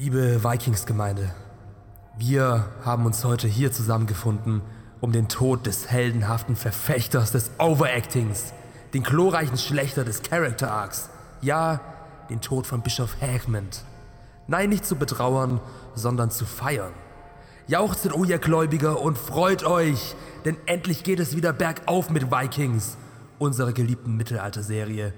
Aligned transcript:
Liebe 0.00 0.44
Vikings-Gemeinde, 0.44 1.34
wir 2.16 2.66
haben 2.84 3.04
uns 3.04 3.24
heute 3.24 3.48
hier 3.48 3.72
zusammengefunden, 3.72 4.62
um 5.00 5.10
den 5.10 5.26
Tod 5.26 5.66
des 5.66 5.90
heldenhaften 5.90 6.54
Verfechters 6.54 7.32
des 7.32 7.50
Overactings, 7.58 8.52
den 8.94 9.02
glorreichen 9.02 9.58
Schlechter 9.58 10.04
des 10.04 10.22
Character 10.22 10.70
Arcs, 10.70 11.10
ja, 11.40 11.80
den 12.30 12.40
Tod 12.40 12.64
von 12.68 12.82
Bischof 12.82 13.20
Hackmond. 13.20 13.82
Nein, 14.46 14.68
nicht 14.68 14.86
zu 14.86 14.94
betrauern, 14.94 15.60
sondern 15.96 16.30
zu 16.30 16.46
feiern. 16.46 16.92
Jauchzet, 17.66 18.14
o 18.14 18.22
ihr 18.22 18.38
Gläubiger, 18.38 19.02
und 19.02 19.18
freut 19.18 19.64
euch, 19.64 20.14
denn 20.44 20.58
endlich 20.66 21.02
geht 21.02 21.18
es 21.18 21.34
wieder 21.34 21.52
bergauf 21.52 22.08
mit 22.08 22.30
Vikings, 22.30 22.96
unserer 23.40 23.72
geliebten 23.72 24.16
Mittelalterserie. 24.16 25.12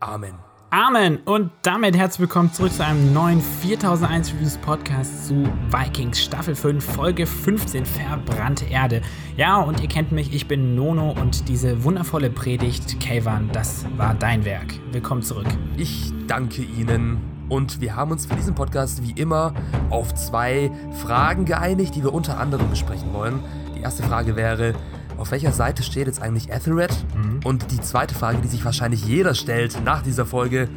Amen. 0.00 0.38
Amen 0.76 1.18
und 1.24 1.52
damit 1.62 1.96
herzlich 1.96 2.22
willkommen 2.22 2.52
zurück 2.52 2.72
zu 2.72 2.84
einem 2.84 3.12
neuen 3.12 3.40
4001 3.40 4.32
Reviews 4.34 4.56
Podcast 4.56 5.28
zu 5.28 5.48
Vikings 5.70 6.20
Staffel 6.20 6.56
5 6.56 6.84
Folge 6.84 7.28
15 7.28 7.86
Verbrannte 7.86 8.64
Erde. 8.64 9.00
Ja, 9.36 9.60
und 9.60 9.80
ihr 9.80 9.88
kennt 9.88 10.10
mich, 10.10 10.34
ich 10.34 10.48
bin 10.48 10.74
Nono 10.74 11.12
und 11.12 11.48
diese 11.48 11.84
wundervolle 11.84 12.28
Predigt, 12.28 12.98
Kayvan, 12.98 13.50
das 13.52 13.86
war 13.96 14.14
dein 14.14 14.44
Werk. 14.44 14.74
Willkommen 14.90 15.22
zurück. 15.22 15.46
Ich 15.76 16.12
danke 16.26 16.62
Ihnen 16.62 17.18
und 17.48 17.80
wir 17.80 17.94
haben 17.94 18.10
uns 18.10 18.26
für 18.26 18.34
diesen 18.34 18.56
Podcast 18.56 19.00
wie 19.04 19.12
immer 19.12 19.54
auf 19.90 20.12
zwei 20.16 20.72
Fragen 21.04 21.44
geeinigt, 21.44 21.94
die 21.94 22.02
wir 22.02 22.12
unter 22.12 22.40
anderem 22.40 22.68
besprechen 22.68 23.12
wollen. 23.12 23.38
Die 23.76 23.80
erste 23.80 24.02
Frage 24.02 24.34
wäre, 24.34 24.74
auf 25.18 25.30
welcher 25.30 25.52
Seite 25.52 25.82
steht 25.82 26.06
jetzt 26.06 26.20
eigentlich 26.20 26.50
Ethelred? 26.50 26.92
Mhm. 27.16 27.40
Und 27.44 27.70
die 27.70 27.80
zweite 27.80 28.14
Frage, 28.14 28.38
die 28.38 28.48
sich 28.48 28.64
wahrscheinlich 28.64 29.04
jeder 29.04 29.34
stellt 29.34 29.82
nach 29.84 30.02
dieser 30.02 30.26
Folge, 30.26 30.68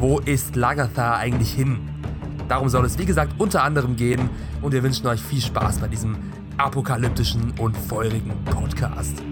wo 0.00 0.18
ist 0.18 0.56
Lagathar 0.56 1.16
eigentlich 1.16 1.52
hin? 1.52 1.78
Darum 2.48 2.68
soll 2.68 2.84
es 2.84 2.98
wie 2.98 3.06
gesagt 3.06 3.34
unter 3.38 3.62
anderem 3.62 3.96
gehen 3.96 4.30
und 4.62 4.72
wir 4.72 4.82
wünschen 4.82 5.06
euch 5.06 5.20
viel 5.20 5.40
Spaß 5.40 5.78
bei 5.78 5.88
diesem 5.88 6.16
apokalyptischen 6.58 7.52
und 7.58 7.76
feurigen 7.76 8.32
Podcast. 8.44 9.22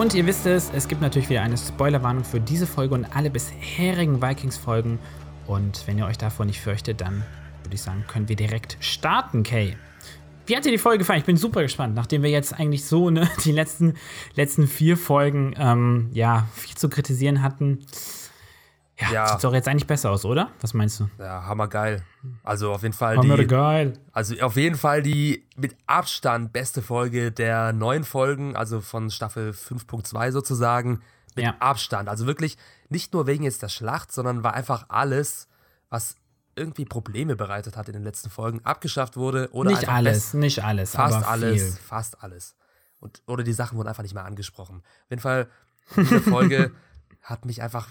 Und 0.00 0.14
ihr 0.14 0.24
wisst 0.24 0.46
es, 0.46 0.70
es 0.74 0.88
gibt 0.88 1.02
natürlich 1.02 1.28
wieder 1.28 1.42
eine 1.42 1.58
Spoilerwarnung 1.58 2.24
für 2.24 2.40
diese 2.40 2.66
Folge 2.66 2.94
und 2.94 3.04
alle 3.14 3.28
bisherigen 3.28 4.22
Vikings-Folgen. 4.22 4.98
Und 5.46 5.86
wenn 5.86 5.98
ihr 5.98 6.06
euch 6.06 6.16
davor 6.16 6.46
nicht 6.46 6.58
fürchtet, 6.58 7.02
dann 7.02 7.22
würde 7.62 7.74
ich 7.74 7.82
sagen, 7.82 8.06
können 8.08 8.26
wir 8.26 8.34
direkt 8.34 8.78
starten, 8.80 9.42
Kay. 9.42 9.76
Wie 10.46 10.56
hat 10.56 10.64
dir 10.64 10.72
die 10.72 10.78
Folge 10.78 11.00
gefallen? 11.00 11.18
Ich 11.18 11.26
bin 11.26 11.36
super 11.36 11.60
gespannt, 11.60 11.94
nachdem 11.94 12.22
wir 12.22 12.30
jetzt 12.30 12.54
eigentlich 12.58 12.86
so 12.86 13.10
ne, 13.10 13.28
die 13.44 13.52
letzten, 13.52 13.92
letzten 14.36 14.68
vier 14.68 14.96
Folgen 14.96 15.54
ähm, 15.58 16.08
ja, 16.14 16.48
viel 16.54 16.78
zu 16.78 16.88
kritisieren 16.88 17.42
hatten. 17.42 17.80
Ja, 19.00 19.12
ja, 19.12 19.28
sieht 19.28 19.44
doch 19.44 19.54
jetzt 19.54 19.66
eigentlich 19.68 19.86
besser 19.86 20.10
aus, 20.10 20.24
oder? 20.24 20.50
Was 20.60 20.74
meinst 20.74 21.00
du? 21.00 21.08
Ja, 21.18 21.44
hammergeil. 21.46 22.02
Also 22.42 22.72
auf 22.72 22.82
jeden 22.82 22.94
Fall 22.94 23.16
hammergeil. 23.16 23.92
die. 23.92 24.00
Also 24.12 24.34
auf 24.40 24.56
jeden 24.56 24.76
Fall 24.76 25.02
die 25.02 25.46
mit 25.56 25.76
Abstand 25.86 26.52
beste 26.52 26.82
Folge 26.82 27.32
der 27.32 27.72
neuen 27.72 28.04
Folgen, 28.04 28.56
also 28.56 28.80
von 28.80 29.10
Staffel 29.10 29.50
5.2 29.50 30.32
sozusagen. 30.32 31.00
Mit 31.36 31.44
ja. 31.44 31.54
Abstand. 31.60 32.08
Also 32.08 32.26
wirklich 32.26 32.58
nicht 32.88 33.12
nur 33.12 33.28
wegen 33.28 33.44
jetzt 33.44 33.62
der 33.62 33.68
Schlacht, 33.68 34.10
sondern 34.10 34.42
war 34.42 34.54
einfach 34.54 34.86
alles, 34.88 35.46
was 35.88 36.16
irgendwie 36.56 36.84
Probleme 36.84 37.36
bereitet 37.36 37.76
hat 37.76 37.88
in 37.88 37.94
den 37.94 38.02
letzten 38.02 38.30
Folgen, 38.30 38.60
abgeschafft 38.64 39.16
wurde 39.16 39.48
oder 39.52 39.70
nicht 39.70 39.88
alles, 39.88 40.34
nicht 40.34 40.62
alles, 40.64 40.92
fast 40.92 41.26
alles, 41.26 41.62
viel. 41.62 41.82
fast 41.82 42.22
alles. 42.22 42.56
Und 42.98 43.22
oder 43.26 43.44
die 43.44 43.52
Sachen 43.52 43.78
wurden 43.78 43.88
einfach 43.88 44.02
nicht 44.02 44.14
mehr 44.14 44.24
angesprochen. 44.24 44.82
Auf 45.04 45.10
jeden 45.10 45.22
Fall 45.22 45.48
diese 45.96 46.20
Folge 46.20 46.72
hat 47.22 47.44
mich 47.44 47.62
einfach 47.62 47.88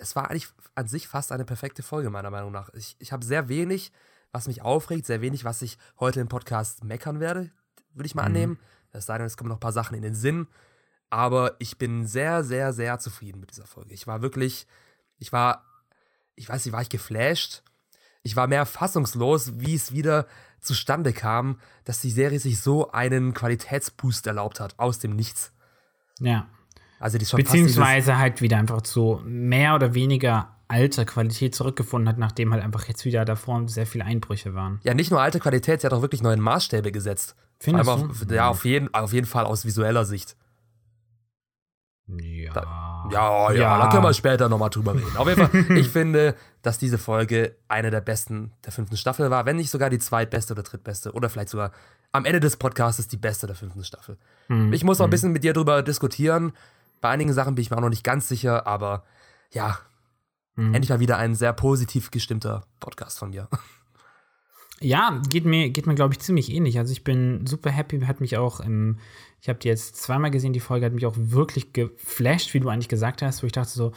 es 0.00 0.16
war 0.16 0.30
eigentlich 0.30 0.48
an 0.74 0.88
sich 0.88 1.08
fast 1.08 1.32
eine 1.32 1.44
perfekte 1.44 1.82
Folge, 1.82 2.10
meiner 2.10 2.30
Meinung 2.30 2.52
nach. 2.52 2.72
Ich, 2.74 2.96
ich 2.98 3.12
habe 3.12 3.24
sehr 3.24 3.48
wenig, 3.48 3.92
was 4.32 4.46
mich 4.46 4.62
aufregt, 4.62 5.06
sehr 5.06 5.20
wenig, 5.20 5.44
was 5.44 5.62
ich 5.62 5.78
heute 5.98 6.20
im 6.20 6.28
Podcast 6.28 6.84
meckern 6.84 7.20
werde, 7.20 7.50
würde 7.94 8.06
ich 8.06 8.14
mal 8.14 8.22
mhm. 8.22 8.26
annehmen. 8.26 8.58
Es 8.92 9.06
sei 9.06 9.18
denn, 9.18 9.26
es 9.26 9.36
kommen 9.36 9.48
noch 9.48 9.56
ein 9.56 9.60
paar 9.60 9.72
Sachen 9.72 9.96
in 9.96 10.02
den 10.02 10.14
Sinn. 10.14 10.48
Aber 11.10 11.56
ich 11.58 11.78
bin 11.78 12.06
sehr, 12.06 12.44
sehr, 12.44 12.72
sehr 12.72 12.98
zufrieden 12.98 13.40
mit 13.40 13.50
dieser 13.50 13.66
Folge. 13.66 13.94
Ich 13.94 14.06
war 14.06 14.20
wirklich, 14.20 14.66
ich 15.18 15.32
war, 15.32 15.64
ich 16.34 16.48
weiß 16.48 16.64
nicht, 16.64 16.72
war 16.72 16.82
ich 16.82 16.90
geflasht? 16.90 17.62
Ich 18.22 18.36
war 18.36 18.46
mehr 18.46 18.66
fassungslos, 18.66 19.58
wie 19.58 19.74
es 19.74 19.92
wieder 19.92 20.26
zustande 20.60 21.12
kam, 21.12 21.60
dass 21.84 22.00
die 22.00 22.10
Serie 22.10 22.40
sich 22.40 22.60
so 22.60 22.90
einen 22.90 23.32
Qualitätsboost 23.32 24.26
erlaubt 24.26 24.60
hat, 24.60 24.78
aus 24.78 24.98
dem 24.98 25.14
Nichts. 25.16 25.52
Ja. 26.18 26.48
Also 27.00 27.18
die 27.18 27.24
Beziehungsweise 27.24 28.18
halt 28.18 28.40
wieder 28.40 28.56
einfach 28.58 28.82
zu 28.82 29.20
mehr 29.24 29.74
oder 29.74 29.94
weniger 29.94 30.56
alter 30.68 31.04
Qualität 31.04 31.54
zurückgefunden 31.54 32.08
hat, 32.08 32.18
nachdem 32.18 32.52
halt 32.52 32.62
einfach 32.62 32.86
jetzt 32.88 33.04
wieder 33.04 33.24
davor 33.24 33.66
sehr 33.68 33.86
viele 33.86 34.04
Einbrüche 34.04 34.54
waren. 34.54 34.80
Ja, 34.84 34.94
nicht 34.94 35.10
nur 35.10 35.20
alte 35.20 35.40
Qualität, 35.40 35.80
sie 35.80 35.86
hat 35.86 35.94
auch 35.94 36.02
wirklich 36.02 36.22
neue 36.22 36.36
Maßstäbe 36.36 36.92
gesetzt. 36.92 37.36
Findest 37.58 37.88
auf, 37.88 38.24
du? 38.26 38.34
Ja, 38.34 38.48
auf 38.48 38.64
jeden, 38.64 38.92
auf 38.92 39.12
jeden 39.12 39.26
Fall 39.26 39.44
aus 39.44 39.64
visueller 39.64 40.04
Sicht. 40.04 40.36
Ja. 42.06 42.52
Da, 42.54 43.08
ja, 43.10 43.52
ja, 43.52 43.58
ja, 43.58 43.78
da 43.78 43.90
können 43.90 44.02
wir 44.02 44.14
später 44.14 44.48
nochmal 44.48 44.70
drüber 44.70 44.94
reden. 44.94 45.16
Auf 45.16 45.28
jeden 45.28 45.46
Fall, 45.46 45.76
ich 45.76 45.88
finde, 45.88 46.34
dass 46.62 46.78
diese 46.78 46.96
Folge 46.96 47.56
eine 47.68 47.90
der 47.90 48.00
besten 48.00 48.52
der 48.64 48.72
fünften 48.72 48.96
Staffel 48.96 49.30
war, 49.30 49.44
wenn 49.44 49.56
nicht 49.56 49.70
sogar 49.70 49.90
die 49.90 49.98
zweitbeste 49.98 50.54
oder 50.54 50.62
drittbeste 50.62 51.12
oder 51.12 51.28
vielleicht 51.28 51.50
sogar 51.50 51.72
am 52.12 52.24
Ende 52.24 52.40
des 52.40 52.56
Podcasts 52.56 53.08
die 53.08 53.18
beste 53.18 53.46
der 53.46 53.56
fünften 53.56 53.84
Staffel. 53.84 54.16
Hm. 54.46 54.72
Ich 54.72 54.84
muss 54.84 54.98
noch 54.98 55.04
ein 55.04 55.08
hm. 55.08 55.10
bisschen 55.10 55.32
mit 55.32 55.44
dir 55.44 55.52
drüber 55.52 55.82
diskutieren, 55.82 56.52
bei 57.00 57.10
einigen 57.10 57.32
Sachen 57.32 57.54
bin 57.54 57.62
ich 57.62 57.70
mir 57.70 57.76
auch 57.76 57.82
noch 57.82 57.88
nicht 57.88 58.04
ganz 58.04 58.28
sicher, 58.28 58.66
aber 58.66 59.04
ja, 59.50 59.78
mhm. 60.56 60.74
endlich 60.74 60.90
mal 60.90 61.00
wieder 61.00 61.16
ein 61.16 61.34
sehr 61.34 61.52
positiv 61.52 62.10
gestimmter 62.10 62.64
Podcast 62.80 63.18
von 63.18 63.30
mir. 63.30 63.48
Ja, 64.80 65.20
geht 65.28 65.44
mir, 65.44 65.70
geht 65.70 65.88
mir 65.88 65.96
glaube 65.96 66.14
ich, 66.14 66.20
ziemlich 66.20 66.52
ähnlich. 66.52 66.78
Also 66.78 66.92
ich 66.92 67.02
bin 67.02 67.46
super 67.48 67.70
happy, 67.70 68.00
hat 68.02 68.20
mich 68.20 68.36
auch 68.36 68.60
im, 68.60 68.98
ich 69.40 69.48
habe 69.48 69.58
die 69.58 69.66
jetzt 69.66 69.96
zweimal 69.96 70.30
gesehen, 70.30 70.52
die 70.52 70.60
Folge 70.60 70.86
hat 70.86 70.92
mich 70.92 71.04
auch 71.04 71.16
wirklich 71.16 71.72
geflasht, 71.72 72.54
wie 72.54 72.60
du 72.60 72.68
eigentlich 72.68 72.88
gesagt 72.88 73.22
hast, 73.22 73.42
wo 73.42 73.46
ich 73.46 73.52
dachte 73.52 73.70
so, 73.70 73.92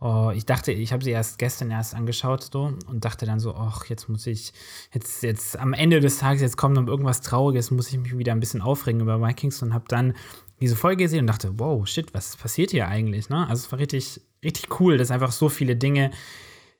oh, 0.00 0.30
ich 0.34 0.46
dachte, 0.46 0.72
ich 0.72 0.92
habe 0.92 1.04
sie 1.04 1.10
erst 1.10 1.38
gestern 1.38 1.70
erst 1.70 1.94
angeschaut 1.94 2.48
so 2.52 2.74
und 2.86 3.04
dachte 3.04 3.26
dann 3.26 3.40
so, 3.40 3.54
ach, 3.54 3.86
jetzt 3.86 4.08
muss 4.08 4.26
ich, 4.26 4.52
jetzt, 4.92 5.22
jetzt 5.22 5.58
am 5.58 5.72
Ende 5.72 6.00
des 6.00 6.18
Tages, 6.18 6.40
jetzt 6.42 6.56
kommt 6.56 6.74
noch 6.74 6.86
irgendwas 6.86 7.20
Trauriges, 7.20 7.70
muss 7.70 7.90
ich 7.90 7.98
mich 7.98 8.16
wieder 8.16 8.32
ein 8.32 8.40
bisschen 8.40 8.62
aufregen 8.62 9.00
über 9.00 9.20
Vikings 9.20 9.62
und 9.62 9.74
habe 9.74 9.84
dann 9.88 10.14
diese 10.60 10.76
Folge 10.76 11.04
gesehen 11.04 11.20
und 11.20 11.26
dachte, 11.26 11.58
wow, 11.58 11.86
shit, 11.86 12.12
was 12.14 12.36
passiert 12.36 12.70
hier 12.70 12.88
eigentlich? 12.88 13.28
Ne? 13.28 13.46
Also 13.48 13.66
es 13.66 13.72
war 13.72 13.78
richtig, 13.78 14.20
richtig 14.44 14.80
cool, 14.80 14.98
dass 14.98 15.10
einfach 15.10 15.32
so 15.32 15.48
viele 15.48 15.76
Dinge 15.76 16.10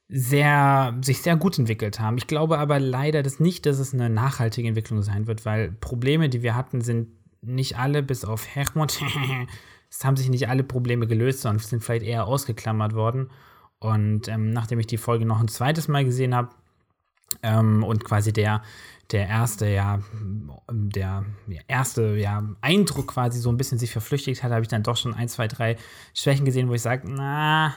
sehr, 0.09 0.99
sich 1.03 1.23
sehr 1.23 1.37
gut 1.37 1.59
entwickelt 1.59 2.01
haben. 2.01 2.19
Ich 2.19 2.27
glaube 2.27 2.59
aber 2.59 2.81
leider 2.81 3.23
dass 3.23 3.41
nicht, 3.41 3.65
dass 3.65 3.79
es 3.79 3.95
eine 3.95 4.11
nachhaltige 4.11 4.69
Entwicklung 4.69 5.03
sein 5.03 5.27
wird, 5.27 5.45
weil 5.47 5.71
Probleme, 5.71 6.29
die 6.29 6.43
wir 6.43 6.57
hatten, 6.57 6.81
sind 6.81 7.09
nicht 7.43 7.79
alle, 7.79 8.03
bis 8.03 8.25
auf 8.25 8.47
Hermod, 8.55 9.01
es 9.91 10.05
haben 10.05 10.17
sich 10.17 10.29
nicht 10.29 10.49
alle 10.49 10.65
Probleme 10.65 11.07
gelöst, 11.07 11.43
sondern 11.43 11.61
sind 11.61 11.85
vielleicht 11.85 12.05
eher 12.05 12.27
ausgeklammert 12.27 12.95
worden. 12.95 13.31
Und 13.79 14.29
ähm, 14.29 14.51
nachdem 14.51 14.79
ich 14.79 14.87
die 14.87 14.99
Folge 14.99 15.25
noch 15.25 15.41
ein 15.41 15.49
zweites 15.49 15.89
Mal 15.89 16.05
gesehen 16.05 16.35
habe 16.35 16.51
ähm, 17.43 17.83
und 17.83 18.05
quasi 18.05 18.33
der 18.33 18.63
der 19.13 19.29
erste, 19.29 19.67
ja, 19.69 20.01
der 20.71 21.25
erste, 21.67 22.17
ja, 22.17 22.43
Eindruck 22.61 23.09
quasi 23.09 23.41
so 23.41 23.51
ein 23.51 23.57
bisschen 23.57 23.79
sich 23.79 23.91
verflüchtigt 23.91 24.43
hat, 24.43 24.53
habe 24.53 24.63
ich 24.63 24.69
dann 24.69 24.83
doch 24.83 24.97
schon 24.97 25.15
ein, 25.15 25.29
zwei, 25.29 25.49
drei 25.49 25.77
Schwächen 26.15 26.45
gesehen, 26.45 26.69
wo 26.69 26.75
ich 26.75 26.83
sage, 26.83 27.11
na, 27.11 27.75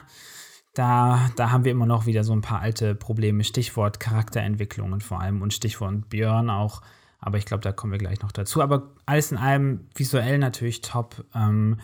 da, 0.74 1.30
da 1.36 1.50
haben 1.50 1.64
wir 1.64 1.72
immer 1.72 1.86
noch 1.86 2.06
wieder 2.06 2.24
so 2.24 2.32
ein 2.32 2.40
paar 2.40 2.60
alte 2.60 2.94
Probleme. 2.94 3.44
Stichwort 3.44 4.00
Charakterentwicklungen 4.00 5.00
vor 5.00 5.20
allem 5.20 5.40
und 5.40 5.54
Stichwort 5.54 6.08
Björn 6.10 6.50
auch. 6.50 6.82
Aber 7.20 7.38
ich 7.38 7.46
glaube, 7.46 7.62
da 7.62 7.72
kommen 7.72 7.92
wir 7.92 7.98
gleich 7.98 8.20
noch 8.20 8.32
dazu. 8.32 8.60
Aber 8.60 8.90
alles 9.06 9.32
in 9.32 9.38
allem 9.38 9.88
visuell 9.94 10.38
natürlich 10.38 10.82
top. 10.82 11.24
Ähm, 11.34 11.78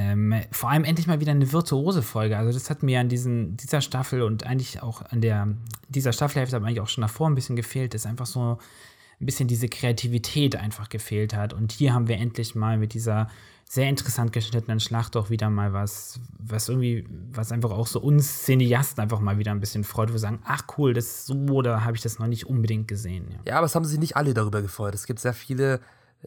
ähm, 0.00 0.32
vor 0.52 0.70
allem 0.70 0.84
endlich 0.84 1.08
mal 1.08 1.18
wieder 1.18 1.32
eine 1.32 1.52
virtuose 1.52 2.02
Folge. 2.02 2.38
Also 2.38 2.52
das 2.52 2.70
hat 2.70 2.84
mir 2.84 3.00
an 3.00 3.08
diesen, 3.08 3.56
dieser 3.56 3.80
Staffel 3.80 4.22
und 4.22 4.46
eigentlich 4.46 4.80
auch 4.80 5.02
an 5.02 5.20
der 5.20 5.48
dieser 5.88 6.12
Staffelhälfte 6.12 6.54
aber 6.54 6.66
eigentlich 6.66 6.80
auch 6.80 6.88
schon 6.88 7.02
davor 7.02 7.28
ein 7.28 7.34
bisschen 7.34 7.56
gefehlt, 7.56 7.94
dass 7.94 8.06
einfach 8.06 8.26
so 8.26 8.58
ein 9.20 9.26
bisschen 9.26 9.48
diese 9.48 9.68
Kreativität 9.68 10.54
einfach 10.54 10.88
gefehlt 10.88 11.34
hat. 11.34 11.52
Und 11.52 11.72
hier 11.72 11.94
haben 11.94 12.06
wir 12.06 12.16
endlich 12.16 12.54
mal 12.54 12.78
mit 12.78 12.94
dieser 12.94 13.28
sehr 13.64 13.88
interessant 13.88 14.32
geschnittenen 14.32 14.78
Schlacht 14.78 15.16
auch 15.16 15.30
wieder 15.30 15.50
mal 15.50 15.72
was, 15.72 16.20
was 16.38 16.68
irgendwie, 16.68 17.04
was 17.32 17.50
einfach 17.50 17.72
auch 17.72 17.88
so 17.88 18.00
uns 18.00 18.44
Cineasten 18.44 19.02
einfach 19.02 19.18
mal 19.18 19.38
wieder 19.38 19.50
ein 19.50 19.58
bisschen 19.58 19.82
freut, 19.82 20.10
wo 20.10 20.12
wir 20.12 20.20
sagen, 20.20 20.38
ach 20.44 20.62
cool, 20.78 20.94
das 20.94 21.26
so, 21.26 21.34
oder 21.34 21.84
habe 21.84 21.96
ich 21.96 22.02
das 22.02 22.20
noch 22.20 22.28
nicht 22.28 22.46
unbedingt 22.46 22.86
gesehen. 22.86 23.26
Ja. 23.32 23.38
ja, 23.46 23.56
aber 23.56 23.66
es 23.66 23.74
haben 23.74 23.84
sich 23.84 23.98
nicht 23.98 24.16
alle 24.16 24.32
darüber 24.32 24.62
gefreut. 24.62 24.94
Es 24.94 25.06
gibt 25.06 25.18
sehr 25.18 25.34
viele 25.34 25.80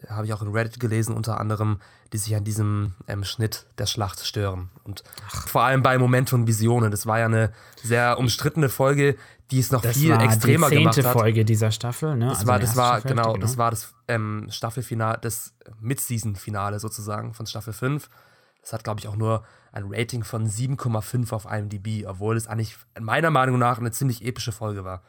habe 0.08 0.26
ich 0.26 0.34
auch 0.34 0.42
in 0.42 0.50
Reddit 0.50 0.80
gelesen, 0.80 1.16
unter 1.16 1.40
anderem, 1.40 1.80
die 2.14 2.18
sich 2.18 2.36
an 2.36 2.44
diesem 2.44 2.94
ähm, 3.08 3.24
Schnitt 3.24 3.66
der 3.78 3.86
Schlacht 3.86 4.26
stören. 4.26 4.70
Und 4.84 5.04
Ach. 5.28 5.48
vor 5.48 5.64
allem 5.64 5.82
bei 5.82 5.98
Momente 5.98 6.36
und 6.36 6.48
Visionen. 6.48 6.92
Das 6.92 7.06
war 7.06 7.20
ja 7.20 7.26
eine 7.26 7.52
sehr 7.84 8.18
umstrittene 8.18 8.70
Folge, 8.70 9.16
die 9.52 9.60
es 9.60 9.72
noch 9.72 9.82
Das 9.82 9.98
viel 9.98 10.12
war 10.12 10.24
extremer 10.24 10.70
die 10.70 10.78
gemacht 10.78 10.94
zehnte 10.96 11.10
hat. 11.10 11.18
Folge 11.18 11.44
dieser 11.44 11.72
Staffel, 11.72 12.16
ne? 12.16 12.28
Das 12.28 12.40
Also 12.40 12.48
war, 12.48 12.60
die 12.60 12.66
das 12.66 12.76
war 12.78 13.00
Staffel, 13.00 13.16
genau, 13.16 13.38
das 13.38 13.58
war 13.58 13.72
das 13.72 13.94
ähm, 14.08 14.48
Staffelfinale, 14.50 15.20
das 15.20 15.54
Mid-Season-Finale 15.82 16.80
sozusagen 16.80 17.34
von 17.34 17.46
Staffel 17.46 17.74
5. 17.74 18.10
Das 18.62 18.74
hat, 18.74 18.84
glaube 18.84 19.00
ich, 19.00 19.08
auch 19.08 19.16
nur 19.16 19.44
ein 19.74 19.86
Rating 19.90 20.24
von 20.24 20.48
7,5 20.48 21.34
auf 21.34 21.46
IMDb, 21.52 22.06
obwohl 22.08 22.38
es 22.38 22.48
eigentlich 22.48 22.78
meiner 23.00 23.30
Meinung 23.32 23.58
nach 23.60 23.78
eine 23.80 23.92
ziemlich 23.92 24.24
epische 24.24 24.52
Folge 24.52 24.84
war. 24.86 25.02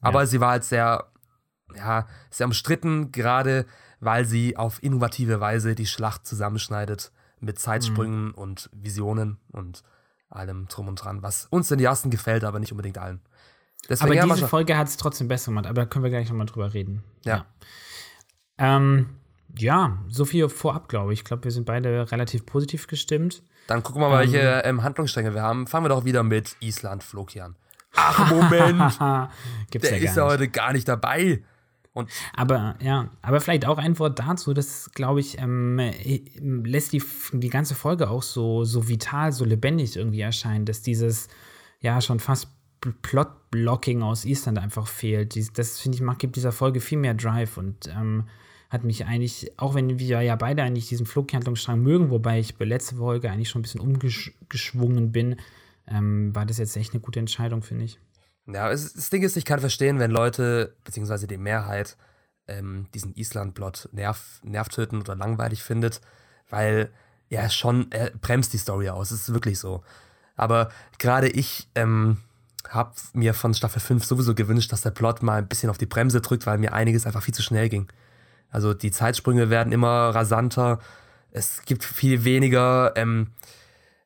Aber 0.00 0.20
Ja. 0.20 0.26
sie 0.26 0.40
war 0.40 0.50
halt 0.52 0.64
sehr, 0.64 1.06
ja, 1.74 2.06
sehr 2.30 2.46
umstritten, 2.46 3.12
gerade 3.12 3.66
weil 4.02 4.24
sie 4.24 4.56
auf 4.56 4.82
innovative 4.82 5.40
Weise 5.40 5.74
die 5.74 5.86
Schlacht 5.86 6.26
zusammenschneidet 6.26 7.12
mit 7.40 7.58
Zeitsprüngen 7.58 8.26
Mhm. 8.26 8.34
und 8.34 8.68
Visionen 8.72 9.38
und 9.52 9.82
allem 10.28 10.66
drum 10.68 10.88
und 10.88 10.96
dran, 10.96 11.22
was 11.22 11.46
uns 11.46 11.70
in 11.70 11.78
Jasten 11.78 12.10
gefällt, 12.10 12.44
aber 12.44 12.58
nicht 12.58 12.72
unbedingt 12.72 12.98
allen. 12.98 13.20
Deswegen 13.88 14.20
Aber 14.20 14.34
diese 14.34 14.48
Folge 14.48 14.76
hat 14.76 14.88
es 14.88 14.96
trotzdem 14.96 15.28
besser 15.28 15.50
gemacht, 15.50 15.66
aber 15.66 15.82
da 15.82 15.86
können 15.86 16.02
wir 16.04 16.10
gleich 16.10 16.28
nochmal 16.28 16.46
drüber 16.46 16.72
reden. 16.74 17.02
Ja. 17.24 17.46
Ja, 18.58 18.76
ähm, 18.76 19.10
ja 19.56 19.98
so 20.08 20.24
viel 20.24 20.48
vorab, 20.48 20.88
glaube 20.88 21.12
ich. 21.12 21.20
Ich 21.20 21.24
glaube, 21.24 21.44
wir 21.44 21.50
sind 21.50 21.64
beide 21.66 22.10
relativ 22.10 22.46
positiv 22.46 22.86
gestimmt. 22.86 23.42
Dann 23.66 23.82
gucken 23.82 24.00
wir 24.02 24.08
mal, 24.08 24.20
welche 24.20 24.38
ähm, 24.64 24.82
Handlungsstränge 24.82 25.34
wir 25.34 25.42
haben. 25.42 25.66
Fangen 25.66 25.84
wir 25.84 25.88
doch 25.90 26.04
wieder 26.04 26.22
mit 26.22 26.56
Island 26.60 27.02
Flokian. 27.04 27.56
Ach, 27.94 28.30
Moment! 28.30 28.98
Gibt's 29.70 29.88
der 29.88 29.98
ja 29.98 30.10
ist 30.10 30.16
ja 30.16 30.24
heute 30.24 30.48
gar 30.48 30.72
nicht 30.72 30.88
dabei. 30.88 31.44
Und 31.94 32.08
Aber 32.34 32.76
ja, 32.80 33.10
aber 33.20 33.40
vielleicht 33.40 33.66
auch 33.66 33.76
ein 33.78 33.98
Wort 33.98 34.18
dazu, 34.18 34.54
das 34.54 34.90
glaube 34.92 35.20
ich, 35.20 35.38
ähm, 35.38 35.78
äh, 35.78 36.22
lässt 36.40 36.92
die, 36.92 37.02
die 37.32 37.50
ganze 37.50 37.74
Folge 37.74 38.08
auch 38.08 38.22
so, 38.22 38.64
so 38.64 38.88
vital, 38.88 39.32
so 39.32 39.44
lebendig 39.44 39.96
irgendwie 39.96 40.20
erscheinen, 40.20 40.64
dass 40.64 40.80
dieses 40.80 41.28
ja 41.80 42.00
schon 42.00 42.18
fast 42.18 42.48
Pl- 42.80 42.94
Plot-Blocking 43.02 44.02
aus 44.02 44.24
Island 44.24 44.58
einfach 44.58 44.86
fehlt. 44.86 45.34
Dies, 45.34 45.52
das 45.52 45.78
finde 45.80 45.96
ich, 45.96 46.02
macht, 46.02 46.20
gibt 46.20 46.36
dieser 46.36 46.52
Folge 46.52 46.80
viel 46.80 46.98
mehr 46.98 47.14
Drive 47.14 47.58
und 47.58 47.88
ähm, 47.88 48.24
hat 48.70 48.84
mich 48.84 49.04
eigentlich, 49.04 49.52
auch 49.58 49.74
wenn 49.74 49.98
wir 49.98 50.22
ja 50.22 50.34
beide 50.36 50.62
eigentlich 50.62 50.88
diesen 50.88 51.04
Flughandlungsstrang 51.04 51.82
mögen, 51.82 52.08
wobei 52.08 52.40
ich 52.40 52.56
bei 52.56 52.64
letzter 52.64 52.96
Folge 52.96 53.30
eigentlich 53.30 53.50
schon 53.50 53.60
ein 53.60 53.64
bisschen 53.64 53.82
umgeschwungen 53.82 55.12
bin, 55.12 55.36
ähm, 55.86 56.34
war 56.34 56.46
das 56.46 56.56
jetzt 56.56 56.76
echt 56.76 56.94
eine 56.94 57.00
gute 57.00 57.20
Entscheidung, 57.20 57.62
finde 57.62 57.84
ich. 57.84 57.98
Ja, 58.46 58.70
es, 58.70 58.92
das 58.92 59.10
Ding 59.10 59.22
ist, 59.22 59.36
ich 59.36 59.44
kann 59.44 59.60
verstehen, 59.60 59.98
wenn 59.98 60.10
Leute, 60.10 60.76
beziehungsweise 60.84 61.26
die 61.26 61.38
Mehrheit, 61.38 61.96
ähm, 62.48 62.88
diesen 62.94 63.14
Island-Plot 63.14 63.90
nerv, 63.92 64.40
nervtötend 64.42 65.08
oder 65.08 65.16
langweilig 65.16 65.62
findet, 65.62 66.00
weil 66.50 66.90
er 67.30 67.48
schon, 67.50 67.90
er 67.92 68.10
bremst 68.10 68.52
die 68.52 68.58
Story 68.58 68.88
aus. 68.90 69.10
Es 69.10 69.28
ist 69.28 69.34
wirklich 69.34 69.58
so. 69.58 69.82
Aber 70.36 70.70
gerade 70.98 71.28
ich 71.28 71.68
ähm, 71.74 72.18
habe 72.68 72.92
mir 73.12 73.34
von 73.34 73.54
Staffel 73.54 73.80
5 73.80 74.04
sowieso 74.04 74.34
gewünscht, 74.34 74.72
dass 74.72 74.82
der 74.82 74.90
Plot 74.90 75.22
mal 75.22 75.38
ein 75.38 75.48
bisschen 75.48 75.70
auf 75.70 75.78
die 75.78 75.86
Bremse 75.86 76.20
drückt, 76.20 76.46
weil 76.46 76.58
mir 76.58 76.72
einiges 76.72 77.06
einfach 77.06 77.22
viel 77.22 77.34
zu 77.34 77.42
schnell 77.42 77.68
ging. 77.68 77.90
Also 78.50 78.74
die 78.74 78.90
Zeitsprünge 78.90 79.50
werden 79.50 79.72
immer 79.72 80.10
rasanter. 80.10 80.78
Es 81.30 81.62
gibt 81.64 81.84
viel 81.84 82.24
weniger 82.24 82.92
ähm, 82.96 83.28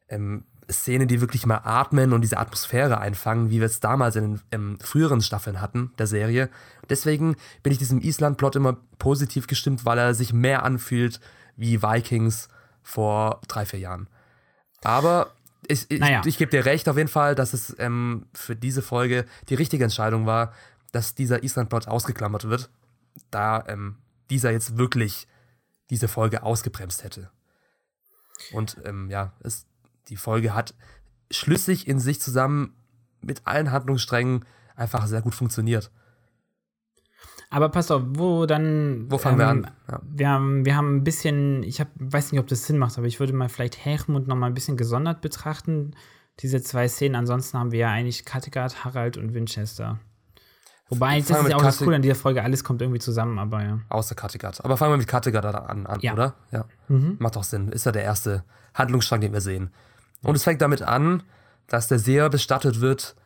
ähm, 0.08 0.44
Szenen, 0.70 1.06
die 1.06 1.20
wirklich 1.20 1.46
mal 1.46 1.60
atmen 1.64 2.12
und 2.12 2.22
diese 2.22 2.38
Atmosphäre 2.38 2.98
einfangen, 2.98 3.50
wie 3.50 3.60
wir 3.60 3.66
es 3.66 3.80
damals 3.80 4.16
in 4.16 4.40
den 4.52 4.78
früheren 4.80 5.20
Staffeln 5.20 5.60
hatten 5.60 5.92
der 5.98 6.06
Serie. 6.06 6.48
Deswegen 6.88 7.36
bin 7.62 7.72
ich 7.72 7.78
diesem 7.78 8.00
Island-Plot 8.00 8.56
immer 8.56 8.76
positiv 8.98 9.46
gestimmt, 9.46 9.84
weil 9.84 9.98
er 9.98 10.14
sich 10.14 10.32
mehr 10.32 10.64
anfühlt 10.64 11.20
wie 11.56 11.82
Vikings 11.82 12.48
vor 12.82 13.40
drei, 13.48 13.64
vier 13.64 13.80
Jahren. 13.80 14.08
Aber 14.82 15.32
ich, 15.68 15.90
ich, 15.90 16.00
Naja. 16.00 16.22
ich 16.24 16.38
gebe 16.38 16.50
dir 16.50 16.64
recht 16.64 16.88
auf 16.88 16.96
jeden 16.96 17.08
Fall, 17.08 17.34
dass 17.34 17.52
es 17.52 17.74
ähm, 17.78 18.26
für 18.34 18.56
diese 18.56 18.82
Folge 18.82 19.24
die 19.48 19.54
richtige 19.54 19.84
Entscheidung 19.84 20.26
war, 20.26 20.52
dass 20.92 21.14
dieser 21.14 21.42
Island-Plot 21.42 21.88
ausgeklammert 21.88 22.48
wird, 22.48 22.70
da 23.30 23.64
ähm, 23.68 23.96
dieser 24.30 24.50
jetzt 24.50 24.78
wirklich 24.78 25.26
diese 25.90 26.08
Folge 26.08 26.42
ausgebremst 26.42 27.04
hätte. 27.04 27.30
Und 28.52 28.76
ähm, 28.84 29.10
ja, 29.10 29.32
es, 29.40 29.66
die 30.08 30.16
Folge 30.16 30.54
hat 30.54 30.74
schlüssig 31.30 31.88
in 31.88 31.98
sich 31.98 32.20
zusammen 32.20 32.74
mit 33.20 33.46
allen 33.46 33.72
Handlungssträngen 33.72 34.44
einfach 34.76 35.06
sehr 35.06 35.22
gut 35.22 35.34
funktioniert. 35.34 35.90
Aber 37.48 37.68
passt 37.68 37.92
auf, 37.92 38.02
wo 38.06 38.44
dann. 38.46 39.06
Wo 39.08 39.18
fangen 39.18 39.38
wir 39.38 39.44
ähm, 39.48 39.64
an? 39.64 39.70
Ja. 39.88 40.00
Wir 40.04 40.28
haben, 40.28 40.64
wir 40.64 40.76
haben 40.76 40.96
ein 40.96 41.04
bisschen, 41.04 41.62
ich 41.62 41.80
hab, 41.80 41.88
weiß 41.94 42.32
nicht, 42.32 42.40
ob 42.40 42.48
das 42.48 42.66
Sinn 42.66 42.76
macht, 42.78 42.98
aber 42.98 43.06
ich 43.06 43.20
würde 43.20 43.32
mal 43.32 43.48
vielleicht 43.48 43.84
Hermund 43.84 44.26
noch 44.26 44.36
mal 44.36 44.46
ein 44.48 44.54
bisschen 44.54 44.76
gesondert 44.76 45.20
betrachten, 45.20 45.92
diese 46.40 46.60
zwei 46.60 46.88
Szenen. 46.88 47.14
Ansonsten 47.14 47.58
haben 47.58 47.70
wir 47.72 47.78
ja 47.78 47.90
eigentlich 47.90 48.24
Kattegat, 48.24 48.84
Harald 48.84 49.16
und 49.16 49.32
Winchester. 49.32 50.00
Wobei, 50.88 51.18
das 51.20 51.28
wir 51.30 51.40
ist 51.40 51.48
ja 51.50 51.56
auch 51.56 51.62
das 51.62 51.74
Katte- 51.76 51.84
Coole 51.84 51.96
an 51.96 52.02
dieser 52.02 52.14
Folge, 52.14 52.42
alles 52.42 52.62
kommt 52.62 52.80
irgendwie 52.82 53.00
zusammen, 53.00 53.38
aber 53.38 53.62
ja. 53.62 53.80
Außer 53.88 54.14
Kattegat. 54.14 54.64
Aber 54.64 54.76
fangen 54.76 54.92
wir 54.92 54.98
mit 54.98 55.08
Kattegat 55.08 55.44
an, 55.44 55.86
an 55.86 56.00
Ja. 56.00 56.12
oder? 56.12 56.34
Ja. 56.52 56.64
Mhm. 56.88 57.16
Macht 57.18 57.36
doch 57.36 57.44
Sinn. 57.44 57.68
Ist 57.68 57.86
ja 57.86 57.92
der 57.92 58.02
erste 58.04 58.44
Handlungsstrang, 58.74 59.20
den 59.20 59.32
wir 59.32 59.40
sehen. 59.40 59.70
Und 60.22 60.34
es 60.34 60.44
fängt 60.44 60.60
damit 60.62 60.82
an, 60.82 61.22
dass 61.66 61.88
der 61.88 61.98
Seher 61.98 62.28
bestattet 62.30 62.80
wird. 62.80 63.16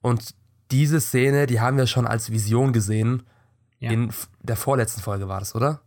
Und 0.00 0.34
diese 0.70 1.00
Szene, 1.00 1.46
die 1.46 1.60
haben 1.60 1.76
wir 1.76 1.86
schon 1.86 2.06
als 2.06 2.30
Vision 2.30 2.72
gesehen. 2.72 3.22
Ja. 3.78 3.90
In 3.90 4.12
der 4.42 4.56
vorletzten 4.56 5.00
Folge 5.00 5.28
war 5.28 5.38
das, 5.40 5.54
oder? 5.54 5.80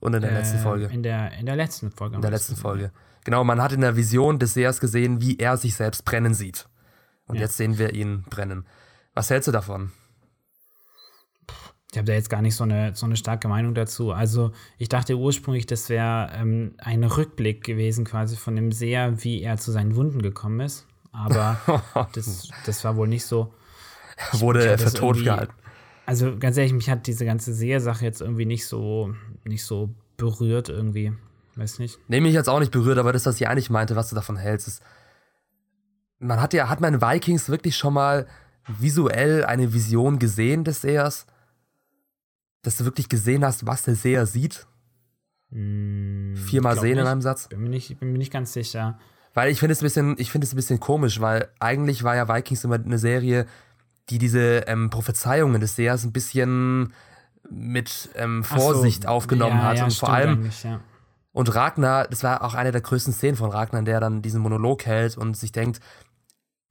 Und 0.00 0.14
in 0.14 0.22
der 0.22 0.32
letzten 0.32 0.58
Äh, 0.58 0.62
Folge. 0.62 0.86
In 0.86 1.02
der, 1.02 1.32
in 1.38 1.46
der 1.46 1.56
letzten 1.56 1.90
Folge. 1.90 2.16
In 2.16 2.22
der 2.22 2.30
letzten 2.30 2.56
Folge. 2.56 2.90
Genau, 3.24 3.42
man 3.44 3.62
hat 3.62 3.72
in 3.72 3.80
der 3.80 3.96
Vision 3.96 4.38
des 4.38 4.54
Sehers 4.54 4.80
gesehen, 4.80 5.20
wie 5.20 5.38
er 5.38 5.56
sich 5.56 5.74
selbst 5.76 6.04
brennen 6.04 6.34
sieht. 6.34 6.68
Und 7.26 7.36
Ja. 7.36 7.42
jetzt 7.42 7.56
sehen 7.56 7.78
wir 7.78 7.94
ihn 7.94 8.24
brennen. 8.28 8.66
Was 9.14 9.30
hältst 9.30 9.48
du 9.48 9.52
davon? 9.52 9.92
Ich 11.94 11.98
habe 11.98 12.06
da 12.06 12.14
jetzt 12.14 12.28
gar 12.28 12.42
nicht 12.42 12.56
so 12.56 12.64
eine, 12.64 12.92
so 12.96 13.06
eine 13.06 13.14
starke 13.14 13.46
Meinung 13.46 13.72
dazu. 13.72 14.10
Also, 14.10 14.50
ich 14.78 14.88
dachte 14.88 15.16
ursprünglich, 15.16 15.64
das 15.64 15.88
wäre 15.88 16.28
ähm, 16.34 16.74
ein 16.78 17.04
Rückblick 17.04 17.62
gewesen, 17.62 18.04
quasi 18.04 18.34
von 18.34 18.56
dem 18.56 18.72
Seher, 18.72 19.22
wie 19.22 19.42
er 19.42 19.58
zu 19.58 19.70
seinen 19.70 19.94
Wunden 19.94 20.20
gekommen 20.20 20.58
ist. 20.58 20.88
Aber 21.12 21.56
das, 22.12 22.48
das 22.66 22.82
war 22.82 22.96
wohl 22.96 23.06
nicht 23.06 23.24
so. 23.24 23.54
Wurde 24.32 24.58
mich 24.58 24.68
er 24.70 24.78
für 24.78 24.92
tot 24.92 25.22
gehalten. 25.22 25.52
Also, 26.04 26.36
ganz 26.36 26.56
ehrlich, 26.56 26.72
mich 26.72 26.90
hat 26.90 27.06
diese 27.06 27.24
ganze 27.24 27.54
Seher-Sache 27.54 28.04
jetzt 28.04 28.20
irgendwie 28.20 28.46
nicht 28.46 28.66
so, 28.66 29.14
nicht 29.44 29.64
so 29.64 29.94
berührt, 30.16 30.70
irgendwie. 30.70 31.12
Weiß 31.54 31.78
nicht. 31.78 32.00
Nee, 32.08 32.20
mich 32.20 32.34
jetzt 32.34 32.48
auch 32.48 32.58
nicht 32.58 32.72
berührt, 32.72 32.98
aber 32.98 33.12
das, 33.12 33.24
was 33.24 33.40
ich 33.40 33.46
eigentlich 33.46 33.70
meinte, 33.70 33.94
was 33.94 34.08
du 34.08 34.16
davon 34.16 34.36
hältst, 34.36 34.66
ist, 34.66 34.82
man 36.18 36.40
hat 36.40 36.54
ja, 36.54 36.68
hat 36.68 36.80
man 36.80 36.94
in 36.94 37.00
Vikings 37.00 37.48
wirklich 37.48 37.76
schon 37.76 37.94
mal 37.94 38.26
visuell 38.66 39.44
eine 39.44 39.72
Vision 39.72 40.18
gesehen 40.18 40.64
des 40.64 40.80
Sehers? 40.80 41.26
Dass 42.64 42.76
du 42.78 42.84
wirklich 42.84 43.08
gesehen 43.08 43.44
hast, 43.44 43.66
was 43.66 43.82
der 43.82 43.94
Seher 43.94 44.26
sieht? 44.26 44.66
Hm, 45.52 46.34
Viermal 46.36 46.78
sehen 46.78 46.92
in 46.92 46.98
nicht. 46.98 47.06
einem 47.06 47.22
Satz? 47.22 47.48
Bin 47.48 47.62
mir 47.62 47.68
nicht, 47.68 47.98
bin 48.00 48.10
mir 48.12 48.18
nicht 48.18 48.32
ganz 48.32 48.52
sicher. 48.52 48.98
Weil 49.34 49.50
ich 49.50 49.58
finde 49.60 49.72
es 49.72 49.80
ein 49.80 49.84
bisschen, 49.84 50.14
ich 50.18 50.30
finde 50.32 50.46
es 50.46 50.52
ein 50.52 50.56
bisschen 50.56 50.80
komisch, 50.80 51.20
weil 51.20 51.48
eigentlich 51.60 52.02
war 52.04 52.16
ja 52.16 52.28
Vikings 52.28 52.64
immer 52.64 52.76
eine 52.76 52.98
Serie, 52.98 53.46
die 54.10 54.18
diese 54.18 54.64
ähm, 54.66 54.90
Prophezeiungen 54.90 55.60
des 55.60 55.76
Sehers 55.76 56.04
ein 56.04 56.12
bisschen 56.12 56.92
mit 57.50 58.10
ähm, 58.14 58.42
Ach 58.44 58.50
so, 58.58 58.60
Vorsicht 58.72 59.06
aufgenommen 59.06 59.56
ja, 59.58 59.62
hat. 59.64 59.76
ja, 59.78 59.84
und 59.84 59.94
vor 59.94 60.12
allem, 60.12 60.50
Ja. 60.62 60.80
und 61.32 61.54
Ragnar, 61.54 62.06
das 62.08 62.22
war 62.22 62.42
auch 62.42 62.54
eine 62.54 62.70
der 62.72 62.80
größten 62.80 63.12
Szenen 63.12 63.36
von 63.36 63.50
Ragnar, 63.50 63.80
in 63.80 63.84
der 63.84 63.94
er 63.94 64.00
dann 64.00 64.22
diesen 64.22 64.40
Monolog 64.40 64.86
hält 64.86 65.16
und 65.18 65.36
sich 65.36 65.52
denkt, 65.52 65.80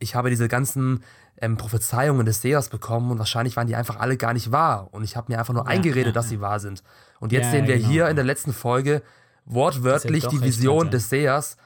ich 0.03 0.15
habe 0.15 0.29
diese 0.29 0.47
ganzen 0.47 1.03
ähm, 1.37 1.57
Prophezeiungen 1.57 2.25
des 2.25 2.41
Sehers 2.41 2.69
bekommen 2.69 3.09
und 3.11 3.17
wahrscheinlich 3.17 3.55
waren 3.57 3.67
die 3.67 3.75
einfach 3.75 3.99
alle 3.99 4.17
gar 4.17 4.33
nicht 4.33 4.51
wahr. 4.51 4.89
Und 4.91 5.03
ich 5.03 5.15
habe 5.17 5.31
mir 5.31 5.39
einfach 5.39 5.53
nur 5.53 5.63
Ja, 5.63 5.69
eingeredet, 5.69 6.07
ja, 6.07 6.11
dass 6.11 6.25
ja. 6.25 6.29
sie 6.31 6.41
wahr 6.41 6.59
sind. 6.59 6.83
Und 7.19 7.31
jetzt 7.31 7.45
Ja, 7.45 7.51
sehen 7.51 7.67
wir 7.67 7.77
genau. 7.77 7.89
hier 7.89 8.09
in 8.09 8.15
der 8.15 8.25
letzten 8.25 8.53
Folge 8.53 9.01
wortwörtlich 9.45 10.27
die 10.27 10.41
Vision 10.41 10.91
des 10.91 11.09
Sehers, 11.09 11.57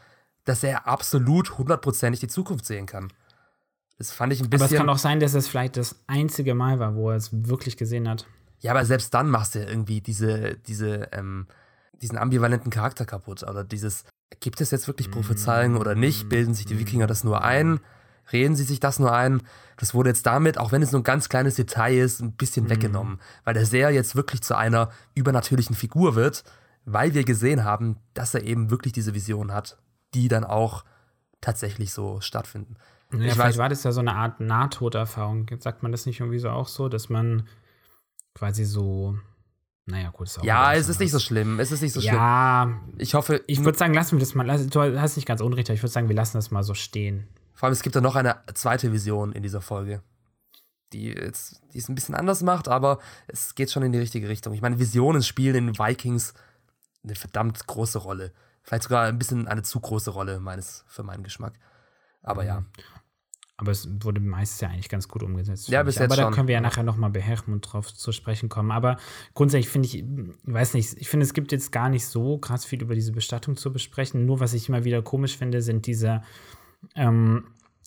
dass 0.46 0.64
er 0.64 0.88
absolut 0.88 1.58
hundertprozentig 1.58 2.20
die 2.22 2.28
Zukunft 2.28 2.66
sehen 2.66 2.86
kann. 2.86 3.12
Das 3.98 4.12
fand 4.12 4.32
ich 4.32 4.40
ein 4.40 4.46
Aber 4.46 4.56
es 4.56 4.62
bisschen. 4.62 4.78
kann 4.78 4.90
auch 4.90 4.98
sein, 4.98 5.20
dass 5.20 5.34
es 5.34 5.48
vielleicht 5.48 5.76
das 5.78 5.96
einzige 6.08 6.54
Mal 6.54 6.80
war, 6.80 6.96
wo 6.96 7.10
er 7.10 7.18
es 7.18 7.30
wirklich 7.34 7.78
gesehen 7.78 8.08
hat. 8.08 8.26
Ja, 8.60 8.72
aber 8.72 8.86
selbst 8.86 9.14
dann 9.14 9.30
machst 9.30 9.56
du 9.56 9.60
irgendwie 9.60 10.02
diese, 10.02 10.56
diese, 10.56 11.10
ähm, 11.12 11.48
diesen 12.02 12.18
ambivalenten 12.18 12.72
Charakter 12.72 13.06
kaputt. 13.06 13.44
Oder 13.44 13.64
dieses, 13.64 14.06
gibt 14.40 14.62
es 14.62 14.72
jetzt 14.72 14.88
wirklich 14.88 15.12
Prophezeiungen 15.12 15.78
oder 15.78 15.96
nicht? 15.96 16.30
Bilden 16.30 16.54
sich 16.54 16.66
die 16.66 16.80
Wikinger 16.80 17.08
das 17.08 17.24
nur 17.24 17.44
ein? 17.44 17.80
Reden 18.32 18.56
sie 18.56 18.64
sich 18.64 18.80
das 18.80 19.00
nur 19.00 19.14
ein? 19.14 19.42
Das 19.78 19.94
wurde 19.94 20.10
jetzt 20.10 20.26
damit, 20.26 20.58
auch 20.58 20.72
wenn 20.72 20.82
es 20.82 20.92
nur 20.92 21.02
ein 21.02 21.04
ganz 21.06 21.30
kleines 21.30 21.56
Detail 21.56 21.98
ist, 21.98 22.20
ein 22.22 22.34
bisschen 22.34 22.70
weggenommen. 22.70 23.20
Weil 23.44 23.54
der 23.54 23.66
Seher 23.66 23.92
jetzt 23.92 24.16
wirklich 24.16 24.42
zu 24.42 24.56
einer 24.58 24.90
übernatürlichen 25.16 25.76
Figur 25.76 26.16
wird, 26.16 26.44
weil 26.86 27.14
wir 27.14 27.24
gesehen 27.24 27.64
haben, 27.64 27.98
dass 28.14 28.34
er 28.34 28.44
eben 28.44 28.70
wirklich 28.70 28.94
diese 28.94 29.14
Vision 29.14 29.54
hat, 29.54 29.78
die 30.14 30.28
dann 30.28 30.44
auch 30.44 30.84
tatsächlich 31.42 31.94
so 31.94 32.20
stattfinden. 32.22 32.76
Ja, 33.14 33.20
Ich 33.20 33.34
vielleicht 33.34 33.56
weiß- 33.56 33.60
war 33.60 33.70
das 33.70 33.84
ja 33.84 33.92
so 33.92 34.00
eine 34.02 34.16
Art 34.16 34.40
Nahtoderfahrung. 34.40 35.48
Jetzt 35.50 35.64
sagt 35.64 35.84
man 35.84 35.92
das 35.92 36.06
nicht 36.06 36.20
irgendwie 36.20 36.40
so 36.40 36.50
auch 36.50 36.68
so, 36.68 36.90
dass 36.90 37.08
man 37.10 37.48
quasi 38.34 38.66
so, 38.66 39.18
naja, 39.86 40.10
gut, 40.10 40.28
ist 40.28 40.40
auch 40.40 40.44
Ja, 40.44 40.74
es 40.74 40.90
ist 40.90 41.00
nicht 41.00 41.12
so 41.12 41.20
schlimm. 41.20 41.60
Es 41.60 41.72
ist 41.72 41.82
nicht 41.82 41.94
so 41.94 42.02
schlimm. 42.02 42.16
Ja, 42.16 42.72
Ich 42.98 43.14
hoffe, 43.14 43.42
ich 43.48 43.64
würde 43.64 43.78
sagen, 43.78 43.94
lassen 43.94 44.14
wir 44.14 44.20
das 44.20 44.36
mal. 44.36 44.46
Du 44.68 44.82
hast 45.00 45.16
nicht 45.16 45.26
ganz 45.28 45.40
unrecht, 45.42 45.70
aber 45.70 45.76
ich 45.76 45.82
würde 45.84 45.92
sagen, 45.94 46.10
wir 46.10 46.16
lassen 46.16 46.38
das 46.38 46.52
mal 46.52 46.64
so 46.64 46.74
stehen. 46.74 47.28
Vor 47.58 47.66
allem, 47.66 47.74
es 47.74 47.82
gibt 47.82 47.96
ja 47.96 48.02
noch 48.02 48.16
eine 48.16 48.38
zweite 48.54 48.94
Vision 48.94 49.34
in 49.34 49.42
dieser 49.42 49.62
Folge. 49.62 50.04
die, 50.94 51.08
jetzt, 51.10 51.62
die 51.74 51.80
es 51.80 51.90
ein 51.90 51.96
bisschen 51.96 52.16
anders 52.16 52.44
macht, 52.44 52.68
aber 52.68 53.00
es 53.28 53.56
geht 53.56 53.72
schon 53.72 53.84
in 53.84 53.92
die 53.92 54.00
richtige 54.00 54.30
Richtung. 54.30 54.54
Ich 54.54 54.62
meine, 54.62 54.80
Visionen 54.80 55.24
spielen 55.24 55.68
in 55.68 55.78
Vikings 55.78 56.34
eine 57.04 57.16
verdammt 57.16 57.66
große 57.68 57.98
Rolle. 58.00 58.32
Vielleicht 58.62 58.84
sogar 58.84 59.06
ein 59.06 59.18
bisschen 59.18 59.48
eine 59.48 59.64
zu 59.64 59.80
große 59.80 60.12
Rolle 60.12 60.40
meines, 60.40 60.86
für 60.88 61.04
meinen 61.04 61.24
Geschmack. 61.24 61.54
Aber 62.22 62.46
ja. 62.46 62.64
Aber 63.60 63.72
es 63.72 63.90
wurde 64.04 64.22
meistens 64.22 64.62
ja 64.62 64.70
eigentlich 64.70 64.88
ganz 64.88 65.08
gut 65.08 65.24
umgesetzt. 65.24 65.68
Ja, 65.68 65.82
bis 65.82 65.96
ich. 65.96 66.02
jetzt 66.02 66.12
Aber 66.12 66.16
da 66.16 66.28
schon. 66.28 66.34
können 66.34 66.48
wir 66.48 66.54
ja 66.54 66.62
nachher 66.62 66.84
noch 66.84 66.96
mal 66.96 67.10
bei 67.10 67.22
Hermund 67.22 67.68
drauf 67.74 67.92
zu 67.92 68.12
sprechen 68.12 68.50
kommen. 68.50 68.72
Aber 68.72 68.98
grundsätzlich 69.34 69.70
finde 69.70 69.88
ich, 69.88 70.06
weiß 70.44 70.76
nicht, 70.76 70.94
ich 70.98 71.10
finde, 71.10 71.26
es 71.26 71.34
gibt 71.34 71.52
jetzt 71.52 71.72
gar 71.72 71.90
nicht 71.90 72.06
so 72.06 72.38
krass 72.38 72.66
viel 72.66 72.82
über 72.84 72.94
diese 72.94 73.14
Bestattung 73.14 73.58
zu 73.58 73.74
besprechen. 73.74 74.26
Nur 74.28 74.40
was 74.40 74.54
ich 74.54 74.70
immer 74.70 74.84
wieder 74.84 75.02
komisch 75.02 75.38
finde, 75.38 75.64
sind 75.64 75.88
diese, 75.88 76.22
ähm, 76.96 77.46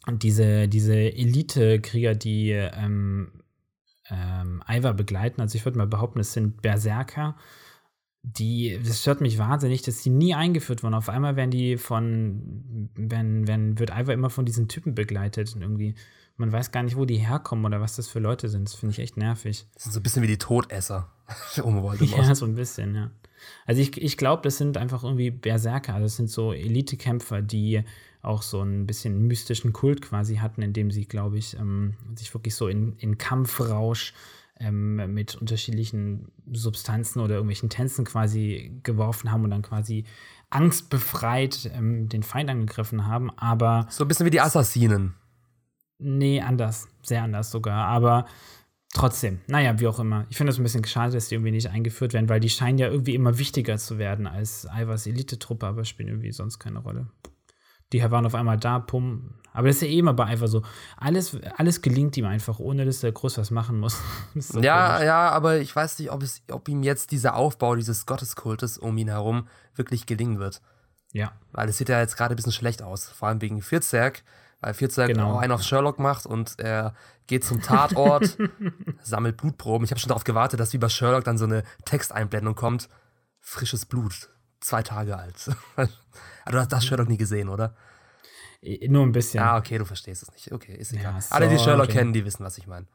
diese, 0.09 0.68
diese 0.68 0.94
Elite-Krieger, 0.94 2.14
die 2.14 2.50
ähm, 2.50 3.32
ähm, 4.09 4.62
Ivar 4.68 4.94
begleiten. 4.94 5.40
Also 5.40 5.56
ich 5.56 5.64
würde 5.64 5.78
mal 5.78 5.87
behaupten, 5.87 6.20
es 6.20 6.32
sind 6.32 6.62
Berserker 6.62 7.37
die, 8.23 8.78
das 8.85 9.00
stört 9.00 9.20
mich 9.20 9.38
wahnsinnig, 9.38 9.82
dass 9.82 10.02
die 10.02 10.11
nie 10.11 10.35
eingeführt 10.35 10.82
wurden. 10.82 10.94
Auf 10.94 11.09
einmal 11.09 11.37
werden 11.37 11.50
die 11.50 11.78
von, 11.78 12.90
wenn, 12.94 13.49
wenn, 13.49 13.78
wird 13.78 13.90
Ivar 13.90 14.12
immer 14.12 14.30
von 14.30 14.44
diesen 14.44 14.68
Typen 14.68 14.94
begleitet 14.94 15.54
und 15.54 15.62
irgendwie, 15.62 15.94
man 16.37 16.52
weiß 16.52 16.70
gar 16.70 16.82
nicht, 16.82 16.97
wo 16.97 17.06
die 17.06 17.16
herkommen 17.16 17.64
oder 17.64 17.80
was 17.80 17.97
das 17.97 18.09
für 18.09 18.18
Leute 18.18 18.49
sind. 18.49 18.68
Das 18.68 18.75
finde 18.75 18.92
ich 18.92 18.99
echt 18.99 19.16
nervig. 19.16 19.66
Das 19.75 19.85
sind 19.85 19.92
so 19.92 20.00
ein 20.00 20.02
bisschen 20.02 20.23
wie 20.23 20.28
die 20.28 20.38
Todesser. 20.38 21.11
um. 21.62 21.82
Ja, 22.00 22.35
so 22.35 22.44
ein 22.44 22.54
bisschen, 22.54 22.94
ja. 22.94 23.11
Also 23.64 23.80
ich, 23.80 23.97
ich 24.00 24.18
glaube, 24.18 24.42
das 24.42 24.59
sind 24.59 24.76
einfach 24.76 25.02
irgendwie 25.02 25.30
Berserker, 25.30 25.94
also 25.94 26.04
das 26.04 26.16
sind 26.16 26.28
so 26.28 26.52
Elitekämpfer, 26.52 27.40
die 27.40 27.85
auch 28.23 28.43
so 28.43 28.62
ein 28.62 28.87
bisschen 28.87 29.27
mystischen 29.27 29.73
Kult 29.73 30.03
quasi 30.03 30.37
hatten, 30.37 30.62
indem 30.62 30.91
sie, 30.91 31.07
glaube 31.07 31.39
ich, 31.39 31.57
ähm, 31.59 31.95
sich 32.15 32.33
wirklich 32.35 32.55
so 32.55 32.69
in, 32.69 32.97
in 32.99 33.19
Kampfrausch 33.19 34.12
ähm, 34.59 35.15
mit 35.15 35.37
unterschiedlichen 35.37 36.31
Substanzen 36.53 37.21
oder 37.21 37.37
irgendwelchen 37.37 37.71
Tänzen 37.71 38.05
quasi 38.05 38.79
geworfen 38.83 39.33
haben 39.33 39.45
und 39.45 39.50
dann 39.50 39.62
quasi 39.62 40.05
angstbefreit 40.50 41.71
ähm, 41.75 42.09
den 42.09 42.23
Feind 42.23 42.50
angegriffen 42.50 43.07
haben. 43.07 43.31
Aber 43.39 43.87
So 43.91 44.05
ein 44.05 44.09
bisschen 44.09 44.27
wie 44.27 44.31
die 44.31 44.41
Assassinen. 44.41 45.15
nee, 45.99 46.41
anders, 46.41 46.89
sehr 47.03 47.23
anders 47.23 47.50
sogar. 47.50 47.87
Aber 47.87 48.27
trotzdem, 48.93 49.41
naja, 49.47 49.81
wie 49.81 49.87
auch 49.87 49.99
immer. 49.99 50.27
Ich 50.29 50.37
finde 50.37 50.53
es 50.53 50.59
ein 50.59 50.62
bisschen 50.62 50.85
schade, 50.85 51.12
dass 51.12 51.29
die 51.29 51.37
irgendwie 51.37 51.53
nicht 51.53 51.71
eingeführt 51.71 52.12
werden, 52.12 52.29
weil 52.29 52.41
die 52.41 52.50
scheinen 52.50 52.79
ja 52.79 52.89
irgendwie 52.89 53.15
immer 53.15 53.39
wichtiger 53.39 53.79
zu 53.79 53.99
werden 53.99 54.27
als 54.27 54.67
Ivers 54.71 55.07
Elite-Truppe, 55.07 55.67
aber 55.67 55.85
spielen 55.85 56.09
irgendwie 56.09 56.33
sonst 56.33 56.59
keine 56.59 56.81
Rolle. 56.81 57.07
Die 57.92 58.02
waren 58.11 58.26
auf 58.26 58.35
einmal 58.35 58.56
da, 58.59 58.78
pum. 58.78 59.35
Aber 59.52 59.66
das 59.66 59.76
ist 59.76 59.82
ja 59.82 59.88
eh 59.88 59.99
immer 59.99 60.14
bei 60.14 60.32
Ivar 60.32 60.47
so. 60.47 60.62
Alles, 60.97 61.37
alles 61.56 61.82
gelingt 61.82 62.16
ihm 62.16 62.25
einfach, 62.26 62.61
ohne 62.61 62.85
dass 62.85 63.02
er 63.02 63.11
groß 63.11 63.38
was 63.38 63.50
machen 63.50 63.80
muss. 63.80 63.99
So 64.37 64.61
Ja, 64.61 64.92
komisch. 64.94 65.06
ja, 65.06 65.28
aber 65.30 65.59
ich 65.59 65.75
weiß 65.75 65.99
nicht, 65.99 66.12
ob, 66.12 66.23
es, 66.23 66.42
ob 66.52 66.68
ihm 66.68 66.82
jetzt 66.85 67.11
dieser 67.11 67.35
Aufbau 67.35 67.75
dieses 67.75 68.06
Gotteskultes 68.06 68.78
um 68.78 68.97
ihn 68.97 69.09
herum 69.09 69.49
wirklich 69.75 70.06
gelingen 70.06 70.38
wird. 70.38 70.61
ja. 71.12 71.32
Weil 71.52 71.68
es 71.68 71.78
sieht 71.78 71.88
ja 71.88 71.99
jetzt 71.99 72.16
gerade 72.16 72.35
ein 72.35 72.37
bisschen 72.37 72.52
schlecht 72.52 72.80
aus. 72.82 73.09
Vor 73.09 73.26
allem 73.26 73.40
wegen 73.40 73.61
Vierzerg, 73.61 74.23
weil 74.61 74.73
Vierzerg 74.75 75.09
Genau. 75.09 75.35
auch 75.35 75.38
einen 75.40 75.52
auf 75.52 75.62
Sherlock 75.64 75.99
macht 75.99 76.26
und 76.26 76.61
er 76.61 76.94
geht 77.26 77.44
zum 77.44 77.61
Tatort, 77.61 78.38
sammelt 79.02 79.37
Blutproben. 79.37 79.85
Ich 79.85 79.90
habe 79.90 79.99
schon 80.00 80.09
darauf 80.11 80.23
gewartet, 80.25 80.61
dass 80.61 80.73
wie 80.73 80.78
bei 80.78 80.88
Sherlock 80.88 81.25
dann 81.25 81.38
so 81.38 81.44
eine 81.47 81.64
Texteinblendung 81.87 82.54
kommt. 82.54 82.88
Frisches 83.40 83.85
Blut, 83.85 84.30
zwei 84.61 84.82
Tage 84.85 85.16
alt. 85.18 85.50
Aber 86.50 86.57
du 86.57 86.62
hast 86.62 86.73
das 86.73 86.85
Sherlock 86.85 87.09
nie 87.09 87.16
gesehen, 87.16 87.49
oder? 87.49 87.76
Nur 88.88 89.07
ein 89.07 89.12
bisschen. 89.12 89.40
Ja, 89.40 89.57
okay, 89.57 89.78
du 89.78 89.85
verstehst 89.85 90.25
es 90.25 90.33
nicht. 90.33 90.50
Okay, 90.50 90.75
ist 90.75 90.90
Ja, 90.92 90.99
egal. 90.99 91.23
Alle, 91.30 91.49
die 91.49 91.57
so, 91.57 91.64
Sherlock 91.64 91.87
okay. 91.87 91.99
kennen, 91.99 92.12
die 92.12 92.25
wissen, 92.25 92.45
was 92.45 92.59
ich 92.59 92.66
meine. 92.66 92.87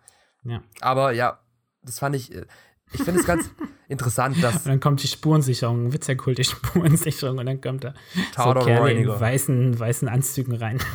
Ja. 0.44 0.62
Aber 0.82 1.14
ja, 1.14 1.40
das 1.82 2.00
fand 2.00 2.18
ich, 2.18 2.36
äh, 2.36 2.46
ich 2.92 3.02
finde 3.02 3.22
es 3.22 3.26
ganz 3.26 3.50
interessant, 3.88 4.44
dass 4.44 4.58
Und 4.58 4.66
dann 4.68 4.80
kommt 4.82 5.02
die 5.02 5.08
Spurensicherung, 5.08 5.94
Witzerkult, 5.94 6.38
die 6.38 6.44
Spurensicherung 6.44 7.38
und 7.38 7.46
dann 7.46 7.62
kommt 7.62 7.86
da 7.86 7.94
so 8.36 8.44
Theodor 8.44 8.66
Kerle 8.66 8.92
in 8.92 9.08
weißen, 9.08 9.80
weißen 9.80 10.08
Anzügen 10.10 10.56
rein. 10.56 10.80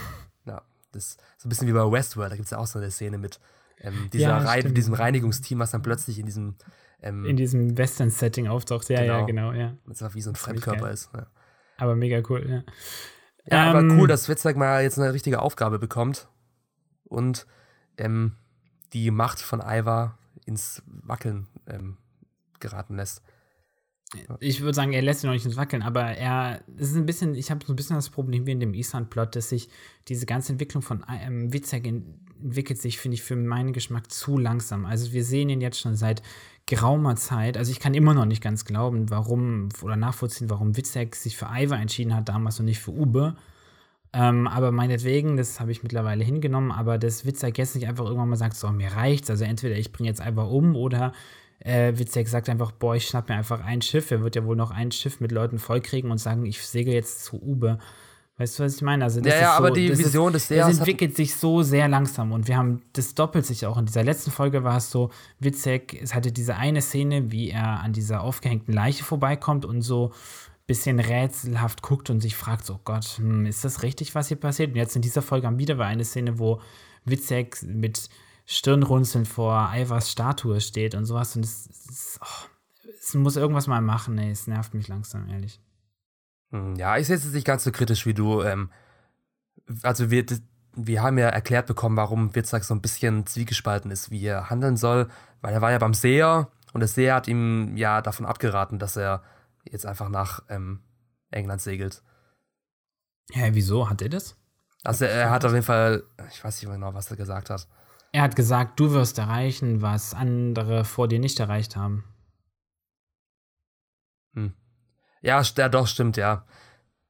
Ja, 0.46 0.62
das 0.92 1.04
ist 1.04 1.20
so 1.38 1.46
ein 1.46 1.50
bisschen 1.50 1.68
wie 1.68 1.72
bei 1.72 1.90
Westworld, 1.90 2.32
da 2.32 2.36
gibt 2.36 2.44
es 2.46 2.50
ja 2.50 2.58
auch 2.58 2.66
so 2.66 2.78
eine 2.78 2.90
Szene 2.90 3.18
mit 3.18 3.40
ähm, 3.80 4.08
dieser 4.12 4.28
Ja, 4.28 4.38
Rein 4.38 4.74
diesem 4.74 4.94
Reinigungsteam, 4.94 5.58
was 5.58 5.70
dann 5.70 5.82
plötzlich 5.82 6.18
in 6.18 6.26
diesem, 6.26 6.54
ähm, 7.02 7.24
In 7.24 7.36
diesem 7.36 7.76
Western-Setting 7.76 8.48
auftaucht. 8.48 8.88
Ja, 8.88 9.02
ja, 9.02 9.24
Genau. 9.24 9.50
genau, 9.50 9.52
ja. 9.52 9.76
das 9.86 10.02
war 10.02 10.14
wie 10.14 10.20
so 10.22 10.30
ein 10.30 10.34
ziemlich 10.34 10.62
Fremdkörper 10.62 10.90
ist. 10.92 11.10
Ja, 11.14 11.26
Aber 11.80 11.96
mega 11.96 12.22
cool, 12.28 12.46
ja. 12.48 12.62
ja 13.46 13.70
Ähm, 13.70 13.76
aber 13.76 13.94
cool, 13.96 14.08
dass 14.08 14.28
Witzek 14.28 14.56
mal 14.56 14.82
jetzt 14.82 14.98
eine 14.98 15.12
richtige 15.12 15.40
Aufgabe 15.40 15.78
bekommt 15.78 16.28
und 17.04 17.46
ähm, 17.96 18.36
die 18.92 19.10
Macht 19.10 19.40
von 19.40 19.60
Ivar 19.60 20.18
ins 20.46 20.82
Wackeln 20.86 21.46
ähm, 21.66 21.96
geraten 22.58 22.96
lässt. 22.96 23.22
Ich 24.40 24.60
würde 24.60 24.74
sagen, 24.74 24.92
er 24.92 25.02
lässt 25.02 25.22
ihn 25.22 25.28
noch 25.28 25.34
nicht 25.34 25.44
ins 25.44 25.56
Wackeln, 25.56 25.82
aber 25.82 26.02
er, 26.02 26.62
ist 26.76 26.96
ein 26.96 27.06
bisschen, 27.06 27.36
ich 27.36 27.50
habe 27.50 27.64
so 27.64 27.72
ein 27.72 27.76
bisschen 27.76 27.94
das 27.94 28.10
Problem 28.10 28.44
wie 28.44 28.50
in 28.50 28.60
dem 28.60 28.74
Island-Plot, 28.74 29.36
dass 29.36 29.50
sich 29.50 29.68
diese 30.08 30.26
ganze 30.26 30.52
Entwicklung 30.52 30.82
von 30.82 31.04
ähm, 31.08 31.52
Witzek 31.52 31.86
in, 31.86 32.20
entwickelt 32.42 32.80
sich, 32.80 32.98
finde 32.98 33.16
ich, 33.16 33.22
für 33.22 33.36
meinen 33.36 33.72
Geschmack 33.72 34.10
zu 34.10 34.38
langsam. 34.38 34.84
Also 34.84 35.12
wir 35.12 35.24
sehen 35.24 35.48
ihn 35.48 35.60
jetzt 35.60 35.80
schon 35.80 35.96
seit 35.96 36.22
geraumer 36.66 37.16
Zeit. 37.16 37.56
Also 37.56 37.72
ich 37.72 37.80
kann 37.80 37.94
immer 37.94 38.14
noch 38.14 38.26
nicht 38.26 38.42
ganz 38.42 38.64
glauben, 38.64 39.10
warum 39.10 39.68
oder 39.82 39.96
nachvollziehen, 39.96 40.50
warum 40.50 40.76
Witzek 40.76 41.16
sich 41.16 41.36
für 41.36 41.48
Ivar 41.52 41.80
entschieden 41.80 42.14
hat 42.14 42.28
damals 42.28 42.60
und 42.60 42.66
nicht 42.66 42.80
für 42.80 42.92
Ube. 42.92 43.36
Ähm, 44.12 44.46
aber 44.46 44.72
meinetwegen, 44.72 45.36
das 45.36 45.60
habe 45.60 45.72
ich 45.72 45.82
mittlerweile 45.82 46.24
hingenommen, 46.24 46.72
aber 46.72 46.98
dass 46.98 47.24
Witzek 47.24 47.58
jetzt 47.58 47.76
nicht 47.76 47.86
einfach 47.86 48.04
irgendwann 48.04 48.28
mal 48.28 48.36
sagt, 48.36 48.56
so, 48.56 48.70
mir 48.70 48.92
reicht's. 48.92 49.30
Also 49.30 49.44
entweder 49.44 49.76
ich 49.76 49.92
bringe 49.92 50.08
jetzt 50.08 50.20
einfach 50.20 50.48
um 50.48 50.74
oder 50.76 51.12
äh, 51.60 51.92
Witzek 51.96 52.28
sagt 52.28 52.48
einfach, 52.48 52.72
boah, 52.72 52.96
ich 52.96 53.06
schnapp 53.06 53.28
mir 53.28 53.36
einfach 53.36 53.64
ein 53.64 53.82
Schiff. 53.82 54.10
Er 54.10 54.22
wird 54.22 54.36
ja 54.36 54.44
wohl 54.44 54.56
noch 54.56 54.70
ein 54.70 54.90
Schiff 54.92 55.20
mit 55.20 55.32
Leuten 55.32 55.58
vollkriegen 55.58 56.10
und 56.10 56.18
sagen, 56.18 56.46
ich 56.46 56.60
segel 56.66 56.94
jetzt 56.94 57.24
zu 57.24 57.40
Ube. 57.40 57.78
Weißt 58.40 58.58
du, 58.58 58.64
was 58.64 58.76
ich 58.76 58.80
meine? 58.80 59.04
Also 59.04 59.20
das 59.20 59.34
Ja, 59.34 59.40
ja, 59.40 59.50
so, 59.52 59.58
aber 59.58 59.70
die 59.70 59.90
Vision 59.98 60.32
des 60.32 60.44
ist, 60.44 60.48
Sehers 60.48 60.68
Es 60.68 60.72
hat- 60.80 60.88
entwickelt 60.88 61.14
sich 61.14 61.34
so 61.36 61.62
sehr 61.62 61.88
langsam 61.88 62.32
und 62.32 62.48
wir 62.48 62.56
haben, 62.56 62.80
das 62.94 63.14
doppelt 63.14 63.44
sich 63.44 63.66
auch. 63.66 63.76
In 63.76 63.84
dieser 63.84 64.02
letzten 64.02 64.30
Folge 64.30 64.64
war 64.64 64.78
es 64.78 64.90
so, 64.90 65.10
Witzek, 65.40 66.00
es 66.02 66.14
hatte 66.14 66.32
diese 66.32 66.56
eine 66.56 66.80
Szene, 66.80 67.30
wie 67.30 67.50
er 67.50 67.80
an 67.80 67.92
dieser 67.92 68.22
aufgehängten 68.22 68.72
Leiche 68.72 69.04
vorbeikommt 69.04 69.66
und 69.66 69.82
so 69.82 70.12
bisschen 70.66 71.00
rätselhaft 71.00 71.82
guckt 71.82 72.08
und 72.08 72.20
sich 72.20 72.34
fragt, 72.34 72.64
so 72.64 72.80
Gott, 72.82 73.04
hm, 73.18 73.44
ist 73.44 73.62
das 73.62 73.82
richtig, 73.82 74.14
was 74.14 74.28
hier 74.28 74.38
passiert? 74.38 74.70
Und 74.70 74.76
jetzt 74.76 74.96
in 74.96 75.02
dieser 75.02 75.20
Folge 75.20 75.46
haben 75.46 75.58
wir 75.58 75.68
wieder 75.68 75.84
eine 75.84 76.06
Szene, 76.06 76.38
wo 76.38 76.62
Witzek 77.04 77.62
mit 77.62 78.08
Stirnrunzeln 78.46 79.26
vor 79.26 79.70
Ivars 79.76 80.10
Statue 80.10 80.62
steht 80.62 80.94
und 80.94 81.04
sowas 81.04 81.36
und 81.36 81.44
es, 81.44 81.68
es, 81.90 82.18
oh, 82.22 82.48
es 82.98 83.12
muss 83.12 83.36
irgendwas 83.36 83.66
mal 83.66 83.82
machen, 83.82 84.16
ey, 84.16 84.30
es 84.30 84.46
nervt 84.46 84.72
mich 84.72 84.88
langsam, 84.88 85.28
ehrlich. 85.28 85.60
Hm, 86.50 86.76
Ja, 86.76 86.96
ich 86.96 87.06
sehe 87.06 87.16
es 87.16 87.24
jetzt 87.24 87.34
nicht 87.34 87.46
ganz 87.46 87.64
so 87.64 87.72
kritisch 87.72 88.06
wie 88.06 88.14
du. 88.14 88.42
Ähm, 88.42 88.70
also 89.82 90.10
wir, 90.10 90.24
wir 90.74 91.02
haben 91.02 91.18
ja 91.18 91.28
erklärt 91.28 91.66
bekommen, 91.66 91.96
warum 91.96 92.34
Witzak 92.34 92.64
so 92.64 92.74
ein 92.74 92.80
bisschen 92.82 93.26
zwiegespalten 93.26 93.90
ist, 93.90 94.10
wie 94.10 94.24
er 94.24 94.50
handeln 94.50 94.76
soll, 94.76 95.08
weil 95.40 95.52
er 95.52 95.60
war 95.60 95.70
ja 95.70 95.78
beim 95.78 95.94
Seher 95.94 96.50
und 96.72 96.80
der 96.80 96.88
Seher 96.88 97.14
hat 97.14 97.28
ihm 97.28 97.76
ja 97.76 98.02
davon 98.02 98.26
abgeraten, 98.26 98.78
dass 98.78 98.96
er 98.96 99.22
jetzt 99.64 99.86
einfach 99.86 100.08
nach 100.08 100.42
ähm, 100.48 100.80
England 101.30 101.60
segelt. 101.60 102.02
Hä, 103.32 103.50
wieso? 103.52 103.88
Hat 103.88 104.02
er 104.02 104.08
das? 104.08 104.36
Also 104.82 105.04
er, 105.04 105.12
er 105.12 105.30
hat 105.30 105.44
auf 105.44 105.52
jeden 105.52 105.64
Fall, 105.64 106.04
ich 106.30 106.42
weiß 106.42 106.62
nicht 106.62 106.72
genau, 106.72 106.94
was 106.94 107.10
er 107.10 107.16
gesagt 107.16 107.50
hat. 107.50 107.68
Er 108.12 108.22
hat 108.22 108.34
gesagt, 108.34 108.80
du 108.80 108.90
wirst 108.92 109.18
erreichen, 109.18 109.82
was 109.82 110.14
andere 110.14 110.84
vor 110.84 111.06
dir 111.06 111.20
nicht 111.20 111.38
erreicht 111.38 111.76
haben. 111.76 112.04
Ja, 115.22 115.42
ja, 115.42 115.68
doch, 115.68 115.86
stimmt, 115.86 116.16
ja. 116.16 116.44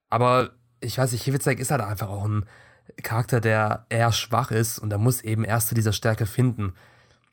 Aber 0.09 0.50
ich 0.81 0.99
weiß 0.99 1.12
nicht, 1.12 1.33
Witzek 1.33 1.61
ist 1.61 1.71
halt 1.71 1.81
einfach 1.81 2.09
auch 2.09 2.25
ein 2.25 2.47
Charakter, 3.02 3.40
der 3.40 3.87
eher 3.88 4.12
schwach 4.12 4.50
ist 4.50 4.79
und 4.79 4.90
er 4.93 4.99
muss 4.99 5.21
eben 5.21 5.45
erst 5.45 5.69
zu 5.69 5.75
dieser 5.75 5.93
Stärke 5.93 6.26
finden. 6.26 6.75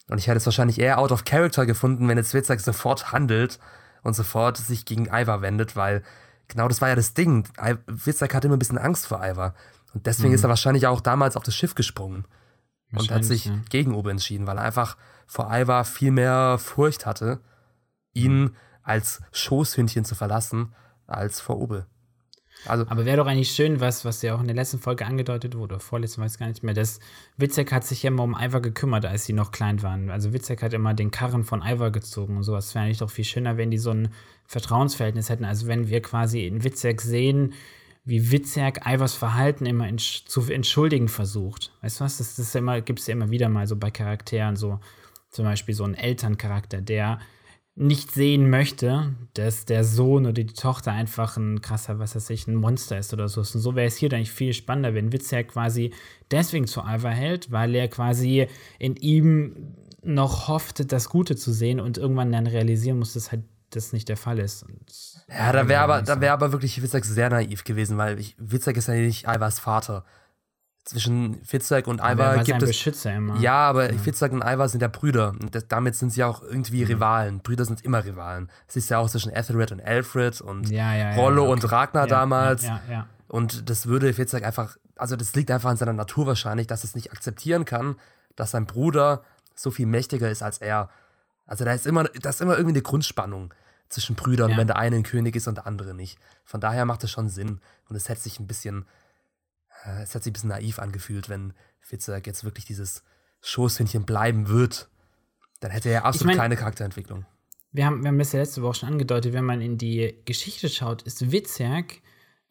Und 0.10 0.20
ich 0.20 0.28
hätte 0.28 0.38
es 0.38 0.46
wahrscheinlich 0.46 0.80
eher 0.80 1.00
out 1.00 1.12
of 1.12 1.26
character 1.26 1.66
gefunden, 1.66 2.08
wenn 2.08 2.18
jetzt 2.18 2.34
Witzek 2.34 2.60
sofort 2.62 3.12
handelt 3.12 3.60
und 4.04 4.16
sofort 4.16 4.58
sich 4.58 4.86
gegen 4.86 5.08
Ivar 5.08 5.42
wendet, 5.42 5.76
weil 5.76 6.04
genau 6.48 6.68
das 6.68 6.80
war 6.82 6.90
ja 6.90 6.96
das 6.96 7.14
Ding. 7.14 7.48
Witzek 7.88 8.34
hatte 8.34 8.48
immer 8.48 8.56
ein 8.56 8.60
bisschen 8.60 8.78
Angst 8.78 9.08
vor 9.08 9.20
Ivar. 9.26 9.54
Und 9.94 10.06
deswegen 10.06 10.30
Mhm. 10.30 10.36
ist 10.36 10.44
er 10.44 10.50
wahrscheinlich 10.50 10.88
auch 10.88 11.02
damals 11.02 11.36
auf 11.36 11.44
das 11.44 11.56
Schiff 11.56 11.76
gesprungen 11.76 12.26
und 12.94 13.12
hat 13.12 13.26
sich 13.26 13.46
ja. 13.46 13.58
gegen 13.70 13.96
Ube 13.96 14.12
entschieden, 14.12 14.48
weil 14.48 14.58
er 14.58 14.64
einfach 14.64 14.96
vor 15.26 15.50
Ivar 15.52 15.84
viel 15.84 16.12
mehr 16.12 16.58
Furcht 16.60 17.06
hatte, 17.06 17.42
ihn 18.14 18.56
als 18.88 19.22
Schoßhündchen 19.34 20.06
zu 20.06 20.16
verlassen, 20.16 20.74
als 21.08 21.42
vor 21.42 21.60
Ube. 21.60 21.86
Also, 22.66 22.86
Aber 22.88 23.06
wäre 23.06 23.18
doch 23.18 23.28
eigentlich 23.28 23.52
schön, 23.52 23.82
was, 23.82 24.04
was 24.04 24.22
ja 24.22 24.34
auch 24.34 24.40
in 24.40 24.48
der 24.48 24.56
letzten 24.56 24.80
Folge 24.80 25.06
angedeutet 25.06 25.56
wurde, 25.56 25.80
vorletzten 25.80 26.24
weiß 26.24 26.40
gar 26.40 26.48
nicht 26.48 26.64
mehr, 26.64 26.74
dass 26.74 27.00
Witzek 27.36 27.72
hat 27.72 27.84
sich 27.84 28.02
ja 28.02 28.08
immer 28.08 28.24
um 28.24 28.36
Ivar 28.40 28.62
gekümmert, 28.62 29.06
als 29.06 29.26
sie 29.26 29.34
noch 29.34 29.52
klein 29.52 29.84
waren. 29.84 30.10
Also 30.10 30.34
Witzek 30.34 30.64
hat 30.64 30.74
immer 30.74 30.94
den 30.94 31.12
Karren 31.12 31.44
von 31.44 31.62
Ivar 31.62 31.92
gezogen 31.92 32.38
und 32.38 32.44
sowas. 32.44 32.74
Wäre 32.74 32.86
eigentlich 32.86 32.98
doch 32.98 33.12
viel 33.12 33.26
schöner, 33.26 33.58
wenn 33.58 33.72
die 33.72 33.78
so 33.78 33.92
ein 33.92 34.10
Vertrauensverhältnis 34.46 35.30
hätten. 35.30 35.46
Also 35.46 35.68
wenn 35.68 35.90
wir 35.90 36.02
quasi 36.02 36.48
in 36.48 36.64
Witzek 36.64 37.02
sehen, 37.02 37.54
wie 38.06 38.32
Witzerk 38.32 38.88
Ivers 38.88 39.16
Verhalten 39.16 39.66
immer 39.66 39.88
entsch 39.88 40.26
zu 40.26 40.42
entschuldigen 40.50 41.10
versucht. 41.10 41.74
Weißt 41.82 42.00
du 42.00 42.06
was? 42.06 42.18
Das, 42.18 42.38
das 42.38 42.56
immer, 42.56 42.80
gibt 42.80 43.00
es 43.00 43.08
ja 43.08 43.12
immer 43.12 43.30
wieder 43.30 43.50
mal 43.50 43.68
so 43.68 43.76
bei 43.76 43.92
Charakteren, 43.92 44.56
so 44.56 44.80
zum 45.30 45.44
Beispiel 45.44 45.76
so 45.76 45.84
ein 45.84 45.94
Elterncharakter, 45.94 46.82
der 46.82 47.20
nicht 47.80 48.12
sehen 48.12 48.50
möchte, 48.50 49.14
dass 49.36 49.66
der 49.66 49.84
Sohn 49.84 50.26
oder 50.26 50.34
die 50.34 50.48
Tochter 50.48 50.92
einfach 50.92 51.38
ein 51.38 51.62
krasser, 51.62 52.00
was 52.00 52.16
weiß 52.16 52.32
ich, 52.32 52.48
ein 52.48 52.56
Monster 52.56 52.98
ist 52.98 53.14
oder 53.14 53.28
so. 53.30 53.42
Und 53.42 53.46
so 53.46 53.76
wäre 53.76 53.86
es 53.86 53.98
hier 53.98 54.12
eigentlich 54.12 54.32
viel 54.32 54.54
spannender, 54.54 54.96
wenn 54.96 55.14
Witzer 55.14 55.44
quasi 55.44 55.94
deswegen 56.32 56.66
zu 56.66 56.82
Alva 56.82 57.10
hält, 57.10 57.52
weil 57.52 57.76
er 57.76 57.88
quasi 57.88 58.48
in 58.80 58.96
ihm 58.96 59.76
noch 60.02 60.48
hofft, 60.48 60.92
das 60.92 61.10
Gute 61.10 61.36
zu 61.36 61.52
sehen 61.52 61.80
und 61.80 62.00
irgendwann 62.00 62.32
dann 62.32 62.48
realisieren 62.48 62.98
muss, 62.98 63.14
dass 63.14 63.32
halt 63.32 63.44
das 63.70 63.94
nicht 63.94 64.10
der 64.10 64.18
Fall 64.18 64.40
ist. 64.40 64.66
Ja, 65.30 65.52
da 65.52 65.68
wäre 65.68 65.82
aber, 65.82 66.02
da 66.02 66.20
wär 66.20 66.34
aber 66.34 66.52
wirklich 66.52 66.82
Witzek 66.82 67.06
sehr 67.06 67.30
naiv 67.30 67.64
gewesen, 67.64 67.98
weil 67.98 68.20
ich, 68.20 68.36
Witzek 68.40 68.78
ist 68.78 68.88
ja 68.88 68.96
nicht 68.96 69.28
Alvas 69.28 69.60
Vater 69.60 70.04
zwischen 70.88 71.44
Fitzek 71.44 71.86
und 71.88 72.00
Ivar 72.00 72.44
gibt 72.44 72.62
es. 72.64 72.70
Beschützer 72.70 73.14
immer. 73.14 73.38
Ja, 73.40 73.56
aber 73.56 73.92
ja. 73.92 73.98
Fitzek 73.98 74.32
und 74.32 74.42
Ivar 74.42 74.70
sind 74.70 74.82
ja 74.82 74.88
Brüder. 74.88 75.32
Und 75.32 75.54
das, 75.54 75.68
damit 75.68 75.96
sind 75.96 76.12
sie 76.12 76.24
auch 76.24 76.42
irgendwie 76.42 76.84
mhm. 76.84 76.88
Rivalen. 76.88 77.40
Brüder 77.40 77.66
sind 77.66 77.84
immer 77.84 78.06
Rivalen. 78.06 78.50
Es 78.68 78.78
ist 78.78 78.90
ja 78.90 78.98
auch 78.98 79.10
zwischen 79.10 79.32
Ethelred 79.32 79.74
und 79.74 79.82
Alfred 79.82 80.40
und 80.40 80.70
ja, 80.70 80.96
ja, 80.96 81.16
Rollo 81.16 81.44
okay. 81.44 81.52
und 81.52 81.72
Ragnar 81.72 82.08
damals. 82.08 82.64
Ja, 82.64 82.82
ja, 82.90 83.08
Und 83.28 83.70
das 83.70 83.88
würde 83.88 84.14
Fitzek 84.14 84.46
einfach, 84.46 84.78
also 84.96 85.18
das 85.18 85.36
liegt 85.36 85.52
einfach 85.52 85.70
an 85.70 85.78
seiner 85.78 85.94
Natur 85.94 86.26
wahrscheinlich, 86.26 86.68
dass 86.68 86.86
es 86.86 86.96
nicht 86.96 87.12
akzeptieren 87.12 87.66
kann, 87.66 87.98
dass 88.38 88.52
sein 88.52 88.66
Bruder 88.66 89.24
so 89.56 89.72
viel 89.72 89.88
mächtiger 89.88 90.30
ist 90.30 90.42
als 90.42 90.60
er. 90.60 90.90
Also 91.46 91.66
da 91.66 91.74
ist 91.74 91.86
immer, 91.86 92.06
da 92.06 92.30
ist 92.30 92.40
immer 92.40 92.54
irgendwie 92.54 92.76
eine 92.76 92.82
Grundspannung 92.82 93.54
zwischen 93.90 94.16
Brüdern, 94.16 94.56
wenn 94.56 94.68
der 94.68 94.78
eine 94.78 94.96
ein 94.96 95.04
König 95.04 95.36
ist 95.36 95.48
und 95.48 95.56
der 95.56 95.68
andere 95.68 95.94
nicht. 95.94 96.18
Von 96.46 96.62
daher 96.62 96.86
macht 96.86 97.04
es 97.04 97.12
schon 97.12 97.30
Sinn. 97.30 97.60
Und 97.90 97.96
es 97.96 98.08
hätte 98.10 98.22
sich 98.22 98.40
ein 98.40 98.48
bisschen 98.48 98.86
äh, 99.88 100.04
es 100.04 100.14
hat 100.14 100.24
sich 100.24 100.32
ein 100.32 100.34
bisschen 100.34 100.50
naiv 100.50 100.80
angefühlt, 100.80 101.30
wenn 101.30 101.54
Fitzek 101.80 102.28
jetzt 102.28 102.44
wirklich 102.44 102.66
dieses 102.66 103.04
Schoßhündchen 103.42 104.04
bleiben 104.04 104.50
wird. 104.50 104.90
Dann 105.60 105.72
hätte 105.72 105.90
er 105.90 106.06
absolut 106.06 106.34
ich 106.34 106.38
mein, 106.38 106.44
keine 106.44 106.56
Charakterentwicklung. 106.58 107.26
Wir 107.72 107.86
haben, 107.86 108.04
wir 108.04 108.10
haben 108.10 108.20
das 108.20 108.32
ja 108.32 108.40
letzte 108.40 108.62
Woche 108.62 108.76
schon 108.76 108.90
angedeutet, 108.90 109.34
wenn 109.34 109.46
man 109.46 109.62
in 109.62 109.78
die 109.78 110.16
Geschichte 110.26 110.70
schaut, 110.70 111.02
ist 111.04 111.32
Witzerk, 111.32 112.02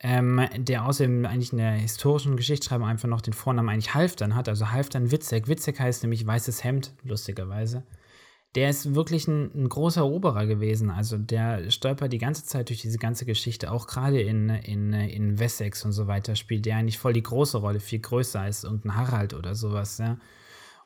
ähm, 0.00 0.46
der 0.56 0.84
außerdem 0.84 1.24
eigentlich 1.26 1.52
in 1.52 1.58
der 1.58 1.72
historischen 1.72 2.36
Geschichtsschreibung 2.36 2.86
einfach 2.86 3.08
noch 3.08 3.20
den 3.20 3.32
Vornamen 3.32 3.68
eigentlich 3.68 3.94
Halfdan 3.94 4.34
hat, 4.34 4.48
also 4.48 4.70
Halfdan 4.70 5.10
Witzek. 5.10 5.48
Witzek 5.48 5.80
heißt 5.80 6.02
nämlich 6.02 6.26
weißes 6.26 6.64
Hemd, 6.64 6.94
lustigerweise 7.02 7.84
der 8.56 8.70
ist 8.70 8.94
wirklich 8.94 9.28
ein, 9.28 9.50
ein, 9.54 9.68
großer 9.68 10.00
Eroberer 10.00 10.46
gewesen. 10.46 10.90
Also 10.90 11.18
der 11.18 11.70
stolpert 11.70 12.12
die 12.12 12.18
ganze 12.18 12.44
Zeit 12.44 12.70
durch 12.70 12.80
diese 12.80 12.98
ganze 12.98 13.26
Geschichte, 13.26 13.70
auch 13.70 13.86
gerade 13.86 14.20
in, 14.20 14.48
in, 14.48 14.94
in 14.94 15.38
Wessex 15.38 15.84
und 15.84 15.92
so 15.92 16.06
weiter 16.06 16.34
spielt 16.36 16.64
der 16.64 16.76
eigentlich 16.76 16.98
voll 16.98 17.12
die 17.12 17.22
große 17.22 17.58
Rolle, 17.58 17.80
viel 17.80 18.00
größer 18.00 18.40
als 18.40 18.64
irgendein 18.64 18.96
Harald 18.96 19.34
oder 19.34 19.54
sowas, 19.54 19.98
ja. 19.98 20.18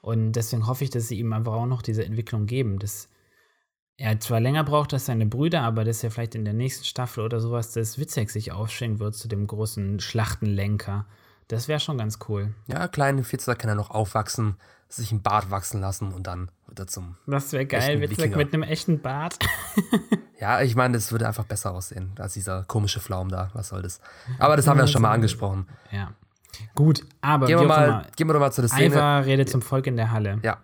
Und 0.03 0.33
deswegen 0.33 0.67
hoffe 0.67 0.85
ich, 0.85 0.91
dass 0.91 1.09
sie 1.09 1.19
ihm 1.19 1.33
einfach 1.33 1.53
auch 1.53 1.67
noch 1.67 1.83
diese 1.83 2.05
Entwicklung 2.05 2.47
geben, 2.47 2.79
dass 2.79 3.09
er 3.99 4.19
zwar 4.19 4.41
länger 4.41 4.65
braucht 4.65 4.95
als 4.95 5.07
seine 5.07 5.27
Brüder, 5.27 5.61
aber 5.61 5.85
dass 5.85 6.03
er 6.03 6.11
vielleicht 6.11 6.35
in 6.35 6.47
der 6.47 6.55
nächsten 6.55 6.85
Staffel 6.85 7.23
oder 7.23 7.39
sowas, 7.39 7.73
dass 7.73 7.99
Witzek 7.99 8.31
sich 8.31 8.51
aufschwingen 8.51 8.99
wird 8.99 9.15
zu 9.15 9.29
dem 9.29 9.47
großen 9.47 10.01
Schlachtenlenker. 10.01 11.07
Das 11.49 11.69
wäre 11.69 11.81
schon 11.81 11.99
ganz 11.99 12.19
cool. 12.29 12.55
Ja, 12.67 12.89
kleine 12.89 13.25
Fitzer 13.25 13.55
kann 13.57 13.69
er 13.69 13.75
noch 13.75 13.91
aufwachsen, 13.91 14.57
sich 14.91 15.13
ein 15.13 15.23
Bart 15.23 15.51
wachsen 15.51 15.81
lassen 15.81 16.13
und 16.13 16.27
dann 16.27 16.51
wird 16.67 16.81
er 16.81 16.87
zum. 16.87 17.17
Das 17.27 17.53
wäre 17.53 17.67
geil, 17.67 18.01
Witzig 18.01 18.37
mit 18.37 18.53
einem 18.53 18.63
echten 18.63 19.01
Bart. 19.01 19.39
ja, 20.41 20.61
ich 20.63 20.75
meine, 20.75 20.95
das 20.95 21.13
würde 21.13 21.27
einfach 21.27 21.45
besser 21.45 21.73
aussehen 21.73 22.13
als 22.19 22.35
dieser 22.35 22.65
komische 22.65 23.01
Flaum 23.01 23.29
da. 23.29 23.51
Was 23.55 23.69
soll 23.69 23.83
das? 23.83 24.01
Aber 24.39 24.57
das 24.57 24.67
haben 24.67 24.79
wir 24.79 24.85
ja 24.85 24.89
schon 24.89 25.03
mal 25.03 25.13
angesprochen. 25.13 25.67
Ja. 25.91 26.13
Gut, 26.75 27.07
aber 27.21 27.47
gehen 27.47 27.61
wir, 27.61 27.67
mal, 27.67 28.07
gehen 28.17 28.29
wir 28.29 28.33
doch 28.33 28.41
mal 28.41 28.51
zu 28.51 28.61
der 28.63 28.69
Szene. 28.69 28.95
Ivar 28.95 29.25
redet 29.25 29.49
zum 29.49 29.63
Volk 29.63 29.87
in 29.87 29.97
der 29.97 30.11
Halle. 30.11 30.41
Ja. 30.43 30.59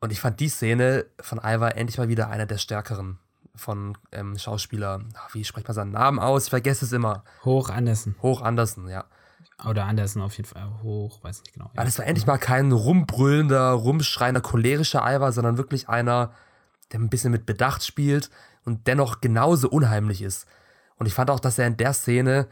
Und 0.00 0.10
ich 0.10 0.20
fand 0.20 0.40
die 0.40 0.48
Szene 0.48 1.04
von 1.20 1.38
Ivar 1.38 1.76
endlich 1.76 1.98
mal 1.98 2.08
wieder 2.08 2.28
einer 2.28 2.46
der 2.46 2.58
stärkeren 2.58 3.18
von 3.54 3.96
ähm, 4.12 4.38
Schauspieler. 4.38 5.02
Wie 5.32 5.44
spricht 5.44 5.68
man 5.68 5.74
seinen 5.74 5.92
Namen 5.92 6.18
aus? 6.18 6.44
Ich 6.44 6.50
vergesse 6.50 6.86
es 6.86 6.92
immer. 6.92 7.24
Hoch 7.44 7.68
Andersen. 7.68 8.16
Hoch 8.22 8.40
Andersen, 8.40 8.88
ja. 8.88 9.04
Oder 9.64 9.84
Andersen 9.84 10.20
auf 10.22 10.36
jeden 10.36 10.48
Fall 10.48 10.68
hoch, 10.82 11.22
weiß 11.22 11.40
nicht 11.40 11.54
genau. 11.54 11.70
Ja. 11.74 11.84
das 11.84 11.98
war 11.98 12.06
endlich 12.06 12.26
mal 12.26 12.38
kein 12.38 12.72
rumbrüllender, 12.72 13.70
rumschreiender, 13.72 14.40
cholerischer 14.40 15.00
Ivar, 15.00 15.32
sondern 15.32 15.56
wirklich 15.56 15.88
einer, 15.88 16.32
der 16.92 17.00
ein 17.00 17.08
bisschen 17.08 17.30
mit 17.30 17.46
Bedacht 17.46 17.84
spielt 17.84 18.30
und 18.64 18.86
dennoch 18.86 19.20
genauso 19.20 19.68
unheimlich 19.68 20.22
ist. 20.22 20.46
Und 20.96 21.06
ich 21.06 21.14
fand 21.14 21.30
auch, 21.30 21.40
dass 21.40 21.58
er 21.58 21.66
in 21.66 21.76
der 21.76 21.92
Szene 21.92 22.48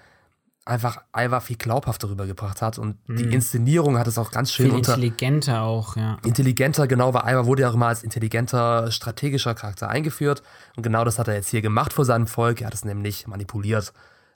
einfach 0.64 1.02
Ivar 1.16 1.40
viel 1.40 1.56
glaubhafter 1.56 2.10
rübergebracht 2.10 2.62
hat 2.62 2.78
und 2.78 2.96
mhm. 3.08 3.16
die 3.16 3.34
Inszenierung 3.34 3.98
hat 3.98 4.06
es 4.06 4.18
auch 4.18 4.30
ganz 4.30 4.52
schön 4.52 4.66
viel 4.66 4.74
unter 4.74 4.94
intelligenter 4.94 5.62
auch, 5.62 5.96
ja. 5.96 6.18
Intelligenter, 6.24 6.86
genau, 6.86 7.14
weil 7.14 7.32
Ivar 7.32 7.46
wurde 7.46 7.62
ja 7.62 7.70
auch 7.70 7.74
immer 7.74 7.88
als 7.88 8.02
intelligenter, 8.02 8.90
strategischer 8.92 9.54
Charakter 9.54 9.88
eingeführt 9.88 10.42
und 10.76 10.82
genau 10.82 11.04
das 11.04 11.18
hat 11.18 11.28
er 11.28 11.34
jetzt 11.34 11.48
hier 11.48 11.62
gemacht 11.62 11.92
vor 11.92 12.04
seinem 12.04 12.26
Volk. 12.26 12.60
Er 12.60 12.68
hat 12.68 12.74
es 12.74 12.84
nämlich 12.84 13.26
manipuliert 13.26 13.92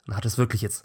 und 0.07 0.15
hat 0.15 0.25
es 0.25 0.37
wirklich 0.37 0.61
jetzt 0.61 0.83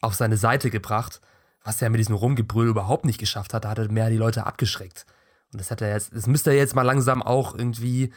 auf 0.00 0.14
seine 0.14 0.36
Seite 0.36 0.70
gebracht, 0.70 1.20
was 1.68 1.82
er 1.82 1.90
mit 1.90 2.00
diesem 2.00 2.14
Rumgebrüll 2.14 2.66
überhaupt 2.66 3.04
nicht 3.04 3.20
geschafft 3.20 3.52
hat. 3.52 3.66
Da 3.66 3.68
hat 3.68 3.78
er 3.78 3.92
mehr 3.92 4.08
die 4.08 4.16
Leute 4.16 4.46
abgeschreckt. 4.46 5.04
Und 5.52 5.60
das 5.60 5.70
hat 5.70 5.82
er 5.82 5.92
jetzt, 5.92 6.16
das 6.16 6.26
müsste 6.26 6.48
er 6.48 6.56
jetzt 6.56 6.74
mal 6.74 6.82
langsam 6.82 7.22
auch 7.22 7.54
irgendwie 7.54 8.10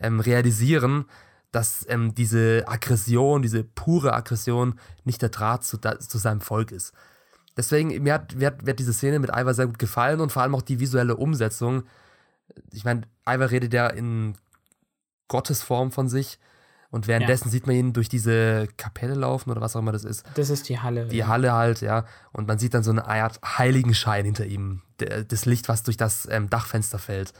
ähm, 0.00 0.20
realisieren, 0.20 1.06
dass 1.50 1.84
ähm, 1.88 2.14
diese 2.14 2.62
Aggression, 2.68 3.42
diese 3.42 3.64
pure 3.64 4.12
Aggression 4.12 4.78
nicht 5.02 5.20
der 5.20 5.30
Draht 5.30 5.64
zu, 5.64 5.78
da, 5.78 5.98
zu 5.98 6.16
seinem 6.16 6.40
Volk 6.40 6.70
ist. 6.70 6.92
Deswegen, 7.56 7.88
mir 8.04 8.14
hat, 8.14 8.36
mir, 8.36 8.46
hat, 8.46 8.62
mir 8.62 8.70
hat 8.70 8.78
diese 8.78 8.92
Szene 8.92 9.18
mit 9.18 9.30
Ivar 9.30 9.52
sehr 9.52 9.66
gut 9.66 9.80
gefallen 9.80 10.20
und 10.20 10.30
vor 10.30 10.42
allem 10.42 10.54
auch 10.54 10.62
die 10.62 10.78
visuelle 10.78 11.16
Umsetzung. 11.16 11.82
Ich 12.70 12.84
meine, 12.84 13.02
Ivar 13.28 13.50
redet 13.50 13.74
ja 13.74 13.88
in 13.88 14.34
Gottesform 15.26 15.90
von 15.90 16.08
sich 16.08 16.38
und 16.92 17.08
währenddessen 17.08 17.48
ja. 17.48 17.52
sieht 17.52 17.66
man 17.66 17.74
ihn 17.74 17.92
durch 17.94 18.10
diese 18.10 18.68
Kapelle 18.76 19.14
laufen 19.14 19.50
oder 19.50 19.62
was 19.62 19.74
auch 19.74 19.80
immer 19.80 19.92
das 19.92 20.04
ist. 20.04 20.26
Das 20.34 20.50
ist 20.50 20.68
die 20.68 20.78
Halle. 20.78 21.06
Die 21.06 21.16
ja. 21.16 21.26
Halle 21.26 21.52
halt, 21.52 21.80
ja. 21.80 22.04
Und 22.32 22.46
man 22.46 22.58
sieht 22.58 22.74
dann 22.74 22.82
so 22.82 22.90
eine 22.90 23.06
Art 23.06 23.40
Heiligenschein 23.42 24.26
hinter 24.26 24.44
ihm. 24.44 24.82
Das 25.28 25.46
Licht, 25.46 25.70
was 25.70 25.84
durch 25.84 25.96
das 25.96 26.28
ähm, 26.30 26.50
Dachfenster 26.50 26.98
fällt. 26.98 27.32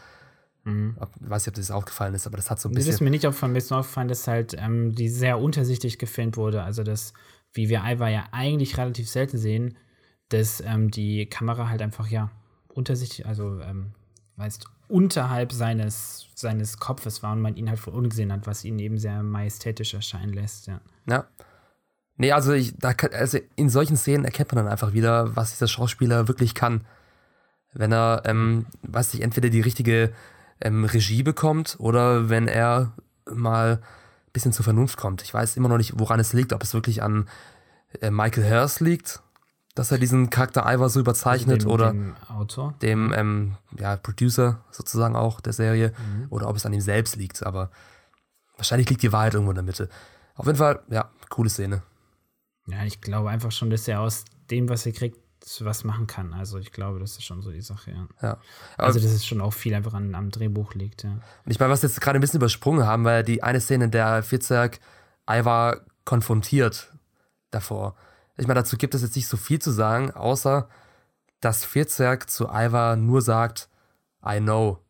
Mhm. 0.65 0.97
Ich 1.21 1.29
weiß 1.29 1.43
nicht, 1.43 1.49
ob 1.49 1.55
das 1.57 1.71
aufgefallen 1.71 2.15
ist, 2.15 2.27
aber 2.27 2.38
das 2.38 2.51
hat 2.51 2.61
so 2.61 2.71
ein 2.71 2.73
bisschen. 2.73 2.88
Das 2.88 2.95
ist 2.95 3.01
mir 3.03 3.11
nicht 3.11 3.27
aufgefallen. 3.27 3.53
Mir 3.53 3.59
ist 3.59 3.69
nur 3.69 3.81
aufgefallen, 3.81 4.09
dass 4.09 4.27
halt 4.27 4.57
ähm, 4.59 4.95
die 4.95 5.11
sehr 5.11 5.38
untersichtig 5.38 5.99
gefilmt 5.99 6.38
wurde. 6.38 6.62
Also, 6.62 6.83
dass, 6.83 7.12
wie 7.53 7.69
wir 7.69 7.83
Ivar 7.85 8.09
ja 8.09 8.25
eigentlich 8.33 8.79
relativ 8.79 9.11
selten 9.11 9.37
sehen, 9.37 9.77
dass 10.31 10.62
ähm, 10.62 10.91
die 10.91 11.27
Kamera 11.27 11.69
halt 11.69 11.83
einfach, 11.83 12.09
ja, 12.09 12.31
untersichtig, 12.69 13.27
also, 13.27 13.61
ähm, 13.61 13.93
weißt 14.37 14.65
unterhalb 14.88 15.53
seines, 15.53 16.29
seines 16.35 16.79
Kopfes 16.79 17.23
war 17.23 17.33
und 17.33 17.40
man 17.40 17.57
ihn 17.57 17.68
halt 17.68 17.79
von 17.79 17.95
unten 17.95 18.11
gesehen 18.11 18.33
hat, 18.33 18.47
was 18.47 18.64
ihn 18.64 18.79
eben 18.79 18.99
sehr 18.99 19.23
majestätisch 19.23 19.95
erscheinen 19.95 20.33
lässt, 20.33 20.66
ja. 20.66 20.81
Ja. 21.09 21.27
Nee, 22.16 22.33
also, 22.33 22.53
ich, 22.53 22.77
da, 22.77 22.90
also 23.12 23.38
in 23.57 23.68
solchen 23.68 23.97
Szenen 23.97 24.25
erkennt 24.25 24.53
man 24.53 24.64
dann 24.64 24.73
einfach 24.73 24.92
wieder, 24.92 25.35
was 25.35 25.53
dieser 25.53 25.66
Schauspieler 25.66 26.29
wirklich 26.29 26.55
kann. 26.55 26.83
Wenn 27.73 27.90
er, 27.90 28.23
ähm, 28.27 28.66
weiß 28.83 29.14
ich, 29.14 29.23
entweder 29.23 29.49
die 29.49 29.62
richtige 29.62 30.12
ähm, 30.61 30.85
Regie 30.85 31.23
bekommt 31.23 31.77
oder 31.79 32.29
wenn 32.29 32.49
er 32.49 32.92
mal 33.25 33.81
ein 33.81 34.33
bisschen 34.33 34.53
zur 34.53 34.64
Vernunft 34.64 34.99
kommt. 34.99 35.23
Ich 35.23 35.33
weiß 35.33 35.57
immer 35.57 35.68
noch 35.68 35.79
nicht, 35.79 35.99
woran 35.99 36.21
es 36.21 36.35
liegt, 36.35 36.53
ob 36.53 36.62
es 36.62 36.75
wirklich 36.75 37.03
an 37.03 37.29
äh, 38.01 38.11
Michael 38.11 38.49
Hurst 38.49 38.81
liegt 38.81 39.23
dass 39.75 39.91
er 39.91 39.99
diesen 39.99 40.29
Charakter 40.31 40.71
Ivar 40.71 40.89
so 40.89 41.01
überzeichnet 41.01 41.65
also 41.65 41.69
dem, 41.69 41.73
oder 41.73 41.93
dem 41.93 42.79
dem 42.83 43.13
ähm, 43.15 43.57
ja, 43.79 43.97
Producer 43.97 44.63
sozusagen 44.71 45.17
auch 45.17 45.41
der 45.41 45.53
Serie 45.53 45.93
mhm. 45.97 46.27
oder 46.31 46.49
ob 46.49 46.57
es 46.57 46.67
an 46.67 46.73
ihm 46.73 46.81
selbst 46.81 47.17
liegt. 47.17 47.45
Aber 47.45 47.71
wahrscheinlich 48.57 48.89
liegt 48.91 49.03
die 49.03 49.13
Wahrheit 49.13 49.35
irgendwo 49.35 49.53
in 49.53 49.57
der 49.57 49.65
Mitte. 49.65 49.89
Auf 50.35 50.47
jeden 50.47 50.59
Fall, 50.59 50.83
ja, 50.91 51.11
coole 51.31 51.49
Szene. 51.49 51.83
Ja, 52.67 52.85
ich 52.85 53.01
glaube 53.01 53.31
einfach 53.31 53.51
schon, 53.51 53.71
dass 53.71 53.89
er 53.89 54.01
aus 54.01 54.25
dem, 54.51 54.69
was 54.69 54.87
er 54.87 54.93
kriegt, 54.93 55.19
was 55.61 55.85
machen 55.85 56.07
kann. 56.07 56.33
Also 56.35 56.59
ich 56.59 56.71
glaube, 56.71 57.01
das 57.01 57.13
ist 57.13 57.25
schon 57.25 57.43
so 57.43 57.51
die 57.51 57.63
Sache, 57.63 57.91
ja. 57.91 58.09
ja. 58.21 58.39
also 58.77 59.01
dass 59.01 59.11
es 59.11 59.27
schon 59.27 59.41
auch 59.41 59.53
viel 59.53 59.75
einfach 59.75 59.95
an, 59.95 60.15
am 60.15 60.31
Drehbuch 60.31 60.75
liegt, 60.75 61.03
ja. 61.03 61.11
Und 61.11 61.51
ich 61.51 61.59
meine, 61.59 61.73
was 61.73 61.83
wir 61.83 61.89
jetzt 61.89 62.01
gerade 62.01 62.19
ein 62.19 62.21
bisschen 62.21 62.39
übersprungen 62.39 62.87
haben, 62.87 63.05
weil 63.05 63.25
die 63.25 63.43
eine 63.43 63.61
Szene, 63.61 63.87
in 63.87 63.91
der 63.91 64.23
Fitzek 64.23 64.81
Ivar 65.29 65.81
konfrontiert 66.05 66.93
davor. 67.51 67.97
Ich 68.42 68.48
meine, 68.48 68.59
dazu 68.59 68.76
gibt 68.76 68.96
es 68.96 69.02
jetzt 69.02 69.14
nicht 69.14 69.28
so 69.28 69.37
viel 69.37 69.62
zu 69.62 69.70
sagen, 69.70 70.11
außer 70.11 70.68
dass 71.38 71.64
Firzerk 71.64 72.28
zu 72.28 72.48
Ivar 72.48 72.96
nur 72.96 73.22
sagt, 73.22 73.68
I 74.26 74.40
know. 74.40 74.81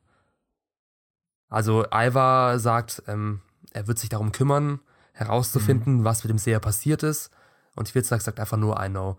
Also 1.51 1.85
Ivar 1.93 2.59
sagt, 2.59 3.03
ähm, 3.09 3.43
er 3.73 3.87
wird 3.89 3.99
sich 3.99 4.09
darum 4.09 4.33
kümmern, 4.33 4.81
herauszufinden, 5.13 5.99
mhm. 5.99 6.05
was 6.05 6.25
mit 6.25 6.31
dem 6.31 6.39
Seher 6.39 6.61
passiert 6.61 7.03
ist. 7.03 7.31
Und 7.77 7.91
Firzerk 7.91 8.23
sagt 8.23 8.41
einfach 8.41 8.57
nur, 8.57 8.83
I 8.83 8.89
know. 8.89 9.19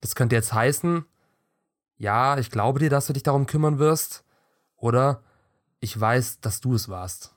Das 0.00 0.14
könnte 0.14 0.36
jetzt 0.36 0.52
heißen, 0.52 1.04
ja, 1.96 2.38
ich 2.38 2.52
glaube 2.52 2.78
dir, 2.78 2.88
dass 2.88 3.08
du 3.08 3.12
dich 3.12 3.24
darum 3.24 3.46
kümmern 3.46 3.80
wirst. 3.80 4.22
Oder 4.76 5.24
ich 5.80 5.98
weiß, 6.00 6.38
dass 6.38 6.60
du 6.60 6.76
es 6.76 6.88
warst. 6.88 7.34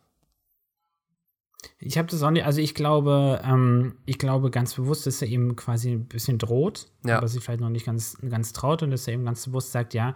Ich 1.80 1.98
habe 1.98 2.08
das 2.10 2.22
auch 2.24 2.32
nicht, 2.32 2.46
also 2.46 2.60
ich 2.62 2.76
glaube, 2.76 3.42
ähm, 3.46 3.96
ich 4.06 4.18
glaube 4.20 4.52
ganz 4.52 4.74
bewusst, 4.74 5.06
dass 5.08 5.22
er 5.22 5.28
eben 5.28 5.56
quasi 5.56 5.92
ein 5.92 6.06
bisschen 6.06 6.38
droht, 6.38 6.88
Ja. 7.06 7.18
aber 7.18 7.28
sich 7.28 7.44
vielleicht 7.44 7.62
noch 7.62 7.70
nicht 7.70 7.86
ganz, 7.86 8.18
ganz 8.30 8.54
traut 8.54 8.84
und 8.84 8.92
dass 8.92 9.08
er 9.08 9.14
eben 9.14 9.26
ganz 9.26 9.46
bewusst 9.46 9.72
sagt, 9.72 9.94
ja, 9.94 10.16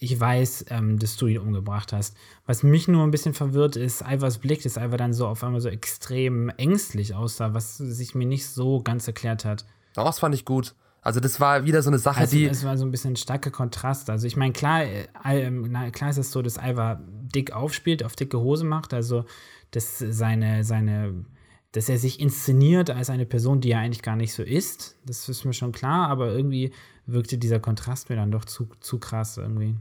ich 0.00 0.18
weiß, 0.20 0.66
ähm, 0.70 0.98
dass 0.98 1.16
du 1.16 1.26
ihn 1.26 1.38
umgebracht 1.38 1.92
hast. 1.92 2.16
Was 2.46 2.62
mich 2.62 2.86
nur 2.86 3.02
ein 3.02 3.10
bisschen 3.10 3.34
verwirrt, 3.34 3.74
ist 3.76 4.02
Ivers 4.08 4.38
Blick, 4.38 4.62
dass 4.62 4.76
Ivar 4.76 4.96
dann 4.96 5.12
so 5.12 5.26
auf 5.26 5.42
einmal 5.42 5.60
so 5.60 5.68
extrem 5.68 6.50
ängstlich 6.50 7.14
aussah, 7.14 7.52
was 7.52 7.78
sich 7.78 8.14
mir 8.14 8.26
nicht 8.26 8.46
so 8.46 8.80
ganz 8.80 9.06
erklärt 9.08 9.44
hat. 9.44 9.64
Doch, 9.94 10.04
das 10.04 10.20
fand 10.20 10.34
ich 10.36 10.44
gut. 10.44 10.74
Also, 11.00 11.20
das 11.20 11.40
war 11.40 11.64
wieder 11.64 11.80
so 11.82 11.90
eine 11.90 11.98
Sache, 11.98 12.20
Also, 12.20 12.36
die. 12.36 12.44
es 12.44 12.64
war 12.64 12.76
so 12.76 12.84
ein 12.84 12.90
bisschen 12.90 13.14
ein 13.14 13.16
starker 13.16 13.50
Kontrast. 13.50 14.10
Also, 14.10 14.26
ich 14.26 14.36
meine, 14.36 14.52
klar, 14.52 14.82
äh, 14.84 15.06
ähm, 15.24 15.72
klar 15.92 16.10
ist 16.10 16.18
es 16.18 16.30
so, 16.30 16.42
dass 16.42 16.58
Ivar 16.58 17.00
dick 17.34 17.52
aufspielt, 17.52 18.04
auf 18.04 18.14
dicke 18.14 18.38
Hose 18.38 18.64
macht. 18.64 18.92
Also, 18.94 19.24
dass 19.70 19.98
seine, 19.98 20.64
seine, 20.64 21.24
dass 21.72 21.88
er 21.88 21.98
sich 21.98 22.20
inszeniert 22.20 22.90
als 22.90 23.10
eine 23.10 23.26
Person, 23.26 23.60
die 23.60 23.72
er 23.72 23.80
eigentlich 23.80 24.02
gar 24.02 24.16
nicht 24.16 24.32
so 24.32 24.42
ist. 24.42 24.96
Das 25.04 25.28
ist 25.28 25.44
mir 25.44 25.52
schon 25.52 25.72
klar, 25.72 26.08
aber 26.08 26.28
irgendwie 26.28 26.72
wirkte 27.06 27.38
dieser 27.38 27.60
Kontrast 27.60 28.08
mir 28.08 28.16
dann 28.16 28.30
doch 28.30 28.44
zu, 28.44 28.68
zu 28.80 28.98
krass 28.98 29.36
irgendwie. 29.36 29.76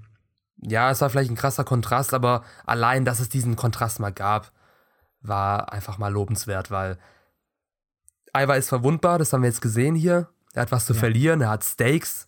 Ja, 0.61 0.89
es 0.91 1.01
war 1.01 1.09
vielleicht 1.09 1.29
ein 1.29 1.35
krasser 1.35 1.63
Kontrast, 1.63 2.13
aber 2.13 2.43
allein, 2.65 3.05
dass 3.05 3.19
es 3.19 3.29
diesen 3.29 3.55
Kontrast 3.55 3.99
mal 3.99 4.11
gab, 4.11 4.51
war 5.21 5.71
einfach 5.71 5.97
mal 5.97 6.11
lobenswert, 6.11 6.71
weil 6.71 6.97
Ivar 8.35 8.57
ist 8.57 8.69
verwundbar, 8.69 9.19
das 9.19 9.33
haben 9.33 9.41
wir 9.41 9.49
jetzt 9.49 9.61
gesehen 9.61 9.95
hier. 9.95 10.29
Er 10.53 10.63
hat 10.63 10.71
was 10.71 10.85
zu 10.85 10.93
Ja. 10.93 10.99
verlieren, 10.99 11.41
er 11.41 11.49
hat 11.49 11.63
Stakes 11.63 12.27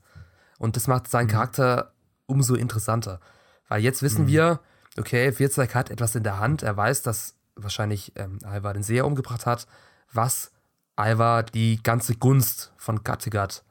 und 0.60 0.76
das 0.76 0.88
macht 0.88 1.08
seinen 1.10 1.28
Charakter 1.28 1.94
umso 2.26 2.56
interessanter. 2.56 3.20
Weil 3.68 3.82
jetzt 3.84 4.02
wissen 4.02 4.28
wir, 4.28 4.60
okay, 4.98 5.32
Vierzweig 5.32 5.74
hat 5.76 5.90
etwas 5.90 6.16
in 6.16 6.24
der 6.24 6.40
Hand, 6.40 6.64
er 6.64 6.76
weiß, 6.76 7.02
dass 7.04 7.36
wahrscheinlich 7.64 8.14
ähm, 8.16 8.40
Ivar 8.44 8.74
den 8.74 8.84
Seher 8.84 9.06
umgebracht 9.06 9.46
hat, 9.46 9.68
was 10.12 10.52
Ivar 11.00 11.44
die 11.44 11.82
ganze 11.82 12.16
Gunst 12.16 12.74
von 12.78 13.04
Kattegat 13.04 13.64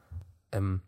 ähm, 0.53 0.83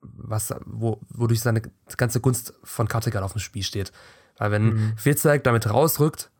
was, 0.00 0.54
wo, 0.64 1.00
wodurch 1.08 1.40
seine 1.40 1.62
ganze 1.96 2.20
Gunst 2.20 2.54
von 2.62 2.88
Kattegat 2.88 3.22
auf 3.22 3.32
dem 3.32 3.40
Spiel 3.40 3.62
steht. 3.62 3.92
Weil 4.38 4.50
wenn 4.50 4.64
Mhm. 4.64 4.92
Damit 5.42 5.68
rausrückt, 5.68 6.30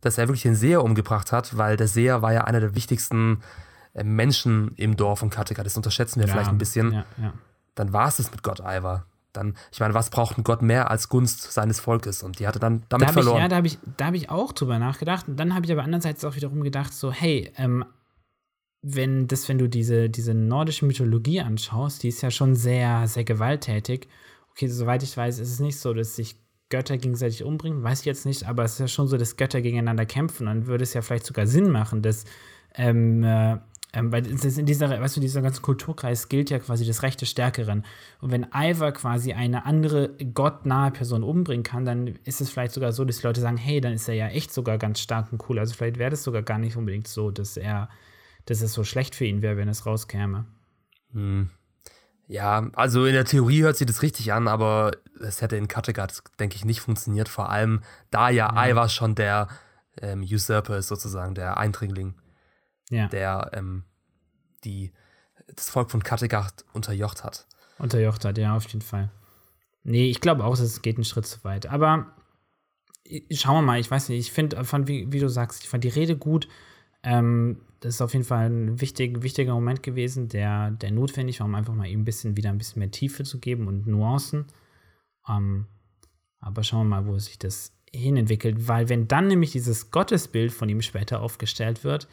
dass 0.00 0.18
er 0.18 0.28
wirklich 0.28 0.42
den 0.42 0.56
Seher 0.56 0.82
umgebracht 0.84 1.32
hat, 1.32 1.56
weil 1.56 1.76
der 1.76 1.88
Seher 1.88 2.22
war 2.22 2.32
ja 2.32 2.44
einer 2.44 2.60
der 2.60 2.74
wichtigsten 2.74 3.42
äh, 3.94 4.04
Menschen 4.04 4.74
im 4.76 4.96
Dorf 4.96 5.20
von 5.20 5.30
Kattegat, 5.30 5.66
das 5.66 5.76
unterschätzen 5.76 6.20
wir 6.20 6.28
vielleicht 6.28 6.50
ein 6.50 6.58
bisschen, 6.58 6.92
Ja, 6.92 7.04
ja. 7.16 7.32
dann 7.74 7.92
war 7.92 8.08
es 8.08 8.18
es 8.18 8.30
mit 8.30 8.42
Gott 8.42 8.60
Ivar. 8.60 9.06
Dann, 9.38 9.54
ich 9.72 9.80
meine, 9.80 9.94
was 9.94 10.10
braucht 10.10 10.36
ein 10.36 10.44
Gott 10.44 10.60
mehr 10.62 10.90
als 10.90 11.08
Gunst 11.08 11.52
seines 11.52 11.80
Volkes? 11.80 12.22
Und 12.22 12.38
die 12.38 12.46
hatte 12.46 12.58
dann 12.58 12.80
Da 12.88 12.98
damit 12.98 13.08
ich, 13.08 13.12
verloren. 13.14 13.40
ja, 13.40 13.48
da 13.48 13.56
habe 13.56 13.66
ich, 13.66 13.78
da 13.96 14.06
hab 14.06 14.14
ich 14.14 14.28
auch 14.30 14.52
drüber 14.52 14.78
nachgedacht. 14.78 15.28
Und 15.28 15.38
dann 15.38 15.54
habe 15.54 15.64
ich 15.64 15.72
aber 15.72 15.82
andererseits 15.82 16.24
auch 16.24 16.36
wiederum 16.36 16.62
gedacht, 16.62 16.92
so, 16.92 17.12
hey, 17.12 17.52
ähm, 17.56 17.84
wenn 18.82 19.26
das, 19.26 19.48
wenn 19.48 19.58
du 19.58 19.68
diese, 19.68 20.08
diese 20.10 20.34
nordische 20.34 20.86
Mythologie 20.86 21.40
anschaust, 21.40 22.02
die 22.02 22.08
ist 22.08 22.22
ja 22.22 22.30
schon 22.30 22.54
sehr, 22.54 23.08
sehr 23.08 23.24
gewalttätig. 23.24 24.08
Okay, 24.50 24.68
soweit 24.68 25.02
ich 25.02 25.16
weiß, 25.16 25.38
ist 25.38 25.52
es 25.52 25.60
nicht 25.60 25.78
so, 25.78 25.94
dass 25.94 26.16
sich 26.16 26.36
Götter 26.70 26.98
gegenseitig 26.98 27.44
umbringen, 27.44 27.82
weiß 27.82 28.00
ich 28.00 28.06
jetzt 28.06 28.26
nicht, 28.26 28.46
aber 28.46 28.64
es 28.64 28.74
ist 28.74 28.80
ja 28.80 28.88
schon 28.88 29.08
so, 29.08 29.16
dass 29.16 29.36
Götter 29.36 29.62
gegeneinander 29.62 30.04
kämpfen. 30.04 30.46
Dann 30.46 30.66
würde 30.66 30.84
es 30.84 30.94
ja 30.94 31.02
vielleicht 31.02 31.26
sogar 31.26 31.46
Sinn 31.46 31.70
machen, 31.70 32.02
dass 32.02 32.24
ähm, 32.74 33.24
äh, 33.24 33.56
ähm, 33.94 34.12
weil 34.12 34.26
in 34.26 34.66
dieser, 34.66 34.90
weißt 34.90 35.16
du, 35.16 35.20
dieser 35.20 35.40
ganze 35.40 35.62
Kulturkreis 35.62 36.28
gilt 36.28 36.50
ja 36.50 36.58
quasi 36.58 36.86
das 36.86 37.02
Recht 37.02 37.20
des 37.22 37.30
Stärkeren. 37.30 37.86
Und 38.20 38.30
wenn 38.30 38.46
Ivar 38.54 38.92
quasi 38.92 39.32
eine 39.32 39.64
andere 39.64 40.10
gottnahe 40.34 40.90
Person 40.90 41.22
umbringen 41.22 41.62
kann, 41.62 41.86
dann 41.86 42.08
ist 42.24 42.42
es 42.42 42.50
vielleicht 42.50 42.72
sogar 42.72 42.92
so, 42.92 43.06
dass 43.06 43.18
die 43.18 43.26
Leute 43.26 43.40
sagen, 43.40 43.56
hey, 43.56 43.80
dann 43.80 43.94
ist 43.94 44.08
er 44.08 44.14
ja 44.14 44.28
echt 44.28 44.52
sogar 44.52 44.76
ganz 44.76 45.00
stark 45.00 45.32
und 45.32 45.42
cool. 45.48 45.58
Also 45.58 45.74
vielleicht 45.74 45.98
wäre 45.98 46.10
das 46.10 46.22
sogar 46.22 46.42
gar 46.42 46.58
nicht 46.58 46.76
unbedingt 46.76 47.08
so, 47.08 47.30
dass 47.30 47.56
er, 47.56 47.88
dass 48.44 48.60
es 48.60 48.74
so 48.74 48.84
schlecht 48.84 49.14
für 49.14 49.24
ihn 49.24 49.40
wäre, 49.40 49.56
wenn 49.56 49.68
es 49.68 49.86
rauskäme. 49.86 50.44
Hm. 51.12 51.50
Ja, 52.26 52.68
also 52.74 53.06
in 53.06 53.14
der 53.14 53.24
Theorie 53.24 53.62
hört 53.62 53.78
sich 53.78 53.86
das 53.86 54.02
richtig 54.02 54.34
an, 54.34 54.48
aber 54.48 54.90
es 55.18 55.40
hätte 55.40 55.56
in 55.56 55.66
Kattegat, 55.66 56.22
denke 56.38 56.56
ich, 56.56 56.64
nicht 56.66 56.80
funktioniert. 56.80 57.30
Vor 57.30 57.48
allem, 57.48 57.80
da 58.10 58.28
ja 58.28 58.52
Ivar 58.68 58.90
schon 58.90 59.14
der 59.14 59.48
ähm, 60.02 60.20
Usurper 60.20 60.76
ist, 60.76 60.88
sozusagen, 60.88 61.34
der 61.34 61.56
Eindringling, 61.56 62.16
Ja, 62.90 63.08
der 63.08 63.50
ähm, 63.52 63.84
die, 64.64 64.92
das 65.54 65.70
Volk 65.70 65.90
von 65.90 66.02
Kattegat 66.02 66.64
unterjocht 66.72 67.24
hat. 67.24 67.46
unterjocht 67.78 68.24
hat, 68.24 68.38
ja, 68.38 68.56
auf 68.56 68.66
jeden 68.66 68.82
Fall. 68.82 69.10
Nee, 69.84 70.10
ich 70.10 70.20
glaube 70.20 70.44
auch, 70.44 70.58
es 70.58 70.82
geht 70.82 70.96
einen 70.96 71.04
Schritt 71.04 71.26
zu 71.26 71.42
weit. 71.44 71.66
Aber 71.66 72.14
schauen 73.30 73.56
wir 73.56 73.62
mal, 73.62 73.80
ich 73.80 73.90
weiß 73.90 74.08
nicht, 74.08 74.18
ich 74.18 74.32
finde, 74.32 74.58
wie, 74.86 75.12
wie 75.12 75.20
du 75.20 75.28
sagst, 75.28 75.62
ich 75.62 75.68
fand 75.68 75.84
die 75.84 75.88
Rede 75.88 76.16
gut. 76.16 76.48
Ähm, 77.02 77.60
das 77.80 77.94
ist 77.94 78.02
auf 78.02 78.12
jeden 78.12 78.24
Fall 78.24 78.50
ein 78.50 78.80
wichtig, 78.80 79.22
wichtiger 79.22 79.54
Moment 79.54 79.82
gewesen, 79.82 80.28
der, 80.28 80.72
der 80.72 80.90
notwendig 80.90 81.40
war, 81.40 81.46
um 81.46 81.54
einfach 81.54 81.74
mal 81.74 81.86
ihm 81.86 82.00
ein 82.00 82.04
bisschen 82.04 82.36
wieder 82.36 82.50
ein 82.50 82.58
bisschen 82.58 82.80
mehr 82.80 82.90
Tiefe 82.90 83.22
zu 83.24 83.38
geben 83.38 83.68
und 83.68 83.86
Nuancen. 83.86 84.46
Ähm, 85.28 85.66
aber 86.40 86.64
schauen 86.64 86.88
wir 86.88 86.96
mal, 86.96 87.06
wo 87.06 87.18
sich 87.18 87.38
das 87.38 87.72
hinentwickelt, 87.92 88.68
weil 88.68 88.88
wenn 88.88 89.08
dann 89.08 89.28
nämlich 89.28 89.52
dieses 89.52 89.90
Gottesbild 89.90 90.52
von 90.52 90.68
ihm 90.68 90.82
später 90.82 91.20
aufgestellt 91.20 91.84
wird, 91.84 92.08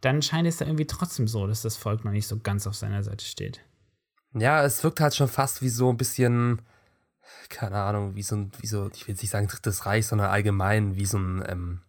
dann 0.00 0.22
scheint 0.22 0.46
es 0.46 0.58
da 0.58 0.66
irgendwie 0.66 0.86
trotzdem 0.86 1.26
so, 1.28 1.46
dass 1.46 1.62
das 1.62 1.76
Volk 1.76 2.04
noch 2.04 2.12
nicht 2.12 2.26
so 2.26 2.38
ganz 2.38 2.66
auf 2.66 2.74
seiner 2.74 3.02
Seite 3.02 3.24
steht. 3.24 3.60
Ja, 4.34 4.62
es 4.64 4.82
wirkt 4.84 5.00
halt 5.00 5.14
schon 5.14 5.28
fast 5.28 5.62
wie 5.62 5.68
so 5.68 5.90
ein 5.90 5.96
bisschen, 5.96 6.62
keine 7.48 7.76
Ahnung, 7.76 8.14
wie 8.14 8.22
so 8.22 8.36
ein, 8.36 8.52
wie 8.60 8.66
so, 8.66 8.90
ich 8.94 9.06
will 9.06 9.14
jetzt 9.14 9.22
nicht 9.22 9.30
sagen 9.30 9.48
drittes 9.48 9.86
Reich, 9.86 10.06
sondern 10.06 10.30
allgemein 10.30 10.96
wie 10.96 11.06
so 11.06 11.18
ein, 11.18 11.42
ähm, 11.48 11.80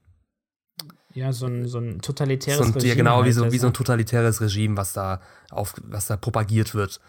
Ja, 1.14 1.34
so 1.34 1.48
ein, 1.48 1.68
so 1.68 1.80
ein 1.80 2.02
totalitäres 2.02 2.58
so 2.58 2.64
ein 2.64 2.70
ja, 2.70 2.76
Regime 2.76 2.96
genau, 2.96 3.20
wie 3.22 3.26
halt, 3.26 3.34
so, 3.34 3.52
wie 3.52 3.60
so 3.60 3.68
ein 3.68 3.74
totalitäres 3.74 4.42
Regime, 4.42 4.78
was 4.78 4.94
da 4.94 5.22
auf, 5.52 5.74
was 5.84 6.08
da 6.08 6.18
propagiert 6.18 6.74
wird. 6.74 7.00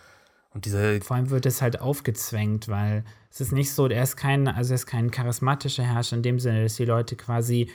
Und 0.53 0.65
diese, 0.65 1.01
Vor 1.01 1.17
allem 1.17 1.31
wird 1.31 1.47
es 1.47 1.63
halt 1.63 1.81
aufgezwängt, 1.81 2.67
weil 2.67 3.05
es 3.31 3.41
ist 3.41 3.53
nicht 3.53 3.73
so, 3.73 3.87
er 3.87 4.03
ist 4.03 4.17
kein, 4.17 4.49
also 4.49 4.73
er 4.73 4.75
ist 4.75 4.87
kein 4.87 5.13
charismatischer 5.13 5.85
Herrscher 5.85 6.17
in 6.17 6.23
dem 6.25 6.41
Sinne, 6.41 6.65
dass 6.65 6.75
die 6.75 6.85
Leute 6.85 7.15
quasi 7.15 7.71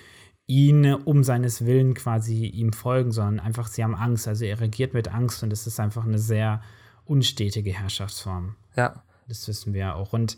ihn 0.47 0.93
um 0.93 1.23
seines 1.23 1.65
Willen 1.65 1.93
quasi 1.93 2.45
ihm 2.45 2.71
folgen, 2.71 3.11
sondern 3.11 3.39
einfach 3.39 3.67
sie 3.67 3.83
haben 3.83 3.95
Angst. 3.95 4.27
Also 4.27 4.45
er 4.45 4.59
regiert 4.59 4.93
mit 4.93 5.07
Angst 5.07 5.41
und 5.43 5.51
es 5.51 5.65
ist 5.65 5.79
einfach 5.79 6.05
eine 6.05 6.19
sehr 6.19 6.61
unstetige 7.05 7.71
Herrschaftsform. 7.71 8.55
ja, 8.75 9.03
Das 9.27 9.47
wissen 9.47 9.73
wir 9.73 9.81
ja 9.81 9.95
auch. 9.95 10.13
Und 10.13 10.37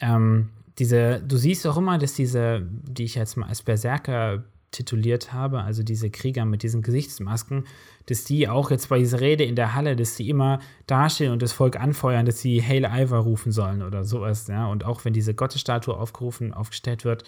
ähm, 0.00 0.50
diese, 0.78 1.20
du 1.20 1.36
siehst 1.36 1.66
auch 1.66 1.76
immer, 1.76 1.98
dass 1.98 2.14
diese, 2.14 2.66
die 2.88 3.04
ich 3.04 3.14
jetzt 3.14 3.36
mal 3.36 3.48
als 3.48 3.62
Berserker 3.62 4.44
tituliert 4.70 5.32
habe, 5.32 5.62
also 5.62 5.82
diese 5.82 6.10
Krieger 6.10 6.44
mit 6.44 6.62
diesen 6.62 6.82
Gesichtsmasken, 6.82 7.64
dass 8.06 8.24
die 8.24 8.48
auch 8.48 8.70
jetzt 8.70 8.88
bei 8.88 8.98
dieser 8.98 9.20
Rede 9.20 9.44
in 9.44 9.56
der 9.56 9.74
Halle, 9.74 9.94
dass 9.94 10.16
die 10.16 10.28
immer 10.28 10.58
dastehen 10.86 11.32
und 11.32 11.42
das 11.42 11.52
Volk 11.52 11.78
anfeuern, 11.78 12.26
dass 12.26 12.40
sie 12.40 12.62
Hail 12.62 12.84
Ivar 12.84 13.22
rufen 13.22 13.52
sollen 13.52 13.82
oder 13.82 14.04
sowas. 14.04 14.48
Ja? 14.48 14.66
Und 14.66 14.84
auch 14.84 15.04
wenn 15.04 15.12
diese 15.12 15.34
Gottesstatue 15.34 15.96
aufgerufen, 15.96 16.52
aufgestellt 16.52 17.04
wird, 17.04 17.24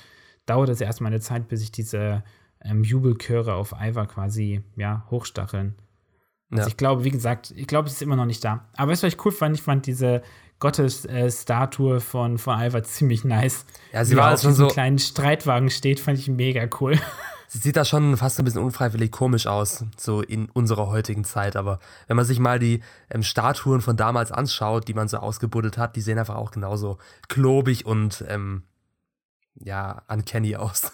dauert 0.46 0.68
es 0.70 0.80
erstmal 0.80 1.12
eine 1.12 1.20
Zeit, 1.20 1.48
bis 1.48 1.60
sich 1.60 1.72
diese 1.72 2.22
ähm, 2.64 2.82
Jubelchöre 2.84 3.54
auf 3.54 3.74
Ivar 3.80 4.06
quasi 4.06 4.62
ja, 4.76 5.04
hochstacheln. 5.10 5.74
Also 6.50 6.62
Ja. 6.62 6.68
ich 6.68 6.76
glaube, 6.76 7.04
wie 7.04 7.10
gesagt, 7.10 7.52
ich 7.56 7.66
glaube, 7.66 7.88
es 7.88 7.94
ist 7.94 8.02
immer 8.02 8.16
noch 8.16 8.24
nicht 8.26 8.44
da. 8.44 8.68
Aber 8.76 8.90
weißt 8.92 9.02
du, 9.02 9.06
was 9.08 9.14
ich 9.14 9.24
cool 9.24 9.32
fand? 9.32 9.56
Ich 9.56 9.62
fand 9.62 9.86
diese 9.86 10.22
Gottesstatue 10.58 12.00
von, 12.00 12.38
von 12.38 12.60
Ivar 12.60 12.82
ziemlich 12.82 13.24
nice. 13.24 13.66
Ja, 13.92 14.04
sie 14.04 14.14
Wie 14.14 14.16
war 14.18 14.32
auf 14.34 14.40
schon 14.40 14.50
diesem 14.52 14.68
so- 14.68 14.72
kleinen 14.72 14.98
Streitwagen 14.98 15.70
steht, 15.70 16.00
fand 16.00 16.18
ich 16.18 16.28
mega 16.28 16.66
cool. 16.80 16.98
sie 17.48 17.58
sieht 17.58 17.76
da 17.76 17.84
schon 17.84 18.16
fast 18.16 18.38
ein 18.38 18.44
bisschen 18.44 18.62
unfreiwillig 18.62 19.10
komisch 19.10 19.46
aus, 19.46 19.84
so 19.96 20.22
in 20.22 20.48
unserer 20.50 20.88
heutigen 20.88 21.24
Zeit. 21.24 21.56
Aber 21.56 21.78
wenn 22.06 22.16
man 22.16 22.24
sich 22.24 22.38
mal 22.38 22.58
die 22.58 22.82
ähm, 23.10 23.22
Statuen 23.22 23.80
von 23.80 23.96
damals 23.96 24.32
anschaut, 24.32 24.88
die 24.88 24.94
man 24.94 25.08
so 25.08 25.18
ausgebuddelt 25.18 25.78
hat, 25.78 25.96
die 25.96 26.00
sehen 26.00 26.18
einfach 26.18 26.36
auch 26.36 26.50
genauso 26.52 26.98
klobig 27.28 27.86
und 27.86 28.24
ähm, 28.28 28.62
ja, 29.62 30.02
uncanny 30.08 30.56
aus. 30.56 30.92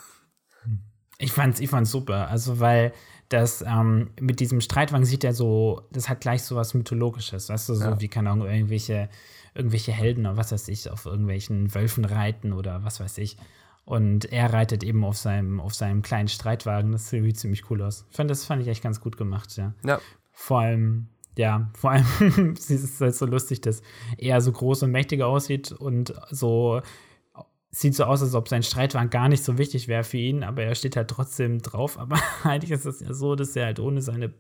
Ich 1.18 1.32
fand's, 1.32 1.60
ich 1.60 1.70
fand's 1.70 1.90
super. 1.90 2.28
Also, 2.28 2.58
weil 2.60 2.92
das 3.28 3.62
ähm, 3.66 4.10
mit 4.20 4.40
diesem 4.40 4.60
Streitwagen 4.60 5.06
sieht 5.06 5.24
er 5.24 5.32
so, 5.34 5.82
das 5.92 6.08
hat 6.08 6.20
gleich 6.20 6.42
so 6.42 6.56
was 6.56 6.74
Mythologisches, 6.74 7.48
weißt 7.48 7.68
du, 7.70 7.74
so 7.74 7.84
Ja. 7.84 8.00
wie, 8.00 8.08
keine 8.08 8.30
Ahnung, 8.30 8.46
irgendwelche, 8.48 9.08
irgendwelche 9.54 9.92
Helden 9.92 10.26
oder 10.26 10.36
was 10.36 10.52
weiß 10.52 10.68
ich, 10.68 10.90
auf 10.90 11.06
irgendwelchen 11.06 11.74
Wölfen 11.74 12.04
reiten 12.04 12.52
oder 12.52 12.84
was 12.84 13.00
weiß 13.00 13.18
ich. 13.18 13.36
Und 13.84 14.26
er 14.32 14.52
reitet 14.52 14.84
eben 14.84 15.04
auf 15.04 15.16
seinem, 15.16 15.60
auf 15.60 15.74
seinem 15.74 16.02
kleinen 16.02 16.28
Streitwagen. 16.28 16.92
Das 16.92 17.08
sieht 17.08 17.18
irgendwie 17.18 17.32
ziemlich 17.34 17.68
cool 17.70 17.82
aus. 17.82 18.06
Ich 18.10 18.16
fand, 18.16 18.30
das 18.30 18.44
fand 18.44 18.62
ich 18.62 18.68
echt 18.68 18.82
ganz 18.82 19.00
gut 19.00 19.16
gemacht, 19.16 19.56
ja. 19.56 19.74
Ja, 19.84 20.00
Vor 20.32 20.60
allem, 20.60 21.08
ja, 21.36 21.70
vor 21.74 21.90
allem 21.92 22.06
es 22.56 22.70
ist 22.70 23.00
halt 23.00 23.14
so 23.16 23.26
lustig, 23.26 23.60
dass 23.60 23.82
er 24.18 24.40
so 24.40 24.52
groß 24.52 24.82
und 24.84 24.90
mächtig 24.92 25.22
aussieht 25.22 25.72
und 25.72 26.14
so 26.30 26.82
sieht 27.74 27.94
so 27.94 28.04
aus, 28.04 28.22
als 28.22 28.34
ob 28.34 28.48
sein 28.48 28.62
Streitwagen 28.62 29.10
gar 29.10 29.28
nicht 29.28 29.42
so 29.42 29.58
wichtig 29.58 29.88
wäre 29.88 30.04
für 30.04 30.18
ihn, 30.18 30.44
aber 30.44 30.62
er 30.62 30.74
steht 30.74 30.94
halt 30.94 31.08
trotzdem 31.08 31.60
drauf. 31.60 31.98
Aber 31.98 32.18
eigentlich 32.44 32.70
ist 32.70 32.84
es 32.84 33.00
ja 33.00 33.12
so, 33.14 33.34
dass 33.34 33.56
er 33.56 33.66
halt 33.66 33.80
ohne 33.80 34.02
seine, 34.02 34.32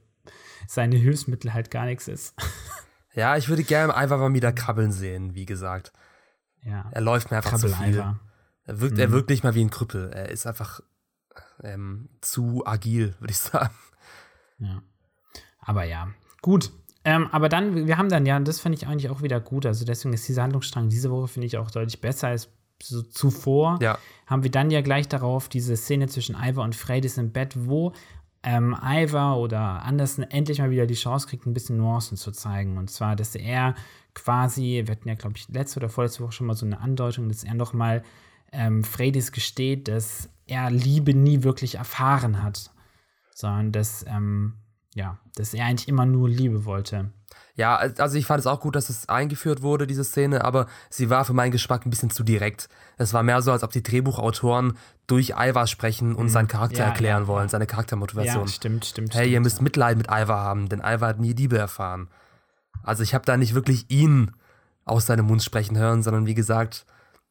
seine 0.68 0.96
Hilfsmittel 0.96 1.52
halt 1.54 1.70
gar 1.70 1.86
nichts 1.86 2.08
ist. 2.08 2.34
ja 3.14 3.36
ich 3.36 3.48
würde 3.48 3.64
gerne 3.64 3.94
einfach 3.94 4.18
mal 4.18 4.32
wieder 4.34 4.52
krabbeln 4.52 4.92
sehen, 4.92 5.34
wie 5.34 5.46
gesagt. 5.46 5.92
Ja. 6.62 6.88
Er 6.92 7.00
läuft 7.00 7.30
mir 7.30 7.38
einfach 7.38 7.58
zu 7.58 7.68
viel. 7.68 7.74
Krabbel-Ivar. 7.74 8.20
Er 8.64 8.80
wirkt, 8.80 8.98
er 8.98 9.10
wirkt 9.10 9.30
nicht 9.30 9.42
mal 9.42 9.54
wie 9.54 9.64
ein 9.64 9.70
Krüppel. 9.70 10.10
Er 10.12 10.28
ist 10.28 10.46
einfach, 10.46 10.80
ähm, 11.62 12.08
zu 12.20 12.62
agil, 12.66 13.14
würde 13.18 13.32
ich 13.32 13.38
sagen. 13.38 13.74
Ja. 14.58 14.82
Aber 15.58 15.84
ja, 15.84 16.08
gut. 16.42 16.70
Ähm, 17.04 17.28
aber 17.32 17.48
dann, 17.48 17.86
wir 17.86 17.98
haben 17.98 18.08
dann 18.10 18.26
ja, 18.26 18.38
das 18.38 18.60
fand 18.60 18.76
ich 18.76 18.86
eigentlich 18.86 19.10
auch 19.10 19.22
wieder 19.22 19.40
gut. 19.40 19.66
Also 19.66 19.84
deswegen 19.84 20.14
ist 20.14 20.28
dieser 20.28 20.42
Handlungsstrang 20.42 20.88
diese 20.88 21.10
Woche, 21.10 21.28
finde 21.28 21.46
ich, 21.46 21.56
auch 21.56 21.70
deutlich 21.70 22.00
besser 22.00 22.28
als 22.28 22.50
so 22.80 23.02
zuvor. 23.02 23.78
Ja. 23.82 23.98
Haben 24.26 24.42
wir 24.42 24.50
dann 24.50 24.70
ja 24.70 24.80
gleich 24.80 25.08
darauf 25.08 25.48
diese 25.48 25.76
Szene 25.76 26.08
zwischen 26.08 26.36
Ivar 26.36 26.64
und 26.64 26.74
Freydis 26.74 27.18
im 27.18 27.32
Bett, 27.32 27.54
wo 27.56 27.92
ähm, 28.42 28.76
Ivar 28.82 29.38
oder 29.38 29.82
Anderson 29.82 30.24
endlich 30.24 30.58
mal 30.58 30.70
wieder 30.70 30.86
die 30.86 30.94
Chance 30.94 31.28
kriegt, 31.28 31.46
ein 31.46 31.54
bisschen 31.54 31.76
Nuancen 31.76 32.16
zu 32.16 32.32
zeigen. 32.32 32.76
Und 32.76 32.90
zwar, 32.90 33.14
dass 33.14 33.34
er 33.34 33.74
quasi, 34.14 34.82
wir 34.84 34.92
hatten 34.92 35.08
ja, 35.08 35.14
glaube 35.14 35.36
ich, 35.36 35.48
letzte 35.48 35.80
oder 35.80 35.88
vorletzte 35.88 36.22
Woche 36.22 36.32
schon 36.32 36.46
mal 36.46 36.54
so 36.54 36.66
eine 36.66 36.80
Andeutung, 36.80 37.28
dass 37.28 37.44
er 37.44 37.54
noch 37.54 37.72
mal 37.72 38.02
ähm, 38.52 38.84
Freydis 38.84 39.32
gesteht, 39.32 39.88
dass 39.88 40.28
er 40.46 40.70
Liebe 40.70 41.14
nie 41.14 41.42
wirklich 41.42 41.76
erfahren 41.76 42.42
hat, 42.42 42.70
sondern 43.34 43.72
dass, 43.72 44.04
ähm, 44.08 44.54
ja, 44.94 45.18
dass 45.36 45.54
er 45.54 45.66
eigentlich 45.66 45.88
immer 45.88 46.04
nur 46.04 46.28
Liebe 46.28 46.64
wollte. 46.64 47.10
Ja, 47.62 47.76
also 47.76 48.18
ich 48.18 48.26
fand 48.26 48.40
es 48.40 48.48
auch 48.48 48.58
gut, 48.58 48.74
dass 48.74 48.90
es 48.90 49.08
eingeführt 49.08 49.62
wurde, 49.62 49.86
diese 49.86 50.02
Szene, 50.02 50.44
aber 50.44 50.66
sie 50.90 51.10
war 51.10 51.24
für 51.24 51.32
meinen 51.32 51.52
Geschmack 51.52 51.86
ein 51.86 51.90
bisschen 51.90 52.10
zu 52.10 52.24
direkt. 52.24 52.68
Es 52.98 53.14
war 53.14 53.22
mehr 53.22 53.40
so, 53.40 53.52
als 53.52 53.62
ob 53.62 53.70
die 53.70 53.84
Drehbuchautoren 53.84 54.76
durch 55.06 55.34
Ivar 55.38 55.68
sprechen 55.68 56.16
und 56.16 56.24
mhm. 56.24 56.30
seinen 56.30 56.48
Charakter 56.48 56.80
ja, 56.80 56.86
erklären 56.86 57.22
ja, 57.22 57.28
wollen, 57.28 57.48
seine 57.48 57.68
Charaktermotivation. 57.68 58.46
Ja, 58.46 58.48
stimmt, 58.48 58.84
stimmt. 58.84 59.14
Hey, 59.14 59.20
stimmt, 59.22 59.32
ihr 59.32 59.40
müsst. 59.42 59.62
Mitleid 59.62 59.96
mit 59.96 60.08
Ivar 60.08 60.40
haben, 60.40 60.68
denn 60.68 60.80
Ivar 60.80 61.10
hat 61.10 61.20
nie 61.20 61.34
Liebe 61.34 61.56
erfahren. 61.56 62.08
Also 62.82 63.04
ich 63.04 63.14
habe 63.14 63.24
da 63.24 63.36
nicht 63.36 63.54
wirklich 63.54 63.88
ihn 63.92 64.32
aus 64.84 65.06
seinem 65.06 65.26
Mund 65.26 65.44
sprechen 65.44 65.78
hören, 65.78 66.02
sondern 66.02 66.26
wie 66.26 66.34
gesagt, 66.34 66.84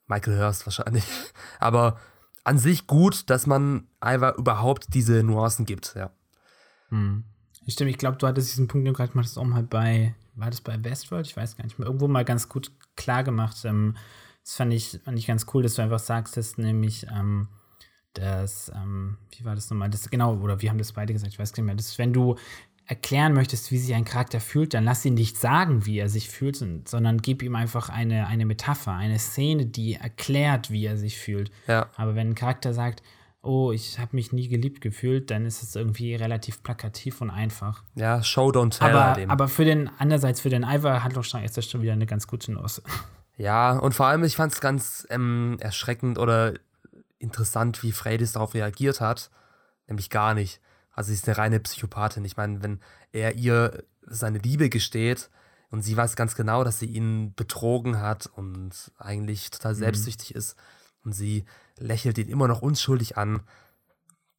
Michael 0.08 0.39
Hurst 0.39 0.65
wahrscheinlich. 0.65 1.04
Aber 1.60 1.98
an 2.46 2.58
sich 2.58 2.88
gut, 2.88 3.30
dass 3.30 3.48
man 3.48 3.86
Ivar 4.02 4.38
überhaupt 4.38 4.94
diese 4.94 5.24
Nuancen 5.24 5.65
gibt, 5.65 5.94
ja. 5.94 6.10
Hm. 6.88 7.26
Stimmt, 7.67 7.91
ich 7.91 7.97
glaube, 7.97 8.17
du 8.17 8.28
hattest 8.28 8.52
diesen 8.52 8.67
Punkt 8.67 8.91
gerade 8.95 9.12
mal 9.13 9.21
das 9.21 9.38
auch 9.38 9.45
mal 9.45 9.63
bei, 9.63 10.15
war 10.36 10.50
das 10.50 10.62
bei 10.62 10.84
Westworld? 10.84 11.28
Ich 11.28 11.38
weiß 11.38 11.58
gar 11.58 11.63
nicht 11.63 11.78
mehr, 11.78 11.88
irgendwo 11.88 12.08
mal 12.08 12.26
ganz 12.26 12.50
gut 12.50 12.71
klar 12.95 13.24
gemacht. 13.24 13.58
Ähm, 13.65 13.95
das 14.43 14.56
fand 14.56 14.74
ich, 14.74 15.00
fand 15.04 15.17
ich 15.17 15.28
ganz 15.28 15.45
cool, 15.54 15.63
dass 15.63 15.76
du 15.76 15.84
einfach 15.84 16.00
sagst, 16.00 16.38
dass 16.38 16.58
nämlich 16.58 17.06
ähm, 17.15 17.47
das, 18.13 18.71
ähm, 18.76 19.17
wie 19.38 19.45
war 19.45 19.56
das 19.56 19.69
nochmal? 19.69 19.89
Das, 19.89 20.10
genau, 20.10 20.36
oder 20.38 20.62
wir 20.62 20.69
haben 20.69 20.78
das 20.78 20.93
beide 20.93 21.13
gesagt, 21.13 21.34
ich 21.34 21.39
weiß 21.39 21.54
gar 21.54 21.62
nicht 21.62 21.67
mehr. 21.67 21.76
Das, 21.76 21.97
wenn 21.97 22.13
du 22.13 22.36
erklären 22.86 23.34
möchtest, 23.34 23.71
wie 23.71 23.78
sich 23.78 23.93
ein 23.95 24.06
Charakter 24.06 24.41
fühlt, 24.41 24.74
dann 24.74 24.84
lass 24.84 25.06
ihn 25.06 25.13
nicht 25.13 25.38
sagen, 25.38 25.86
wie 25.86 26.00
er 26.00 26.10
sich 26.10 26.30
fühlt, 26.30 26.58
sondern 26.58 27.21
gib 27.21 27.41
ihm 27.41 27.56
einfach 27.56 27.89
eine, 27.89 28.28
eine 28.28 28.45
Metapher, 28.45 28.93
eine 28.93 29.19
Szene, 29.19 29.67
die 29.67 29.93
erklärt, 29.93 30.71
wie 30.71 30.86
er 30.86 30.97
sich 30.97 31.17
fühlt. 31.17 31.52
Ja. 31.67 31.89
Aber 31.95 32.15
wenn 32.15 32.30
ein 32.30 32.36
Charakter 32.36 32.74
sagt, 32.74 33.02
oh, 33.41 33.71
ich 33.71 33.97
habe 33.99 34.15
mich 34.15 34.32
nie 34.32 34.47
geliebt 34.47 34.82
gefühlt, 34.82 35.32
dann 35.32 35.45
ist 35.45 35.63
es 35.63 35.75
irgendwie 35.75 36.15
relativ 36.15 36.62
plakativ 36.63 37.21
und 37.21 37.30
einfach. 37.30 37.84
Ja, 37.95 38.23
Show 38.23 38.49
don't 38.49 38.77
tell. 38.77 38.95
Aber, 38.95 39.32
aber 39.32 39.47
für 39.47 39.65
den, 39.65 39.89
andererseits 39.97 40.41
für 40.41 40.49
den 40.49 40.63
Ivar-Handlungsstrang 40.63 41.43
ist 41.43 41.58
das 41.58 41.69
schon 41.69 41.82
wieder 41.82 41.93
eine 41.93 42.06
ganz 42.06 42.27
gute 42.27 42.51
Nuance. 42.51 42.84
Ja, 43.38 43.71
und 43.71 43.95
vor 43.95 44.06
allem, 44.06 44.23
ich 44.23 44.36
fand 44.36 44.54
es 44.54 44.62
ganz 44.62 45.08
ähm, 45.10 45.58
erschreckend 45.60 46.19
oder 46.19 46.54
interessant, 47.17 47.82
wie 47.82 47.91
Freydis 47.91 48.34
darauf 48.34 48.54
reagiert 48.54 49.01
hat. 49.01 49.32
Nämlich 49.88 50.10
gar 50.10 50.34
nicht. 50.34 50.62
Also 50.93 51.08
sie 51.08 51.15
ist 51.15 51.27
eine 51.27 51.38
reine 51.38 51.60
Psychopathin. 51.60 52.25
Ich 52.25 52.38
meine, 52.38 52.62
wenn 52.62 52.80
er 53.12 53.36
ihr 53.36 53.84
seine 54.01 54.39
Liebe 54.39 54.69
gesteht 54.69 55.30
und 55.69 55.82
sie 55.82 55.95
weiß 55.95 56.15
ganz 56.15 56.36
genau, 56.36 56.63
dass 56.63 56.80
sie 56.80 56.88
ihn 56.88 57.34
betrogen 57.36 57.99
hat 57.99 58.27
und 58.27 58.91
eigentlich 58.97 59.49
total 59.49 59.73
mhm. 59.73 59.80
selbstsüchtig 59.80 60.32
mhm. 60.32 60.38
ist 60.38 60.56
und 61.04 61.13
sie 61.13 61.45
lächelt 61.82 62.17
ihn 62.17 62.30
immer 62.30 62.48
noch 62.48 62.62
unschuldig 62.62 63.17
an, 63.17 63.41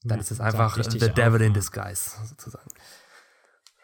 dann 0.02 0.18
ja, 0.18 0.22
ist 0.22 0.30
es 0.30 0.40
einfach 0.40 0.76
the 0.82 0.98
devil 1.10 1.40
in 1.42 1.54
disguise, 1.54 2.10
sozusagen. 2.24 2.70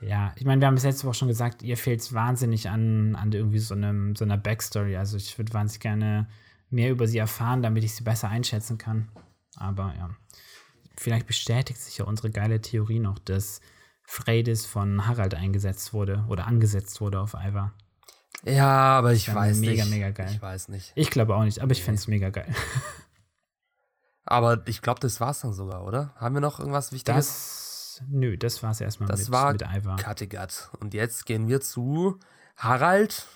Ja, 0.00 0.32
ich 0.36 0.44
meine, 0.44 0.60
wir 0.60 0.68
haben 0.68 0.76
es 0.76 0.84
letzte 0.84 1.06
Woche 1.06 1.14
schon 1.14 1.28
gesagt, 1.28 1.62
ihr 1.62 1.76
fehlt 1.76 2.00
es 2.00 2.12
wahnsinnig 2.12 2.68
an, 2.70 3.16
an 3.16 3.32
irgendwie 3.32 3.58
so, 3.58 3.74
einem, 3.74 4.14
so 4.14 4.24
einer 4.24 4.36
Backstory. 4.36 4.96
Also 4.96 5.16
ich 5.16 5.36
würde 5.38 5.52
wahnsinnig 5.52 5.80
gerne 5.80 6.28
mehr 6.70 6.90
über 6.90 7.08
sie 7.08 7.18
erfahren, 7.18 7.62
damit 7.62 7.82
ich 7.82 7.94
sie 7.94 8.04
besser 8.04 8.28
einschätzen 8.28 8.78
kann. 8.78 9.08
Aber 9.56 9.92
ja 9.96 10.10
vielleicht 10.98 11.26
bestätigt 11.26 11.80
sich 11.80 11.98
ja 11.98 12.04
unsere 12.04 12.30
geile 12.30 12.60
Theorie 12.60 12.98
noch, 12.98 13.18
dass 13.18 13.60
Freydis 14.04 14.66
von 14.66 15.06
Harald 15.06 15.34
eingesetzt 15.34 15.92
wurde 15.92 16.24
oder 16.28 16.46
angesetzt 16.46 17.00
wurde 17.00 17.20
auf 17.20 17.34
Ivar. 17.34 17.72
Ja, 18.44 18.98
aber 18.98 19.12
ich 19.12 19.32
weiß 19.32 19.58
mega, 19.58 19.84
nicht. 19.84 19.90
Mega, 19.90 20.06
mega 20.06 20.10
geil. 20.10 20.30
Ich 20.32 20.40
weiß 20.40 20.68
nicht. 20.68 20.92
Ich 20.94 21.10
glaube 21.10 21.34
auch 21.34 21.44
nicht, 21.44 21.60
aber 21.60 21.72
ich 21.72 21.78
nee. 21.78 21.84
fände 21.84 21.98
es 21.98 22.08
mega 22.08 22.30
geil. 22.30 22.54
aber 24.30 24.66
ich 24.66 24.82
glaube, 24.82 25.00
das 25.00 25.20
war 25.20 25.30
es 25.30 25.40
dann 25.40 25.52
sogar, 25.52 25.84
oder? 25.84 26.12
Haben 26.16 26.34
wir 26.34 26.40
noch 26.40 26.58
irgendwas 26.60 26.92
Wichtiges? 26.92 27.98
Das, 27.98 28.02
nö, 28.08 28.36
das 28.36 28.62
war 28.62 28.70
es 28.70 28.80
erstmal 28.80 29.08
das 29.08 29.20
mit, 29.20 29.30
war 29.30 29.52
mit 29.52 29.62
Ivar. 29.62 29.96
Kattegat. 29.96 30.70
Und 30.80 30.94
jetzt 30.94 31.26
gehen 31.26 31.48
wir 31.48 31.60
zu 31.60 32.18
Harald, 32.56 33.26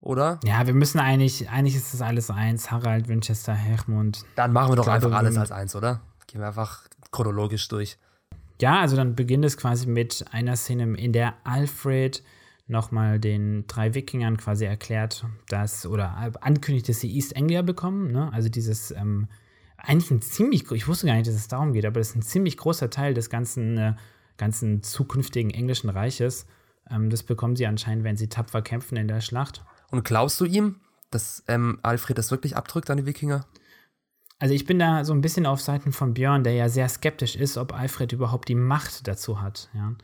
oder? 0.00 0.40
Ja, 0.44 0.66
wir 0.66 0.74
müssen 0.74 0.98
eigentlich, 0.98 1.48
eigentlich 1.48 1.76
ist 1.76 1.94
das 1.94 2.02
alles 2.02 2.30
eins. 2.30 2.70
Harald, 2.70 3.08
Winchester, 3.08 3.54
Hermund. 3.54 4.24
Dann 4.34 4.52
machen 4.52 4.72
wir 4.72 4.76
doch 4.76 4.88
einfach 4.88 5.12
alles 5.12 5.36
als 5.36 5.52
eins, 5.52 5.74
oder? 5.76 6.00
Gehen 6.26 6.40
wir 6.40 6.48
einfach 6.48 6.82
chronologisch 7.10 7.68
durch. 7.68 7.98
Ja, 8.60 8.80
also 8.80 8.96
dann 8.96 9.14
beginnt 9.14 9.44
es 9.44 9.56
quasi 9.56 9.86
mit 9.86 10.24
einer 10.32 10.56
Szene, 10.56 10.96
in 10.96 11.12
der 11.12 11.34
Alfred 11.44 12.22
nochmal 12.66 13.18
den 13.18 13.66
drei 13.66 13.94
Wikingern 13.94 14.36
quasi 14.36 14.64
erklärt, 14.64 15.24
dass, 15.48 15.86
oder 15.86 16.32
ankündigt, 16.40 16.88
dass 16.88 17.00
sie 17.00 17.14
East 17.14 17.36
Anglia 17.36 17.62
bekommen. 17.62 18.10
Ne? 18.10 18.30
Also 18.32 18.48
dieses, 18.48 18.90
ähm, 18.90 19.28
eigentlich 19.88 20.10
ein 20.10 20.20
ziemlich, 20.20 20.70
ich 20.70 20.86
wusste 20.86 21.06
gar 21.06 21.14
nicht, 21.14 21.26
dass 21.26 21.34
es 21.34 21.48
darum 21.48 21.72
geht, 21.72 21.86
aber 21.86 21.98
das 21.98 22.10
ist 22.10 22.16
ein 22.16 22.22
ziemlich 22.22 22.58
großer 22.58 22.90
Teil 22.90 23.14
des 23.14 23.30
ganzen, 23.30 23.78
äh, 23.78 23.94
ganzen 24.36 24.82
zukünftigen 24.82 25.50
englischen 25.50 25.88
Reiches. 25.88 26.46
Ähm, 26.90 27.08
das 27.08 27.22
bekommen 27.22 27.56
sie 27.56 27.66
anscheinend, 27.66 28.04
wenn 28.04 28.16
sie 28.16 28.28
tapfer 28.28 28.60
kämpfen 28.60 28.96
in 28.96 29.08
der 29.08 29.22
Schlacht. 29.22 29.64
Und 29.90 30.04
glaubst 30.04 30.38
du 30.40 30.44
ihm, 30.44 30.76
dass 31.10 31.42
ähm, 31.48 31.78
Alfred 31.82 32.18
das 32.18 32.30
wirklich 32.30 32.54
abdrückt 32.54 32.90
an 32.90 32.98
die 32.98 33.06
Wikinger? 33.06 33.46
Also 34.38 34.54
ich 34.54 34.66
bin 34.66 34.78
da 34.78 35.06
so 35.06 35.14
ein 35.14 35.22
bisschen 35.22 35.46
auf 35.46 35.62
Seiten 35.62 35.92
von 35.92 36.12
Björn, 36.12 36.44
der 36.44 36.52
ja 36.52 36.68
sehr 36.68 36.88
skeptisch 36.88 37.34
ist, 37.34 37.56
ob 37.56 37.72
Alfred 37.72 38.12
überhaupt 38.12 38.48
die 38.48 38.54
Macht 38.54 39.08
dazu 39.08 39.40
hat. 39.40 39.70
Ja? 39.72 39.94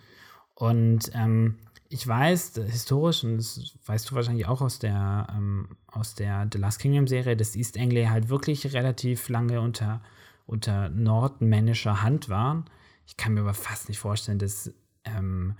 Und 0.54 1.10
ähm, 1.12 1.58
ich 1.94 2.08
weiß 2.08 2.54
historisch, 2.66 3.22
und 3.22 3.36
das 3.36 3.78
weißt 3.86 4.10
du 4.10 4.16
wahrscheinlich 4.16 4.46
auch 4.46 4.60
aus 4.60 4.80
der, 4.80 5.28
ähm, 5.30 5.68
aus 5.86 6.14
der 6.14 6.48
The 6.52 6.58
Last 6.58 6.80
Kingdom 6.80 7.06
Serie, 7.06 7.36
dass 7.36 7.54
East 7.54 7.78
Anglia 7.78 8.10
halt 8.10 8.28
wirklich 8.28 8.72
relativ 8.72 9.28
lange 9.28 9.60
unter, 9.60 10.02
unter 10.44 10.88
nordmännischer 10.88 12.02
Hand 12.02 12.28
waren. 12.28 12.64
Ich 13.06 13.16
kann 13.16 13.34
mir 13.34 13.42
aber 13.42 13.54
fast 13.54 13.88
nicht 13.88 14.00
vorstellen, 14.00 14.40
dass 14.40 14.74
ähm, 15.04 15.54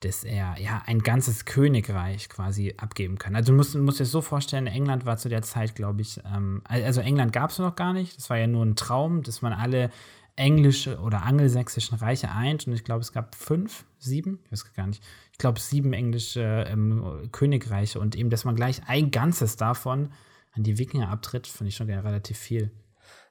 dass 0.00 0.24
er 0.24 0.56
ja 0.58 0.82
ein 0.86 1.00
ganzes 1.00 1.46
Königreich 1.46 2.28
quasi 2.28 2.74
abgeben 2.76 3.18
kann. 3.18 3.34
Also 3.34 3.52
du 3.52 3.56
musst, 3.56 3.74
musst 3.74 3.98
dir 3.98 4.04
das 4.04 4.10
so 4.10 4.20
vorstellen, 4.20 4.66
England 4.66 5.06
war 5.06 5.16
zu 5.16 5.28
der 5.28 5.42
Zeit, 5.42 5.74
glaube 5.74 6.02
ich, 6.02 6.20
ähm, 6.24 6.62
also 6.64 7.00
England 7.00 7.32
gab 7.32 7.50
es 7.50 7.58
noch 7.58 7.76
gar 7.76 7.92
nicht. 7.92 8.16
Das 8.16 8.28
war 8.28 8.36
ja 8.36 8.46
nur 8.46 8.64
ein 8.64 8.76
Traum, 8.76 9.22
dass 9.22 9.40
man 9.40 9.52
alle 9.54 9.90
englische 10.36 11.00
oder 11.00 11.24
angelsächsischen 11.24 11.98
Reiche 11.98 12.30
eint. 12.30 12.66
Und 12.66 12.74
ich 12.74 12.84
glaube, 12.84 13.00
es 13.00 13.12
gab 13.12 13.34
fünf, 13.34 13.84
sieben, 13.98 14.40
ich 14.44 14.52
weiß 14.52 14.72
gar 14.74 14.86
nicht. 14.86 15.02
Ich 15.32 15.38
glaube, 15.38 15.60
sieben 15.60 15.92
englische 15.92 16.66
ähm, 16.68 17.28
Königreiche 17.32 17.98
und 17.98 18.14
eben, 18.14 18.30
dass 18.30 18.44
man 18.44 18.56
gleich 18.56 18.82
ein 18.86 19.10
ganzes 19.10 19.56
davon 19.56 20.10
an 20.52 20.62
die 20.62 20.78
Wikinger 20.78 21.08
abtritt, 21.08 21.46
finde 21.46 21.68
ich 21.68 21.76
schon 21.76 21.90
relativ 21.90 22.38
viel. 22.38 22.70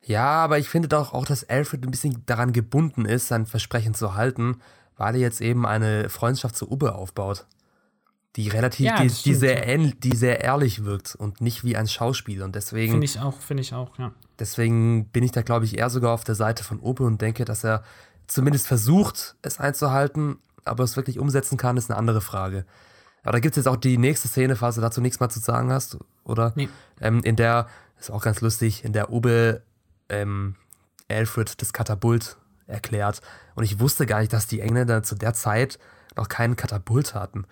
Ja, 0.03 0.43
aber 0.43 0.59
ich 0.59 0.69
finde 0.69 0.87
doch 0.87 1.13
auch, 1.13 1.25
dass 1.25 1.43
Alfred 1.49 1.83
ein 1.83 1.91
bisschen 1.91 2.23
daran 2.27 2.53
gebunden 2.53 3.05
ist, 3.05 3.27
sein 3.27 3.47
Versprechen 3.47 3.95
zu 3.95 4.13
halten 4.13 4.57
weil 4.97 5.15
er 5.15 5.21
jetzt 5.21 5.41
eben 5.41 5.65
eine 5.65 6.09
Freundschaft 6.09 6.55
zu 6.55 6.69
Ubbe 6.71 6.95
aufbaut, 6.95 7.45
die 8.35 8.49
relativ, 8.49 8.85
ja, 8.85 9.01
die, 9.01 9.07
die, 9.07 9.33
sehr 9.33 9.77
die 9.77 10.15
sehr 10.15 10.41
ehrlich 10.41 10.83
wirkt 10.83 11.15
und 11.15 11.41
nicht 11.41 11.63
wie 11.63 11.77
ein 11.77 11.87
Schauspiel. 11.87 12.43
Und 12.43 12.55
deswegen. 12.55 12.91
Finde 12.91 13.05
ich 13.05 13.19
auch, 13.19 13.39
finde 13.39 13.61
ich 13.61 13.73
auch, 13.73 13.97
ja. 13.97 14.13
Deswegen 14.39 15.09
bin 15.09 15.23
ich 15.23 15.31
da, 15.31 15.41
glaube 15.41 15.65
ich, 15.65 15.77
eher 15.77 15.89
sogar 15.89 16.11
auf 16.11 16.23
der 16.23 16.35
Seite 16.35 16.63
von 16.63 16.79
Ubbe 16.79 17.03
und 17.03 17.21
denke, 17.21 17.45
dass 17.45 17.63
er 17.63 17.83
zumindest 18.27 18.67
versucht, 18.67 19.35
es 19.41 19.59
einzuhalten, 19.59 20.37
aber 20.65 20.83
es 20.83 20.95
wirklich 20.95 21.19
umsetzen 21.19 21.57
kann, 21.57 21.77
ist 21.77 21.89
eine 21.89 21.97
andere 21.97 22.21
Frage. 22.21 22.65
Aber 23.23 23.33
da 23.33 23.39
gibt 23.39 23.53
es 23.53 23.63
jetzt 23.63 23.67
auch 23.67 23.77
die 23.77 23.97
nächste 23.97 24.27
Szene, 24.27 24.55
falls 24.55 24.75
du 24.75 24.81
dazu 24.81 25.01
nichts 25.01 25.19
mehr 25.19 25.29
zu 25.29 25.39
sagen 25.39 25.71
hast, 25.71 25.97
oder? 26.23 26.53
Nee. 26.55 26.69
Ähm, 27.01 27.21
in 27.23 27.35
der, 27.35 27.67
ist 27.99 28.11
auch 28.11 28.21
ganz 28.21 28.41
lustig, 28.41 28.83
in 28.83 28.93
der 28.93 29.11
Ubbe 29.11 29.61
ähm, 30.09 30.55
Alfred 31.09 31.61
das 31.61 31.73
Katapult 31.73 32.37
erklärt. 32.67 33.21
Und 33.55 33.63
ich 33.63 33.79
wusste 33.79 34.05
gar 34.05 34.19
nicht, 34.19 34.33
dass 34.33 34.47
die 34.47 34.61
Engländer 34.61 35.03
zu 35.03 35.15
der 35.15 35.33
Zeit 35.33 35.79
noch 36.15 36.29
keinen 36.29 36.55
Katapult 36.55 37.13
hatten. 37.13 37.45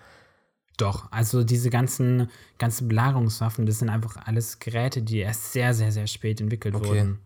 Doch, 0.76 1.10
also 1.12 1.44
diese 1.44 1.70
ganzen, 1.70 2.28
ganzen 2.58 2.88
Belagerungswaffen, 2.88 3.64
das 3.64 3.78
sind 3.78 3.90
einfach 3.90 4.16
alles 4.26 4.58
Geräte, 4.58 5.02
die 5.02 5.18
erst 5.18 5.52
sehr, 5.52 5.72
sehr, 5.72 5.92
sehr 5.92 6.06
spät 6.06 6.40
entwickelt 6.40 6.74
okay. 6.74 6.88
wurden. 6.88 7.18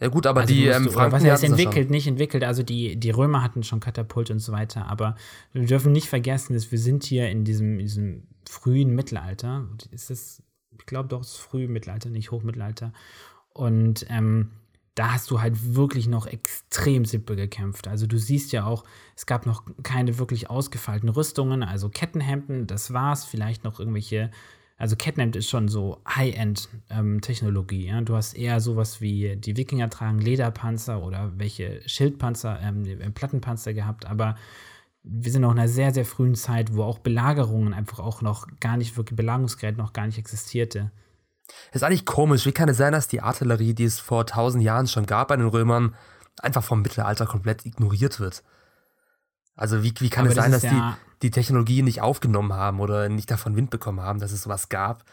Ja 0.00 0.08
gut, 0.08 0.26
aber 0.26 0.40
also 0.40 0.54
die 0.54 0.66
ähm, 0.66 0.88
Franken 0.88 1.12
was 1.12 1.24
heißt 1.24 1.44
entwickelt, 1.44 1.90
nicht 1.90 2.06
entwickelt. 2.06 2.42
Also 2.42 2.62
die, 2.62 2.96
die 2.96 3.10
Römer 3.10 3.42
hatten 3.42 3.62
schon 3.62 3.80
Katapult 3.80 4.30
und 4.30 4.38
so 4.38 4.50
weiter. 4.50 4.86
Aber 4.86 5.14
wir 5.52 5.66
dürfen 5.66 5.92
nicht 5.92 6.08
vergessen, 6.08 6.54
dass 6.54 6.72
wir 6.72 6.78
sind 6.78 7.04
hier 7.04 7.28
in 7.28 7.44
diesem, 7.44 7.78
diesem 7.78 8.22
frühen 8.48 8.94
Mittelalter. 8.94 9.68
Ist 9.90 10.08
das, 10.08 10.42
ich 10.76 10.86
glaube 10.86 11.08
doch, 11.10 11.20
es 11.20 11.32
ist 11.32 11.36
früh 11.36 11.68
Mittelalter, 11.68 12.08
nicht 12.08 12.30
Hochmittelalter. 12.30 12.94
Und 13.52 14.06
ähm, 14.08 14.52
da 14.94 15.12
hast 15.12 15.30
du 15.30 15.40
halt 15.40 15.74
wirklich 15.74 16.08
noch 16.08 16.26
extrem 16.26 17.04
simpel 17.04 17.36
gekämpft. 17.36 17.88
Also 17.88 18.06
du 18.06 18.18
siehst 18.18 18.52
ja 18.52 18.64
auch, 18.64 18.84
es 19.16 19.26
gab 19.26 19.46
noch 19.46 19.64
keine 19.82 20.18
wirklich 20.18 20.50
ausgefeilten 20.50 21.08
Rüstungen, 21.08 21.62
also 21.62 21.88
Kettenhemden, 21.88 22.66
das 22.66 22.92
war's, 22.92 23.24
vielleicht 23.24 23.64
noch 23.64 23.78
irgendwelche, 23.78 24.30
also 24.76 24.96
Kettenhemd 24.96 25.36
ist 25.36 25.48
schon 25.48 25.68
so 25.68 26.00
High-End-Technologie. 26.08 27.86
Ähm, 27.86 27.94
ja? 27.94 28.00
Du 28.00 28.16
hast 28.16 28.34
eher 28.34 28.60
sowas 28.60 29.00
wie 29.00 29.36
die 29.36 29.56
Wikinger 29.56 29.90
tragen 29.90 30.18
Lederpanzer 30.18 31.02
oder 31.02 31.32
welche 31.36 31.80
Schildpanzer, 31.86 32.60
ähm, 32.60 33.12
Plattenpanzer 33.14 33.72
gehabt, 33.72 34.06
aber 34.06 34.36
wir 35.02 35.32
sind 35.32 35.42
noch 35.42 35.52
in 35.52 35.58
einer 35.58 35.68
sehr, 35.68 35.94
sehr 35.94 36.04
frühen 36.04 36.34
Zeit, 36.34 36.74
wo 36.74 36.82
auch 36.82 36.98
Belagerungen 36.98 37.72
einfach 37.72 38.00
auch 38.00 38.20
noch 38.22 38.46
gar 38.60 38.76
nicht, 38.76 38.96
wirklich 38.96 39.16
Belagerungsgerät 39.16 39.78
noch 39.78 39.92
gar 39.92 40.06
nicht 40.06 40.18
existierte. 40.18 40.90
Ist 41.72 41.84
eigentlich 41.84 42.06
komisch. 42.06 42.46
Wie 42.46 42.52
kann 42.52 42.68
es 42.68 42.76
sein, 42.76 42.92
dass 42.92 43.08
die 43.08 43.20
Artillerie, 43.20 43.74
die 43.74 43.84
es 43.84 44.00
vor 44.00 44.26
tausend 44.26 44.62
Jahren 44.62 44.86
schon 44.86 45.06
gab 45.06 45.28
bei 45.28 45.36
den 45.36 45.46
Römern, 45.46 45.94
einfach 46.40 46.64
vom 46.64 46.82
Mittelalter 46.82 47.26
komplett 47.26 47.66
ignoriert 47.66 48.20
wird? 48.20 48.42
Also 49.56 49.82
wie, 49.82 49.92
wie 49.98 50.10
kann 50.10 50.24
Aber 50.24 50.30
es 50.30 50.36
sein, 50.36 50.52
dass 50.52 50.62
ja 50.62 50.70
die 50.70 51.10
die 51.22 51.30
Technologie 51.30 51.82
nicht 51.82 52.00
aufgenommen 52.00 52.52
haben 52.52 52.80
oder 52.80 53.08
nicht 53.08 53.30
davon 53.30 53.56
Wind 53.56 53.70
bekommen 53.70 54.00
haben, 54.00 54.20
dass 54.20 54.32
es 54.32 54.42
sowas 54.42 54.68
gab 54.68 55.04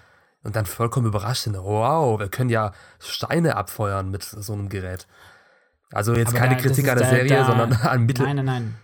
und 0.44 0.56
dann 0.56 0.66
vollkommen 0.66 1.08
überrascht 1.08 1.44
sind, 1.44 1.58
wow, 1.58 2.20
wir 2.20 2.30
können 2.30 2.50
ja 2.50 2.72
Steine 3.00 3.58
abfeuern 3.58 4.10
mit 4.10 4.24
so 4.24 4.54
einem 4.54 4.70
Gerät. 4.70 5.08
Also 5.92 6.16
jetzt 6.16 6.30
Aber 6.30 6.40
keine 6.40 6.56
da, 6.56 6.62
Kritik 6.62 6.88
an 6.88 6.98
der 6.98 7.08
da, 7.08 7.10
Serie, 7.10 7.30
da, 7.30 7.46
sondern 7.46 7.74
an 7.82 8.06
Mittel. 8.06 8.26
Nein, 8.26 8.38
nein, 8.38 8.46
nein. 8.46 8.76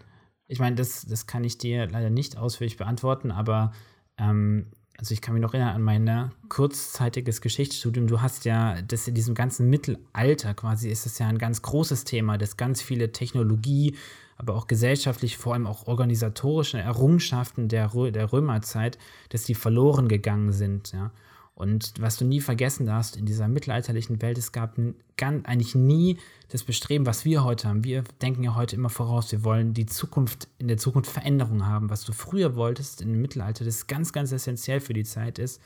Ich 0.48 0.60
meine, 0.60 0.76
das, 0.76 1.06
das 1.06 1.26
kann 1.26 1.44
ich 1.44 1.58
dir 1.58 1.88
leider 1.88 2.10
nicht 2.10 2.38
ausführlich 2.38 2.78
beantworten, 2.78 3.32
aber 3.32 3.72
ähm, 4.18 4.72
also 5.04 5.12
ich 5.12 5.20
kann 5.20 5.34
mich 5.34 5.42
noch 5.42 5.54
erinnern 5.54 5.76
an 5.76 5.82
mein 5.82 6.32
kurzzeitiges 6.48 7.42
Geschichtsstudium. 7.42 8.08
Du 8.08 8.22
hast 8.22 8.46
ja, 8.46 8.82
das 8.84 9.06
in 9.06 9.14
diesem 9.14 9.36
ganzen 9.36 9.70
Mittelalter 9.70 10.54
quasi 10.54 10.88
ist 10.88 11.06
es 11.06 11.20
ja 11.20 11.28
ein 11.28 11.40
ganz 11.40 11.62
großes 11.62 12.06
Thema, 12.06 12.38
dass 12.38 12.56
ganz 12.56 12.82
viele 12.82 13.12
Technologie, 13.12 13.98
aber 14.38 14.56
auch 14.56 14.66
gesellschaftlich, 14.66 15.38
vor 15.38 15.56
allem 15.56 15.68
auch 15.68 15.88
organisatorische 15.88 16.80
Errungenschaften 16.80 17.68
der, 17.68 17.90
der 17.90 18.32
Römerzeit, 18.32 18.98
dass 19.28 19.44
die 19.44 19.56
verloren 19.56 20.08
gegangen 20.08 20.54
sind. 20.54 20.94
Ja. 20.94 21.12
Und 21.56 21.94
was 22.00 22.18
du 22.18 22.26
nie 22.26 22.42
vergessen 22.42 22.88
darfst 22.88 23.16
in 23.16 23.26
dieser 23.26 23.48
mittelalterlichen 23.48 24.22
Welt, 24.22 24.40
es 24.40 24.52
gab 24.52 24.76
ganz, 25.18 25.46
eigentlich 25.46 25.76
nie 25.76 26.18
das 26.50 26.64
Bestreben, 26.64 27.06
was 27.06 27.26
wir 27.26 27.44
heute 27.44 27.68
haben. 27.68 27.84
Wir 27.84 28.04
denken 28.22 28.44
ja 28.44 28.56
heute 28.56 28.76
immer 28.76 28.90
voraus, 28.90 29.32
wir 29.32 29.44
wollen 29.44 29.74
die 29.74 29.86
Zukunft, 29.86 30.48
in 30.58 30.68
der 30.68 30.78
Zukunft 30.78 31.12
Veränderungen 31.12 31.68
haben. 31.68 31.92
Was 31.92 32.06
du 32.06 32.12
früher 32.12 32.56
wolltest 32.56 33.02
im 33.02 33.22
Mittelalter, 33.22 33.66
das 33.66 33.86
ganz, 33.86 34.14
ganz 34.14 34.32
essentiell 34.32 34.80
für 34.80 34.94
die 34.94 35.04
Zeit 35.04 35.38
ist, 35.38 35.62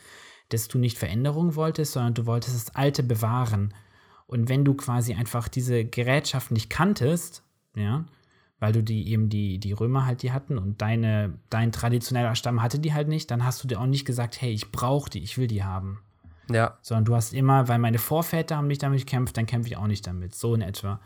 dass 0.50 0.68
du 0.68 0.78
nicht 0.78 0.98
Veränderungen 0.98 1.56
wolltest, 1.56 1.94
sondern 1.94 2.14
du 2.14 2.26
wolltest 2.26 2.56
das 2.56 2.76
Alte 2.76 3.04
bewahren. 3.04 3.74
Und 4.28 4.50
wenn 4.50 4.66
du 4.66 4.74
quasi 4.74 5.14
einfach 5.14 5.48
diese 5.48 5.86
Gerätschaften 5.86 6.56
nicht 6.56 6.70
kanntest, 6.70 7.44
ja, 7.76 8.06
weil 8.60 8.74
du 8.74 8.82
die 8.82 9.10
eben 9.10 9.30
die, 9.30 9.60
die 9.60 9.72
Römer 9.72 10.06
halt 10.06 10.24
die 10.24 10.32
hatten 10.32 10.58
und 10.58 10.82
deine, 10.82 11.34
dein 11.50 11.72
traditioneller 11.72 12.36
Stamm 12.36 12.62
hatte 12.62 12.80
die 12.80 12.94
halt 12.94 13.08
nicht, 13.08 13.30
dann 13.30 13.46
hast 13.46 13.64
du 13.64 13.68
dir 13.68 13.80
auch 13.80 13.86
nicht 13.86 14.06
gesagt, 14.06 14.42
hey, 14.42 14.52
ich 14.52 14.72
brauche 14.72 15.10
die, 15.10 15.24
ich 15.24 15.38
will 15.38 15.48
die 15.48 15.64
haben. 15.64 16.00
Ja. 16.50 16.78
Sondern 16.82 17.06
du 17.06 17.16
hast 17.16 17.34
immer, 17.34 17.68
weil 17.68 17.78
meine 17.78 18.00
Vorväter 18.00 18.58
haben 18.58 18.68
nicht 18.68 18.82
damit 18.82 19.00
gekämpft, 19.00 19.38
dann 19.38 19.46
kämpfe 19.46 19.70
ich 19.70 19.78
auch 19.78 19.88
nicht 19.88 20.08
damit. 20.08 20.34
So 20.34 20.56
in 20.56 20.62
etwa. 20.62 21.00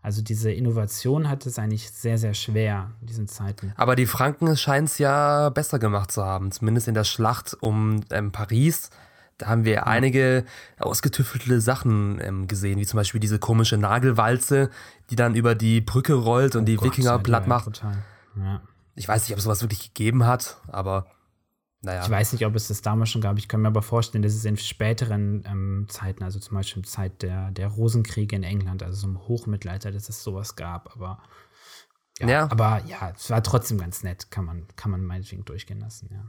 Also 0.00 0.22
diese 0.22 0.50
Innovation 0.50 1.28
hat 1.28 1.44
es 1.44 1.58
eigentlich 1.58 1.90
sehr, 1.90 2.18
sehr 2.18 2.34
schwer 2.34 2.92
in 3.00 3.08
diesen 3.08 3.28
Zeiten. 3.28 3.72
Aber 3.76 3.96
die 3.96 4.06
Franken 4.06 4.56
scheinen 4.56 4.86
es 4.86 4.98
ja 4.98 5.50
besser 5.50 5.78
gemacht 5.78 6.10
zu 6.10 6.24
haben, 6.24 6.50
zumindest 6.52 6.88
in 6.88 6.94
der 6.94 7.04
Schlacht 7.04 7.56
um 7.60 8.00
ähm, 8.10 8.32
Paris 8.32 8.90
da 9.38 9.46
haben 9.46 9.64
wir 9.64 9.86
einige 9.86 10.44
ausgetüftelte 10.78 11.60
Sachen 11.60 12.20
ähm, 12.20 12.48
gesehen, 12.48 12.78
wie 12.78 12.86
zum 12.86 12.98
Beispiel 12.98 13.20
diese 13.20 13.38
komische 13.38 13.78
Nagelwalze, 13.78 14.70
die 15.10 15.16
dann 15.16 15.34
über 15.34 15.54
die 15.54 15.80
Brücke 15.80 16.14
rollt 16.14 16.56
und 16.56 16.62
oh 16.62 16.66
die 16.66 16.76
Gott, 16.76 16.88
Wikinger 16.88 17.18
platt 17.20 17.46
macht. 17.46 17.82
Ja. 18.36 18.60
Ich 18.96 19.06
weiß 19.06 19.22
nicht, 19.22 19.32
ob 19.32 19.38
es 19.38 19.44
sowas 19.44 19.62
wirklich 19.62 19.94
gegeben 19.94 20.26
hat, 20.26 20.60
aber 20.66 21.06
naja. 21.80 22.02
Ich 22.02 22.10
weiß 22.10 22.32
nicht, 22.32 22.44
ob 22.44 22.56
es 22.56 22.66
das 22.66 22.82
damals 22.82 23.10
schon 23.10 23.22
gab. 23.22 23.38
Ich 23.38 23.46
kann 23.46 23.60
mir 23.60 23.68
aber 23.68 23.82
vorstellen, 23.82 24.22
dass 24.22 24.34
es 24.34 24.44
in 24.44 24.56
späteren 24.56 25.44
ähm, 25.46 25.86
Zeiten, 25.88 26.24
also 26.24 26.40
zum 26.40 26.56
Beispiel 26.56 26.84
Zeit 26.84 27.22
der, 27.22 27.52
der 27.52 27.68
Rosenkriege 27.68 28.34
in 28.34 28.42
England, 28.42 28.82
also 28.82 29.02
so 29.02 29.06
im 29.06 29.28
Hochmittelalter, 29.28 29.92
dass 29.92 30.08
es 30.08 30.24
sowas 30.24 30.56
gab. 30.56 30.96
Aber 30.96 31.22
ja, 32.18 32.28
ja, 32.28 32.50
aber 32.50 32.82
ja, 32.86 33.12
es 33.14 33.30
war 33.30 33.44
trotzdem 33.44 33.78
ganz 33.78 34.02
nett, 34.02 34.32
kann 34.32 34.44
man, 34.44 34.66
kann 34.74 34.90
man 34.90 35.04
meinetwegen 35.04 35.44
durchgehen 35.44 35.78
lassen, 35.78 36.08
ja. 36.12 36.24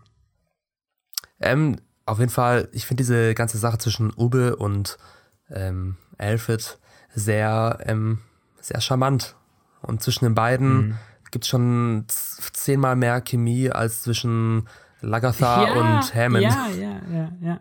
Ähm, 1.40 1.78
auf 2.10 2.20
jeden 2.20 2.32
Fall, 2.32 2.70
ich 2.72 2.86
finde 2.86 3.02
diese 3.02 3.34
ganze 3.36 3.58
Sache 3.58 3.78
zwischen 3.78 4.12
Ube 4.16 4.56
und 4.56 4.98
ähm, 5.50 5.98
Alfred 6.18 6.78
sehr, 7.14 7.80
ähm, 7.86 8.20
sehr 8.60 8.82
charmant. 8.82 9.36
Und 9.82 10.02
zwischen 10.02 10.26
den 10.26 10.36
beiden 10.36 10.74
mhm. 10.74 10.96
gibt 11.32 11.46
es 11.46 11.50
schon 11.50 12.06
zehnmal 12.08 12.96
mehr 12.96 13.22
Chemie 13.22 13.70
als 13.70 14.04
zwischen 14.04 14.68
Lagatha 15.02 15.68
ja, 15.68 15.74
und 15.74 16.16
Hammond. 16.16 16.44
Ja, 16.44 16.68
ja, 16.78 17.02
ja, 17.12 17.32
ja. 17.42 17.60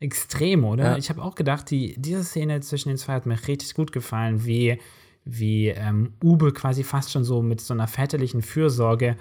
Extrem, 0.00 0.64
oder? 0.64 0.92
Ja. 0.92 0.96
Ich 0.96 1.10
habe 1.10 1.22
auch 1.22 1.34
gedacht, 1.34 1.70
die, 1.70 1.96
diese 1.98 2.22
Szene 2.22 2.60
zwischen 2.60 2.88
den 2.88 2.98
zwei 2.98 3.14
hat 3.14 3.26
mir 3.26 3.38
richtig 3.48 3.74
gut 3.74 3.92
gefallen, 3.92 4.46
wie, 4.46 4.80
wie 5.24 5.68
ähm, 5.68 6.14
Ube 6.22 6.52
quasi 6.52 6.84
fast 6.84 7.10
schon 7.10 7.24
so 7.24 7.42
mit 7.42 7.60
so 7.60 7.74
einer 7.74 7.88
väterlichen 7.88 8.42
Fürsorge 8.42 9.16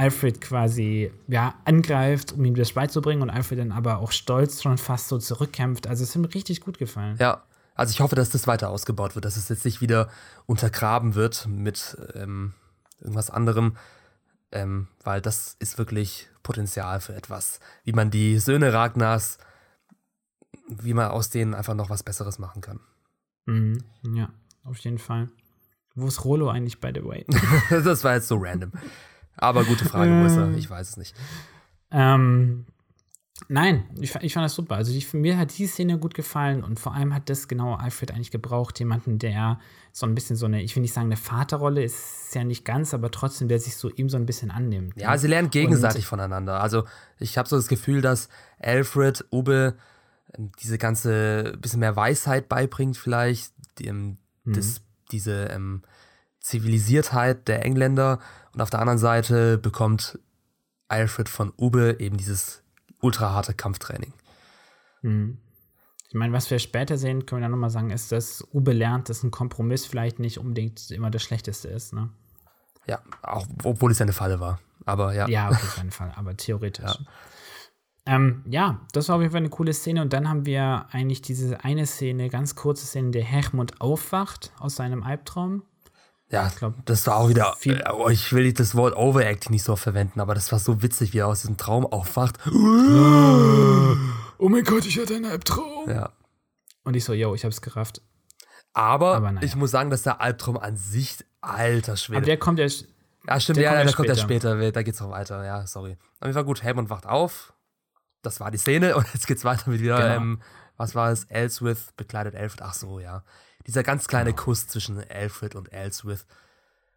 Alfred 0.00 0.40
quasi 0.40 1.12
ja, 1.28 1.54
angreift, 1.66 2.32
um 2.32 2.42
ihm 2.46 2.54
das 2.54 2.72
beizubringen 2.72 3.20
und 3.20 3.28
Alfred 3.28 3.58
dann 3.58 3.70
aber 3.70 3.98
auch 3.98 4.12
stolz 4.12 4.62
schon 4.62 4.78
fast 4.78 5.08
so 5.08 5.18
zurückkämpft. 5.18 5.86
Also 5.86 6.04
es 6.04 6.14
hat 6.14 6.22
mir 6.22 6.32
richtig 6.32 6.62
gut 6.62 6.78
gefallen. 6.78 7.18
Ja, 7.20 7.42
also 7.74 7.90
ich 7.90 8.00
hoffe, 8.00 8.16
dass 8.16 8.30
das 8.30 8.46
weiter 8.46 8.70
ausgebaut 8.70 9.14
wird, 9.14 9.26
dass 9.26 9.36
es 9.36 9.50
jetzt 9.50 9.66
nicht 9.66 9.82
wieder 9.82 10.08
untergraben 10.46 11.16
wird 11.16 11.46
mit 11.48 11.98
ähm, 12.14 12.54
irgendwas 12.98 13.28
anderem, 13.28 13.76
ähm, 14.52 14.88
weil 15.04 15.20
das 15.20 15.56
ist 15.58 15.76
wirklich 15.76 16.30
Potenzial 16.42 17.00
für 17.00 17.14
etwas, 17.14 17.60
wie 17.84 17.92
man 17.92 18.10
die 18.10 18.38
Söhne 18.38 18.72
Ragnars, 18.72 19.36
wie 20.66 20.94
man 20.94 21.10
aus 21.10 21.28
denen 21.28 21.52
einfach 21.52 21.74
noch 21.74 21.90
was 21.90 22.02
Besseres 22.02 22.38
machen 22.38 22.62
kann. 22.62 22.80
Mhm, 23.44 23.84
ja, 24.14 24.30
auf 24.64 24.78
jeden 24.78 24.98
Fall. 24.98 25.28
Wo 25.94 26.06
ist 26.06 26.24
Rolo 26.24 26.48
eigentlich, 26.48 26.80
by 26.80 26.90
the 26.94 27.04
way? 27.04 27.26
das 27.68 28.02
war 28.02 28.14
jetzt 28.14 28.28
so 28.28 28.38
random. 28.38 28.72
Aber 29.40 29.64
gute 29.64 29.84
Frage, 29.84 30.10
wo 30.20 30.26
ist 30.26 30.36
er? 30.36 30.54
Ich 30.56 30.68
weiß 30.68 30.90
es 30.90 30.96
nicht. 30.96 31.16
Ähm, 31.90 32.66
nein, 33.48 33.84
ich, 33.98 34.14
ich 34.16 34.34
fand 34.34 34.44
das 34.44 34.54
super. 34.54 34.76
Also 34.76 34.92
ich, 34.92 35.12
mir 35.14 35.38
hat 35.38 35.56
die 35.56 35.66
Szene 35.66 35.98
gut 35.98 36.14
gefallen 36.14 36.62
und 36.62 36.78
vor 36.78 36.94
allem 36.94 37.14
hat 37.14 37.30
das 37.30 37.48
genau 37.48 37.74
Alfred 37.74 38.12
eigentlich 38.12 38.30
gebraucht. 38.30 38.78
Jemanden, 38.78 39.18
der 39.18 39.58
so 39.92 40.06
ein 40.06 40.14
bisschen 40.14 40.36
so 40.36 40.46
eine, 40.46 40.62
ich 40.62 40.76
will 40.76 40.82
nicht 40.82 40.92
sagen, 40.92 41.06
eine 41.06 41.16
Vaterrolle 41.16 41.82
ist 41.82 42.34
ja 42.34 42.44
nicht 42.44 42.64
ganz, 42.64 42.94
aber 42.94 43.10
trotzdem, 43.10 43.48
der 43.48 43.58
sich 43.58 43.76
so 43.76 43.90
ihm 43.90 44.08
so 44.08 44.16
ein 44.16 44.26
bisschen 44.26 44.50
annimmt. 44.50 45.00
Ja, 45.00 45.16
sie 45.16 45.26
lernen 45.26 45.50
gegenseitig 45.50 46.04
und, 46.04 46.08
voneinander. 46.08 46.60
Also 46.60 46.84
ich 47.18 47.38
habe 47.38 47.48
so 47.48 47.56
das 47.56 47.68
Gefühl, 47.68 48.02
dass 48.02 48.28
Alfred 48.58 49.24
Ube 49.32 49.76
ähm, 50.36 50.52
diese 50.60 50.78
ganze 50.78 51.56
bisschen 51.60 51.80
mehr 51.80 51.96
Weisheit 51.96 52.48
beibringt, 52.48 52.96
vielleicht, 52.96 53.52
die, 53.78 53.86
ähm, 53.86 54.18
mhm. 54.44 54.52
das, 54.52 54.82
diese 55.10 55.46
ähm, 55.46 55.82
Zivilisiertheit 56.40 57.48
der 57.48 57.64
Engländer 57.64 58.18
und 58.52 58.60
auf 58.60 58.70
der 58.70 58.80
anderen 58.80 58.98
Seite 58.98 59.58
bekommt 59.58 60.18
Alfred 60.88 61.28
von 61.28 61.52
Ube 61.56 61.96
eben 62.00 62.16
dieses 62.16 62.62
ultra 63.00 63.32
harte 63.32 63.54
Kampftraining. 63.54 64.12
Mhm. 65.02 65.38
Ich 66.08 66.14
meine, 66.14 66.32
was 66.32 66.50
wir 66.50 66.58
später 66.58 66.98
sehen, 66.98 67.24
können 67.24 67.40
wir 67.40 67.44
dann 67.44 67.52
nochmal 67.52 67.70
sagen, 67.70 67.90
ist, 67.90 68.10
dass 68.10 68.44
Ube 68.52 68.72
lernt, 68.72 69.08
dass 69.08 69.22
ein 69.22 69.30
Kompromiss 69.30 69.86
vielleicht 69.86 70.18
nicht 70.18 70.38
unbedingt 70.38 70.90
immer 70.90 71.08
das 71.10 71.22
Schlechteste 71.22 71.68
ist. 71.68 71.92
Ne? 71.92 72.10
Ja, 72.86 73.00
auch 73.22 73.46
obwohl 73.62 73.92
es 73.92 74.00
eine 74.00 74.12
Falle 74.12 74.40
war. 74.40 74.58
Aber 74.86 75.14
ja. 75.14 75.28
Ja, 75.28 75.50
okay, 75.50 75.66
keine 75.76 75.90
Fall, 75.92 76.12
aber 76.16 76.36
theoretisch. 76.36 76.84
Ja. 76.84 76.96
Ähm, 78.06 78.42
ja, 78.48 78.80
das 78.92 79.08
war 79.08 79.16
auf 79.16 79.22
jeden 79.22 79.30
Fall 79.30 79.40
eine 79.40 79.50
coole 79.50 79.72
Szene. 79.72 80.02
Und 80.02 80.12
dann 80.12 80.28
haben 80.28 80.46
wir 80.46 80.86
eigentlich 80.90 81.22
diese 81.22 81.62
eine 81.62 81.86
Szene, 81.86 82.28
ganz 82.28 82.56
kurze 82.56 82.86
Szene, 82.86 83.06
in 83.06 83.12
der 83.12 83.24
Hermund 83.24 83.80
aufwacht 83.80 84.52
aus 84.58 84.74
seinem 84.74 85.04
Albtraum. 85.04 85.62
Ja, 86.30 86.46
ich 86.46 86.56
glaube, 86.56 86.76
das 86.84 87.06
war 87.06 87.16
auch 87.16 87.28
wieder. 87.28 87.56
Viel 87.58 87.82
äh, 87.84 88.12
ich 88.12 88.32
will 88.32 88.52
das 88.52 88.76
Wort 88.76 88.96
Overacting 88.96 89.50
nicht 89.50 89.64
so 89.64 89.74
verwenden, 89.74 90.20
aber 90.20 90.34
das 90.34 90.52
war 90.52 90.60
so 90.60 90.82
witzig, 90.82 91.12
wie 91.12 91.18
er 91.18 91.26
aus 91.26 91.40
diesem 91.40 91.56
Traum 91.56 91.84
aufwacht. 91.84 92.38
Oh 92.46 94.48
mein 94.48 94.64
Gott, 94.64 94.86
ich 94.86 94.98
hatte 94.98 95.16
einen 95.16 95.26
Albtraum. 95.26 95.90
Ja. 95.90 96.12
Und 96.84 96.94
ich 96.94 97.04
so, 97.04 97.12
yo, 97.12 97.34
ich 97.34 97.44
hab's 97.44 97.60
gerafft. 97.60 98.00
Aber, 98.72 99.16
aber 99.16 99.32
naja. 99.32 99.44
ich 99.44 99.56
muss 99.56 99.72
sagen, 99.72 99.90
dass 99.90 100.02
der 100.02 100.20
Albtraum 100.20 100.56
an 100.56 100.76
sich, 100.76 101.16
alter 101.40 101.96
Schwede. 101.96 102.18
Aber 102.18 102.26
der 102.26 102.38
kommt 102.38 102.58
ja. 102.58 102.66
Ja, 103.26 103.38
stimmt, 103.38 103.58
ja, 103.58 103.82
der 103.82 103.92
kommt 103.92 104.08
ja 104.08 104.16
später. 104.16 104.72
Da 104.72 104.82
geht's 104.82 105.00
noch 105.00 105.10
weiter. 105.10 105.44
Ja, 105.44 105.66
sorry. 105.66 105.98
Auf 106.20 106.26
jeden 106.26 106.34
Fall 106.34 106.44
gut, 106.44 106.62
Helmut 106.62 106.90
wacht 106.90 107.06
auf. 107.06 107.52
Das 108.22 108.40
war 108.40 108.50
die 108.50 108.58
Szene 108.58 108.96
und 108.96 109.06
jetzt 109.12 109.26
geht's 109.26 109.44
weiter 109.44 109.68
mit 109.68 109.80
wieder. 109.80 109.96
Genau. 109.96 110.16
Ähm, 110.16 110.42
was 110.76 110.94
war 110.94 111.10
es? 111.10 111.24
Elswith 111.24 111.94
bekleidet 111.96 112.34
Alfred. 112.34 112.62
Ach 112.62 112.72
so, 112.72 113.00
ja. 113.00 113.24
Dieser 113.70 113.84
ganz 113.84 114.08
kleine 114.08 114.32
genau. 114.32 114.42
Kuss 114.42 114.66
zwischen 114.66 114.98
Alfred 115.08 115.54
und 115.54 115.72
Elswith. 115.72 116.26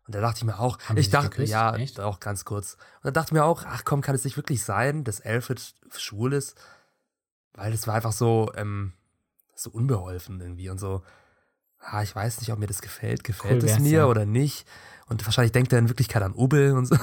Und 0.07 0.15
da 0.15 0.21
dachte 0.21 0.39
ich 0.39 0.43
mir 0.43 0.57
auch, 0.57 0.79
Haben 0.79 0.97
ich 0.97 1.11
dachte, 1.11 1.29
geküsst? 1.29 1.51
ja, 1.51 1.75
Echt? 1.75 1.99
auch 1.99 2.19
ganz 2.19 2.45
kurz. 2.45 2.77
Und 3.03 3.05
da 3.05 3.11
dachte 3.11 3.29
ich 3.29 3.33
mir 3.33 3.43
auch, 3.45 3.63
ach 3.67 3.85
komm, 3.85 4.01
kann 4.01 4.15
es 4.15 4.23
nicht 4.23 4.37
wirklich 4.37 4.63
sein, 4.63 5.03
dass 5.03 5.21
Alfred 5.21 5.61
schwul 5.95 6.33
ist? 6.33 6.55
Weil 7.53 7.73
es 7.73 7.85
war 7.85 7.93
einfach 7.93 8.11
so, 8.11 8.51
ähm, 8.55 8.93
so 9.53 9.69
unbeholfen 9.69 10.41
irgendwie 10.41 10.69
und 10.69 10.79
so. 10.79 11.03
ah, 11.79 12.01
ich 12.01 12.15
weiß 12.15 12.39
nicht, 12.39 12.51
ob 12.51 12.57
mir 12.57 12.65
das 12.65 12.81
gefällt. 12.81 13.23
Gefällt 13.23 13.61
cool 13.61 13.69
es 13.69 13.77
mir 13.77 13.99
ja. 13.99 14.05
oder 14.07 14.25
nicht? 14.25 14.65
Und 15.09 15.23
wahrscheinlich 15.27 15.51
denkt 15.51 15.71
er 15.73 15.77
in 15.79 15.89
Wirklichkeit 15.89 16.23
an 16.23 16.33
Ubel 16.33 16.75
und 16.75 16.87
so. 16.87 16.97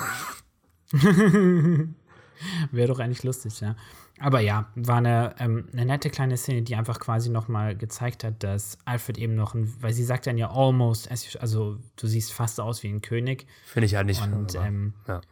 Wäre 2.70 2.88
doch 2.88 2.98
eigentlich 2.98 3.22
lustig, 3.22 3.60
ja. 3.60 3.76
Aber 4.18 4.40
ja, 4.40 4.70
war 4.74 4.98
eine, 4.98 5.34
ähm, 5.38 5.68
eine 5.72 5.86
nette 5.86 6.10
kleine 6.10 6.36
Szene, 6.36 6.62
die 6.62 6.76
einfach 6.76 7.00
quasi 7.00 7.30
nochmal 7.30 7.74
gezeigt 7.74 8.22
hat, 8.22 8.42
dass 8.42 8.76
Alfred 8.84 9.16
eben 9.16 9.34
noch 9.34 9.54
ein, 9.54 9.72
weil 9.80 9.94
sie 9.94 10.04
sagt 10.04 10.26
dann 10.26 10.36
ja 10.36 10.50
almost, 10.50 11.10
also 11.40 11.78
du 11.96 12.06
siehst 12.06 12.32
fast 12.32 12.60
aus 12.60 12.82
wie 12.82 12.88
ein 12.88 13.00
König. 13.00 13.46
Finde 13.64 13.86
ich 13.86 13.92
ja 13.92 14.04
nicht. 14.04 14.22
Und, 14.22 14.54
ähm, 14.56 14.94
ja. 15.08 15.22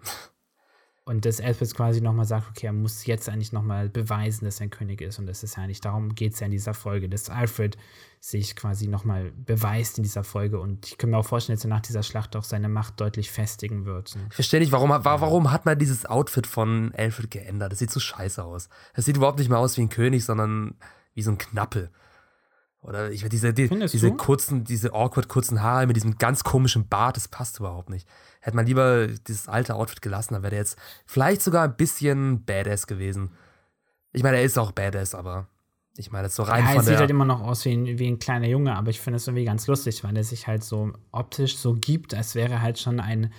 Und 1.08 1.24
dass 1.24 1.40
Elvis 1.40 1.74
quasi 1.74 2.02
nochmal 2.02 2.26
sagt, 2.26 2.50
okay, 2.50 2.66
er 2.66 2.74
muss 2.74 3.06
jetzt 3.06 3.30
eigentlich 3.30 3.50
nochmal 3.50 3.88
beweisen, 3.88 4.44
dass 4.44 4.60
er 4.60 4.64
ein 4.64 4.70
König 4.70 5.00
ist. 5.00 5.18
Und 5.18 5.24
das 5.24 5.42
ist 5.42 5.56
ja 5.56 5.66
nicht, 5.66 5.82
darum 5.82 6.14
geht 6.14 6.34
es 6.34 6.40
ja 6.40 6.44
in 6.44 6.50
dieser 6.50 6.74
Folge, 6.74 7.08
dass 7.08 7.30
Alfred 7.30 7.78
sich 8.20 8.54
quasi 8.54 8.88
nochmal 8.88 9.32
beweist 9.32 9.96
in 9.96 10.02
dieser 10.02 10.22
Folge. 10.22 10.60
Und 10.60 10.86
ich 10.86 10.98
kann 10.98 11.08
mir 11.08 11.16
auch 11.16 11.24
vorstellen, 11.24 11.56
dass 11.56 11.64
er 11.64 11.70
nach 11.70 11.80
dieser 11.80 12.02
Schlacht 12.02 12.36
auch 12.36 12.44
seine 12.44 12.68
Macht 12.68 13.00
deutlich 13.00 13.30
festigen 13.30 13.86
wird. 13.86 14.18
Ich 14.28 14.34
verstehe 14.34 14.60
nicht, 14.60 14.70
warum, 14.70 14.90
warum 14.90 15.50
hat 15.50 15.64
man 15.64 15.78
dieses 15.78 16.04
Outfit 16.04 16.46
von 16.46 16.92
Alfred 16.94 17.30
geändert? 17.30 17.72
Das 17.72 17.78
sieht 17.78 17.90
so 17.90 18.00
scheiße 18.00 18.44
aus. 18.44 18.68
Das 18.92 19.06
sieht 19.06 19.16
überhaupt 19.16 19.38
nicht 19.38 19.48
mehr 19.48 19.60
aus 19.60 19.78
wie 19.78 19.82
ein 19.84 19.88
König, 19.88 20.26
sondern 20.26 20.74
wie 21.14 21.22
so 21.22 21.30
ein 21.30 21.38
Knappel. 21.38 21.90
Oder 22.80 23.10
ich 23.10 23.28
diese, 23.28 23.52
die, 23.52 23.68
diese 23.68 24.12
kurzen, 24.12 24.64
diese 24.64 24.92
awkward 24.92 25.28
kurzen 25.28 25.62
Haare 25.62 25.86
mit 25.86 25.96
diesem 25.96 26.16
ganz 26.16 26.44
komischen 26.44 26.88
Bart, 26.88 27.16
das 27.16 27.28
passt 27.28 27.58
überhaupt 27.58 27.90
nicht. 27.90 28.08
Hätte 28.40 28.56
man 28.56 28.66
lieber 28.66 29.08
dieses 29.08 29.48
alte 29.48 29.74
Outfit 29.74 30.00
gelassen, 30.00 30.34
dann 30.34 30.42
wäre 30.42 30.50
der 30.50 30.60
jetzt 30.60 30.78
vielleicht 31.04 31.42
sogar 31.42 31.64
ein 31.64 31.76
bisschen 31.76 32.44
badass 32.44 32.86
gewesen. 32.86 33.32
Ich 34.12 34.22
meine, 34.22 34.36
er 34.36 34.44
ist 34.44 34.58
auch 34.58 34.70
badass, 34.72 35.14
aber 35.14 35.48
ich 35.96 36.12
meine, 36.12 36.28
so 36.28 36.44
rein 36.44 36.64
ja, 36.64 36.70
von 36.70 36.76
er 36.76 36.82
sieht 36.84 36.96
halt 36.98 37.10
immer 37.10 37.24
noch 37.24 37.40
aus 37.40 37.64
wie 37.64 37.72
ein, 37.72 37.98
wie 37.98 38.06
ein 38.06 38.20
kleiner 38.20 38.46
Junge, 38.46 38.76
aber 38.76 38.90
ich 38.90 39.00
finde 39.00 39.16
es 39.16 39.26
irgendwie 39.26 39.44
ganz 39.44 39.66
lustig, 39.66 40.04
weil 40.04 40.16
er 40.16 40.22
sich 40.22 40.46
halt 40.46 40.62
so 40.62 40.92
optisch 41.10 41.56
so 41.56 41.74
gibt, 41.74 42.14
als 42.14 42.36
wäre 42.36 42.62
halt 42.62 42.78
schon 42.78 43.00
ein 43.00 43.32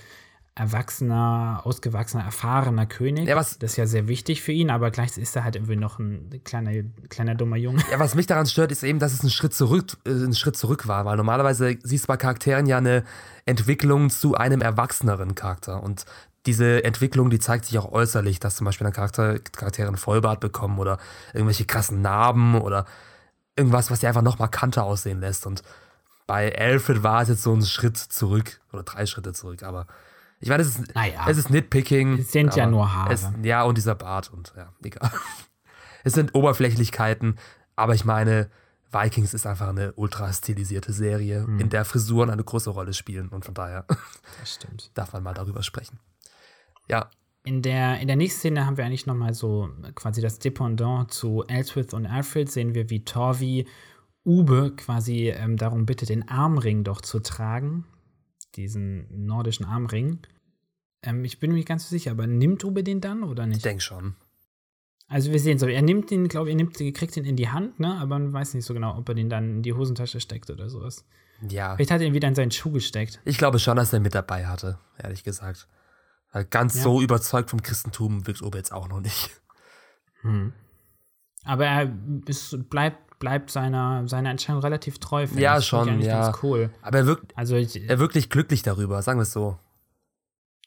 erwachsener, 0.60 1.62
ausgewachsener, 1.64 2.26
erfahrener 2.26 2.86
König. 2.86 3.30
Ja, 3.30 3.38
was, 3.38 3.58
das 3.60 3.72
ist 3.72 3.78
ja 3.78 3.88
sehr 3.88 4.10
wichtig 4.10 4.42
für 4.42 4.52
ihn, 4.52 4.70
aber 4.70 4.92
gleichzeitig 4.92 5.24
ist 5.24 5.36
er 5.38 5.46
halt 5.46 5.56
irgendwie 5.56 5.78
noch 5.78 6.00
ein 6.00 6.42
kleiner, 6.44 6.84
kleiner 7.08 7.34
dummer 7.36 7.56
Junge. 7.56 7.82
Ja, 7.90 7.98
was 7.98 8.14
mich 8.14 8.28
daran 8.28 8.46
stört, 8.46 8.72
ist 8.72 8.84
eben, 8.84 9.00
dass 9.00 9.14
es 9.14 9.24
ein 9.24 9.30
Schritt 9.30 9.54
zurück, 9.54 9.98
äh, 10.06 10.10
ein 10.10 10.36
Schritt 10.36 10.58
zurück 10.58 10.88
war, 10.88 11.06
weil 11.06 11.16
normalerweise 11.16 11.78
siehst 11.84 12.04
du 12.04 12.08
bei 12.08 12.18
Charakteren 12.18 12.66
ja 12.66 12.78
eine 12.78 13.06
Entwicklung 13.46 14.10
zu 14.10 14.36
einem 14.36 14.60
erwachseneren 14.60 15.34
Charakter. 15.34 15.82
Und 15.82 16.06
diese 16.46 16.84
Entwicklung, 16.84 17.30
die 17.30 17.40
zeigt 17.40 17.66
sich 17.66 17.80
auch 17.80 17.94
äußerlich, 17.94 18.42
dass 18.42 18.58
zum 18.58 18.66
Beispiel 18.66 18.88
ein 18.88 18.94
Charakter, 18.94 19.40
Charaktere 19.40 19.88
einen 19.88 19.98
Vollbart 19.98 20.42
bekommen 20.42 20.78
oder 20.78 20.98
irgendwelche 21.34 21.64
krassen 21.64 22.02
Narben 22.02 22.60
oder 22.60 22.86
irgendwas, 23.56 23.92
was 23.92 24.02
die 24.02 24.08
einfach 24.08 24.22
noch 24.22 24.40
markanter 24.40 24.84
aussehen 24.84 25.22
lässt. 25.22 25.46
Und 25.46 25.64
bei 26.28 26.54
Alfred 26.58 27.02
war 27.02 27.22
es 27.22 27.30
jetzt 27.30 27.44
so 27.44 27.54
ein 27.54 27.62
Schritt 27.62 27.98
zurück 27.98 28.60
oder 28.74 28.84
drei 28.84 29.06
Schritte 29.06 29.32
zurück, 29.32 29.64
aber 29.64 29.88
ich 30.40 30.50
meine, 30.50 30.64
es 30.64 30.70
ist, 30.70 30.96
naja, 30.96 31.26
es 31.28 31.38
ist 31.38 31.50
Nitpicking. 31.50 32.20
Es 32.20 32.32
sind 32.32 32.56
ja 32.56 32.66
nur 32.66 32.94
Haare. 32.94 33.14
Es, 33.14 33.30
ja, 33.44 33.64
und 33.64 33.78
dieser 33.78 33.96
Bart 33.96 34.32
und 34.32 34.54
ja, 34.56 34.74
egal. 34.84 35.12
Es 36.06 36.14
sind 36.14 36.34
Oberflächlichkeiten, 36.34 37.38
aber 37.76 37.94
ich 37.94 38.06
meine, 38.06 38.50
Vikings 38.92 39.34
ist 39.34 39.46
einfach 39.46 39.68
eine 39.68 39.92
ultra 39.94 40.32
stilisierte 40.32 40.94
Serie, 40.94 41.46
hm. 41.46 41.60
in 41.60 41.70
der 41.70 41.84
Frisuren 41.84 42.30
eine 42.30 42.44
große 42.44 42.70
Rolle 42.70 42.94
spielen 42.94 43.28
und 43.28 43.44
von 43.44 43.54
daher 43.54 43.86
darf 44.94 45.12
man 45.12 45.24
mal 45.24 45.34
darüber 45.34 45.62
sprechen. 45.62 46.00
Ja. 46.88 47.10
In 47.44 47.62
der, 47.62 48.00
in 48.00 48.08
der 48.08 48.16
nächsten 48.16 48.40
Szene 48.40 48.66
haben 48.66 48.78
wir 48.78 48.86
eigentlich 48.86 49.06
nochmal 49.06 49.34
so 49.34 49.70
quasi 49.96 50.22
das 50.22 50.40
Dependant 50.40 51.12
zu 51.12 51.44
Elswith 51.48 51.94
und 51.94 52.06
Alfred, 52.06 52.50
sehen 52.50 52.74
wir, 52.74 52.90
wie 52.90 53.04
Torvi 53.04 53.68
Ube 54.26 54.74
quasi 54.76 55.30
ähm, 55.30 55.58
darum 55.58 55.86
bittet, 55.86 56.10
den 56.10 56.28
Armring 56.28 56.84
doch 56.84 57.02
zu 57.02 57.20
tragen, 57.20 57.86
diesen 58.60 59.26
nordischen 59.26 59.66
Armring. 59.66 60.20
Ähm, 61.02 61.24
ich 61.24 61.40
bin 61.40 61.52
mir 61.52 61.58
nicht 61.58 61.68
ganz 61.68 61.84
so 61.84 61.90
sicher, 61.90 62.12
aber 62.12 62.28
nimmt 62.28 62.64
Ube 62.64 62.84
den 62.84 63.02
dann 63.02 63.24
oder 63.24 63.46
nicht? 63.46 63.58
Ich 63.58 63.64
denke 63.64 63.82
schon. 63.82 64.16
Also 65.08 65.32
wir 65.32 65.40
sehen 65.40 65.58
so, 65.58 65.66
er 65.66 65.82
nimmt 65.82 66.12
den, 66.12 66.28
glaube 66.28 66.50
ich, 66.50 66.54
er 66.54 66.58
nimmt, 66.58 66.76
kriegt 66.76 67.16
den 67.16 67.26
in 67.26 67.36
die 67.36 67.50
Hand, 67.50 67.80
ne? 67.80 67.96
Aber 67.96 68.20
man 68.20 68.32
weiß 68.32 68.54
nicht 68.54 68.66
so 68.66 68.76
genau, 68.76 68.96
ob 68.96 69.10
er 69.10 69.16
den 69.16 69.30
dann 69.30 69.58
in 69.58 69.64
die 69.64 69.74
Hosentasche 69.74 70.20
steckt 70.20 70.52
oder 70.52 70.70
sowas. 70.70 71.04
Ja. 71.50 71.76
Vielleicht 71.76 71.92
hat 71.92 72.02
er 72.02 72.08
ihn 72.08 72.14
wieder 72.14 72.28
in 72.28 72.36
seinen 72.36 72.52
Schuh 72.52 72.72
gesteckt. 72.72 73.20
Ich 73.26 73.38
glaube 73.38 73.58
schon, 73.60 73.78
dass 73.78 73.92
er 73.92 74.02
mit 74.02 74.14
dabei 74.14 74.46
hatte, 74.46 74.78
ehrlich 74.98 75.24
gesagt. 75.24 75.68
Weil 76.32 76.46
ganz 76.46 76.76
ja. 76.76 76.84
so 76.84 77.02
überzeugt 77.02 77.50
vom 77.50 77.64
Christentum 77.64 78.28
wirkt 78.28 78.42
Ube 78.42 78.58
jetzt 78.58 78.72
auch 78.72 78.88
noch 78.88 79.00
nicht. 79.00 79.32
Hm. 80.22 80.54
Aber 81.44 81.66
er 81.66 81.92
ist, 82.28 82.70
bleibt 82.70 83.09
bleibt 83.20 83.52
seiner, 83.52 84.08
seiner 84.08 84.32
Entscheidung 84.32 84.62
relativ 84.62 84.98
treu. 84.98 85.28
Ja, 85.36 85.62
schon, 85.62 86.02
ja. 86.02 86.34
cool. 86.42 86.72
Aber 86.82 86.98
er 87.00 87.06
wirkt, 87.06 87.38
also 87.38 87.56
ich, 87.56 87.90
er 87.90 88.00
wirklich 88.00 88.30
glücklich 88.30 88.64
darüber, 88.64 89.02
sagen 89.02 89.20
wir 89.20 89.24
es 89.24 89.34
so. 89.34 89.60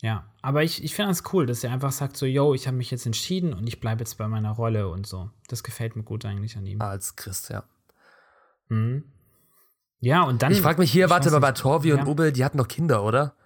Ja, 0.03 0.27
aber 0.43 0.63
ich, 0.63 0.83
ich 0.83 0.95
finde 0.95 1.13
es 1.13 1.23
cool, 1.33 1.47
dass 1.47 1.65
er 1.65 1.73
einfach 1.73 1.93
sagt 1.93 2.17
so, 2.17 2.27
yo, 2.27 2.55
ich 2.55 2.67
habe 2.67 2.77
mich 2.77 2.91
jetzt 2.91 3.07
entschieden 3.07 3.55
und 3.55 3.67
ich 3.67 3.81
bleibe 3.81 4.01
jetzt 4.01 4.19
bei 4.19 4.29
meiner 4.29 4.51
Rolle 4.51 4.89
und 4.89 5.07
so. 5.07 5.31
Das 5.49 5.63
gefällt 5.63 5.97
mir 5.97 6.03
gut 6.03 6.25
eigentlich 6.25 6.57
an 6.57 6.67
ihm. 6.67 6.81
Als 6.81 7.17
Christ, 7.17 7.51
ja. 7.51 7.65
Mhm. 8.69 9.05
Ja, 10.01 10.25
und 10.25 10.43
dann. 10.43 10.51
Ich 10.51 10.61
frage 10.61 10.81
mich 10.81 10.91
hier, 10.91 11.09
warte 11.09 11.31
mal, 11.31 11.39
bei 11.39 11.53
Torvi 11.53 11.91
ja. 11.91 11.95
und 11.95 12.09
Ubel, 12.09 12.33
die 12.33 12.45
hatten 12.45 12.59
doch 12.59 12.67
Kinder, 12.67 13.05
oder? 13.05 13.37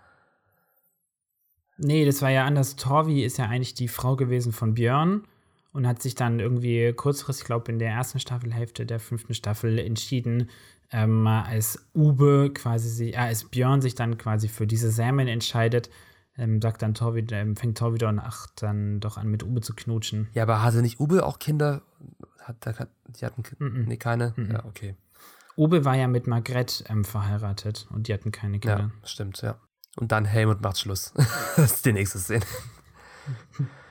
Nee, 1.77 2.07
das 2.07 2.23
war 2.23 2.31
ja 2.31 2.47
anders. 2.47 2.77
Torvi 2.77 3.23
ist 3.23 3.37
ja 3.37 3.45
eigentlich 3.45 3.75
die 3.75 3.89
Frau 3.89 4.17
gewesen 4.17 4.53
von 4.53 4.73
Björn 4.73 5.29
und 5.77 5.87
hat 5.87 6.03
sich 6.03 6.15
dann 6.15 6.41
irgendwie 6.41 6.93
kurzfristig, 6.95 7.43
ich 7.43 7.47
glaube 7.47 7.71
in 7.71 7.79
der 7.79 7.91
ersten 7.91 8.19
Staffelhälfte 8.19 8.87
der 8.87 8.99
fünften 8.99 9.35
Staffel 9.35 9.79
entschieden, 9.79 10.49
ähm, 10.91 11.27
als 11.27 11.87
Ube 11.95 12.51
quasi, 12.55 13.11
äh, 13.11 13.17
als 13.17 13.45
Björn 13.45 13.83
sich 13.83 13.95
dann 13.95 14.17
quasi 14.17 14.49
für 14.49 14.67
diese 14.67 14.91
Samen 14.91 15.29
entscheidet, 15.29 15.91
ähm, 16.39 16.63
sagt 16.63 16.81
dann 16.81 16.95
Tor 16.95 17.15
wieder, 17.15 17.37
ähm, 17.37 17.57
fängt 17.57 17.77
Tor 17.77 17.93
wieder 17.93 18.13
ach, 18.25 18.47
dann 18.57 19.01
doch 19.01 19.19
an 19.19 19.29
mit 19.29 19.43
Ube 19.43 19.61
zu 19.61 19.75
knutschen. 19.75 20.29
Ja, 20.33 20.45
aber 20.45 20.63
hatte 20.63 20.81
nicht 20.81 20.99
Ube 20.99 21.27
auch 21.27 21.39
Kinder? 21.39 21.83
Hat, 22.41 22.65
hat, 22.67 22.89
die 23.09 23.27
hatten 23.27 23.43
mm 23.59 23.65
-mm. 23.65 23.87
Nee, 23.87 23.97
keine? 23.99 24.33
Mm 24.37 24.53
ja, 24.53 24.65
okay. 24.65 24.97
Ube 25.57 25.85
war 25.85 25.97
ja 25.97 26.09
mit 26.09 26.27
Margret 26.27 26.85
ähm, 26.89 27.05
verheiratet 27.05 27.87
und 27.91 28.09
die 28.09 28.15
hatten 28.15 28.33
keine 28.33 28.59
Kinder. 28.61 28.91
Ja, 29.03 29.09
stimmt, 29.09 29.43
ja. 29.43 29.59
Und 29.97 30.13
dann 30.13 30.25
Helmut 30.25 30.63
macht 30.63 30.79
Schluss. 30.79 31.13
das 31.57 31.75
ist 31.75 31.87
die 31.87 31.93
nächste 31.93 32.19
Szene. 32.19 32.45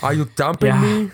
Are 0.00 0.14
you 0.14 0.26
dumping 0.36 0.68
ja, 0.68 0.76
me? 0.76 1.10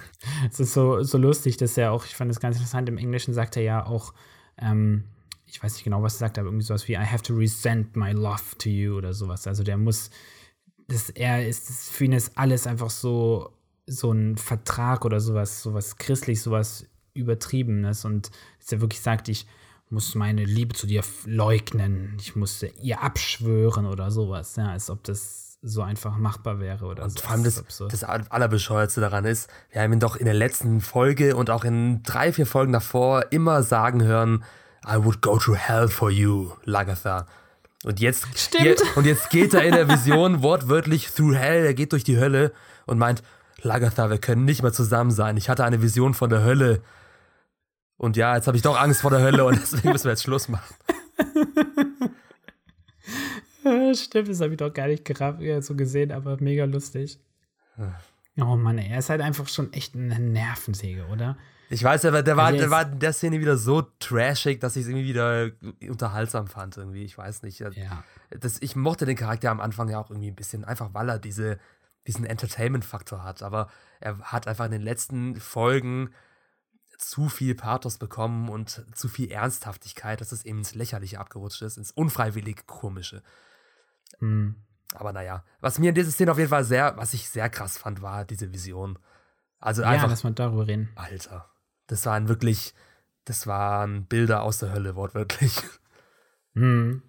Es 0.51 0.61
ist 0.61 0.72
so, 0.72 1.03
so 1.03 1.18
lustig, 1.18 1.57
dass 1.57 1.77
er 1.77 1.93
auch, 1.93 2.05
ich 2.05 2.14
fand 2.14 2.31
es 2.31 2.41
ganz 2.41 2.57
interessant, 2.57 2.89
im 2.89 2.99
Englischen 2.99 3.35
sagt 3.35 3.57
er 3.57 3.62
ja 3.62 3.87
auch, 3.87 4.14
ähm, 4.59 5.05
ich 5.47 5.62
weiß 5.62 5.75
nicht 5.75 5.85
genau, 5.85 6.03
was 6.03 6.16
er 6.16 6.20
sagt, 6.20 6.39
aber 6.39 6.49
irgendwie 6.49 6.64
sowas 6.64 6.89
wie 6.89 6.95
I 6.95 7.05
have 7.05 7.22
to 7.22 7.35
resent 7.35 7.95
my 7.97 8.12
love 8.12 8.43
to 8.59 8.68
you 8.68 8.97
oder 8.97 9.12
sowas. 9.12 9.47
Also 9.47 9.62
der 9.62 9.77
muss, 9.77 10.11
das, 10.89 11.11
er 11.11 11.47
ist, 11.47 11.91
für 11.91 12.07
ihn 12.07 12.12
ist 12.12 12.37
alles 12.37 12.66
einfach 12.66 12.91
so, 12.91 13.53
so 13.87 14.12
ein 14.12 14.37
Vertrag 14.37 15.05
oder 15.05 15.20
sowas, 15.20 15.62
sowas 15.62 15.97
christlich, 15.97 16.41
sowas 16.43 16.87
Übertriebenes 17.14 18.05
und 18.05 18.31
dass 18.59 18.72
er 18.72 18.81
wirklich 18.81 19.01
sagt, 19.01 19.29
ich 19.29 19.47
muss 19.95 20.14
meine 20.14 20.45
Liebe 20.45 20.74
zu 20.74 20.86
dir 20.86 21.03
leugnen, 21.24 22.16
ich 22.20 22.36
muss 22.36 22.62
ihr 22.82 23.03
abschwören 23.03 23.86
oder 23.86 24.11
sowas, 24.11 24.57
ja, 24.57 24.70
als 24.70 24.90
ob 24.90 25.03
das 25.05 25.59
so 25.62 25.80
einfach 25.80 26.18
machbar 26.18 26.61
wäre 26.61 26.84
oder 26.84 27.05
und 27.05 27.11
so. 27.11 27.22
Vor 27.22 27.30
allem 27.30 27.45
das, 27.45 27.64
das 27.78 28.05
Allerbescheuertste 28.05 29.01
daran 29.01 29.24
ist, 29.24 29.49
wir 29.70 29.80
haben 29.80 29.95
ihn 29.95 30.01
doch 30.01 30.16
in 30.16 30.26
der 30.26 30.34
letzten 30.34 30.82
Folge 30.82 31.36
und 31.36 31.49
auch 31.49 31.64
in 31.64 32.03
drei, 32.03 32.32
vier 32.32 32.47
Folgen 32.47 32.72
davor 32.72 33.32
immer 33.32 33.62
sagen 33.62 34.03
hören, 34.03 34.45
I 34.86 35.03
would 35.03 35.22
go 35.22 35.38
to 35.38 35.55
hell 35.55 35.88
for 35.88 36.11
you, 36.11 36.51
Lagatha. 36.64 37.26
Und 37.84 38.01
jetzt, 38.01 38.26
Stimmt. 38.38 38.64
Je, 38.64 38.76
und 38.97 39.07
jetzt 39.07 39.30
geht 39.30 39.55
er 39.55 39.62
in 39.62 39.72
der 39.72 39.88
Vision 39.88 40.42
wortwörtlich 40.42 41.09
through 41.09 41.34
hell, 41.34 41.64
er 41.64 41.74
geht 41.74 41.92
durch 41.92 42.05
die 42.05 42.18
Hölle 42.18 42.53
und 42.84 42.99
meint, 42.99 43.22
Lagatha, 43.62 44.11
wir 44.11 44.18
können 44.18 44.45
nicht 44.45 44.62
mehr 44.62 44.72
zusammen 44.72 45.11
sein. 45.11 45.38
Ich 45.38 45.49
hatte 45.49 45.64
eine 45.64 45.80
Vision 45.80 46.12
von 46.12 46.28
der 46.28 46.45
Hölle. 46.45 46.82
Und 47.97 48.16
ja, 48.16 48.34
jetzt 48.34 48.47
habe 48.47 48.57
ich 48.57 48.62
doch 48.62 48.78
Angst 48.80 49.03
vor 49.03 49.11
der 49.11 49.20
Hölle 49.20 49.45
und 49.45 49.61
deswegen 49.61 49.90
müssen 49.90 50.05
wir 50.05 50.12
jetzt 50.12 50.22
Schluss 50.22 50.49
machen. 50.49 50.74
Stimmt, 53.95 54.28
das 54.28 54.40
habe 54.40 54.53
ich 54.53 54.59
doch 54.59 54.72
gar 54.72 54.88
nicht 54.88 55.05
gerafft, 55.05 55.40
so 55.61 55.74
gesehen, 55.74 56.12
aber 56.12 56.36
mega 56.40 56.64
lustig. 56.64 57.18
Oh 58.36 58.57
Mann, 58.57 58.78
er 58.78 58.99
ist 58.99 59.11
halt 59.11 59.20
einfach 59.20 59.49
schon 59.49 59.72
echt 59.72 59.95
eine 59.95 60.18
Nervensäge, 60.18 61.07
oder? 61.07 61.36
Ich 61.70 61.82
weiß, 61.82 62.05
aber 62.05 62.22
der, 62.22 62.36
war, 62.36 62.47
also 62.47 62.59
der 62.59 62.70
war 62.70 62.90
in 62.90 62.99
der 62.99 63.12
Szene 63.12 63.40
wieder 63.40 63.57
so 63.57 63.82
trashig, 63.99 64.61
dass 64.61 64.76
ich 64.76 64.82
es 64.82 64.88
irgendwie 64.88 65.07
wieder 65.07 65.51
unterhaltsam 65.88 66.47
fand, 66.47 66.76
irgendwie. 66.76 67.05
Ich 67.05 67.16
weiß 67.16 67.42
nicht. 67.42 67.61
Ja. 67.61 67.70
Das, 68.30 68.61
ich 68.61 68.76
mochte 68.76 69.07
den 69.07 69.16
Charakter 69.16 69.51
am 69.51 69.61
Anfang 69.61 69.88
ja 69.88 69.99
auch 69.99 70.11
irgendwie 70.11 70.30
ein 70.30 70.36
bisschen, 70.36 70.64
einfach 70.64 70.90
weil 70.92 71.09
er 71.09 71.18
diese, 71.18 71.59
diesen 72.07 72.26
Entertainment-Faktor 72.26 73.24
hat. 73.24 73.42
Aber 73.42 73.68
er 74.01 74.18
hat 74.20 74.47
einfach 74.47 74.66
in 74.66 74.72
den 74.72 74.82
letzten 74.82 75.36
Folgen 75.36 76.11
zu 77.09 77.28
viel 77.28 77.55
Pathos 77.55 77.98
bekommen 77.98 78.48
und 78.48 78.84
zu 78.94 79.09
viel 79.09 79.30
Ernsthaftigkeit, 79.30 80.20
dass 80.20 80.32
es 80.32 80.44
eben 80.44 80.59
ins 80.59 80.74
Lächerliche 80.74 81.20
abgerutscht 81.20 81.62
ist, 81.62 81.76
ins 81.76 81.90
unfreiwillig 81.90 82.66
Komische. 82.66 83.22
Mhm. 84.20 84.57
Aber 84.94 85.12
naja, 85.12 85.44
was 85.61 85.78
mir 85.78 85.90
in 85.90 85.94
dieser 85.94 86.11
Szene 86.11 86.32
auf 86.32 86.38
jeden 86.38 86.50
Fall 86.50 86.64
sehr, 86.64 86.96
was 86.96 87.14
ich 87.14 87.28
sehr 87.28 87.50
krass 87.50 87.78
fand, 87.78 88.02
war 88.02 88.24
diese 88.24 88.52
Vision. 88.52 88.98
Also 89.59 89.82
ja, 89.82 89.88
einfach. 89.88 90.09
lass 90.09 90.24
mal 90.24 90.32
darüber 90.32 90.66
reden. 90.66 90.90
Alter. 90.94 91.50
Das 91.86 92.07
waren 92.07 92.28
wirklich, 92.28 92.74
das 93.24 93.46
waren 93.46 94.07
Bilder 94.07 94.42
aus 94.42 94.59
der 94.59 94.72
Hölle, 94.72 94.96
wortwörtlich. 94.96 95.62
Mhm. 96.55 97.02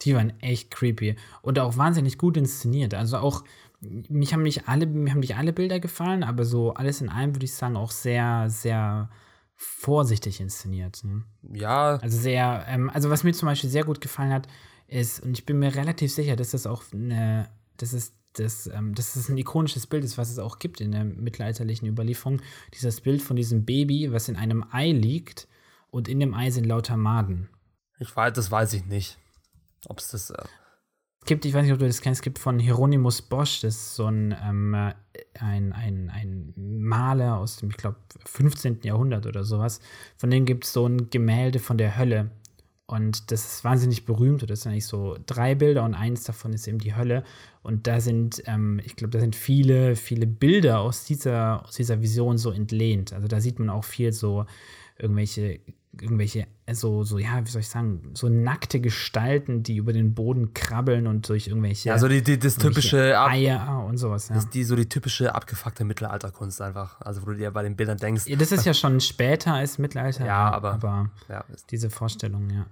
Die 0.00 0.16
waren 0.16 0.40
echt 0.40 0.70
creepy 0.70 1.16
und 1.42 1.58
auch 1.58 1.76
wahnsinnig 1.76 2.18
gut 2.18 2.36
inszeniert. 2.36 2.94
Also 2.94 3.18
auch, 3.18 3.44
mich 3.82 4.32
haben 4.32 4.42
nicht 4.42 4.68
alle, 4.68 4.86
mir 4.86 5.10
haben 5.10 5.20
nicht 5.20 5.36
alle 5.36 5.52
Bilder 5.52 5.80
gefallen, 5.80 6.22
aber 6.22 6.44
so 6.44 6.74
alles 6.74 7.00
in 7.00 7.08
allem 7.08 7.34
würde 7.34 7.44
ich 7.44 7.54
sagen 7.54 7.76
auch 7.76 7.90
sehr, 7.90 8.48
sehr 8.48 9.10
vorsichtig 9.56 10.40
inszeniert. 10.40 11.02
Ne? 11.04 11.24
Ja. 11.52 11.96
Also 11.96 12.18
sehr, 12.18 12.64
ähm, 12.68 12.90
also 12.90 13.10
was 13.10 13.24
mir 13.24 13.32
zum 13.32 13.46
Beispiel 13.46 13.70
sehr 13.70 13.84
gut 13.84 14.00
gefallen 14.00 14.32
hat, 14.32 14.48
ist, 14.86 15.20
und 15.22 15.38
ich 15.38 15.46
bin 15.46 15.58
mir 15.58 15.74
relativ 15.74 16.12
sicher, 16.12 16.36
dass 16.36 16.50
das 16.50 16.66
auch 16.66 16.84
eine, 16.92 17.48
das 17.76 17.92
ist 17.92 18.14
das, 18.34 18.66
ähm, 18.66 18.94
dass 18.94 19.16
es 19.16 19.28
ein 19.28 19.36
ikonisches 19.36 19.86
Bild 19.86 20.04
ist, 20.04 20.16
was 20.16 20.30
es 20.30 20.38
auch 20.38 20.58
gibt 20.58 20.80
in 20.80 20.92
der 20.92 21.04
mittelalterlichen 21.04 21.86
Überlieferung. 21.88 22.40
Dieses 22.74 23.00
Bild 23.00 23.20
von 23.20 23.36
diesem 23.36 23.64
Baby, 23.64 24.12
was 24.12 24.28
in 24.28 24.36
einem 24.36 24.64
Ei 24.70 24.92
liegt 24.92 25.48
und 25.90 26.08
in 26.08 26.20
dem 26.20 26.34
Ei 26.34 26.50
sind 26.50 26.64
lauter 26.64 26.96
Maden. 26.96 27.50
Ich 27.98 28.14
weiß, 28.14 28.32
das 28.32 28.50
weiß 28.50 28.72
ich 28.72 28.86
nicht. 28.86 29.18
Ob 29.86 29.98
es 29.98 30.08
das. 30.08 30.30
Äh 30.30 30.42
es 30.42 30.61
gibt, 31.24 31.44
ich 31.44 31.54
weiß 31.54 31.62
nicht, 31.64 31.72
ob 31.72 31.78
du 31.78 31.86
das 31.86 32.00
kennst, 32.00 32.20
es 32.20 32.22
gibt 32.22 32.38
von 32.38 32.58
Hieronymus 32.58 33.22
Bosch, 33.22 33.60
das 33.60 33.74
ist 33.76 33.94
so 33.94 34.06
ein, 34.06 34.34
ähm, 34.44 34.74
ein, 34.74 35.72
ein, 35.72 36.10
ein 36.10 36.52
Maler 36.56 37.38
aus 37.38 37.56
dem, 37.56 37.70
ich 37.70 37.76
glaube, 37.76 37.96
15. 38.24 38.80
Jahrhundert 38.82 39.26
oder 39.26 39.44
sowas. 39.44 39.80
Von 40.16 40.30
dem 40.30 40.44
gibt 40.44 40.64
es 40.64 40.72
so 40.72 40.86
ein 40.86 41.10
Gemälde 41.10 41.58
von 41.58 41.78
der 41.78 41.96
Hölle. 41.96 42.30
Und 42.86 43.30
das 43.30 43.54
ist 43.54 43.64
wahnsinnig 43.64 44.04
berühmt. 44.04 44.48
Das 44.50 44.62
sind 44.62 44.72
eigentlich 44.72 44.86
so 44.86 45.16
drei 45.24 45.54
Bilder 45.54 45.84
und 45.84 45.94
eins 45.94 46.24
davon 46.24 46.52
ist 46.52 46.66
eben 46.66 46.78
die 46.78 46.94
Hölle. 46.94 47.24
Und 47.62 47.86
da 47.86 48.00
sind, 48.00 48.42
ähm, 48.46 48.80
ich 48.84 48.96
glaube, 48.96 49.12
da 49.12 49.20
sind 49.20 49.34
viele, 49.34 49.96
viele 49.96 50.26
Bilder 50.26 50.80
aus 50.80 51.04
dieser, 51.04 51.64
aus 51.64 51.76
dieser 51.76 52.02
Vision 52.02 52.36
so 52.36 52.50
entlehnt. 52.50 53.12
Also 53.12 53.28
da 53.28 53.40
sieht 53.40 53.58
man 53.58 53.70
auch 53.70 53.84
viel 53.84 54.12
so 54.12 54.44
irgendwelche 55.02 55.60
irgendwelche, 56.00 56.46
so, 56.72 57.04
so, 57.04 57.18
ja, 57.18 57.44
wie 57.44 57.50
soll 57.50 57.60
ich 57.60 57.68
sagen, 57.68 58.12
so 58.14 58.28
nackte 58.28 58.80
Gestalten, 58.80 59.62
die 59.62 59.76
über 59.76 59.92
den 59.92 60.14
Boden 60.14 60.54
krabbeln 60.54 61.06
und 61.06 61.28
durch 61.28 61.48
irgendwelche. 61.48 61.90
Ja, 61.90 61.98
so 61.98 62.08
die, 62.08 62.22
die 62.22 62.38
das 62.38 62.56
typische 62.56 63.18
Eier 63.20 63.84
und 63.86 63.98
sowas, 63.98 64.28
ja. 64.28 64.34
Das 64.34 64.44
ist 64.44 64.54
die, 64.54 64.64
so 64.64 64.74
die 64.74 64.88
typische 64.88 65.34
abgefuckte 65.34 65.84
Mittelalterkunst 65.84 66.62
einfach. 66.62 67.00
Also, 67.00 67.22
wo 67.22 67.26
du 67.26 67.36
dir 67.36 67.50
bei 67.50 67.62
den 67.62 67.76
Bildern 67.76 67.98
denkst. 67.98 68.26
Ja, 68.26 68.36
das 68.36 68.52
ist 68.52 68.64
ja 68.64 68.72
schon 68.72 69.00
später 69.00 69.54
als 69.54 69.78
Mittelalter. 69.78 70.24
Ja, 70.24 70.50
aber. 70.50 70.72
aber 70.74 71.10
ja. 71.28 71.44
diese 71.70 71.90
Vorstellung, 71.90 72.48
ja. 72.50 72.66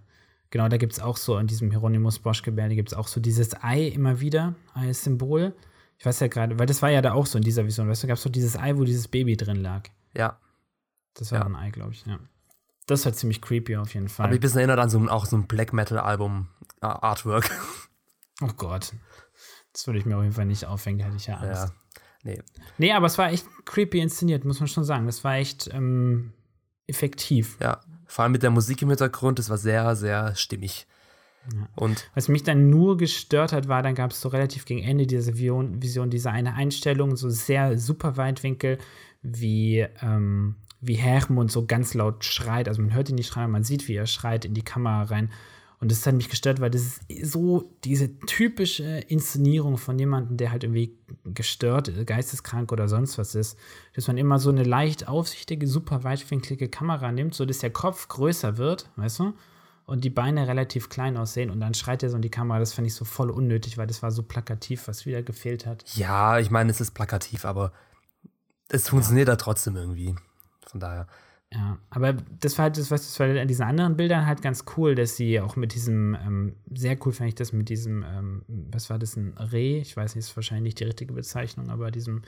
Genau, 0.49 0.68
da 0.68 0.78
gibt 0.78 0.95
es 0.95 1.01
auch 1.01 1.16
so, 1.16 1.39
in 1.39 1.47
diesem 1.47 1.70
Hieronymus 1.70 2.18
Bosch-Gebärde 2.18 2.74
gibt 2.74 2.91
es 2.91 2.99
auch 2.99 3.07
so 3.07 3.20
dieses 3.20 3.62
Ei 3.62 3.87
immer 3.87 4.20
wieder 4.20 4.55
als 4.74 5.05
Symbol. 5.05 5.55
Ich 5.99 6.07
weiß 6.07 6.18
ja 6.20 6.28
gerade, 6.28 6.59
weil 6.59 6.66
das 6.66 6.83
war 6.83 6.91
ja 6.91 7.03
da 7.03 7.12
auch 7.12 7.26
so 7.26 7.39
in 7.39 7.45
dieser 7.45 7.66
Vision, 7.66 7.89
weißt 7.89 8.03
du, 8.03 8.07
gab 8.09 8.16
es 8.16 8.22
so 8.22 8.31
dieses 8.31 8.57
Ei, 8.57 8.76
wo 8.76 8.85
dieses 8.85 9.07
Baby 9.07 9.37
drin 9.37 9.62
lag. 9.62 9.83
Ja. 10.16 10.39
Das 11.15 11.33
war 11.33 11.41
Ja. 11.41 11.47
ein 11.47 11.57
Ei, 11.57 11.71
glaube 11.71 11.93
ich, 11.93 12.05
ja. 12.07 12.19
Das 12.87 13.05
war 13.05 13.13
ziemlich 13.13 13.41
creepy 13.41 13.77
auf 13.77 13.95
jeden 13.95 14.09
Fall. 14.09 14.25
Aber 14.27 14.33
ich 14.35 14.39
ein 14.39 14.43
bisschen 14.43 14.59
erinnert 14.59 14.79
an 14.81 14.91
so 14.91 14.99
ein, 14.99 15.09
auch 15.09 15.27
so 15.27 15.37
ein 15.37 15.47
Black 15.47 15.73
Metal-Album 15.73 16.49
äh, 16.83 16.87
Artwork. 16.87 17.51
Oh 18.43 18.53
Gott. 18.57 18.95
Das 19.75 19.87
würde 19.87 19.99
ich 19.99 20.07
mir 20.07 20.17
auf 20.17 20.23
jeden 20.23 20.35
Fall 20.35 20.47
nicht 20.47 20.65
aufhängen, 20.65 20.99
da 20.99 21.05
hätte 21.05 21.17
ich 21.17 21.27
ja 21.27 21.37
Angst. 21.37 21.63
ja. 21.65 21.71
Nee. 22.23 22.43
Nee, 22.79 22.93
aber 22.95 23.05
es 23.07 23.19
war 23.19 23.31
echt 23.31 23.47
creepy 23.67 24.01
inszeniert, 24.01 24.47
muss 24.47 24.61
man 24.61 24.67
schon 24.67 24.83
sagen. 24.85 25.05
Das 25.05 25.23
war 25.25 25.35
echt 25.37 25.69
ähm, 25.75 26.33
effektiv. 26.87 27.59
Ja. 27.61 27.81
Vor 28.07 28.23
allem 28.23 28.33
mit 28.33 28.43
der 28.43 28.51
Musik 28.51 28.81
im 28.81 28.89
Hintergrund, 28.89 29.39
das 29.39 29.51
war 29.51 29.59
sehr, 29.59 29.95
sehr 29.95 30.35
stimmig. 30.37 30.87
Ja. 31.55 31.69
Und 31.77 32.11
Was 32.15 32.29
mich 32.29 32.43
dann 32.43 32.71
nur 32.71 32.97
gestört 32.97 33.53
hat, 33.53 33.69
war, 33.69 33.83
dann 33.83 33.95
gab 33.95 34.11
es 34.11 34.21
so 34.23 34.31
relativ 34.31 34.65
gegen 34.65 34.83
Ende 34.83 35.07
dieser 35.07 35.35
Vision, 35.35 35.83
Vision 35.83 36.09
diese 36.09 36.31
eine 36.31 36.55
Einstellung, 36.55 37.17
so 37.17 37.29
sehr 37.29 37.77
super 37.79 38.17
Weitwinkel, 38.17 38.79
wie, 39.23 39.81
ähm, 40.01 40.57
wie 40.81 40.95
Hermund 40.95 41.53
so 41.53 41.66
ganz 41.66 41.95
laut 41.95 42.24
schreit. 42.24 42.68
Also 42.68 42.81
man 42.81 42.95
hört 42.95 43.09
ihn 43.09 43.16
nicht 43.16 43.28
schreien, 43.28 43.51
man 43.51 43.64
sieht, 43.64 43.89
wie 43.89 43.95
er 43.95 44.07
schreit 44.07 44.45
in 44.45 44.55
die 44.55 44.62
Kamera 44.62 45.03
rein. 45.03 45.31
Und 45.81 45.91
das 45.91 46.07
hat 46.07 46.14
mich 46.14 46.28
gestört, 46.28 46.61
weil 46.61 46.70
das 46.70 47.01
ist 47.09 47.33
so 47.33 47.72
diese 47.85 48.18
typische 48.20 48.85
Inszenierung 49.09 49.78
von 49.78 49.99
jemandem, 49.99 50.37
der 50.37 50.53
halt 50.53 50.62
irgendwie 50.62 50.99
gestört, 51.24 51.91
geisteskrank 52.07 52.70
oder 52.70 52.87
sonst 52.87 53.16
was 53.16 53.35
ist, 53.35 53.59
dass 53.95 54.07
man 54.07 54.18
immer 54.18 54.39
so 54.39 54.51
eine 54.51 54.62
leicht 54.62 55.09
aufsichtige, 55.09 55.66
super 55.66 56.05
weitwinklige 56.05 56.68
Kamera 56.68 57.11
nimmt, 57.12 57.35
so 57.35 57.47
dass 57.47 57.61
der 57.61 57.70
Kopf 57.70 58.09
größer 58.09 58.59
wird, 58.59 58.91
weißt 58.97 59.20
du? 59.20 59.33
Und 59.87 60.05
die 60.05 60.11
Beine 60.11 60.47
relativ 60.47 60.91
klein 60.91 61.16
aussehen 61.16 61.51
und 61.51 61.61
dann 61.61 61.74
schreit 61.74 62.03
er 62.03 62.11
so 62.11 62.16
in 62.16 62.22
die 62.22 62.31
Kamera. 62.31 62.59
Das 62.59 62.74
fand 62.74 62.87
ich 62.87 62.95
so 62.95 63.07
voll 63.07 63.31
unnötig, 63.31 63.78
weil 63.78 63.87
das 63.87 64.03
war 64.03 64.12
so 64.12 64.22
plakativ, 64.22 64.87
was 64.87 65.07
wieder 65.07 65.22
gefehlt 65.22 65.64
hat. 65.66 65.85
ja, 65.95 66.39
ich 66.39 66.51
meine, 66.51 66.70
es 66.70 66.81
ist 66.81 66.93
plakativ, 66.93 67.47
aber 67.47 67.72
es 68.68 68.89
funktioniert 68.89 69.28
da 69.28 69.37
trotzdem 69.37 69.76
irgendwie. 69.76 70.14
Von 70.67 70.81
daher. 70.81 71.07
Ja, 71.53 71.79
aber 71.91 72.13
das 72.13 72.57
war 72.59 72.65
halt 72.65 72.79
das, 72.79 72.93
was 72.93 73.03
das 73.03 73.19
war 73.19 73.27
an 73.27 73.49
diesen 73.49 73.65
anderen 73.65 73.97
Bildern 73.97 74.27
halt 74.27 74.41
ganz 74.41 74.65
cool, 74.77 74.95
dass 74.95 75.17
sie 75.17 75.41
auch 75.41 75.57
mit 75.57 75.75
diesem, 75.75 76.17
ähm, 76.25 76.57
sehr 76.73 76.97
cool 77.05 77.13
fand 77.13 77.29
ich 77.29 77.35
das 77.35 77.53
mit 77.53 77.69
diesem, 77.69 78.05
ähm, 78.05 78.45
was 78.47 78.89
war 78.89 79.01
das, 79.01 79.17
ein 79.17 79.37
Reh? 79.37 79.81
Ich 79.81 79.97
weiß 79.97 80.15
nicht, 80.15 80.27
ist 80.27 80.37
wahrscheinlich 80.37 80.63
nicht 80.63 80.81
die 80.81 80.85
richtige 80.85 81.13
Bezeichnung, 81.13 81.69
aber 81.71 81.91
diesem 81.91 82.23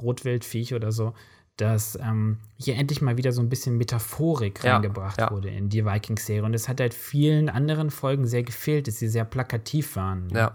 Rotwildviech 0.00 0.72
oder 0.74 0.90
so, 0.90 1.12
dass 1.56 1.98
ähm, 2.00 2.38
hier 2.56 2.76
endlich 2.76 3.02
mal 3.02 3.18
wieder 3.18 3.32
so 3.32 3.42
ein 3.42 3.50
bisschen 3.50 3.76
Metaphorik 3.76 4.64
Ja, 4.64 4.74
reingebracht 4.74 5.20
ja. 5.20 5.30
wurde 5.30 5.50
in 5.50 5.68
die 5.68 5.84
Vikings-Serie. 5.84 6.44
Und 6.44 6.52
das 6.52 6.68
hat 6.68 6.80
halt 6.80 6.94
vielen 6.94 7.50
anderen 7.50 7.90
Folgen 7.90 8.26
sehr 8.26 8.42
gefehlt, 8.42 8.88
dass 8.88 8.98
sie 8.98 9.08
sehr 9.08 9.26
plakativ 9.26 9.96
waren. 9.96 10.30
Ja. 10.30 10.52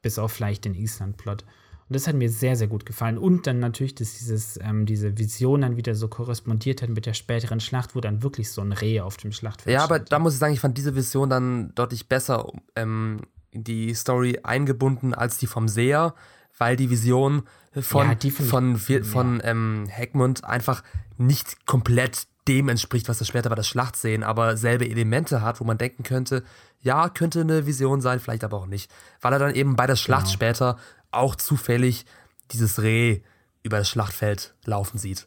Bis 0.00 0.18
auf 0.18 0.32
vielleicht 0.32 0.64
den 0.64 0.74
Island-Plot. 0.74 1.44
Und 1.88 1.94
das 1.94 2.08
hat 2.08 2.16
mir 2.16 2.28
sehr, 2.28 2.56
sehr 2.56 2.66
gut 2.66 2.84
gefallen. 2.84 3.16
Und 3.16 3.46
dann 3.46 3.60
natürlich, 3.60 3.94
dass 3.94 4.14
dieses, 4.14 4.58
ähm, 4.60 4.86
diese 4.86 5.18
Vision 5.18 5.60
dann 5.60 5.76
wieder 5.76 5.94
so 5.94 6.08
korrespondiert 6.08 6.82
hat 6.82 6.88
mit 6.90 7.06
der 7.06 7.14
späteren 7.14 7.60
Schlacht, 7.60 7.94
wo 7.94 8.00
dann 8.00 8.22
wirklich 8.24 8.50
so 8.50 8.60
ein 8.60 8.72
Reh 8.72 9.00
auf 9.00 9.16
dem 9.16 9.30
Schlachtfeld 9.32 9.72
Ja, 9.72 9.84
aber 9.84 9.96
stand. 9.96 10.12
da 10.12 10.18
muss 10.18 10.32
ich 10.34 10.38
sagen, 10.40 10.52
ich 10.52 10.60
fand 10.60 10.76
diese 10.76 10.96
Vision 10.96 11.30
dann 11.30 11.72
deutlich 11.76 12.08
besser 12.08 12.50
ähm, 12.74 13.20
in 13.52 13.62
die 13.62 13.94
Story 13.94 14.40
eingebunden 14.42 15.14
als 15.14 15.38
die 15.38 15.46
vom 15.46 15.68
Seher, 15.68 16.14
weil 16.58 16.74
die 16.76 16.90
Vision 16.90 17.42
von, 17.78 18.08
Ja, 18.08 18.14
die 18.16 18.30
von, 18.32 18.88
wir- 18.88 19.04
von 19.04 19.40
ähm, 19.44 19.86
Heckmund 19.88 20.44
einfach 20.44 20.82
nicht 21.18 21.66
komplett 21.66 22.26
dem 22.48 22.68
entspricht, 22.68 23.08
was 23.08 23.20
wir 23.20 23.26
später 23.26 23.48
bei 23.48 23.56
der 23.56 23.64
Schlacht 23.64 23.96
sehen, 23.96 24.22
aber 24.22 24.56
selbe 24.56 24.88
Elemente 24.88 25.42
hat, 25.42 25.60
wo 25.60 25.64
man 25.64 25.78
denken 25.78 26.02
könnte, 26.04 26.42
ja, 26.80 27.08
könnte 27.08 27.40
eine 27.40 27.66
Vision 27.66 28.00
sein, 28.00 28.20
vielleicht 28.20 28.44
aber 28.44 28.56
auch 28.58 28.66
nicht. 28.66 28.88
Weil 29.20 29.32
er 29.32 29.38
dann 29.40 29.54
eben 29.54 29.74
bei 29.74 29.86
der 29.88 29.96
Schlacht 29.96 30.26
Genau. 30.26 30.34
später 30.34 30.78
auch 31.10 31.34
zufällig 31.36 32.06
dieses 32.52 32.80
Reh 32.82 33.20
über 33.62 33.78
das 33.78 33.88
Schlachtfeld 33.88 34.54
laufen 34.64 34.98
sieht. 34.98 35.26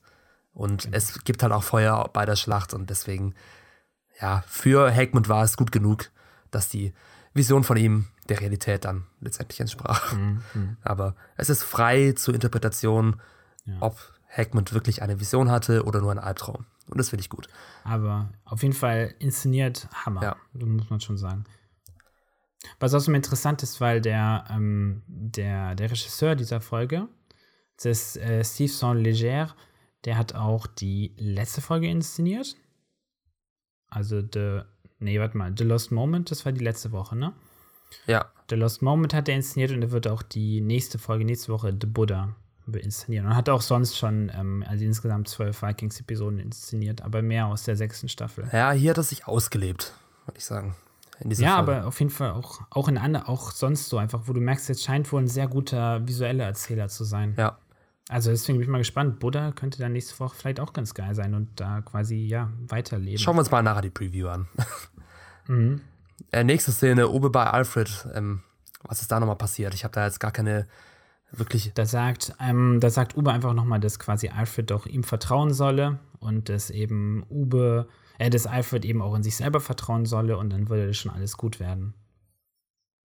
Und 0.53 0.83
Genau. 0.83 0.97
es 0.97 1.23
gibt 1.23 1.43
halt 1.43 1.51
auch 1.53 1.63
Feuer 1.63 2.09
bei 2.13 2.25
der 2.25 2.35
Schlacht 2.35 2.73
und 2.73 2.89
deswegen 2.89 3.33
ja, 4.21 4.43
für 4.47 4.89
Heckmund 4.91 5.29
war 5.29 5.43
es 5.43 5.55
gut 5.55 5.71
genug, 5.71 6.11
dass 6.51 6.67
die 6.67 6.93
Vision 7.33 7.63
von 7.63 7.77
ihm 7.77 8.07
der 8.27 8.41
Realität 8.41 8.83
dann 8.85 9.05
letztendlich 9.21 9.59
entsprach. 9.61 10.13
Mhm, 10.13 10.41
Aber 10.81 11.15
es 11.37 11.49
ist 11.49 11.63
frei 11.63 12.13
zur 12.13 12.33
Interpretation, 12.33 13.21
Ja. 13.65 13.77
ob 13.79 13.97
Heckmund 14.25 14.73
wirklich 14.73 15.01
eine 15.01 15.19
Vision 15.19 15.49
hatte 15.49 15.83
oder 15.85 16.01
nur 16.01 16.11
ein 16.11 16.19
Albtraum. 16.19 16.65
Und 16.87 16.97
das 16.97 17.09
finde 17.09 17.21
ich 17.21 17.29
gut. 17.29 17.47
Aber 17.83 18.29
auf 18.45 18.61
jeden 18.63 18.73
Fall 18.75 19.13
inszeniert 19.19 19.87
Hammer. 19.93 20.21
Ja. 20.23 20.35
Muss 20.53 20.89
man 20.89 20.99
schon 20.99 21.17
sagen. 21.17 21.45
Was 22.79 22.93
außerdem 22.93 23.15
interessant 23.15 23.63
ist, 23.63 23.79
weil 23.79 24.01
der, 24.01 24.45
ähm, 24.49 25.01
der, 25.07 25.75
der 25.75 25.91
Regisseur 25.91 26.35
dieser 26.35 26.61
Folge, 26.61 27.07
das 27.77 27.85
ist 27.85 28.17
äh, 28.17 28.43
Steve 28.43 28.71
Saint-Leger, 28.71 29.55
der 30.05 30.17
hat 30.17 30.35
auch 30.35 30.67
die 30.67 31.13
letzte 31.17 31.61
Folge 31.61 31.87
inszeniert. 31.87 32.55
Also, 33.87 34.21
The, 34.21 34.61
nee, 34.99 35.19
warte 35.19 35.37
mal, 35.37 35.53
The 35.57 35.63
Lost 35.63 35.91
Moment, 35.91 36.31
das 36.31 36.45
war 36.45 36.51
die 36.51 36.63
letzte 36.63 36.91
Woche, 36.91 37.15
ne? 37.15 37.33
Ja, 38.05 38.31
The 38.49 38.55
Lost 38.55 38.81
Moment 38.81 39.13
hat 39.13 39.29
er 39.29 39.35
inszeniert 39.35 39.71
und 39.71 39.81
er 39.81 39.91
wird 39.91 40.07
auch 40.07 40.21
die 40.21 40.61
nächste 40.61 40.99
Folge, 40.99 41.25
nächste 41.25 41.51
Woche, 41.51 41.75
The 41.79 41.87
Buddha 41.87 42.35
inszenieren. 42.71 43.25
Und 43.25 43.35
hat 43.35 43.49
auch 43.49 43.61
sonst 43.61 43.97
schon, 43.97 44.31
ähm, 44.35 44.63
also 44.67 44.85
insgesamt 44.85 45.27
zwölf 45.27 45.63
Vikings-Episoden 45.63 46.39
inszeniert, 46.39 47.01
aber 47.01 47.21
mehr 47.21 47.47
aus 47.47 47.63
der 47.63 47.75
sechsten 47.75 48.09
Staffel. 48.09 48.47
ja, 48.53 48.71
hier 48.71 48.91
hat 48.91 48.97
er 48.97 49.03
sich 49.03 49.27
ausgelebt, 49.27 49.93
würde 50.25 50.37
ich 50.37 50.45
sagen. 50.45 50.75
Ja, 51.27 51.55
Folge. 51.57 51.77
aber 51.77 51.87
auf 51.87 51.99
jeden 51.99 52.11
Fall 52.11 52.31
auch, 52.31 52.61
auch 52.69 52.87
in 52.87 52.97
andere, 52.97 53.27
auch 53.27 53.51
sonst 53.51 53.89
so 53.89 53.97
einfach, 53.97 54.21
wo 54.25 54.33
du 54.33 54.39
merkst, 54.41 54.69
jetzt 54.69 54.83
scheint 54.83 55.11
wohl 55.11 55.21
ein 55.21 55.27
sehr 55.27 55.47
guter 55.47 56.07
visueller 56.07 56.45
Erzähler 56.45 56.87
zu 56.87 57.03
sein. 57.03 57.33
Ja, 57.37 57.57
Also 58.09 58.29
deswegen 58.31 58.57
bin 58.57 58.63
ich 58.63 58.69
mal 58.71 58.77
gespannt. 58.77 59.19
Buddha 59.19 59.51
könnte 59.51 59.79
dann 59.79 59.91
nächste 59.93 60.19
Woche 60.19 60.35
vielleicht 60.35 60.59
auch 60.59 60.73
ganz 60.73 60.93
geil 60.93 61.13
sein 61.15 61.33
und 61.33 61.59
da 61.59 61.81
quasi, 61.81 62.15
ja, 62.15 62.49
weiterleben. 62.67 63.17
schauen 63.19 63.35
wir 63.35 63.39
uns 63.39 63.51
mal 63.51 63.61
nachher 63.61 63.81
die 63.81 63.89
Preview 63.89 64.27
an. 64.29 64.47
Mhm. 65.47 65.81
Äh, 66.31 66.43
nächste 66.43 66.71
Szene, 66.71 67.09
Obe 67.09 67.31
bei 67.31 67.43
Alfred. 67.45 68.07
Ähm, 68.13 68.43
was 68.83 69.01
ist 69.01 69.11
da 69.11 69.19
nochmal 69.19 69.35
passiert? 69.37 69.73
Ich 69.73 69.83
habe 69.83 69.93
da 69.93 70.05
jetzt 70.05 70.19
gar 70.19 70.29
keine 70.31 70.67
wirklich. 71.31 71.71
Da 71.73 71.85
sagt, 71.87 72.33
ähm, 72.39 72.79
da 72.79 72.89
sagt 72.91 73.17
Uwe 73.17 73.31
einfach 73.31 73.53
nochmal, 73.53 73.79
dass 73.79 73.97
quasi 73.97 74.29
Alfred 74.29 74.69
doch 74.69 74.85
ihm 74.85 75.03
vertrauen 75.03 75.51
solle 75.53 75.97
und 76.19 76.49
dass 76.49 76.69
eben 76.69 77.23
Uwe, 77.29 77.87
äh, 78.19 78.29
dass 78.29 78.45
Alfred 78.45 78.85
eben 78.85 79.01
auch 79.01 79.15
in 79.15 79.23
sich 79.23 79.35
selber 79.35 79.59
vertrauen 79.59 80.05
solle 80.05 80.37
und 80.37 80.51
dann 80.51 80.69
würde 80.69 80.85
das 80.85 80.97
schon 80.97 81.11
alles 81.11 81.37
gut 81.37 81.59
werden. 81.59 81.95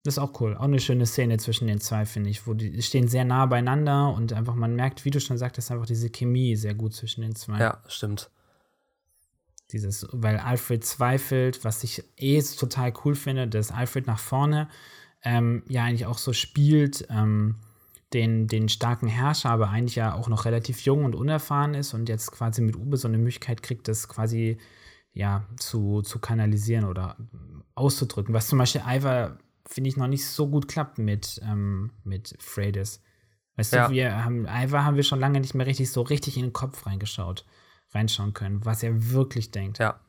Das 0.05 0.15
ist 0.15 0.19
auch 0.19 0.41
cool. 0.41 0.57
Auch 0.57 0.65
eine 0.65 0.81
schöne 0.81 1.07
Szene 1.07 1.37
zwischen 1.39 1.69
den 1.69 1.81
zwei, 1.81 2.07
finde 2.07 2.31
ich, 2.31 2.49
wo 2.49 2.55
die, 2.55 2.83
stehen 2.83 3.07
sehr 3.07 3.25
nah 3.25 3.47
beieinander 3.47 4.13
und 4.13 4.33
einfach 4.33 4.57
man 4.57 4.75
merkt, 4.75 5.05
wie 5.05 5.11
du 5.11 5.21
schon 5.21 5.39
sagtest, 5.39 5.71
einfach 5.71 5.87
diese 5.87 6.11
Chemie 6.11 6.57
sehr 6.57 6.75
gut 6.75 6.95
zwischen 6.95 7.21
den 7.21 7.37
zwei. 7.37 7.61
Ja, 7.61 7.83
stimmt. 7.87 8.31
Dieses, 9.71 10.09
weil 10.11 10.39
Alfred 10.39 10.85
zweifelt, 10.85 11.65
was 11.65 11.85
ich 11.85 12.03
eh 12.17 12.43
total 12.43 12.93
cool 13.05 13.15
finde, 13.15 13.47
dass 13.47 13.71
Alfred 13.71 14.07
nach 14.07 14.19
vorne 14.19 14.69
ähm, 15.23 15.63
ja 15.69 15.85
eigentlich 15.85 16.07
auch 16.07 16.19
so 16.19 16.33
spielt, 16.33 17.07
ähm, 17.09 17.57
den, 18.13 18.49
den 18.49 18.69
starken 18.69 19.09
Herrscher, 19.09 19.51
aber 19.51 19.71
eigentlich 19.71 19.95
ja 19.95 20.15
auch 20.15 20.29
noch 20.29 20.47
relativ 20.47 20.81
jung 20.81 21.05
und 21.05 21.15
unerfahren 21.15 21.75
ist 21.75 21.95
und 21.95 22.09
jetzt 22.09 22.33
quasi 22.33 22.61
mit 22.61 22.77
Ube 22.77 22.97
so 22.97 23.09
eine 23.09 23.19
Möglichkeit 23.19 23.63
kriegt, 23.63 23.89
das 23.89 24.09
quasi 24.09 24.59
ja 25.13 25.47
zu, 25.57 26.03
zu 26.03 26.19
kanalisieren 26.19 26.85
oder 26.85 27.17
auszudrücken. 27.75 28.35
Was 28.35 28.49
zum 28.49 28.59
Beispiel 28.59 28.83
Ivar, 28.87 29.39
finde 29.67 29.89
ich, 29.89 29.97
noch 29.97 30.07
nicht 30.07 30.27
so 30.27 30.49
gut 30.49 30.69
klappt 30.69 30.99
mit, 30.99 31.41
ähm, 31.45 31.91
mit 32.05 32.35
Freydis. 32.39 33.03
Weißt 33.57 33.73
ja. 33.73 33.89
du, 33.89 33.95
wir 33.95 34.25
haben, 34.25 34.47
Ivar 34.47 34.85
haben 34.85 34.97
wir 34.97 35.03
schon 35.03 35.21
lange 35.21 35.41
nicht 35.41 35.55
mehr 35.55 35.67
richtig 35.67 35.91
so 35.91 36.03
richtig 36.03 36.37
in 36.37 36.45
den 36.45 36.53
Kopf 36.53 36.87
reingeschaut, 36.87 37.45
reinschauen 37.93 38.33
können, 38.33 38.65
was 38.65 38.83
er 38.83 39.11
wirklich 39.11 39.51
denkt. 39.51 39.79
Ja. 39.79 40.01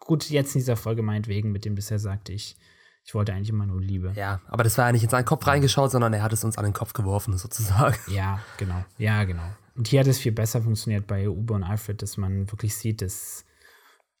Gut, 0.00 0.30
jetzt 0.30 0.54
in 0.54 0.60
dieser 0.60 0.76
Folge 0.76 1.02
meinetwegen, 1.02 1.50
mit 1.50 1.64
dem 1.64 1.74
bisher 1.74 1.98
sagte 1.98 2.32
ich, 2.32 2.56
ich 3.04 3.14
wollte 3.14 3.32
eigentlich 3.32 3.48
immer 3.48 3.66
nur 3.66 3.80
Liebe. 3.80 4.12
Ja, 4.14 4.40
aber 4.48 4.64
das 4.64 4.76
war 4.78 4.86
ja 4.86 4.92
nicht 4.92 5.02
in 5.02 5.08
seinen 5.08 5.24
Kopf 5.24 5.46
reingeschaut, 5.46 5.90
sondern 5.90 6.12
er 6.12 6.22
hat 6.22 6.32
es 6.32 6.44
uns 6.44 6.58
an 6.58 6.64
den 6.64 6.74
Kopf 6.74 6.92
geworfen, 6.92 7.36
sozusagen. 7.38 7.96
Ja, 8.06 8.40
genau. 8.58 8.84
Ja, 8.98 9.24
genau. 9.24 9.50
Und 9.74 9.88
hier 9.88 10.00
hat 10.00 10.06
es 10.06 10.18
viel 10.18 10.32
besser 10.32 10.62
funktioniert 10.62 11.06
bei 11.06 11.28
Uber 11.28 11.54
und 11.54 11.64
Alfred, 11.64 12.02
dass 12.02 12.16
man 12.16 12.50
wirklich 12.50 12.76
sieht, 12.76 13.00
dass 13.00 13.44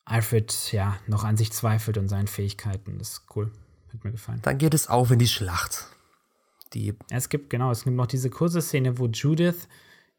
Alfred 0.08 0.72
ja 0.72 0.96
noch 1.06 1.24
an 1.24 1.36
sich 1.36 1.52
zweifelt 1.52 1.98
und 1.98 2.08
seinen 2.08 2.28
Fähigkeiten. 2.28 2.98
Das 2.98 3.10
ist 3.10 3.26
cool. 3.36 3.50
Hat 3.92 4.04
mir 4.04 4.12
gefallen. 4.12 4.40
Dann 4.42 4.58
geht 4.58 4.74
es 4.74 4.88
auf 4.88 5.10
in 5.10 5.18
die 5.18 5.28
Schlacht. 5.28 5.86
Die 6.74 6.94
es 7.10 7.28
gibt, 7.28 7.50
genau, 7.50 7.70
es 7.70 7.84
gibt 7.84 7.96
noch 7.96 8.06
diese 8.06 8.30
kurze 8.30 8.60
Szene, 8.60 8.98
wo 8.98 9.06
Judith 9.06 9.68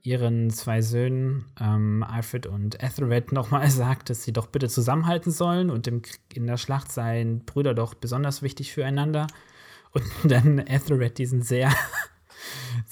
ihren 0.01 0.49
zwei 0.49 0.81
Söhnen, 0.81 1.45
ähm, 1.59 2.03
Alfred 2.03 2.45
und 2.45 2.81
Ethelred, 2.81 3.31
nochmal 3.31 3.69
sagt, 3.71 4.09
dass 4.09 4.23
sie 4.23 4.33
doch 4.33 4.47
bitte 4.47 4.69
zusammenhalten 4.69 5.31
sollen 5.31 5.69
und 5.69 5.87
im, 5.87 6.01
in 6.33 6.47
der 6.47 6.57
Schlacht 6.57 6.91
seien 6.91 7.45
Brüder 7.45 7.73
doch 7.73 7.93
besonders 7.93 8.41
wichtig 8.41 8.73
füreinander. 8.73 9.27
Und 9.91 10.05
dann 10.23 10.59
Ethelred 10.59 11.17
diesen 11.17 11.41
sehr, 11.41 11.71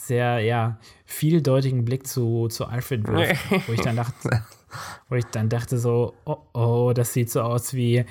sehr, 0.08 0.40
ja, 0.40 0.80
vieldeutigen 1.06 1.86
Blick 1.86 2.08
zu, 2.08 2.48
zu 2.48 2.66
Alfred 2.66 3.08
wirft, 3.08 3.68
wo 3.68 3.74
ich 3.74 3.82
dann 3.82 3.96
dachte, 3.98 4.44
wo 5.10 5.16
ich 5.16 5.26
dann 5.26 5.50
dachte 5.50 5.78
so, 5.78 6.14
oh, 6.26 6.38
oh, 6.54 6.94
das 6.94 7.14
sieht 7.14 7.30
so 7.30 7.42
aus 7.42 7.74
wie, 7.74 8.06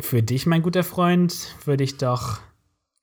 für 0.00 0.22
dich, 0.22 0.46
mein 0.46 0.62
guter 0.62 0.84
Freund, 0.84 1.54
würde 1.64 1.84
ich 1.84 1.96
doch 1.98 2.40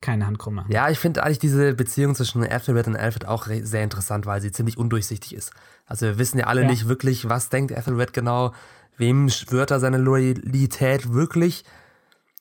keine 0.02 0.26
Hand 0.26 0.40
krumm 0.40 0.56
machen. 0.56 0.72
Ja, 0.72 0.90
ich 0.90 0.98
finde 0.98 1.24
eigentlich 1.24 1.40
diese 1.40 1.74
Beziehung 1.74 2.16
zwischen 2.16 2.44
Ethelred 2.44 2.88
und 2.88 2.96
Alfred 2.96 3.28
auch 3.28 3.48
sehr 3.48 3.84
interessant, 3.84 4.26
weil 4.26 4.42
sie 4.42 4.52
ziemlich 4.52 4.78
undurchsichtig 4.78 5.36
ist. 5.36 5.52
Also 5.86 6.06
wir 6.06 6.18
wissen 6.18 6.40
ja 6.40 6.48
alle 6.48 6.62
ja. 6.62 6.70
nicht 6.70 6.88
wirklich, 6.88 7.28
was 7.28 7.50
denkt 7.50 7.72
Ethelred 7.72 8.14
genau, 8.14 8.54
wem 8.98 9.30
schwört 9.30 9.72
er 9.72 9.80
seine 9.80 9.98
Loyalität 9.98 11.12
wirklich. 11.12 11.66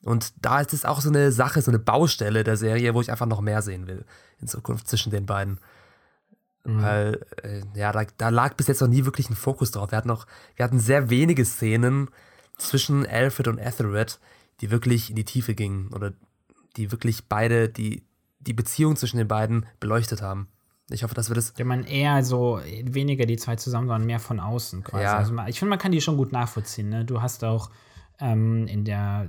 Und 0.02 0.32
da 0.44 0.60
ist 0.60 0.72
es 0.72 0.84
auch 0.84 1.00
so 1.00 1.08
eine 1.08 1.32
Sache, 1.32 1.60
so 1.60 1.70
eine 1.70 1.80
Baustelle 1.80 2.44
der 2.44 2.56
Serie, 2.56 2.94
wo 2.94 3.00
ich 3.00 3.10
einfach 3.10 3.26
noch 3.26 3.40
mehr 3.40 3.62
sehen 3.62 3.86
will 3.86 4.04
in 4.40 4.46
Zukunft 4.46 4.88
zwischen 4.88 5.10
den 5.10 5.26
beiden. 5.26 5.58
Mhm. 6.64 6.82
Weil, 6.82 7.26
äh, 7.42 7.62
ja, 7.74 7.92
da, 7.92 8.04
da, 8.16 8.28
lag 8.28 8.54
bis 8.54 8.66
jetzt 8.66 8.80
noch 8.80 8.88
nie 8.88 9.04
wirklich 9.04 9.30
ein 9.30 9.36
Fokus 9.36 9.70
drauf. 9.70 9.90
Wir 9.90 9.98
hatten 9.98 10.08
noch, 10.08 10.26
wir 10.56 10.64
hatten 10.64 10.80
sehr 10.80 11.10
wenige 11.10 11.44
Szenen 11.44 12.10
zwischen 12.56 13.06
Alfred 13.06 13.48
und 13.48 13.58
Ethelred, 13.58 14.18
die 14.60 14.70
wirklich 14.70 15.10
in 15.10 15.16
die 15.16 15.24
Tiefe 15.24 15.54
gingen 15.54 15.92
oder 15.94 16.12
die 16.76 16.90
wirklich 16.92 17.26
beide, 17.28 17.68
die, 17.68 18.04
die 18.40 18.52
Beziehung 18.52 18.96
zwischen 18.96 19.18
den 19.18 19.28
beiden 19.28 19.66
beleuchtet 19.80 20.22
haben. 20.22 20.48
Ich 20.90 21.02
hoffe, 21.02 21.14
dass 21.14 21.28
wir 21.28 21.34
das. 21.34 21.52
Ja, 21.58 21.64
man 21.64 21.84
eher 21.84 22.24
so 22.24 22.60
weniger 22.82 23.26
die 23.26 23.36
zwei 23.36 23.56
zusammen, 23.56 23.88
sondern 23.88 24.06
mehr 24.06 24.20
von 24.20 24.40
außen 24.40 24.84
quasi. 24.84 25.04
Ja. 25.04 25.18
Also 25.18 25.34
ich 25.46 25.58
finde, 25.58 25.70
man 25.70 25.78
kann 25.78 25.92
die 25.92 26.00
schon 26.00 26.16
gut 26.16 26.32
nachvollziehen. 26.32 26.88
Ne? 26.88 27.04
Du 27.04 27.20
hast 27.20 27.44
auch 27.44 27.70
ähm, 28.20 28.66
in 28.66 28.84
der 28.84 29.28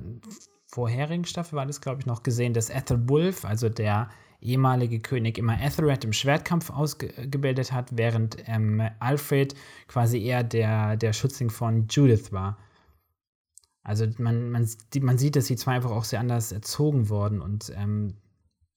vorherigen 0.67 1.25
Staffel 1.25 1.57
war 1.57 1.65
das, 1.65 1.81
glaube 1.81 1.99
ich, 1.99 2.05
noch 2.05 2.23
gesehen, 2.23 2.53
dass 2.53 2.69
Ethelwulf, 2.69 3.43
also 3.43 3.69
der 3.69 4.09
ehemalige 4.41 4.99
König, 4.99 5.37
immer 5.37 5.59
Ethelred 5.61 6.03
im 6.05 6.13
Schwertkampf 6.13 6.69
ausgebildet 6.69 7.71
hat, 7.71 7.89
während 7.97 8.37
ähm, 8.47 8.81
Alfred 8.99 9.55
quasi 9.87 10.23
eher 10.23 10.43
der, 10.43 10.97
der 10.97 11.13
Schützling 11.13 11.49
von 11.49 11.87
Judith 11.87 12.31
war. 12.31 12.57
Also 13.83 14.05
man, 14.17 14.51
man, 14.51 14.69
man 15.01 15.17
sieht, 15.17 15.35
dass 15.35 15.45
die 15.45 15.55
zwei 15.55 15.73
einfach 15.73 15.91
auch 15.91 16.03
sehr 16.03 16.19
anders 16.19 16.51
erzogen 16.51 17.09
wurden 17.09 17.41
und 17.41 17.71
ähm, 17.75 18.15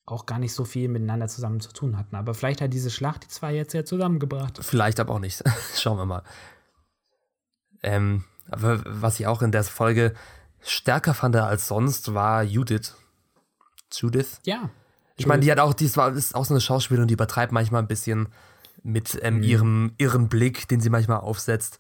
auch 0.05 0.27
gar 0.27 0.39
nicht 0.39 0.53
so 0.53 0.65
viel 0.65 0.89
miteinander 0.89 1.29
zusammen 1.29 1.61
zu 1.61 1.73
tun 1.73 1.97
hatten. 1.97 2.17
Aber 2.17 2.35
vielleicht 2.35 2.61
hat 2.61 2.73
diese 2.73 2.91
Schlacht 2.91 3.25
die 3.25 3.29
zwei 3.29 3.55
jetzt 3.55 3.73
ja 3.73 3.85
zusammengebracht. 3.85 4.59
Vielleicht 4.63 5.01
aber 5.01 5.15
auch 5.15 5.19
nicht. 5.19 5.43
Schauen 5.77 5.99
wir 5.99 6.07
mal. 6.07 6.23
Ähm, 7.83 8.25
aber 8.51 8.83
was 8.85 9.21
ich 9.21 9.27
auch 9.27 9.43
in 9.43 9.53
der 9.53 9.65
Folge 9.65 10.15
stärker 10.61 11.15
fand 11.15 11.37
als 11.37 11.69
sonst, 11.69 12.15
war 12.15 12.43
Judith. 12.43 12.95
Judith? 13.93 14.41
Ja. 14.45 14.71
Ich 15.23 15.29
meine, 15.29 15.41
die 15.41 15.53
hat 15.53 15.61
auch, 15.61 15.73
die 15.73 15.85
ist, 15.85 15.97
ist 15.97 16.35
auch 16.35 16.45
so 16.45 16.53
eine 16.53 16.61
Schauspielerin, 16.61 17.07
die 17.07 17.15
übertreibt 17.15 17.53
manchmal 17.53 17.81
ein 17.81 17.87
bisschen 17.87 18.29
mit 18.83 19.17
ähm, 19.23 19.37
mhm. 19.37 19.43
ihrem, 19.45 19.93
ihrem 19.99 20.29
Blick, 20.29 20.67
den 20.67 20.81
sie 20.81 20.91
manchmal 20.91 21.21
aufsetzt. 21.21 21.79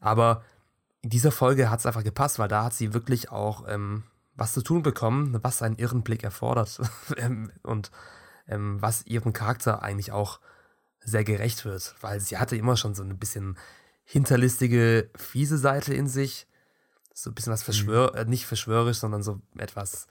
Aber 0.00 0.42
in 1.00 1.10
dieser 1.10 1.30
Folge 1.30 1.70
hat 1.70 1.78
es 1.78 1.86
einfach 1.86 2.02
gepasst, 2.02 2.40
weil 2.40 2.48
da 2.48 2.64
hat 2.64 2.74
sie 2.74 2.92
wirklich 2.92 3.30
auch 3.30 3.64
ähm, 3.68 4.02
was 4.34 4.54
zu 4.54 4.62
tun 4.62 4.82
bekommen, 4.82 5.38
was 5.42 5.62
einen 5.62 5.76
irren 5.76 6.02
Blick 6.02 6.24
erfordert 6.24 6.80
ähm, 7.16 7.52
und 7.62 7.92
ähm, 8.48 8.82
was 8.82 9.06
ihrem 9.06 9.32
Charakter 9.32 9.82
eigentlich 9.82 10.10
auch 10.10 10.40
sehr 10.98 11.22
gerecht 11.22 11.64
wird, 11.64 11.94
weil 12.00 12.18
sie 12.18 12.38
hatte 12.38 12.56
immer 12.56 12.76
schon 12.76 12.96
so 12.96 13.04
ein 13.04 13.18
bisschen 13.18 13.56
hinterlistige, 14.02 15.10
fiese 15.14 15.58
Seite 15.58 15.94
in 15.94 16.08
sich, 16.08 16.48
so 17.14 17.30
ein 17.30 17.34
bisschen 17.34 17.52
was 17.52 17.62
verschwör, 17.62 18.10
mhm. 18.12 18.18
äh, 18.18 18.24
nicht 18.24 18.46
verschwörisch, 18.46 18.98
sondern 18.98 19.22
so 19.22 19.40
etwas. 19.56 20.08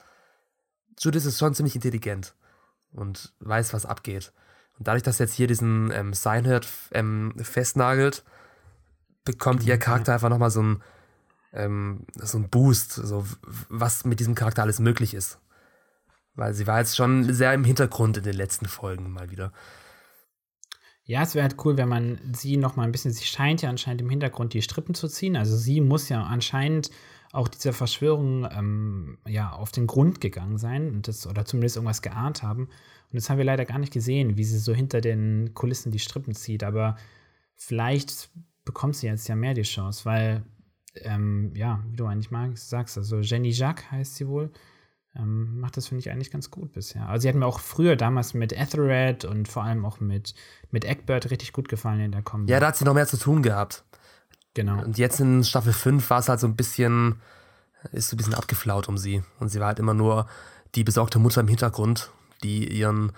Judith 0.98 1.26
ist 1.26 1.40
schon 1.40 1.54
ziemlich 1.54 1.76
intelligent 1.76 2.34
und 2.92 3.34
weiß, 3.40 3.74
was 3.74 3.86
abgeht. 3.86 4.34
Und 4.78 4.88
dadurch, 4.88 5.04
dass 5.04 5.20
jetzt 5.20 5.34
hier 5.34 5.48
diesen 5.48 5.92
ähm, 5.92 6.14
Seinhört 6.14 6.68
ähm, 6.92 7.34
festnagelt, 7.42 8.24
bekommt 9.26 9.64
ihr 9.64 9.76
mhm. 9.76 9.80
Charakter 9.80 10.14
einfach 10.14 10.30
nochmal 10.30 10.52
so 10.52 10.64
ein 10.64 10.84
ähm, 11.52 12.06
so 12.16 12.38
ein 12.38 12.50
Boost, 12.50 12.94
so 12.94 13.26
was 13.70 14.06
mit 14.06 14.20
diesem 14.20 14.36
Charakter 14.36 14.62
alles 14.62 14.80
möglich 14.80 15.14
ist. 15.14 15.40
Weil 16.36 16.54
sie 16.54 16.68
war 16.68 16.80
jetzt 16.80 16.96
schon 16.96 17.34
sehr 17.34 17.54
im 17.54 17.64
Hintergrund 17.64 18.18
in 18.18 18.24
den 18.24 18.36
letzten 18.36 18.68
Folgen 18.68 19.12
mal 19.12 19.32
wieder. 19.32 19.52
Ja, 21.04 21.24
es 21.24 21.34
wäre 21.34 21.44
halt 21.44 21.56
cool, 21.66 21.76
wenn 21.76 21.90
man 21.90 22.20
sie 22.36 22.56
noch 22.56 22.76
mal 22.76 22.84
ein 22.84 22.92
bisschen, 22.92 23.12
sie 23.12 23.26
scheint 23.26 23.64
ja 23.64 23.70
anscheinend 23.70 24.02
im 24.02 24.10
Hintergrund 24.10 24.54
die 24.54 24.62
Strippen 24.62 24.94
zu 24.94 25.08
ziehen. 25.08 25.36
Also 25.36 25.58
sie 25.58 25.82
muss 25.82 26.08
ja 26.08 26.24
anscheinend 26.24 26.92
auch 27.32 27.48
dieser 27.48 27.74
Verschwörung 27.74 28.48
ähm, 28.52 29.18
ja 29.28 29.52
auf 29.52 29.72
den 29.72 29.88
Grund 29.88 30.22
gegangen 30.22 30.58
sein 30.58 30.90
und 30.90 31.08
das, 31.08 31.28
oder 31.28 31.46
zumindest 31.46 31.76
irgendwas 31.76 32.02
geahnt 32.02 32.44
haben. 32.44 32.64
Und 32.64 33.16
das 33.16 33.30
haben 33.30 33.38
wir 33.38 33.46
leider 33.46 33.66
gar 33.66 33.80
nicht 33.80 33.94
gesehen, 33.94 34.38
wie 34.38 34.44
sie 34.44 34.60
so 34.60 34.74
hinter 34.74 35.02
den 35.02 35.54
Kulissen 35.54 35.92
die 35.92 36.00
Strippen 36.00 36.34
zieht. 36.34 36.64
Aber 36.64 36.96
vielleicht 37.56 38.30
bekommt 38.66 38.96
sie 38.96 39.08
jetzt 39.08 39.28
ja 39.28 39.36
mehr 39.36 39.54
die 39.54 39.64
Chance, 39.64 40.06
weil, 40.06 40.44
ähm, 40.96 41.52
ja, 41.56 41.84
wie 41.90 41.98
du 41.98 42.06
eigentlich 42.06 42.32
mal 42.32 42.56
sagst, 42.56 42.98
also 42.98 43.20
Jenny 43.20 43.50
Jacques 43.50 43.92
heißt 43.92 44.16
sie 44.16 44.28
wohl, 44.28 44.52
ähm, 45.16 45.60
macht 45.60 45.76
das, 45.78 45.88
finde 45.88 46.02
ich, 46.02 46.12
eigentlich 46.12 46.32
ganz 46.32 46.52
gut 46.52 46.72
bisher. 46.72 47.10
Also 47.10 47.24
sie 47.24 47.30
hat 47.30 47.36
mir 47.36 47.48
auch 47.48 47.60
früher 47.60 47.96
damals 47.96 48.34
mit 48.34 48.54
Ethelred 48.54 49.26
und 49.26 49.48
vor 49.48 49.64
allem 49.64 49.86
auch 49.86 50.00
mit, 50.00 50.36
mit 50.70 50.86
Eckbert 50.86 51.32
richtig 51.32 51.52
gut 51.52 51.68
gefallen 51.68 52.00
in 52.00 52.12
der 52.12 52.22
Kombi. 52.22 52.52
Ja, 52.52 52.60
da 52.60 52.68
hat 52.68 52.78
sie 52.78 52.86
noch 52.86 52.94
mehr 52.94 53.08
zu 53.08 53.18
tun 53.18 53.42
gehabt. 53.42 53.84
Genau. 54.54 54.82
Und 54.84 54.98
jetzt 54.98 55.20
in 55.20 55.44
Staffel 55.44 55.74
5 55.74 56.10
war 56.10 56.20
es 56.20 56.30
halt 56.30 56.40
so 56.40 56.48
ein 56.48 56.56
bisschen, 56.56 57.22
ist 57.92 58.10
so 58.10 58.16
ein 58.16 58.18
bisschen 58.18 58.34
abgeflaut 58.34 58.88
um 58.88 58.98
sie. 58.98 59.24
Und 59.40 59.50
sie 59.50 59.60
war 59.60 59.68
halt 59.68 59.80
immer 59.80 59.94
nur 59.94 60.28
die 60.76 60.84
besorgte 60.84 61.20
Mutter 61.20 61.42
im 61.42 61.48
Hintergrund, 61.48 62.12
die 62.44 62.68
ihren 62.68 63.12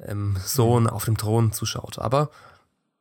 ähm, 0.00 0.36
Sohn 0.44 0.84
mhm. 0.84 0.90
auf 0.90 1.04
dem 1.04 1.16
Thron 1.16 1.52
zuschaut. 1.52 1.98
Aber 1.98 2.30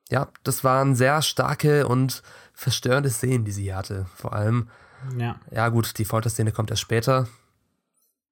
ja, 0.09 0.27
das 0.43 0.63
waren 0.63 0.95
sehr 0.95 1.21
starke 1.21 1.87
und 1.87 2.21
verstörende 2.53 3.09
Szenen, 3.09 3.45
die 3.45 3.51
sie 3.51 3.73
hatte. 3.73 4.05
Vor 4.15 4.33
allem, 4.33 4.69
ja, 5.17 5.39
ja 5.51 5.69
gut, 5.69 5.97
die 5.97 6.05
Folterszene 6.05 6.51
kommt 6.51 6.71
erst 6.71 6.81
später. 6.81 7.27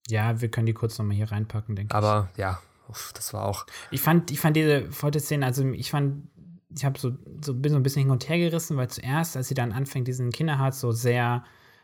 Ja, 0.08 0.41
wir 0.41 0.49
können 0.49 0.66
die 0.66 0.74
kurz 0.74 0.97
nochmal 0.97 1.16
hier 1.16 1.32
reinpacken, 1.32 1.76
denke 1.76 1.91
ich. 1.91 1.95
Aber 1.95 2.30
ja, 2.36 2.60
uff, 2.89 3.12
das 3.14 3.34
war 3.34 3.45
auch. 3.45 3.66
Ich 3.89 4.01
fand, 4.01 4.32
ich 4.32 4.39
fand 4.39 4.56
diese 4.56 4.91
Folterszene, 4.91 5.45
also 5.45 5.66
ich 5.70 5.91
fand, 5.91 6.28
ich 6.76 6.86
habe 6.86 6.99
so, 6.99 7.13
so, 7.43 7.53
bin 7.53 7.71
so 7.71 7.78
ein 7.78 7.84
bisschen 7.84 8.03
hin 8.03 8.11
und 8.11 8.28
her 8.30 8.38
gerissen, 8.38 8.78
weil 8.78 8.89
zuerst, 8.89 9.38
als 9.38 9.47
sie 9.47 9.53
dann 9.53 9.71
anfängt, 9.71 10.07
diesen 10.07 10.32
Kinderharz 10.32 10.80
so 10.80 10.91
sehr, 10.91 11.43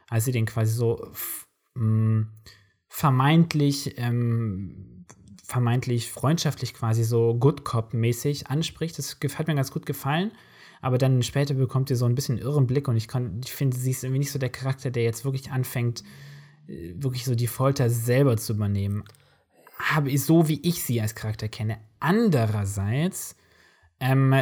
als 0.09 0.25
sie 0.25 0.31
den 0.31 0.45
quasi 0.45 0.73
so 0.73 1.11
mh, 1.75 2.27
vermeintlich 2.87 3.97
ähm, 3.97 5.05
vermeintlich 5.49 6.11
freundschaftlich 6.11 6.75
quasi 6.75 7.03
so 7.03 7.33
Good 7.33 7.65
Cop-mäßig 7.65 8.47
anspricht. 8.47 8.97
Das 8.99 9.17
hat 9.35 9.47
mir 9.47 9.55
ganz 9.55 9.71
gut 9.71 9.85
gefallen. 9.85 10.31
Aber 10.81 10.97
dann 10.97 11.23
später 11.23 11.55
bekommt 11.55 11.89
ihr 11.89 11.97
so 11.97 12.05
ein 12.05 12.15
bisschen 12.15 12.37
irren 12.37 12.67
Blick 12.67 12.87
und 12.87 12.95
ich, 12.95 13.07
ich 13.43 13.51
finde, 13.51 13.75
sie 13.75 13.91
ist 13.91 14.03
irgendwie 14.03 14.19
nicht 14.19 14.31
so 14.31 14.39
der 14.39 14.51
Charakter, 14.51 14.91
der 14.91 15.03
jetzt 15.03 15.25
wirklich 15.25 15.51
anfängt, 15.51 16.03
äh, 16.67 16.93
wirklich 16.95 17.25
so 17.25 17.35
die 17.35 17.47
Folter 17.47 17.89
selber 17.89 18.37
zu 18.37 18.53
übernehmen. 18.53 19.03
Habe 19.77 20.15
so 20.17 20.47
wie 20.47 20.61
ich 20.61 20.83
sie 20.83 21.01
als 21.01 21.15
Charakter 21.15 21.49
kenne. 21.49 21.79
Andererseits 21.99 23.35
ähm, 23.99 24.35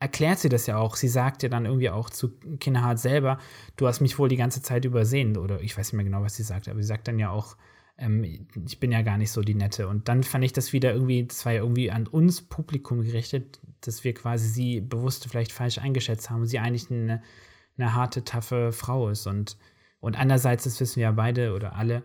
erklärt 0.00 0.38
sie 0.38 0.48
das 0.48 0.66
ja 0.66 0.78
auch. 0.78 0.96
Sie 0.96 1.08
sagt 1.08 1.42
ja 1.42 1.48
dann 1.48 1.66
irgendwie 1.66 1.90
auch 1.90 2.10
zu 2.10 2.30
Kinderhart 2.60 2.98
selber, 2.98 3.38
du 3.76 3.86
hast 3.86 4.00
mich 4.00 4.18
wohl 4.18 4.28
die 4.28 4.36
ganze 4.36 4.62
Zeit 4.62 4.84
übersehen. 4.84 5.36
Oder 5.36 5.60
ich 5.60 5.76
weiß 5.76 5.88
nicht 5.88 5.96
mehr 5.96 6.04
genau, 6.04 6.22
was 6.22 6.36
sie 6.36 6.42
sagt, 6.42 6.68
aber 6.68 6.80
sie 6.80 6.86
sagt 6.86 7.08
dann 7.08 7.18
ja 7.18 7.30
auch, 7.30 7.56
ähm, 7.98 8.24
ich 8.24 8.78
bin 8.78 8.92
ja 8.92 9.02
gar 9.02 9.18
nicht 9.18 9.32
so 9.32 9.42
die 9.42 9.54
Nette. 9.54 9.88
Und 9.88 10.08
dann 10.08 10.22
fand 10.22 10.44
ich 10.44 10.52
das 10.52 10.72
wieder 10.72 10.92
irgendwie, 10.92 11.26
das 11.26 11.44
war 11.44 11.52
ja 11.52 11.62
irgendwie 11.62 11.90
an 11.90 12.06
uns 12.06 12.42
Publikum 12.42 13.02
gerichtet, 13.02 13.60
dass 13.80 14.04
wir 14.04 14.14
quasi 14.14 14.48
sie 14.48 14.80
bewusst 14.80 15.26
vielleicht 15.28 15.52
falsch 15.52 15.78
eingeschätzt 15.78 16.30
haben 16.30 16.42
und 16.42 16.46
sie 16.46 16.60
eigentlich 16.60 16.90
eine, 16.90 17.22
eine 17.76 17.94
harte, 17.94 18.24
taffe 18.24 18.72
Frau 18.72 19.08
ist. 19.08 19.26
Und, 19.26 19.56
und 20.00 20.18
andererseits, 20.18 20.64
das 20.64 20.78
wissen 20.80 20.96
wir 20.96 21.04
ja 21.04 21.12
beide 21.12 21.54
oder 21.54 21.74
alle, 21.74 22.04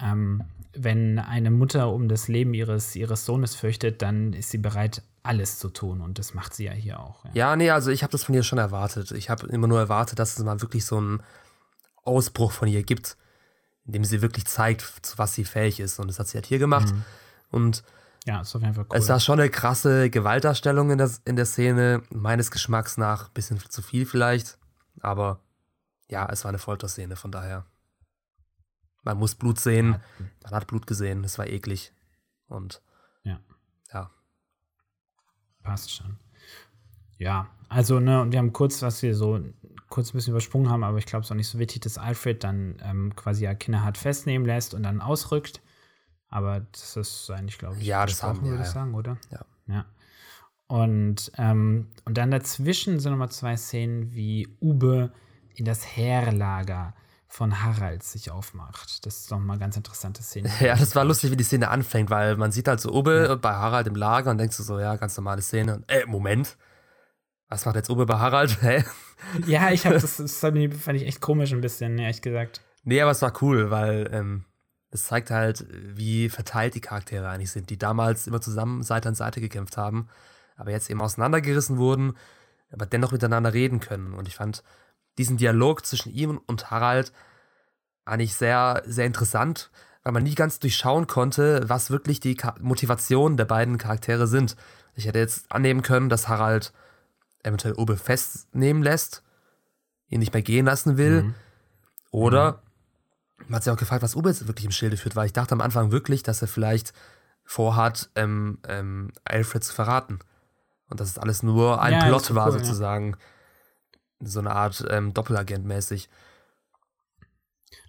ähm, 0.00 0.44
wenn 0.74 1.18
eine 1.18 1.50
Mutter 1.50 1.92
um 1.92 2.08
das 2.08 2.28
Leben 2.28 2.54
ihres, 2.54 2.96
ihres 2.96 3.26
Sohnes 3.26 3.54
fürchtet, 3.54 4.00
dann 4.00 4.32
ist 4.32 4.50
sie 4.50 4.58
bereit, 4.58 5.02
alles 5.22 5.58
zu 5.58 5.68
tun. 5.68 6.00
Und 6.00 6.18
das 6.18 6.34
macht 6.34 6.54
sie 6.54 6.64
ja 6.64 6.72
hier 6.72 7.00
auch. 7.00 7.24
Ja, 7.26 7.30
ja 7.34 7.56
nee, 7.56 7.70
also 7.70 7.90
ich 7.90 8.02
habe 8.02 8.10
das 8.10 8.24
von 8.24 8.34
ihr 8.34 8.42
schon 8.42 8.58
erwartet. 8.58 9.10
Ich 9.12 9.30
habe 9.30 9.46
immer 9.46 9.66
nur 9.66 9.78
erwartet, 9.78 10.18
dass 10.18 10.38
es 10.38 10.44
mal 10.44 10.60
wirklich 10.60 10.84
so 10.84 10.98
einen 10.98 11.22
Ausbruch 12.04 12.52
von 12.52 12.68
ihr 12.68 12.82
gibt, 12.82 13.16
in 13.86 13.92
dem 13.92 14.04
sie 14.04 14.22
wirklich 14.22 14.46
zeigt, 14.46 14.82
zu 15.02 15.18
was 15.18 15.34
sie 15.34 15.44
fähig 15.44 15.80
ist. 15.80 15.98
Und 15.98 16.08
das 16.08 16.18
hat 16.18 16.28
sie 16.28 16.38
halt 16.38 16.46
hier 16.46 16.58
gemacht. 16.58 16.92
Mhm. 16.92 17.04
Und 17.50 17.84
ja, 18.24 18.40
ist 18.40 18.54
auf 18.54 18.62
jeden 18.62 18.74
Fall 18.74 18.86
cool. 18.88 18.96
Es 18.96 19.08
war 19.08 19.20
schon 19.20 19.40
eine 19.40 19.50
krasse 19.50 20.10
Gewaltdarstellung 20.10 20.90
in 20.90 20.98
der, 20.98 21.10
in 21.24 21.36
der 21.36 21.46
Szene. 21.46 22.02
Meines 22.10 22.50
Geschmacks 22.50 22.96
nach 22.96 23.28
ein 23.28 23.34
bisschen 23.34 23.58
zu 23.58 23.82
viel 23.82 24.06
vielleicht. 24.06 24.58
Aber 25.00 25.40
ja, 26.08 26.28
es 26.30 26.44
war 26.44 26.50
eine 26.50 26.58
Folterszene, 26.58 27.16
von 27.16 27.32
daher. 27.32 27.66
Man 29.02 29.18
muss 29.18 29.34
Blut 29.34 29.58
sehen. 29.58 30.00
Man 30.44 30.52
hat 30.52 30.68
Blut 30.68 30.86
gesehen. 30.86 31.24
Es 31.24 31.38
war 31.38 31.48
eklig. 31.48 31.92
Und 32.46 32.82
ja. 33.24 33.40
Ja. 33.92 34.10
Passt 35.62 35.90
schon. 35.90 36.16
Ja, 37.18 37.48
also, 37.68 38.00
ne, 38.00 38.20
und 38.20 38.32
wir 38.32 38.38
haben 38.38 38.52
kurz, 38.52 38.82
was 38.82 39.02
wir 39.02 39.14
so 39.14 39.40
kurz 39.88 40.10
ein 40.10 40.16
bisschen 40.16 40.32
übersprungen 40.32 40.70
haben, 40.70 40.84
aber 40.84 40.98
ich 40.98 41.06
glaube, 41.06 41.20
es 41.20 41.28
ist 41.28 41.32
auch 41.32 41.36
nicht 41.36 41.48
so 41.48 41.58
wichtig, 41.58 41.82
dass 41.82 41.98
Alfred 41.98 42.42
dann 42.42 42.76
ähm, 42.82 43.14
quasi 43.14 43.44
ja 43.44 43.54
Kinderhart 43.54 43.98
festnehmen 43.98 44.46
lässt 44.46 44.74
und 44.74 44.82
dann 44.82 45.00
ausrückt. 45.00 45.60
Aber 46.28 46.60
das 46.72 46.96
ist 46.96 47.30
eigentlich, 47.30 47.58
glaube 47.58 47.76
ich, 47.78 47.86
ja, 47.86 48.06
das 48.06 48.22
haben 48.22 48.42
wir, 48.42 48.52
würde 48.52 48.62
ich 48.62 48.70
sagen, 48.70 48.94
oder? 48.94 49.18
Ja. 49.30 49.44
ja. 49.66 49.84
Und, 50.66 51.30
ähm, 51.36 51.88
und 52.06 52.16
dann 52.16 52.30
dazwischen 52.30 52.98
sind 52.98 53.12
nochmal 53.12 53.30
zwei 53.30 53.56
Szenen, 53.56 54.12
wie 54.14 54.48
Ube 54.60 55.12
in 55.54 55.66
das 55.66 55.96
Heerlager 55.96 56.94
von 57.32 57.62
Harald 57.62 58.02
sich 58.02 58.30
aufmacht. 58.30 59.06
Das 59.06 59.20
ist 59.20 59.30
nochmal 59.30 59.54
eine 59.54 59.60
ganz 59.60 59.78
interessante 59.78 60.22
Szene. 60.22 60.50
Ja, 60.60 60.76
das 60.76 60.94
war 60.94 61.02
lustig, 61.02 61.30
wie 61.30 61.36
die 61.36 61.44
Szene 61.44 61.70
anfängt, 61.70 62.10
weil 62.10 62.36
man 62.36 62.52
sieht 62.52 62.68
halt 62.68 62.78
so 62.78 62.92
Ube 62.92 63.26
ja. 63.26 63.34
bei 63.36 63.54
Harald 63.54 63.86
im 63.86 63.94
Lager 63.94 64.30
und 64.30 64.36
denkst 64.36 64.58
du 64.58 64.62
so, 64.62 64.78
ja, 64.78 64.96
ganz 64.96 65.16
normale 65.16 65.40
Szene. 65.40 65.76
Und, 65.76 65.90
äh, 65.90 66.04
Moment. 66.04 66.58
Was 67.48 67.64
macht 67.64 67.76
jetzt 67.76 67.88
Ube 67.88 68.04
bei 68.04 68.18
Harald? 68.18 68.58
Hä? 68.60 68.84
Ja, 69.46 69.70
ich 69.70 69.86
habe 69.86 69.98
das, 69.98 70.16
das 70.18 70.36
fand 70.36 70.58
ich 70.58 71.06
echt 71.06 71.22
komisch 71.22 71.52
ein 71.54 71.62
bisschen, 71.62 71.98
ehrlich 71.98 72.20
gesagt. 72.20 72.60
Nee, 72.84 73.00
aber 73.00 73.12
es 73.12 73.22
war 73.22 73.32
cool, 73.40 73.70
weil 73.70 74.10
ähm, 74.12 74.44
es 74.90 75.06
zeigt 75.06 75.30
halt, 75.30 75.64
wie 75.70 76.28
verteilt 76.28 76.74
die 76.74 76.82
Charaktere 76.82 77.30
eigentlich 77.30 77.50
sind, 77.50 77.70
die 77.70 77.78
damals 77.78 78.26
immer 78.26 78.42
zusammen 78.42 78.82
Seite 78.82 79.08
an 79.08 79.14
Seite 79.14 79.40
gekämpft 79.40 79.78
haben, 79.78 80.08
aber 80.56 80.70
jetzt 80.70 80.90
eben 80.90 81.00
auseinandergerissen 81.00 81.78
wurden, 81.78 82.12
aber 82.70 82.84
dennoch 82.84 83.10
miteinander 83.10 83.54
reden 83.54 83.80
können. 83.80 84.12
Und 84.12 84.28
ich 84.28 84.34
fand 84.34 84.62
diesen 85.18 85.36
Dialog 85.36 85.84
zwischen 85.84 86.12
ihm 86.12 86.40
und 86.46 86.70
Harald 86.70 87.12
eigentlich 88.04 88.34
sehr, 88.34 88.82
sehr 88.86 89.06
interessant, 89.06 89.70
weil 90.02 90.12
man 90.12 90.22
nie 90.22 90.34
ganz 90.34 90.58
durchschauen 90.58 91.06
konnte, 91.06 91.62
was 91.68 91.90
wirklich 91.90 92.20
die 92.20 92.36
Motivationen 92.60 93.36
der 93.36 93.44
beiden 93.44 93.78
Charaktere 93.78 94.26
sind. 94.26 94.56
Ich 94.94 95.06
hätte 95.06 95.18
jetzt 95.18 95.50
annehmen 95.52 95.82
können, 95.82 96.08
dass 96.08 96.28
Harald 96.28 96.72
eventuell 97.42 97.74
Obe 97.74 97.96
festnehmen 97.96 98.82
lässt, 98.82 99.22
ihn 100.08 100.20
nicht 100.20 100.32
mehr 100.32 100.42
gehen 100.42 100.66
lassen 100.66 100.96
will. 100.96 101.22
Mhm. 101.22 101.34
Oder 102.10 102.52
mhm. 103.38 103.44
man 103.48 103.56
hat 103.56 103.64
sich 103.64 103.72
auch 103.72 103.78
gefragt, 103.78 104.02
was 104.02 104.16
Obe 104.16 104.30
jetzt 104.30 104.46
wirklich 104.46 104.66
im 104.66 104.72
Schilde 104.72 104.96
führt, 104.96 105.16
weil 105.16 105.26
ich 105.26 105.32
dachte 105.32 105.52
am 105.52 105.60
Anfang 105.60 105.92
wirklich, 105.92 106.22
dass 106.22 106.42
er 106.42 106.48
vielleicht 106.48 106.92
vorhat, 107.44 108.10
ähm, 108.14 108.58
ähm, 108.68 109.12
Alfred 109.24 109.64
zu 109.64 109.74
verraten. 109.74 110.18
Und 110.88 111.00
dass 111.00 111.08
es 111.08 111.18
alles 111.18 111.42
nur 111.42 111.80
ein 111.80 111.94
ja, 111.94 112.04
Plot 112.06 112.34
war, 112.34 112.48
cool, 112.48 112.58
sozusagen. 112.58 113.12
Ja. 113.12 113.16
So 114.24 114.40
eine 114.40 114.52
Art 114.52 114.84
ähm, 114.90 115.12
Doppelagent 115.12 115.64
mäßig. 115.64 116.08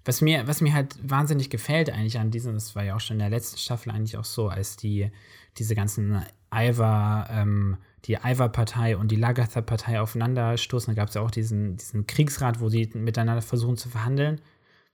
Was 0.06 0.22
mir, 0.22 0.48
was 0.48 0.60
mir 0.62 0.74
halt 0.74 0.98
wahnsinnig 1.02 1.50
gefällt 1.50 1.90
eigentlich 1.90 2.20
an 2.20 2.32
diesem, 2.32 2.54
das 2.54 2.76
war 2.76 2.84
ja 2.84 2.96
auch 2.96 3.00
schon 3.00 3.16
in 3.16 3.20
der 3.20 3.30
letzten 3.30 3.58
Staffel 3.58 3.92
eigentlich 3.92 4.18
auch 4.18 4.26
so, 4.26 4.50
als 4.50 4.76
die, 4.76 5.12
diese 5.58 5.76
ganzen 5.76 6.26
Ivar, 6.54 7.30
ähm, 7.30 7.78
die 8.06 8.18
Ivar-Partei 8.22 8.98
und 8.98 9.12
die 9.12 9.16
Lagatha-Partei 9.16 10.02
aufeinanderstoßen. 10.02 10.94
Da 10.94 11.02
gab 11.02 11.10
es 11.10 11.16
ja 11.16 11.22
auch 11.22 11.32
diesen, 11.32 11.78
diesen 11.78 12.06
Kriegsrat, 12.06 12.60
wo 12.60 12.68
sie 12.68 12.90
miteinander 12.94 13.42
versuchen 13.42 13.78
zu 13.78 13.90
verhandeln. 13.90 14.42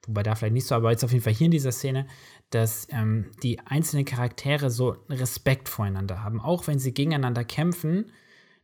Wobei 0.06 0.24
da 0.24 0.36
vielleicht 0.36 0.54
nicht 0.54 0.68
so, 0.68 0.76
aber 0.76 0.92
jetzt 0.92 1.04
auf 1.04 1.12
jeden 1.12 1.24
Fall 1.24 1.34
hier 1.34 1.46
in 1.46 1.52
dieser 1.52 1.72
Szene, 1.72 2.06
dass 2.52 2.88
ähm, 2.92 3.32
die 3.44 3.60
einzelnen 3.60 4.06
Charaktere 4.06 4.70
so 4.70 4.96
Respekt 5.10 5.70
voreinander 5.70 6.24
haben. 6.24 6.40
Auch 6.40 6.68
wenn 6.68 6.80
sie 6.80 6.94
gegeneinander 6.94 7.44
kämpfen, 7.44 8.12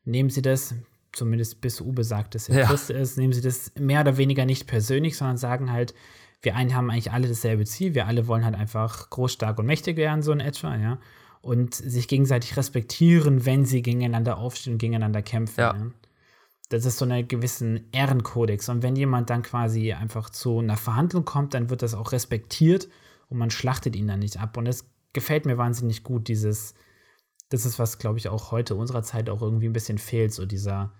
nehmen 0.05 0.29
sie 0.29 0.41
das, 0.41 0.75
zumindest 1.15 1.61
bis 1.61 1.81
Uwe 1.81 2.03
sagt, 2.03 2.35
dass 2.35 2.49
er 2.49 2.59
ja. 2.59 2.65
Christ 2.67 2.89
ist, 2.89 3.17
nehmen 3.17 3.33
sie 3.33 3.41
das 3.41 3.71
mehr 3.79 4.01
oder 4.01 4.17
weniger 4.17 4.45
nicht 4.45 4.67
persönlich, 4.67 5.17
sondern 5.17 5.37
sagen 5.37 5.71
halt, 5.71 5.93
wir 6.41 6.55
einen 6.55 6.75
haben 6.75 6.91
eigentlich 6.91 7.11
alle 7.11 7.27
dasselbe 7.27 7.65
Ziel, 7.65 7.95
wir 7.95 8.07
alle 8.07 8.27
wollen 8.27 8.45
halt 8.45 8.55
einfach 8.55 9.09
groß, 9.09 9.33
stark 9.33 9.57
und 9.57 9.65
mächtig 9.65 9.97
werden, 9.97 10.21
so 10.21 10.31
in 10.31 10.39
etwa, 10.39 10.75
ja 10.75 10.99
und 11.45 11.75
sich 11.75 12.07
gegenseitig 12.07 12.57
respektieren, 12.57 13.45
wenn 13.45 13.65
sie 13.65 13.83
gegeneinander 13.83 14.39
aufstehen 14.39 14.73
und 14.73 14.79
gegeneinander 14.79 15.21
kämpfen. 15.21 15.61
Ja. 15.61 15.75
Ja. 15.75 15.91
Das 16.69 16.85
ist 16.85 16.97
so 16.97 17.05
ein 17.05 17.27
gewissen 17.27 17.87
Ehrenkodex. 17.91 18.67
Und 18.69 18.81
wenn 18.81 18.95
jemand 18.95 19.29
dann 19.29 19.43
quasi 19.43 19.93
einfach 19.93 20.31
zu 20.31 20.57
einer 20.57 20.75
Verhandlung 20.75 21.23
kommt, 21.23 21.53
dann 21.53 21.69
wird 21.69 21.83
das 21.83 21.93
auch 21.93 22.13
respektiert 22.13 22.87
und 23.29 23.37
man 23.37 23.51
schlachtet 23.51 23.95
ihn 23.95 24.07
dann 24.07 24.21
nicht 24.21 24.39
ab. 24.39 24.57
Und 24.57 24.65
es 24.65 24.89
gefällt 25.13 25.45
mir 25.45 25.59
wahnsinnig 25.59 26.03
gut, 26.03 26.29
dieses, 26.29 26.73
das 27.49 27.67
ist 27.67 27.77
was, 27.77 27.99
glaube 27.99 28.17
ich, 28.17 28.27
auch 28.27 28.51
heute 28.51 28.73
unserer 28.73 29.03
Zeit 29.03 29.29
auch 29.29 29.43
irgendwie 29.43 29.69
ein 29.69 29.73
bisschen 29.73 29.99
fehlt, 29.99 30.33
so 30.33 30.47
dieser, 30.47 30.93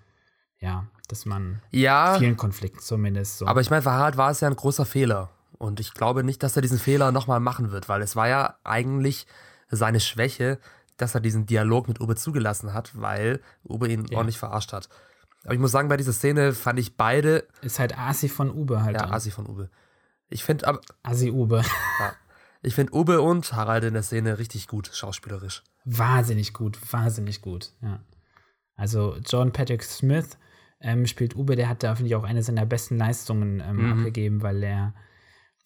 ja, 0.60 0.86
dass 1.08 1.26
man 1.26 1.62
ja, 1.72 2.18
vielen 2.18 2.38
Konflikten 2.38 2.80
zumindest 2.80 3.39
so. 3.39 3.47
Aber 3.47 3.62
ich 3.62 3.70
meine, 3.70 3.82
für 3.82 3.91
Harald 3.91 4.18
war 4.18 4.32
es 4.32 4.39
ja 4.39 4.47
ein 4.47 4.56
großer 4.56 4.86
Fehler. 4.86 5.30
Und 5.58 5.80
ich 5.80 5.93
glaube 5.93 6.24
nicht, 6.24 6.43
dass 6.43 6.56
er 6.56 6.62
diesen 6.62 6.80
Fehler 6.80 7.12
nochmal 7.12 7.39
machen 7.39 7.72
wird, 7.72 7.88
weil 7.88 8.01
es 8.01 8.16
war 8.16 8.28
ja 8.28 8.56
eigentlich 8.64 9.26
seine 9.70 9.99
Schwäche, 9.99 10.60
dass 10.97 11.16
er 11.16 11.22
diesen 11.22 11.45
Dialog 11.45 11.88
mit 11.88 12.01
Uwe 12.01 12.16
zugelassen 12.16 12.74
hat, 12.74 12.91
weil 12.99 13.41
Uwe 13.68 13.88
ihn 13.88 14.06
ja. 14.10 14.18
ordentlich 14.18 14.38
verarscht 14.38 14.74
hat. 14.74 14.89
Aber 15.43 15.53
ich 15.53 15.60
muss 15.60 15.72
sagen, 15.72 15.89
bei 15.89 15.97
dieser 15.97 16.14
Szene 16.14 16.53
fand 16.53 16.80
ich 16.80 16.97
beide. 16.97 17.47
Ist 17.62 17.80
halt 17.80 17.97
Asi 17.97 18.30
von 18.30 18.51
Uwe 18.51 18.84
halt. 18.84 18.95
Ja, 18.95 19.03
dann. 19.03 19.14
Asi 19.14 19.32
von 19.32 19.47
Uwe. 19.47 19.70
Ich 20.28 20.43
finde 20.43 20.68
aber. 20.68 20.82
Asi 21.03 21.32
Uwe. 21.32 21.64
Ja. 21.99 22.14
Ich 22.62 22.74
finde 22.74 22.95
Uwe 22.95 23.22
und 23.22 23.53
Harald 23.53 23.84
in 23.84 23.93
der 23.93 24.01
Szene 24.01 24.39
richtig 24.39 24.68
gut, 24.68 24.89
schauspielerisch. 24.91 25.62
Wahnsinnig 25.84 26.51
gut, 26.51 26.80
wahnsinnig 26.91 27.43
gut, 27.43 27.74
ja. 27.82 27.99
Also 28.76 29.18
John 29.24 29.51
Patrick 29.51 29.84
Smith 29.84 30.38
ähm, 30.82 31.08
spielt 31.08 31.36
Uwe, 31.36 31.56
der 31.56 31.70
hat 31.70 31.84
da, 31.84 31.96
finde 31.96 32.10
ich, 32.10 32.16
auch 32.16 32.24
eine 32.24 32.44
seiner 32.44 32.66
besten 32.66 32.98
Leistungen 32.98 33.62
ähm, 33.62 33.78
mhm. 33.78 33.92
abgegeben, 33.94 34.42
weil 34.42 34.64
er 34.64 34.94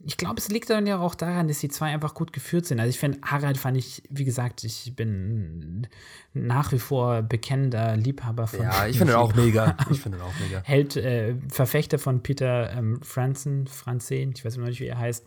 ich 0.01 0.15
glaube, 0.15 0.37
es 0.37 0.47
liegt 0.47 0.69
dann 0.69 0.87
ja 0.87 0.97
auch 0.97 1.13
daran, 1.13 1.49
dass 1.49 1.59
die 1.59 1.67
zwei 1.67 1.87
einfach 1.87 2.13
gut 2.13 2.31
geführt 2.31 2.65
sind. 2.65 2.79
Also 2.79 2.89
ich 2.89 2.99
finde, 2.99 3.19
Harald 3.21 3.57
fand 3.57 3.75
ich, 3.75 4.01
wie 4.09 4.23
gesagt, 4.23 4.63
ich 4.63 4.95
bin 4.95 5.87
nach 6.33 6.71
wie 6.71 6.79
vor 6.79 7.21
bekennender 7.21 7.97
Liebhaber 7.97 8.47
von. 8.47 8.61
Ja, 8.61 8.87
ich 8.87 8.97
finde 8.97 9.13
ihn 9.13 9.19
auch 9.19 9.35
mega. 9.35 9.75
Ich 9.89 9.99
finde 9.99 10.19
ihn 10.19 10.21
auch 10.21 10.33
mega. 10.39 10.61
Held, 10.63 10.95
äh, 10.95 11.35
Verfechter 11.49 11.99
von 11.99 12.23
Peter 12.23 12.71
ähm, 12.71 13.01
Franzen, 13.01 13.67
Franzen, 13.67 14.31
ich 14.33 14.45
weiß 14.45 14.55
immer 14.55 14.67
nicht, 14.67 14.79
wie 14.79 14.87
er 14.87 14.99
heißt. 14.99 15.25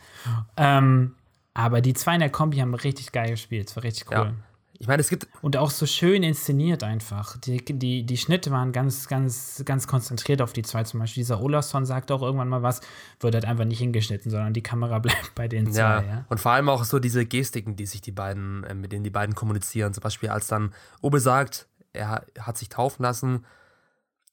Ähm, 0.57 1.17
aber 1.53 1.83
die 1.83 1.93
zwei 1.93 2.15
in 2.15 2.21
der 2.21 2.31
Kombi 2.31 2.57
haben 2.59 2.73
richtig 2.73 3.13
geil 3.13 3.31
gespielt. 3.31 3.69
Es 3.69 3.77
war 3.77 3.83
richtig 3.83 4.11
cool. 4.11 4.17
Ja. 4.17 4.35
Ich 4.79 4.89
meine, 4.89 5.01
es 5.01 5.09
gibt. 5.09 5.29
Und 5.43 5.57
auch 5.57 5.71
so 5.71 5.87
schön 5.87 6.23
inszeniert 6.23 6.83
einfach. 6.83 7.37
Die, 7.39 7.65
die, 7.65 8.05
die 8.05 8.17
Schnitte 8.17 8.51
waren 8.51 8.73
ganz, 8.73 9.07
ganz, 9.07 9.63
ganz 9.65 9.87
konzentriert 9.87 10.43
auf 10.43 10.53
die 10.53 10.63
zwei. 10.63 10.83
Zum 10.85 11.01
Beispiel 11.01 11.23
dieser 11.23 11.41
Olafsson 11.41 11.85
sagt 11.87 12.11
auch 12.11 12.23
irgendwann 12.23 12.49
mal 12.49 12.63
was, 12.63 12.81
wird 13.21 13.35
halt 13.35 13.45
einfach 13.45 13.65
nicht 13.65 13.79
hingeschnitten, 13.79 14.31
sondern 14.31 14.53
die 14.53 14.63
Kamera 14.63 14.99
bleibt 15.01 15.35
bei 15.35 15.47
den 15.49 15.73
zwei. 15.73 15.81
Ja, 15.81 16.03
ja. 16.03 16.25
und 16.29 16.41
vor 16.41 16.53
allem 16.53 16.69
auch 16.69 16.85
so 16.85 16.99
diese 16.99 17.27
Gestiken, 17.27 17.77
die 17.77 17.87
sich 17.87 18.01
die 18.01 18.13
beiden, 18.13 18.65
äh, 18.65 18.75
mit 18.75 18.93
denen 18.93 19.05
die 19.05 19.11
beiden 19.11 19.35
kommunizieren. 19.35 19.95
Zum 19.95 20.03
Beispiel, 20.03 20.31
als 20.31 20.49
dann 20.49 20.73
Obe 21.01 21.21
sagt, 21.21 21.69
er 21.93 22.25
hat 22.41 22.59
sich 22.59 22.69
taufen 22.69 23.03
lassen, 23.03 23.45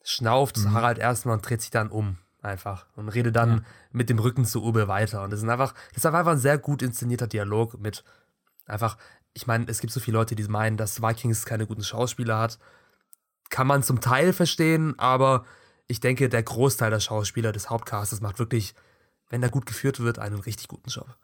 schnauft 0.04 0.58
mhm. 0.58 0.74
Harald 0.74 0.98
erstmal 0.98 1.36
und 1.36 1.48
dreht 1.48 1.62
sich 1.62 1.72
dann 1.72 1.90
um 1.90 2.18
einfach 2.42 2.86
und 2.96 3.10
redet 3.10 3.36
dann 3.36 3.50
ja. 3.50 3.62
mit 3.92 4.10
dem 4.10 4.20
Rücken 4.20 4.46
zu 4.46 4.64
Uwe 4.64 4.88
weiter. 4.88 5.24
Und 5.24 5.32
das 5.32 5.44
ist 5.44 5.50
einfach, 5.50 5.74
das 5.90 5.98
ist 5.98 6.06
einfach 6.06 6.32
ein 6.32 6.38
sehr 6.38 6.58
gut 6.58 6.82
inszenierter 6.82 7.28
Dialog 7.28 7.80
mit 7.80 8.04
einfach 8.66 8.98
ich 9.34 9.48
meine, 9.48 9.66
es 9.68 9.80
gibt 9.80 9.94
so 9.94 10.00
viele 10.00 10.18
Leute, 10.18 10.36
die 10.36 10.44
meinen, 10.44 10.78
dass 10.78 11.02
Vikings 11.02 11.46
keine 11.46 11.68
guten 11.68 11.84
Schauspieler 11.84 12.38
hat. 12.38 12.60
Kann 13.50 13.68
man 13.68 13.84
zum 13.84 14.02
Teil 14.02 14.34
verstehen, 14.34 14.98
aber 14.98 15.46
ich 15.88 16.00
denke, 16.00 16.30
der 16.30 16.44
Großteil 16.44 16.92
der 16.92 17.00
Schauspieler 17.00 17.52
des 17.52 17.70
Hauptcastes 17.70 18.22
macht 18.22 18.40
wirklich, 18.40 18.76
wenn 19.30 19.42
er 19.42 19.50
gut 19.50 19.66
geführt 19.66 20.00
wird, 20.00 20.20
einen 20.20 20.40
richtig 20.40 20.68
guten 20.68 20.90
Job. 20.90 21.18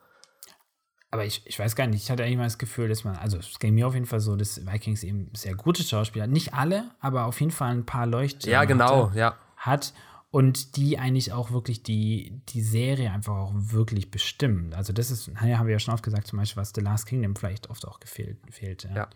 aber 1.11 1.25
ich, 1.25 1.43
ich 1.45 1.57
weiß 1.57 1.75
gar 1.75 1.87
nicht, 1.87 2.03
ich 2.03 2.11
hatte 2.11 2.23
eigentlich 2.23 2.37
mal 2.37 2.43
das 2.43 2.57
Gefühl, 2.57 2.89
dass 2.89 3.03
man, 3.03 3.15
also 3.15 3.37
es 3.37 3.59
ging 3.59 3.73
mir 3.73 3.87
auf 3.87 3.93
jeden 3.93 4.05
Fall 4.05 4.19
so, 4.19 4.35
dass 4.35 4.65
Vikings 4.65 5.03
eben 5.03 5.31
sehr 5.33 5.55
gute 5.55 5.83
Schauspieler, 5.83 6.27
nicht 6.27 6.53
alle, 6.53 6.91
aber 6.99 7.25
auf 7.25 7.39
jeden 7.39 7.51
Fall 7.51 7.71
ein 7.71 7.85
paar 7.85 8.05
Leuchtturme 8.05 8.51
Ja, 8.51 8.65
genau, 8.65 9.11
ja. 9.13 9.37
hat 9.55 9.93
und 10.31 10.75
die 10.75 10.99
eigentlich 10.99 11.31
auch 11.31 11.51
wirklich 11.51 11.83
die, 11.83 12.41
die 12.49 12.61
Serie 12.61 13.11
einfach 13.11 13.35
auch 13.35 13.53
wirklich 13.55 14.11
bestimmen. 14.11 14.73
Also 14.73 14.91
das 14.91 15.11
ist, 15.11 15.29
naja, 15.29 15.59
haben 15.59 15.67
wir 15.67 15.73
ja 15.73 15.79
schon 15.79 15.93
oft 15.93 16.03
gesagt, 16.03 16.27
zum 16.27 16.39
Beispiel, 16.39 16.61
was 16.61 16.73
The 16.75 16.81
Last 16.81 17.05
Kingdom 17.05 17.35
vielleicht 17.35 17.69
oft 17.69 17.87
auch 17.87 17.99
gefehlt, 17.99 18.37
fehlt. 18.49 18.83
Ja. 18.83 18.95
Ja. 18.95 19.09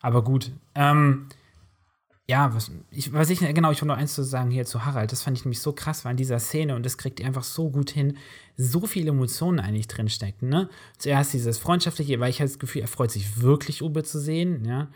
Aber 0.00 0.22
gut, 0.22 0.52
ähm, 0.74 1.28
ja, 2.28 2.54
was 2.54 2.70
ich, 2.90 3.12
was 3.12 3.30
ich, 3.30 3.40
genau, 3.40 3.72
ich 3.72 3.82
wollte 3.82 3.86
noch 3.86 3.96
eins 3.96 4.14
zu 4.14 4.22
sagen 4.22 4.50
hier 4.50 4.64
zu 4.64 4.84
Harald. 4.84 5.10
Das 5.10 5.22
fand 5.22 5.36
ich 5.36 5.44
nämlich 5.44 5.60
so 5.60 5.72
krass, 5.72 6.04
war 6.04 6.12
in 6.12 6.16
dieser 6.16 6.38
Szene 6.38 6.76
und 6.76 6.86
das 6.86 6.96
kriegt 6.96 7.20
ihr 7.20 7.26
einfach 7.26 7.42
so 7.42 7.70
gut 7.70 7.90
hin, 7.90 8.16
so 8.56 8.86
viele 8.86 9.10
Emotionen 9.10 9.58
eigentlich 9.58 9.88
drinstecken, 9.88 10.48
ne? 10.48 10.68
Zuerst 10.98 11.32
dieses 11.32 11.58
Freundschaftliche, 11.58 12.20
weil 12.20 12.30
ich 12.30 12.40
habe 12.40 12.48
das 12.48 12.58
Gefühl, 12.58 12.82
er 12.82 12.88
freut 12.88 13.10
sich 13.10 13.42
wirklich, 13.42 13.82
Uwe 13.82 14.04
zu 14.04 14.20
sehen, 14.20 14.64
ja. 14.64 14.88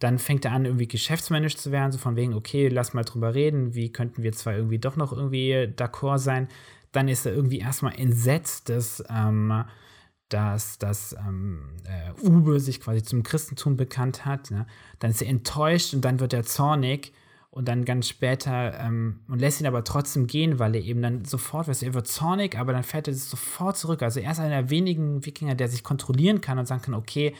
Dann 0.00 0.18
fängt 0.18 0.44
er 0.44 0.52
an, 0.52 0.64
irgendwie 0.64 0.88
geschäftsmännisch 0.88 1.56
zu 1.56 1.70
werden, 1.70 1.92
so 1.92 1.98
von 1.98 2.16
wegen, 2.16 2.34
okay, 2.34 2.68
lass 2.68 2.94
mal 2.94 3.04
drüber 3.04 3.34
reden, 3.34 3.74
wie 3.74 3.92
könnten 3.92 4.22
wir 4.22 4.32
zwar 4.32 4.56
irgendwie 4.56 4.78
doch 4.78 4.96
noch 4.96 5.12
irgendwie 5.12 5.72
d'accord 5.76 6.18
sein. 6.18 6.48
Dann 6.90 7.06
ist 7.06 7.26
er 7.26 7.34
irgendwie 7.34 7.60
erstmal 7.60 7.98
entsetzt, 7.98 8.68
dass, 8.70 9.04
ähm, 9.08 9.64
dass, 10.28 10.78
dass 10.78 11.12
ähm, 11.12 11.76
äh, 11.84 12.26
Uwe 12.26 12.60
sich 12.60 12.80
quasi 12.80 13.02
zum 13.02 13.22
Christentum 13.22 13.76
bekannt 13.76 14.24
hat. 14.24 14.50
Ne? 14.50 14.66
Dann 14.98 15.10
ist 15.10 15.22
er 15.22 15.28
enttäuscht 15.28 15.94
und 15.94 16.04
dann 16.04 16.18
wird 16.18 16.32
er 16.32 16.44
zornig 16.44 17.12
und 17.50 17.66
dann 17.66 17.84
ganz 17.84 18.08
später 18.08 18.78
ähm, 18.80 19.20
und 19.28 19.40
lässt 19.40 19.60
ihn 19.60 19.66
aber 19.66 19.82
trotzdem 19.82 20.26
gehen, 20.26 20.58
weil 20.58 20.74
er 20.76 20.82
eben 20.82 21.02
dann 21.02 21.24
sofort, 21.24 21.66
weißt 21.68 21.82
er 21.82 21.94
wird 21.94 22.06
zornig, 22.06 22.56
aber 22.56 22.72
dann 22.72 22.84
fährt 22.84 23.08
er 23.08 23.14
sofort 23.14 23.76
zurück. 23.76 24.02
Also 24.02 24.20
er 24.20 24.32
ist 24.32 24.38
einer 24.38 24.62
der 24.62 24.70
wenigen 24.70 25.26
Wikinger, 25.26 25.56
der 25.56 25.68
sich 25.68 25.82
kontrollieren 25.82 26.40
kann 26.40 26.58
und 26.58 26.66
sagen 26.66 26.82
kann, 26.82 26.94
okay, 26.94 27.34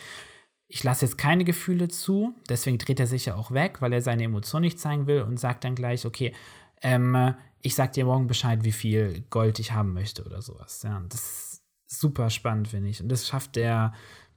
ich 0.73 0.85
lasse 0.85 1.05
jetzt 1.05 1.19
keine 1.19 1.45
Gefühle 1.45 1.89
zu, 1.89 2.33
deswegen 2.49 2.79
dreht 2.79 3.01
er 3.01 3.09
sich 3.09 3.27
ja 3.27 3.35
auch 3.35 3.51
weg, 3.51 3.81
weil 3.83 3.93
er 3.93 4.03
seine 4.03 4.23
Emotionen 4.25 4.63
nicht 4.65 4.79
zeigen 4.79 5.07
will 5.09 5.23
und 5.23 5.39
sagt 5.39 5.65
dann 5.65 5.75
gleich, 5.75 6.07
okay, 6.07 6.33
ähm, 6.81 7.35
ich 7.61 7.75
sag 7.75 7.93
dir 7.93 8.05
morgen 8.05 8.29
Bescheid, 8.29 8.63
wie 8.63 8.73
viel 8.73 9.23
Gold 9.31 9.59
ich 9.59 9.73
haben 9.73 9.93
möchte 9.93 10.25
oder 10.25 10.41
sowas. 10.41 10.83
Ja, 10.83 11.03
das 11.09 11.21
ist 11.25 11.63
super 12.01 12.31
spannend, 12.31 12.69
finde 12.69 12.89
ich. 12.89 13.03
Und 13.03 13.09
das 13.09 13.27
schafft 13.27 13.57
der 13.57 13.93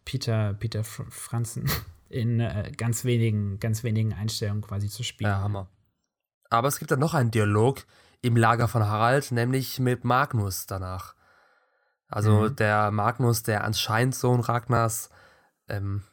Peter, 0.06 0.56
Peter 0.56 0.84
Franzen 0.84 1.70
in 2.10 2.40
äh, 2.40 2.72
ganz 2.76 3.06
wenigen, 3.06 3.60
ganz 3.60 3.84
wenigen 3.84 4.14
Einstellungen 4.14 4.64
quasi 4.64 4.90
zu 4.90 5.04
spielen. 5.04 5.30
Ja, 5.30 5.40
Hammer. 5.42 5.70
Aber 6.50 6.68
es 6.68 6.80
gibt 6.80 6.92
dann 6.92 7.00
noch 7.00 7.14
einen 7.14 7.32
Dialog 7.32 7.86
im 8.22 8.36
Lager 8.36 8.68
von 8.68 8.84
Harald, 8.84 9.32
nämlich 9.32 9.80
mit 9.80 10.04
Magnus 10.04 10.66
danach. 10.66 11.14
Also 12.08 12.50
Mhm. 12.50 12.56
der 12.56 12.92
Magnus, 12.92 13.44
der 13.44 13.64
anscheinend 13.64 14.16
Sohn 14.16 14.40
Ragnars, 14.40 15.10
ähm, 15.68 16.04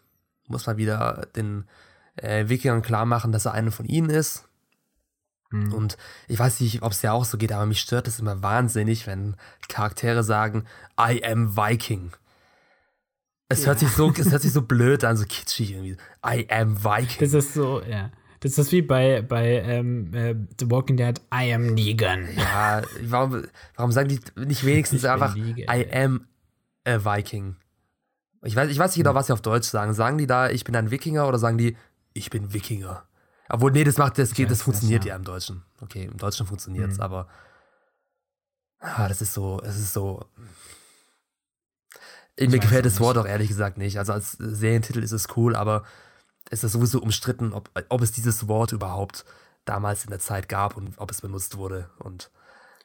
muss 0.50 0.66
mal 0.66 0.76
wieder 0.76 1.26
den 1.36 1.64
äh, 2.16 2.48
Wikingern 2.48 2.82
klar 2.82 3.06
machen, 3.06 3.32
dass 3.32 3.46
er 3.46 3.54
einer 3.54 3.72
von 3.72 3.86
ihnen 3.86 4.10
ist. 4.10 4.48
Mhm. 5.50 5.72
Und 5.72 5.96
ich 6.28 6.38
weiß 6.38 6.60
nicht, 6.60 6.82
ob 6.82 6.92
es 6.92 7.00
dir 7.00 7.12
auch 7.12 7.24
so 7.24 7.38
geht, 7.38 7.52
aber 7.52 7.66
mich 7.66 7.80
stört 7.80 8.06
es 8.08 8.20
immer 8.20 8.42
wahnsinnig, 8.42 9.06
wenn 9.06 9.36
Charaktere 9.68 10.22
sagen, 10.22 10.64
I 10.98 11.24
am 11.24 11.56
Viking. 11.56 12.12
Es, 13.48 13.66
hört 13.66 13.80
sich 13.80 13.88
so, 13.90 14.12
es 14.16 14.30
hört 14.30 14.42
sich 14.42 14.52
so 14.52 14.62
blöd 14.66 15.02
an, 15.02 15.16
so 15.16 15.24
kitschig 15.24 15.72
irgendwie. 15.72 15.96
I 16.24 16.46
am 16.50 16.84
Viking. 16.84 17.18
Das 17.18 17.34
ist 17.34 17.54
so, 17.54 17.82
ja. 17.82 18.10
Das 18.40 18.56
ist 18.56 18.72
wie 18.72 18.80
bei, 18.80 19.20
bei 19.20 19.60
ähm, 19.60 20.14
äh, 20.14 20.34
The 20.58 20.70
Walking 20.70 20.96
Dead, 20.96 21.20
I 21.34 21.52
am 21.52 21.74
Negan. 21.74 22.26
Ja, 22.36 22.82
warum, 23.02 23.44
warum 23.76 23.92
sagen 23.92 24.08
die 24.08 24.20
nicht 24.46 24.64
wenigstens 24.64 25.04
einfach 25.04 25.34
Negan, 25.34 25.66
I 25.68 25.92
am 25.92 26.26
a 26.86 27.04
Viking? 27.04 27.56
Ich 28.42 28.56
weiß, 28.56 28.70
ich 28.70 28.78
weiß 28.78 28.90
nicht 28.96 29.04
genau, 29.04 29.14
was 29.14 29.26
sie 29.26 29.32
auf 29.32 29.42
Deutsch 29.42 29.68
sagen. 29.68 29.92
Sagen 29.92 30.18
die 30.18 30.26
da, 30.26 30.48
ich 30.48 30.64
bin 30.64 30.74
ein 30.74 30.90
Wikinger 30.90 31.28
oder 31.28 31.38
sagen 31.38 31.58
die, 31.58 31.76
ich 32.12 32.30
bin 32.30 32.52
Wikinger? 32.52 33.02
Obwohl, 33.48 33.72
nee, 33.72 33.84
das 33.84 33.98
macht, 33.98 34.16
das 34.18 34.32
geht, 34.32 34.50
das 34.50 34.58
das, 34.58 34.64
funktioniert 34.64 35.04
ja. 35.04 35.10
ja. 35.10 35.16
im 35.16 35.24
Deutschen. 35.24 35.62
Okay, 35.80 36.04
im 36.04 36.16
Deutschen 36.16 36.46
funktioniert 36.46 36.90
es, 36.90 36.98
Mhm. 36.98 37.02
aber 37.02 37.28
ah, 38.78 39.08
das 39.08 39.20
ist 39.20 39.34
so, 39.34 39.60
es 39.64 39.76
ist 39.76 39.92
so. 39.92 40.24
Ich 42.36 42.48
Mir 42.48 42.58
gefällt 42.58 42.86
das 42.86 43.00
Wort 43.00 43.18
auch 43.18 43.26
ehrlich 43.26 43.48
gesagt 43.48 43.76
nicht. 43.76 43.98
Also 43.98 44.12
als 44.12 44.32
Serientitel 44.32 45.02
ist 45.02 45.12
es 45.12 45.28
cool, 45.36 45.54
aber 45.54 45.84
es 46.48 46.64
ist 46.64 46.72
sowieso 46.72 47.00
umstritten, 47.00 47.52
ob, 47.52 47.70
ob 47.88 48.00
es 48.00 48.12
dieses 48.12 48.48
Wort 48.48 48.72
überhaupt 48.72 49.24
damals 49.66 50.04
in 50.04 50.10
der 50.10 50.20
Zeit 50.20 50.48
gab 50.48 50.76
und 50.76 50.98
ob 50.98 51.10
es 51.10 51.20
benutzt 51.20 51.58
wurde. 51.58 51.90
Und 51.98 52.30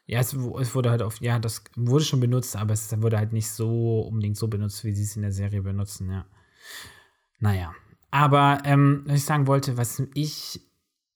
Ja, 0.08 0.20
es, 0.20 0.34
es 0.34 0.76
wurde 0.76 0.92
halt 0.92 1.02
auf, 1.02 1.20
ja, 1.20 1.40
das 1.40 1.64
wurde 1.76 2.06
schon 2.06 2.20
benutzt, 2.20 2.56
aber 2.56 2.74
es 2.74 3.02
wurde 3.02 3.18
halt 3.18 3.34
nicht 3.34 3.50
so 3.50 4.02
unbedingt 4.02 4.38
so 4.38 4.48
benutzt, 4.48 4.84
wie 4.84 4.94
sie 4.94 5.04
es 5.04 5.16
in 5.16 5.24
der 5.24 5.32
Serie 5.32 5.62
benutzen, 5.62 6.12
ja. 6.12 6.26
Naja. 7.40 7.74
Aber, 8.12 8.60
ähm, 8.66 9.04
was 9.06 9.18
ich 9.18 9.26
sagen 9.26 9.48
wollte, 9.48 9.78
was 9.78 10.02
ich, 10.14 10.62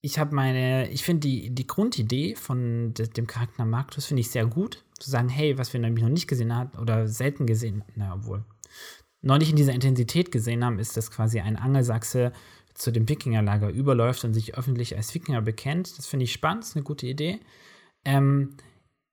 ich 0.02 0.20
habe 0.20 0.36
meine, 0.36 0.90
ich 0.90 1.04
finde 1.04 1.28
die, 1.28 1.52
die 1.52 1.68
Grundidee 1.68 2.36
von 2.36 2.94
de, 2.94 3.08
dem 3.08 3.28
Charakter 3.28 3.64
Markus 3.64 4.06
finde 4.06 4.22
ich 4.22 4.32
sehr 4.32 4.46
gut. 4.46 4.84
Zu 5.00 5.10
sagen, 5.10 5.30
hey, 5.30 5.58
was 5.58 5.72
wir 5.72 5.80
nämlich 5.80 6.04
noch 6.04 6.12
nicht 6.12 6.28
gesehen 6.28 6.54
haben 6.54 6.78
oder 6.78 7.08
selten 7.08 7.46
gesehen, 7.46 7.84
na, 7.96 8.16
obwohl, 8.16 8.44
noch 9.22 9.38
nicht 9.38 9.50
in 9.50 9.56
dieser 9.56 9.74
Intensität 9.74 10.32
gesehen 10.32 10.64
haben, 10.64 10.80
ist, 10.80 10.98
dass 10.98 11.12
quasi 11.12 11.40
ein 11.40 11.58
Angelsachse 11.58 12.32
zu 12.74 12.92
dem 12.92 13.08
Wikingerlager 13.10 13.70
überläuft 13.70 14.24
und 14.24 14.34
sich 14.34 14.56
öffentlich 14.56 14.96
als 14.96 15.14
Wikinger 15.14 15.42
bekennt. 15.42 15.98
Das 15.98 16.08
finde 16.08 16.24
ich 16.24 16.34
spannend, 16.34 16.64
ist 16.64 16.76
eine 16.76 16.84
gute 16.84 17.08
Idee. 17.08 17.40
Ähm, 18.06 18.56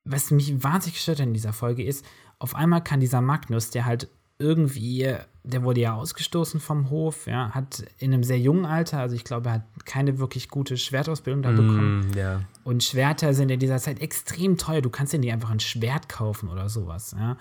was 0.07 0.31
mich 0.31 0.63
wahnsinnig 0.63 0.95
gestört 0.95 1.21
hat 1.21 1.27
in 1.27 1.35
dieser 1.35 1.53
Folge 1.53 1.85
ist, 1.85 2.05
auf 2.39 2.55
einmal 2.55 2.83
kann 2.83 3.01
dieser 3.01 3.21
Magnus, 3.21 3.71
der 3.71 3.85
halt 3.85 4.09
irgendwie, 4.39 5.15
der 5.45 5.63
wurde 5.63 5.81
ja 5.81 5.95
ausgestoßen 5.95 6.61
vom 6.61 6.91
Hof, 6.91 7.27
ja, 7.27 7.51
hat 7.53 7.85
in 7.99 8.13
einem 8.13 8.23
sehr 8.23 8.39
jungen 8.39 8.67
Alter, 8.67 8.99
also 8.99 9.17
ich 9.17 9.25
glaube, 9.25 9.49
er 9.49 9.55
hat 9.55 9.87
keine 9.87 10.19
wirklich 10.19 10.51
gute 10.51 10.77
Schwertausbildung 10.77 11.43
da 11.43 11.51
bekommen. 11.53 12.11
Mm, 12.11 12.19
ja. 12.19 12.43
Und 12.63 12.85
Schwerter 12.85 13.33
sind 13.33 13.51
in 13.51 13.59
dieser 13.59 13.79
Zeit 13.79 14.01
extrem 14.01 14.59
teuer. 14.59 14.83
Du 14.83 14.91
kannst 14.91 15.15
dir 15.15 15.19
nicht 15.19 15.33
einfach 15.33 15.51
ein 15.51 15.61
Schwert 15.61 16.11
kaufen 16.11 16.51
oder 16.51 16.69
sowas. 16.69 17.15
Ja? 17.19 17.39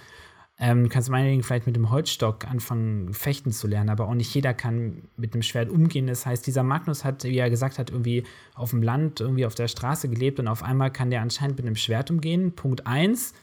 Ähm, 0.58 0.84
du 0.84 0.90
kannst 0.90 1.10
meinetwegen 1.10 1.44
vielleicht 1.44 1.66
mit 1.66 1.76
dem 1.76 1.90
Holzstock 1.92 2.48
anfangen, 2.50 3.14
fechten 3.14 3.52
zu 3.52 3.68
lernen, 3.68 3.90
aber 3.90 4.08
auch 4.08 4.14
nicht 4.14 4.34
jeder 4.34 4.54
kann 4.54 5.10
mit 5.18 5.34
einem 5.34 5.42
Schwert 5.42 5.70
umgehen. 5.70 6.08
Das 6.08 6.26
heißt, 6.26 6.48
dieser 6.48 6.64
Magnus 6.64 7.04
hat, 7.04 7.26
wie 7.26 7.38
er 7.38 7.50
gesagt 7.50 7.78
hat, 7.78 7.90
irgendwie 7.90 8.24
auf 8.54 8.70
dem 8.70 8.82
Land, 8.82 9.20
irgendwie 9.20 9.46
auf 9.46 9.56
der 9.56 9.68
Straße 9.68 10.08
gelebt 10.08 10.40
und 10.40 10.48
auf 10.48 10.64
einmal 10.64 10.92
kann 10.92 11.10
der 11.10 11.22
anscheinend 11.22 11.58
mit 11.58 11.66
einem 11.66 11.76
Schwert 11.76 12.10
umgehen. 12.10 12.54
Punkt 12.56 12.88
eins. 12.88 13.34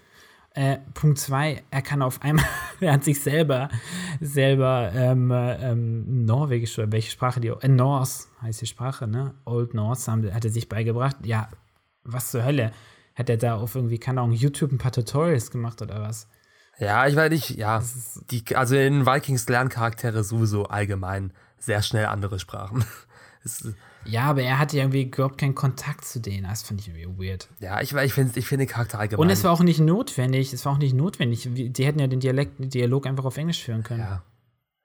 Äh, 0.54 0.78
Punkt 0.94 1.18
zwei, 1.18 1.62
er 1.70 1.80
kann 1.80 2.02
auf 2.02 2.20
einmal, 2.22 2.44
er 2.80 2.94
hat 2.94 3.04
sich 3.04 3.20
selber, 3.20 3.70
selber 4.20 4.92
ähm, 4.94 5.30
ähm, 5.32 6.24
Norwegisch 6.26 6.78
oder 6.78 6.92
welche 6.92 7.10
Sprache 7.10 7.40
die, 7.40 7.48
äh, 7.48 7.68
Norse 7.68 8.28
heißt 8.42 8.60
die 8.60 8.66
Sprache, 8.66 9.06
ne? 9.06 9.34
Old 9.46 9.72
Norse 9.72 10.12
haben, 10.12 10.32
hat 10.32 10.44
er 10.44 10.50
sich 10.50 10.68
beigebracht. 10.68 11.16
Ja, 11.24 11.48
was 12.04 12.30
zur 12.30 12.44
Hölle? 12.44 12.72
Hat 13.14 13.30
er 13.30 13.38
da 13.38 13.56
auf 13.56 13.74
irgendwie, 13.74 13.98
kann 13.98 14.18
auch 14.18 14.30
YouTube 14.30 14.72
ein 14.72 14.78
paar 14.78 14.92
Tutorials 14.92 15.50
gemacht 15.50 15.80
oder 15.80 16.00
was? 16.02 16.28
Ja, 16.83 17.07
ich 17.07 17.14
weiß 17.14 17.30
nicht, 17.30 17.51
ja. 17.51 17.83
Die, 18.30 18.45
also 18.57 18.74
in 18.74 19.07
Vikings 19.07 19.49
lernen 19.49 19.70
Charaktere 19.70 20.24
sowieso 20.24 20.64
allgemein 20.64 21.33
sehr 21.59 21.83
schnell 21.83 22.07
andere 22.07 22.39
Sprachen. 22.39 22.85
Es, 23.45 23.66
Ja, 24.05 24.22
aber 24.22 24.43
er 24.43 24.61
hatte 24.61 24.76
ja 24.76 24.85
irgendwie 24.85 25.03
überhaupt 25.03 25.39
keinen 25.39 25.57
Kontakt 25.57 26.05
zu 26.05 26.20
denen. 26.20 26.45
Das 26.45 26.62
fand 26.62 26.80
ich 26.80 26.89
irgendwie 26.89 27.28
weird. 27.28 27.49
ja, 27.59 27.80
ich, 27.80 27.93
ich 27.93 28.14
finde 28.14 28.39
ich 28.39 28.47
find 28.47 28.61
den 28.61 28.68
Charakter 28.68 29.01
allgemein. 29.01 29.20
Und 29.20 29.30
es 29.30 29.43
war 29.43 29.51
auch 29.51 29.64
nicht 29.64 29.80
notwendig. 29.80 30.53
Es 30.53 30.64
war 30.64 30.74
auch 30.74 30.78
nicht 30.78 30.95
notwendig. 30.95 31.49
Die 31.51 31.85
hätten 31.85 31.99
ja 31.99 32.07
den 32.07 32.20
Dialekt, 32.20 32.61
den 32.61 32.70
Dialog 32.70 33.05
einfach 33.07 33.24
auf 33.24 33.37
Englisch 33.37 33.64
führen 33.64 33.83
können. 33.83 33.99
ja, 33.99 34.22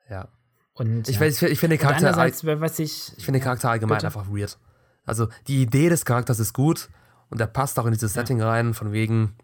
ja. 0.10 0.28
Und, 0.74 1.08
Ich, 1.08 1.20
ja. 1.20 1.26
ich, 1.28 1.42
ich 1.42 1.60
finde 1.60 1.78
den 1.78 1.82
Charakter, 1.82 2.28
ich. 2.28 3.14
ich 3.18 3.26
finde 3.26 3.40
den 3.40 3.44
Charakter 3.44 3.70
allgemein 3.70 3.98
bitte? 3.98 4.08
einfach 4.08 4.28
weird. 4.28 4.58
Also 5.06 5.28
die 5.48 5.62
Idee 5.62 5.90
des 5.90 6.06
Charakters 6.06 6.40
ist 6.40 6.54
gut 6.54 6.90
und 7.30 7.40
der 7.40 7.48
passt 7.48 7.80
auch 7.80 7.86
in 7.86 7.94
dieses 7.94 8.14
Setting 8.14 8.42
rein, 8.42 8.74
von 8.74 8.92
wegen, 8.92 9.36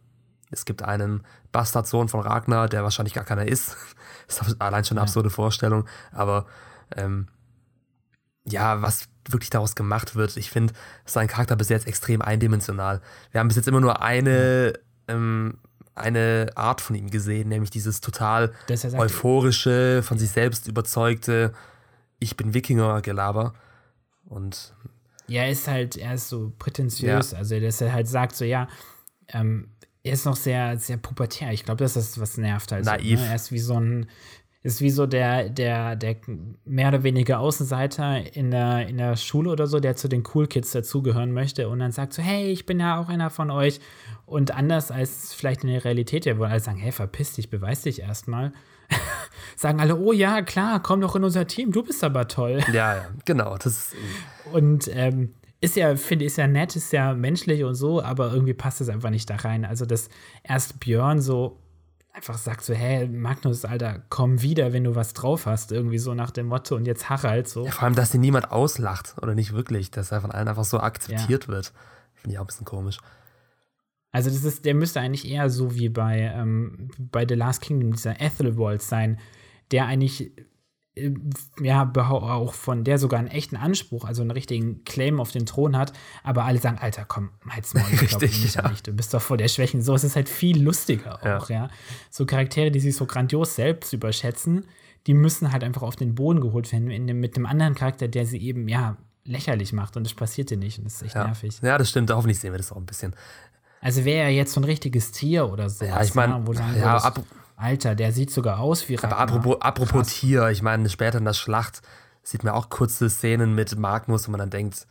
es 0.53 0.65
gibt 0.65 0.83
einen 0.83 1.23
Bastardsohn 1.51 2.07
von 2.07 2.21
Ragnar, 2.21 2.69
der 2.69 2.83
wahrscheinlich 2.83 3.13
gar 3.13 3.25
keiner 3.25 3.47
ist. 3.47 3.75
ist 4.27 4.61
allein 4.61 4.85
schon 4.85 4.97
eine 4.97 5.03
absurde 5.03 5.29
Vorstellung. 5.29 5.85
Aber 6.11 6.45
ähm, 6.95 7.27
ja, 8.45 8.81
was 8.81 9.07
wirklich 9.29 9.49
daraus 9.49 9.75
gemacht 9.75 10.15
wird, 10.15 10.37
ich 10.37 10.49
finde 10.49 10.73
sein 11.05 11.27
Charakter 11.27 11.55
bis 11.55 11.69
jetzt 11.69 11.87
extrem 11.87 12.21
eindimensional. 12.21 13.01
Wir 13.31 13.39
haben 13.39 13.47
bis 13.47 13.57
jetzt 13.57 13.67
immer 13.67 13.79
nur 13.79 14.01
eine, 14.01 14.73
ähm, 15.07 15.59
eine 15.95 16.51
Art 16.55 16.81
von 16.81 16.95
ihm 16.95 17.09
gesehen, 17.09 17.49
nämlich 17.49 17.69
dieses 17.69 18.01
total 18.01 18.51
euphorische, 18.97 20.01
von 20.03 20.17
sich 20.17 20.31
selbst 20.31 20.67
überzeugte, 20.67 21.53
ich 22.19 22.37
bin 22.37 22.53
Wikinger-Gelaber. 22.53 23.53
Und 24.25 24.73
Ja, 25.27 25.43
er 25.43 25.51
ist 25.51 25.67
halt, 25.67 25.97
er 25.97 26.15
ist 26.15 26.29
so 26.29 26.51
prätentiös. 26.57 27.33
Also, 27.33 27.59
dass 27.59 27.81
er 27.81 27.93
halt 27.93 28.07
sagt, 28.07 28.35
so, 28.35 28.45
ja, 28.45 28.67
ähm, 29.27 29.69
er 30.03 30.13
ist 30.13 30.25
noch 30.25 30.35
sehr, 30.35 30.77
sehr 30.77 30.97
pubertär. 30.97 31.51
Ich 31.53 31.63
glaube, 31.63 31.83
das 31.83 31.95
ist, 31.95 32.19
was 32.19 32.37
nervt 32.37 32.71
halt. 32.71 32.85
Naiv. 32.85 33.19
So, 33.19 33.25
ne? 33.25 33.29
Er 33.29 33.35
ist 33.35 33.51
wie 33.51 33.59
so 33.59 33.79
ein, 33.79 34.07
ist 34.61 34.81
wie 34.81 34.89
so 34.89 35.05
der, 35.05 35.49
der, 35.49 35.95
der 35.95 36.17
mehr 36.65 36.89
oder 36.89 37.03
weniger 37.03 37.39
Außenseiter 37.39 38.35
in 38.35 38.51
der, 38.51 38.87
in 38.87 38.97
der 38.97 39.15
Schule 39.15 39.49
oder 39.49 39.65
so, 39.65 39.79
der 39.79 39.95
zu 39.95 40.09
den 40.09 40.23
Cool 40.33 40.47
Kids 40.47 40.71
dazugehören 40.71 41.31
möchte 41.31 41.69
und 41.69 41.79
dann 41.79 41.91
sagt 41.93 42.13
so, 42.13 42.21
hey, 42.21 42.51
ich 42.51 42.65
bin 42.65 42.79
ja 42.79 42.99
auch 42.99 43.07
einer 43.07 43.29
von 43.29 43.49
euch. 43.49 43.79
Und 44.25 44.51
anders 44.51 44.91
als 44.91 45.33
vielleicht 45.33 45.63
in 45.63 45.69
der 45.69 45.85
Realität, 45.85 46.25
ja, 46.25 46.37
wo 46.37 46.43
alle 46.43 46.59
sagen, 46.59 46.79
hey, 46.79 46.91
verpiss 46.91 47.33
dich, 47.33 47.49
beweis 47.49 47.81
dich 47.81 48.01
erstmal. 48.01 48.51
sagen 49.55 49.79
alle, 49.79 49.97
oh 49.97 50.11
ja, 50.11 50.41
klar, 50.41 50.81
komm 50.83 50.99
doch 50.99 51.15
in 51.15 51.23
unser 51.23 51.47
Team, 51.47 51.71
du 51.71 51.81
bist 51.81 52.03
aber 52.03 52.27
toll. 52.27 52.59
Ja, 52.73 52.95
ja, 52.95 53.05
genau. 53.25 53.57
Das 53.57 53.91
Und 54.51 54.89
ähm, 54.93 55.33
ist 55.63 55.77
ja, 55.77 55.95
finde 55.95 56.25
ich, 56.25 56.31
ist 56.31 56.37
ja 56.37 56.47
nett, 56.47 56.75
ist 56.75 56.91
ja 56.91 57.13
menschlich 57.13 57.63
und 57.63 57.75
so, 57.75 58.03
aber 58.03 58.33
irgendwie 58.33 58.53
passt 58.53 58.81
es 58.81 58.89
einfach 58.89 59.09
nicht 59.09 59.29
da 59.29 59.37
rein. 59.37 59.63
Also, 59.63 59.85
dass 59.85 60.09
erst 60.43 60.81
Björn 60.81 61.21
so 61.21 61.57
einfach 62.11 62.37
sagt 62.37 62.65
so, 62.65 62.73
hä, 62.73 63.07
Magnus, 63.07 63.63
Alter, 63.63 64.03
komm 64.09 64.41
wieder, 64.41 64.73
wenn 64.73 64.83
du 64.83 64.95
was 64.95 65.13
drauf 65.13 65.45
hast, 65.45 65.71
irgendwie 65.71 65.99
so 65.99 66.13
nach 66.13 66.31
dem 66.31 66.47
Motto 66.47 66.75
und 66.75 66.85
jetzt 66.85 67.09
Harald 67.09 67.47
so. 67.47 67.65
ja, 67.65 67.71
vor 67.71 67.83
allem, 67.83 67.95
dass 67.95 68.11
sie 68.11 68.17
niemand 68.17 68.51
auslacht 68.51 69.15
oder 69.21 69.35
nicht 69.35 69.53
wirklich, 69.53 69.89
dass 69.89 70.11
er 70.11 70.19
von 70.19 70.31
allen 70.31 70.49
einfach 70.49 70.65
so 70.65 70.79
akzeptiert 70.79 71.47
wird. 71.47 71.71
Finde 72.13 72.33
ich 72.33 72.39
auch 72.39 72.43
ein 72.43 72.47
bisschen 72.47 72.65
komisch. 72.65 72.99
Also 74.11 74.29
das 74.29 74.43
ist, 74.43 74.65
der 74.65 74.75
müsste 74.75 74.99
eigentlich 74.99 75.27
eher 75.27 75.49
so 75.49 75.75
wie 75.75 75.89
bei, 75.89 76.31
ähm, 76.35 76.89
bei 76.99 77.25
The 77.27 77.35
Last 77.35 77.61
Kingdom, 77.61 77.93
dieser 77.93 78.19
Ethelwald 78.19 78.81
sein, 78.81 79.17
der 79.71 79.85
eigentlich 79.85 80.33
ja, 81.61 81.83
behau- 81.85 82.21
auch 82.21 82.53
von 82.53 82.83
der 82.83 82.99
sogar 82.99 83.19
einen 83.19 83.27
echten 83.29 83.55
Anspruch, 83.55 84.05
also 84.05 84.21
einen 84.21 84.29
richtigen 84.31 84.83
Claim 84.85 85.19
auf 85.19 85.31
den 85.31 85.45
Thron 85.47 85.75
hat, 85.75 85.91
aber 86.23 86.45
alle 86.45 86.59
sagen, 86.59 86.77
Alter, 86.79 87.03
komm, 87.07 87.29
halt's 87.49 87.73
mal, 87.73 87.83
ich 87.91 87.99
glaube 88.07 88.25
nicht, 88.27 88.55
ja. 88.55 88.69
nicht, 88.69 88.85
du 88.85 88.91
bist 88.93 89.13
doch 89.13 89.21
vor 89.21 89.37
der 89.37 89.47
Schwächen. 89.47 89.81
So, 89.81 89.95
es 89.95 90.03
ist 90.03 90.15
halt 90.15 90.29
viel 90.29 90.61
lustiger 90.61 91.19
Ja. 91.23 91.37
auch, 91.39 91.49
ja. 91.49 91.69
So 92.11 92.25
Charaktere, 92.25 92.69
die 92.69 92.79
sich 92.79 92.95
so 92.95 93.05
grandios 93.07 93.55
selbst 93.55 93.91
überschätzen, 93.93 94.65
die 95.07 95.13
müssen 95.15 95.51
halt 95.51 95.63
einfach 95.63 95.81
auf 95.81 95.95
den 95.95 96.13
Boden 96.15 96.41
geholt 96.41 96.71
werden 96.71 96.91
in 96.91 97.07
dem, 97.07 97.19
mit 97.19 97.35
einem 97.35 97.45
anderen 97.47 97.75
Charakter, 97.75 98.07
der 98.07 98.25
sie 98.25 98.37
eben, 98.37 98.67
ja, 98.67 98.97
lächerlich 99.25 99.73
macht 99.73 99.97
und 99.97 100.03
das 100.05 100.13
passierte 100.13 100.57
nicht 100.57 100.77
und 100.77 100.85
das 100.85 100.95
ist 100.95 101.01
echt 101.03 101.15
Ja. 101.15 101.25
nervig. 101.25 101.59
ja, 101.61 101.77
das 101.77 101.89
stimmt. 101.89 102.11
Hoffentlich 102.11 102.39
sehen 102.39 102.51
wir 102.53 102.57
das 102.57 102.71
auch 102.71 102.77
ein 102.77 102.85
bisschen. 102.85 103.15
Also 103.81 104.05
wäre 104.05 104.23
er 104.25 104.29
jetzt 104.29 104.53
so 104.53 104.61
ein 104.61 104.65
richtiges 104.65 105.11
Tier 105.11 105.49
oder 105.51 105.69
so. 105.69 105.83
Ja, 105.85 106.01
ich 106.03 106.13
meine, 106.13 106.41
ja, 106.77 106.97
ab, 106.97 107.21
Alter, 107.63 107.95
der 107.95 108.11
sieht 108.11 108.29
sogar 108.29 108.59
aus 108.59 108.89
wie 108.89 108.97
aber 108.97 109.07
Ragnar. 109.15 109.19
apropos, 109.37 109.61
apropos 109.61 109.91
Krass. 110.07 110.13
Tier, 110.19 110.49
ich 110.49 110.61
meine, 110.61 110.89
später 110.89 111.17
in 111.19 111.25
der 111.25 111.33
Schlacht 111.33 111.81
sieht 112.21 112.43
man 112.43 112.53
auch 112.53 112.69
kurze 112.69 113.09
Szenen 113.09 113.55
mit 113.55 113.77
Magnus, 113.77 114.27
wo 114.27 114.31
man 114.31 114.39
dann 114.39 114.49
denkt, 114.49 114.85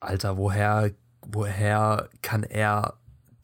Alter, 0.00 0.36
woher, 0.36 0.92
woher 1.22 2.08
kann 2.22 2.42
er 2.44 2.94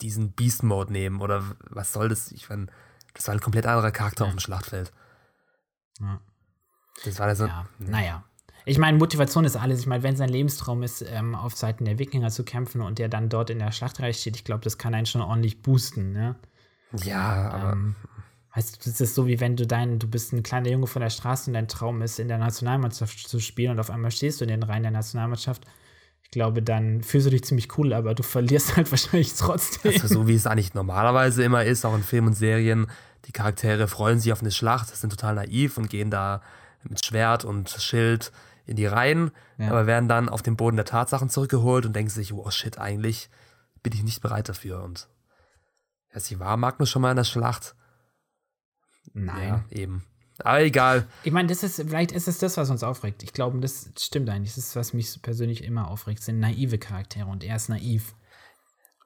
diesen 0.00 0.32
Beast-Mode 0.32 0.92
nehmen? 0.92 1.20
Oder 1.20 1.42
was 1.70 1.92
soll 1.92 2.08
das? 2.08 2.30
Ich 2.32 2.48
meine, 2.48 2.66
das 3.14 3.26
war 3.26 3.34
ein 3.34 3.40
komplett 3.40 3.66
anderer 3.66 3.90
Charakter 3.90 4.24
Ja. 4.24 4.28
auf 4.28 4.34
dem 4.36 4.40
Schlachtfeld. 4.40 4.92
Ja. 6.00 6.20
Das 7.04 7.18
war 7.18 7.26
also, 7.26 7.46
Ja, 7.46 7.66
naja. 7.78 8.24
Ich 8.64 8.78
meine, 8.78 8.96
Motivation 8.96 9.44
ist 9.44 9.56
alles. 9.56 9.80
Ich 9.80 9.86
meine, 9.86 10.04
wenn 10.04 10.16
sein 10.16 10.28
Lebenstraum 10.28 10.84
ist, 10.84 11.02
ähm, 11.02 11.34
auf 11.34 11.56
Seiten 11.56 11.84
der 11.84 11.98
Wikinger 11.98 12.30
zu 12.30 12.44
kämpfen 12.44 12.80
und 12.80 13.00
der 13.00 13.08
dann 13.08 13.28
dort 13.28 13.50
in 13.50 13.58
der 13.58 13.72
Schlachtreihe 13.72 14.14
steht, 14.14 14.36
ich 14.36 14.44
glaube, 14.44 14.62
das 14.62 14.78
kann 14.78 14.94
einen 14.94 15.06
schon 15.06 15.20
ordentlich 15.20 15.62
boosten, 15.62 16.12
ne? 16.12 16.36
Ja, 17.04 17.50
aber 17.50 17.72
Ähm, 17.72 17.96
weißt 18.54 18.76
du, 18.84 18.90
das 18.90 19.00
ist 19.00 19.14
so 19.14 19.26
wie 19.26 19.40
wenn 19.40 19.56
du 19.56 19.66
dein, 19.66 19.98
du 19.98 20.08
bist 20.08 20.32
ein 20.32 20.42
kleiner 20.42 20.68
Junge 20.70 20.86
von 20.86 21.00
der 21.02 21.10
Straße 21.10 21.50
und 21.50 21.54
dein 21.54 21.68
Traum 21.68 22.02
ist, 22.02 22.18
in 22.18 22.28
der 22.28 22.38
Nationalmannschaft 22.38 23.28
zu 23.28 23.40
spielen 23.40 23.72
und 23.72 23.80
auf 23.80 23.90
einmal 23.90 24.10
stehst 24.10 24.40
du 24.40 24.44
in 24.44 24.50
den 24.50 24.62
Reihen 24.62 24.82
der 24.82 24.92
Nationalmannschaft. 24.92 25.64
Ich 26.22 26.30
glaube, 26.30 26.62
dann 26.62 27.02
fühlst 27.02 27.26
du 27.26 27.30
dich 27.30 27.44
ziemlich 27.44 27.76
cool, 27.78 27.92
aber 27.92 28.14
du 28.14 28.22
verlierst 28.22 28.76
halt 28.76 28.90
wahrscheinlich 28.90 29.34
trotzdem. 29.34 29.92
Also 29.92 30.08
so 30.08 30.28
wie 30.28 30.34
es 30.34 30.46
eigentlich 30.46 30.74
normalerweise 30.74 31.42
immer 31.42 31.64
ist, 31.64 31.84
auch 31.84 31.94
in 31.94 32.02
Filmen 32.02 32.28
und 32.28 32.34
Serien, 32.34 32.86
die 33.26 33.32
Charaktere 33.32 33.86
freuen 33.88 34.18
sich 34.18 34.32
auf 34.32 34.40
eine 34.40 34.50
Schlacht, 34.50 34.94
sind 34.94 35.10
total 35.10 35.34
naiv 35.34 35.78
und 35.78 35.88
gehen 35.88 36.10
da 36.10 36.42
mit 36.88 37.04
Schwert 37.04 37.44
und 37.44 37.70
Schild 37.70 38.32
in 38.66 38.76
die 38.76 38.86
Reihen, 38.86 39.30
Ja. 39.58 39.68
aber 39.68 39.86
werden 39.86 40.08
dann 40.08 40.28
auf 40.28 40.42
den 40.42 40.56
Boden 40.56 40.76
der 40.76 40.84
Tatsachen 40.84 41.28
zurückgeholt 41.28 41.86
und 41.86 41.94
denken 41.94 42.10
sich, 42.10 42.32
oh 42.32 42.50
shit, 42.50 42.78
eigentlich 42.78 43.28
bin 43.82 43.92
ich 43.92 44.02
nicht 44.02 44.20
bereit 44.22 44.48
dafür. 44.48 44.82
Und 44.82 45.08
ja, 46.12 46.20
sie 46.20 46.38
war 46.40 46.56
Magnus 46.56 46.90
schon 46.90 47.02
mal 47.02 47.10
in 47.10 47.16
der 47.16 47.24
Schlacht. 47.24 47.74
Nein. 49.14 49.64
Ja, 49.70 49.76
eben. 49.76 50.04
Aber 50.38 50.60
egal. 50.62 51.06
Ich 51.24 51.32
meine, 51.32 51.48
das 51.48 51.62
ist, 51.62 51.76
vielleicht 51.76 52.12
ist 52.12 52.26
es 52.28 52.38
das, 52.38 52.56
was 52.56 52.70
uns 52.70 52.82
aufregt. 52.82 53.22
Ich 53.22 53.32
glaube, 53.32 53.58
das 53.60 53.90
stimmt 53.98 54.28
eigentlich. 54.28 54.54
Das 54.54 54.64
ist, 54.66 54.76
was 54.76 54.92
mich 54.92 55.20
persönlich 55.22 55.62
immer 55.62 55.88
aufregt, 55.88 56.22
sind 56.22 56.40
naive 56.40 56.78
Charaktere 56.78 57.26
und 57.26 57.44
er 57.44 57.56
ist 57.56 57.68
naiv. 57.68 58.14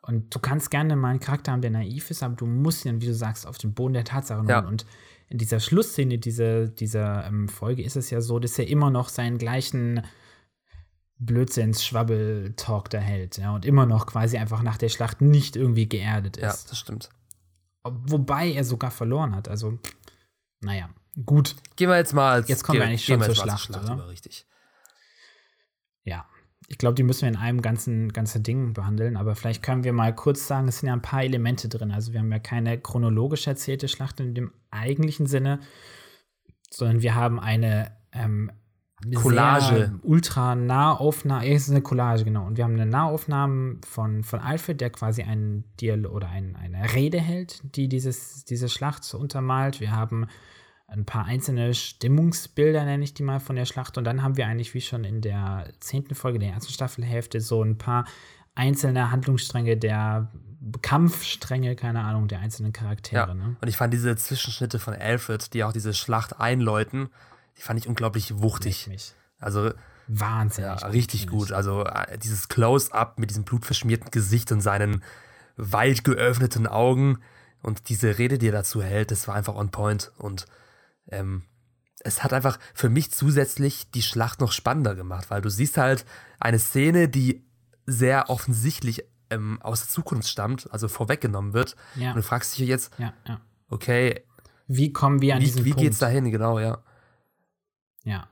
Und 0.02 0.32
du 0.34 0.38
kannst 0.38 0.70
gerne 0.70 0.94
mal 0.94 1.10
einen 1.10 1.20
Charakter 1.20 1.50
haben, 1.52 1.62
der 1.62 1.72
naiv 1.72 2.10
ist, 2.10 2.22
aber 2.22 2.36
du 2.36 2.46
musst 2.46 2.84
ihn, 2.84 3.00
wie 3.00 3.06
du 3.06 3.14
sagst, 3.14 3.46
auf 3.46 3.58
den 3.58 3.74
Boden 3.74 3.94
der 3.94 4.04
Tatsachen 4.04 4.48
Ja. 4.48 4.58
holen. 4.58 4.68
Und 4.68 4.86
in 5.28 5.38
dieser 5.38 5.58
Schlussszene 5.58 6.18
dieser, 6.18 6.68
dieser 6.68 7.26
ähm, 7.26 7.48
Folge 7.48 7.82
ist 7.82 7.96
es 7.96 8.10
ja 8.10 8.20
so, 8.20 8.38
dass 8.38 8.58
er 8.58 8.68
immer 8.68 8.90
noch 8.90 9.08
seinen 9.08 9.38
gleichen 9.38 10.06
Blödsinns-Schwabbel-Talk 11.18 12.90
da 12.90 12.98
hält. 12.98 13.38
Ja, 13.38 13.54
und 13.54 13.64
immer 13.64 13.86
noch 13.86 14.06
quasi 14.06 14.36
einfach 14.38 14.62
nach 14.62 14.76
der 14.76 14.88
Schlacht 14.88 15.20
nicht 15.20 15.56
irgendwie 15.56 15.88
geerdet 15.88 16.36
Ja, 16.36 16.50
ist. 16.50 16.70
das 16.70 16.78
stimmt. 16.78 17.10
Wobei 17.84 18.50
er 18.52 18.64
sogar 18.64 18.90
verloren 18.90 19.34
hat. 19.34 19.48
Also, 19.48 19.78
naja, 20.60 20.90
gut. 21.24 21.56
Gehen 21.76 21.88
wir 21.88 21.96
jetzt 21.96 22.12
mal 22.14 22.32
als, 22.32 22.48
Jetzt 22.48 22.64
kommen 22.64 22.80
wir 22.80 22.86
eigentlich 22.86 23.04
schon 23.04 23.20
zur 23.20 23.28
mal 23.28 23.34
Schlacht, 23.34 23.70
oder? 23.70 24.08
richtig. 24.08 24.46
Ja, 26.04 26.26
ich 26.68 26.78
glaube, 26.78 26.94
die 26.94 27.02
müssen 27.04 27.22
wir 27.22 27.28
in 27.28 27.36
einem 27.36 27.62
ganzen, 27.62 28.12
ganzen 28.12 28.42
Ding 28.42 28.72
behandeln, 28.72 29.16
aber 29.16 29.36
vielleicht 29.36 29.62
können 29.62 29.84
wir 29.84 29.92
mal 29.92 30.14
kurz 30.14 30.46
sagen, 30.46 30.68
es 30.68 30.80
sind 30.80 30.88
ja 30.88 30.92
ein 30.92 31.02
paar 31.02 31.22
Elemente 31.22 31.68
drin. 31.68 31.92
Also 31.92 32.12
wir 32.12 32.20
haben 32.20 32.32
ja 32.32 32.40
keine 32.40 32.78
chronologisch 32.80 33.46
erzählte 33.46 33.88
Schlacht 33.88 34.18
in 34.20 34.34
dem 34.34 34.52
eigentlichen 34.70 35.26
Sinne, 35.26 35.60
sondern 36.70 37.02
wir 37.02 37.14
haben 37.14 37.38
eine 37.38 37.96
ähm, 38.12 38.50
Collage. 39.14 39.92
ultra 40.02 40.54
Nahaufnahme, 40.54 41.46
ja, 41.46 41.54
es 41.54 41.64
ist 41.64 41.70
eine 41.70 41.82
Collage, 41.82 42.24
genau. 42.24 42.46
Und 42.46 42.56
wir 42.56 42.64
haben 42.64 42.74
eine 42.74 42.86
Nahaufnahme 42.86 43.78
von, 43.86 44.24
von 44.24 44.40
Alfred, 44.40 44.80
der 44.80 44.90
quasi 44.90 45.22
einen 45.22 45.64
Dialog 45.80 46.12
oder 46.12 46.28
ein, 46.30 46.56
eine 46.56 46.94
Rede 46.94 47.20
hält, 47.20 47.62
die 47.76 47.88
dieses, 47.88 48.44
diese 48.44 48.68
Schlacht 48.68 49.12
untermalt. 49.14 49.80
Wir 49.80 49.92
haben 49.92 50.26
ein 50.88 51.04
paar 51.04 51.26
einzelne 51.26 51.74
Stimmungsbilder, 51.74 52.84
nenne 52.84 53.04
ich 53.04 53.12
die 53.12 53.22
mal, 53.22 53.40
von 53.40 53.56
der 53.56 53.66
Schlacht. 53.66 53.98
Und 53.98 54.04
dann 54.04 54.22
haben 54.22 54.36
wir 54.36 54.46
eigentlich, 54.46 54.72
wie 54.72 54.80
schon 54.80 55.04
in 55.04 55.20
der 55.20 55.68
zehnten 55.80 56.14
Folge 56.14 56.38
der 56.38 56.50
ersten 56.50 56.72
Staffelhälfte, 56.72 57.40
so 57.40 57.62
ein 57.62 57.76
paar 57.76 58.06
einzelne 58.54 59.10
Handlungsstränge 59.10 59.76
der 59.76 60.30
Kampfstränge, 60.82 61.76
keine 61.76 62.02
Ahnung, 62.02 62.28
der 62.28 62.40
einzelnen 62.40 62.72
Charaktere. 62.72 63.28
Ja. 63.28 63.34
Ne? 63.34 63.56
Und 63.60 63.68
ich 63.68 63.76
fand 63.76 63.92
diese 63.92 64.16
Zwischenschnitte 64.16 64.78
von 64.78 64.94
Alfred, 64.94 65.52
die 65.52 65.64
auch 65.64 65.72
diese 65.72 65.92
Schlacht 65.92 66.40
einläuten, 66.40 67.10
die 67.58 67.62
fand 67.62 67.78
ich 67.80 67.88
unglaublich 67.88 68.38
wuchtig. 68.38 68.86
Mich. 68.88 69.14
Also 69.38 69.72
Wahnsinnig. 70.08 70.80
ja, 70.80 70.86
richtig 70.88 71.24
ich. 71.24 71.28
gut. 71.28 71.52
Also 71.52 71.84
äh, 71.84 72.18
dieses 72.18 72.48
Close-up 72.48 73.18
mit 73.18 73.30
diesem 73.30 73.44
blutverschmierten 73.44 74.10
Gesicht 74.10 74.52
und 74.52 74.60
seinen 74.60 75.02
weit 75.56 76.04
geöffneten 76.04 76.66
Augen 76.66 77.18
und 77.62 77.88
diese 77.88 78.18
Rede, 78.18 78.38
die 78.38 78.48
er 78.48 78.52
dazu 78.52 78.82
hält, 78.82 79.10
das 79.10 79.26
war 79.26 79.34
einfach 79.34 79.54
on 79.56 79.70
point. 79.70 80.12
Und 80.18 80.46
ähm, 81.10 81.42
es 82.00 82.22
hat 82.22 82.32
einfach 82.32 82.58
für 82.74 82.88
mich 82.88 83.10
zusätzlich 83.10 83.90
die 83.90 84.02
Schlacht 84.02 84.40
noch 84.40 84.52
spannender 84.52 84.94
gemacht, 84.94 85.30
weil 85.30 85.40
du 85.42 85.50
siehst 85.50 85.76
halt 85.76 86.04
eine 86.38 86.58
Szene, 86.58 87.08
die 87.08 87.44
sehr 87.86 88.30
offensichtlich 88.30 89.04
ähm, 89.30 89.60
aus 89.62 89.80
der 89.80 89.88
Zukunft 89.88 90.28
stammt, 90.28 90.70
also 90.72 90.86
vorweggenommen 90.88 91.52
wird. 91.52 91.74
Ja. 91.96 92.10
Und 92.10 92.16
du 92.16 92.22
fragst 92.22 92.56
dich 92.58 92.68
jetzt, 92.68 92.92
Ja, 92.98 93.12
ja. 93.26 93.40
okay, 93.68 94.22
Wie 94.68 94.92
kommen 94.92 95.20
wir 95.20 95.34
an 95.34 95.40
wie, 95.40 95.44
diesen 95.46 95.64
wie 95.64 95.70
Punkt? 95.70 95.82
geht's 95.82 95.98
dahin? 95.98 96.30
Genau, 96.30 96.58
ja. 96.60 96.78
Ja. 98.06 98.26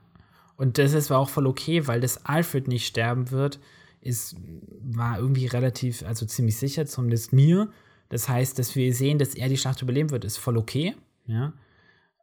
Und 0.57 0.79
das 0.79 0.95
ist 0.95 1.11
war 1.11 1.18
auch 1.18 1.29
voll 1.29 1.47
okay, 1.47 1.87
weil 1.87 2.01
das 2.01 2.25
Alfred 2.25 2.68
nicht 2.68 2.87
sterben 2.87 3.31
wird, 3.31 3.59
ist, 4.01 4.37
war 4.81 5.18
irgendwie 5.18 5.47
relativ, 5.47 6.03
also 6.05 6.25
ziemlich 6.27 6.57
sicher, 6.57 6.87
zumindest 6.87 7.33
mir. 7.33 7.68
Das 8.09 8.29
heißt, 8.29 8.59
dass 8.59 8.75
wir 8.77 8.95
sehen, 8.95 9.18
dass 9.18 9.35
er 9.35 9.49
die 9.49 9.57
Schlacht 9.57 9.83
überleben 9.83 10.11
wird, 10.11 10.25
ist 10.25 10.37
voll 10.39 10.57
okay. 10.57 10.95
Ja. 11.27 11.53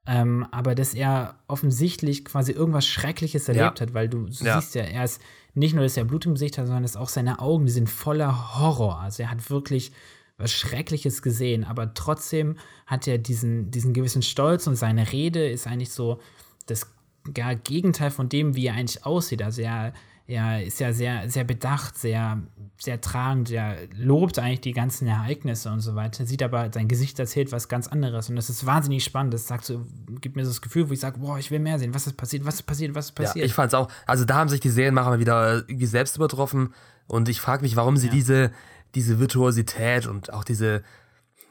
Ähm, 0.08 0.48
aber 0.52 0.74
dass 0.74 0.94
er 0.96 1.36
offensichtlich 1.48 2.26
quasi 2.26 2.54
irgendwas 2.54 2.88
Schreckliches 2.88 3.48
erlebt 3.48 3.82
hat, 3.82 3.94
weil 3.94 4.10
du, 4.10 4.26
du 4.26 4.44
Ja. 4.44 4.60
siehst 4.60 4.74
ja, 4.76 4.84
er 4.84 5.04
ist 5.04 5.22
nicht 5.54 5.76
nur, 5.76 5.84
dass 5.84 5.98
er 5.98 6.06
Blut 6.06 6.26
im 6.26 6.34
Gesicht 6.34 6.58
hat, 6.58 6.66
sondern 6.66 6.84
dass 6.84 6.96
auch 6.96 7.10
seine 7.10 7.40
Augen, 7.40 7.66
die 7.66 7.72
sind 7.72 7.90
voller 7.90 8.58
Horror. 8.60 9.00
Also 9.00 9.24
er 9.24 9.30
hat 9.32 9.50
wirklich 9.52 9.92
was 10.38 10.52
Schreckliches 10.52 11.22
gesehen, 11.22 11.64
aber 11.64 11.94
trotzdem 11.94 12.58
hat 12.88 13.08
er 13.08 13.20
diesen, 13.20 13.70
diesen 13.70 13.94
gewissen 13.94 14.24
Stolz 14.24 14.66
und 14.66 14.76
seine 14.76 15.12
Rede 15.12 15.48
ist 15.50 15.68
eigentlich 15.68 15.92
so 15.92 16.20
das 16.66 16.88
gar 17.34 17.56
Gegenteil 17.56 18.12
von 18.12 18.30
dem, 18.30 18.56
wie 18.56 18.68
er 18.68 18.74
eigentlich 18.76 19.06
aussieht. 19.06 19.42
Also 19.42 19.62
er, 19.62 19.94
er 20.28 20.64
ist 20.64 20.80
ja 20.80 20.94
sehr, 20.94 21.30
sehr 21.30 21.44
bedacht, 21.44 21.98
sehr, 21.98 22.42
sehr 22.78 23.00
tragend, 23.02 23.52
er 23.52 23.78
lobt 23.96 24.40
eigentlich 24.40 24.62
die 24.62 24.72
ganzen 24.72 25.08
Ereignisse 25.08 25.72
und 25.72 25.82
so 25.82 25.96
weiter, 25.96 26.26
sieht 26.26 26.42
aber, 26.42 26.72
sein 26.74 26.88
Gesicht 26.88 27.20
erzählt 27.20 27.52
was 27.52 27.68
ganz 27.68 27.88
anderes 27.88 28.30
und 28.30 28.36
das 28.38 28.50
ist 28.50 28.66
wahnsinnig 28.66 29.04
spannend. 29.04 29.34
Das 29.34 29.48
sagt 29.48 29.66
so, 29.66 29.86
gibt 30.22 30.36
mir 30.36 30.46
so 30.46 30.52
das 30.52 30.62
Gefühl, 30.62 30.90
wo 30.90 30.94
ich 30.94 31.00
sage, 31.00 31.20
boah, 31.20 31.38
ich 31.38 31.52
will 31.52 31.60
mehr 31.60 31.78
sehen, 31.80 31.94
was 31.94 32.08
ist 32.08 32.18
passiert, 32.18 32.46
was 32.46 32.56
ist 32.56 32.64
passiert, 32.64 32.96
was 32.96 33.10
ist 33.10 33.20
Ja, 33.20 33.26
passiert. 33.26 33.46
ich 33.46 33.54
fand's 33.54 33.74
auch. 33.74 33.90
Also 34.08 34.26
da 34.26 34.36
haben 34.36 34.50
sich 34.50 34.62
die 34.62 34.70
Serienmacher 34.70 35.10
mal 35.12 35.20
wieder 35.20 35.64
selbst 35.82 36.16
übertroffen 36.16 36.74
und 37.08 37.30
ich 37.30 37.42
frage 37.42 37.62
mich, 37.64 37.76
warum 37.76 37.98
sie 37.98 38.08
Ja. 38.08 38.14
diese, 38.14 38.52
diese 38.96 39.20
Virtuosität 39.20 40.08
und 40.08 40.34
auch 40.34 40.44
diese, 40.44 40.82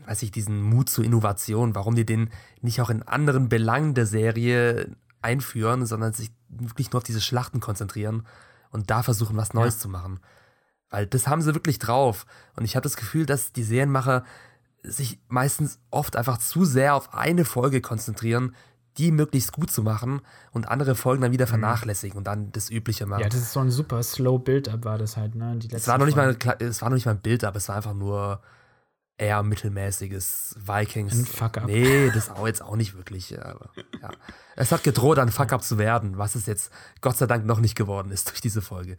weiß 0.07 0.23
ich, 0.23 0.33
diesen 0.33 0.63
Mut 0.63 0.89
zur 0.89 1.05
Innovation, 1.05 1.75
warum 1.75 1.95
die 1.95 2.07
den 2.07 2.31
nicht 2.63 2.81
auch 2.81 2.91
in 2.91 3.03
anderen 3.03 3.49
Belangen 3.49 3.95
der 3.95 4.07
Serie 4.07 4.89
einführen, 5.23 5.87
sondern 5.87 6.13
sich 6.13 6.31
wirklich 6.49 6.93
nur 6.93 6.99
auf 6.99 7.05
diese 7.05 7.21
Schlachten 7.21 7.61
konzentrieren 7.61 8.27
und 8.71 8.91
da 8.91 9.03
versuchen, 9.03 9.37
was 9.37 9.55
Neues 9.55 9.79
zu 9.79 9.89
machen. 9.89 10.21
Weil 10.91 11.07
das 11.07 11.29
haben 11.29 11.43
sie 11.43 11.55
wirklich 11.55 11.79
drauf. 11.79 12.27
Und 12.57 12.65
ich 12.65 12.75
habe 12.77 12.83
das 12.83 12.97
Gefühl, 12.97 13.27
dass 13.27 13.53
die 13.53 13.63
Serienmacher 13.63 14.25
sich 14.83 15.21
meistens 15.29 15.79
oft 15.91 16.17
einfach 16.17 16.39
zu 16.39 16.65
sehr 16.65 16.95
auf 16.95 17.15
eine 17.15 17.45
Folge 17.45 17.81
konzentrieren, 17.81 18.55
die 18.99 19.13
möglichst 19.13 19.53
gut 19.53 19.71
zu 19.71 19.83
machen 19.83 20.21
und 20.51 20.69
andere 20.69 20.95
Folgen 20.95 21.23
dann 21.23 21.33
wieder 21.33 21.47
Mhm. 21.47 21.51
vernachlässigen 21.51 22.19
und 22.19 22.25
dann 22.25 22.51
das 22.53 22.71
Übliche 22.71 23.07
machen. 23.07 23.23
Ja, 23.23 23.29
das 23.29 23.41
ist 23.41 23.53
so 23.53 23.61
ein 23.61 23.71
super 23.71 24.03
slow 24.03 24.39
Build-up 24.39 24.85
war 24.85 24.99
das 24.99 25.17
halt, 25.17 25.35
ne? 25.37 25.57
Die 25.57 25.73
es, 25.73 25.87
war 25.87 25.99
noch 25.99 26.07
nicht 26.07 26.17
mal, 26.17 26.37
es 26.59 26.83
war 26.83 26.91
noch 26.91 26.97
nicht 26.97 27.07
mal 27.07 27.19
ein 27.23 27.45
aber 27.45 27.57
es 27.57 27.69
war 27.69 27.77
einfach 27.77 27.95
nur 27.95 28.41
eher 29.21 29.43
mittelmäßiges 29.43 30.57
Vikings. 30.59 31.13
Ein 31.13 31.27
Fuck-up. 31.27 31.67
Nee, 31.67 32.11
das 32.11 32.31
auch 32.31 32.47
jetzt 32.47 32.63
auch 32.63 32.77
nicht 32.77 32.97
wirklich. 32.97 33.39
Aber, 33.41 33.71
ja. 34.01 34.11
Es 34.57 34.73
hat 34.73 34.83
gedroht, 34.83 35.19
ein 35.19 35.31
Fuck-up 35.31 35.63
zu 35.63 35.79
werden, 35.79 36.17
was 36.19 36.35
es 36.35 36.47
jetzt 36.47 36.73
Gott 37.01 37.17
sei 37.17 37.27
Dank 37.27 37.45
noch 37.45 37.61
nicht 37.61 37.75
geworden 37.77 38.11
ist 38.11 38.29
durch 38.31 38.41
diese 38.41 38.63
Folge. 38.63 38.97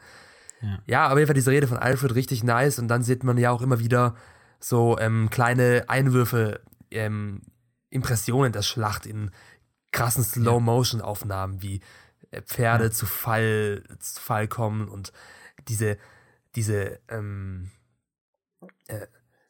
Ja. 0.62 0.80
Ja, 0.86 1.04
aber 1.06 1.14
auf 1.14 1.18
jeden 1.20 1.28
Fall 1.28 1.34
diese 1.34 1.52
Rede 1.52 1.68
von 1.68 1.78
Alfred 1.78 2.14
richtig 2.14 2.44
nice 2.44 2.78
und 2.78 2.88
dann 2.88 3.02
sieht 3.02 3.24
man 3.24 3.38
ja 3.38 3.50
auch 3.50 3.62
immer 3.62 3.80
wieder 3.80 4.16
so 4.60 4.98
ähm, 5.00 5.30
kleine 5.32 5.86
Einwürfe, 5.88 6.62
ähm, 6.92 7.42
Impressionen 7.90 8.52
der 8.52 8.62
Schlacht 8.62 9.08
in 9.08 9.32
krassen 9.92 10.24
Slow-Motion-Aufnahmen, 10.24 11.64
wie 11.64 11.82
äh, 12.30 12.44
Pferde 12.44 12.86
Ja. 12.86 12.92
zu 12.92 13.08
Fall 13.08 13.84
zu 14.00 14.22
Fall 14.22 14.48
kommen 14.48 14.88
und 14.88 15.12
diese 15.68 15.98
diese 16.56 17.00
ähm, 17.10 17.72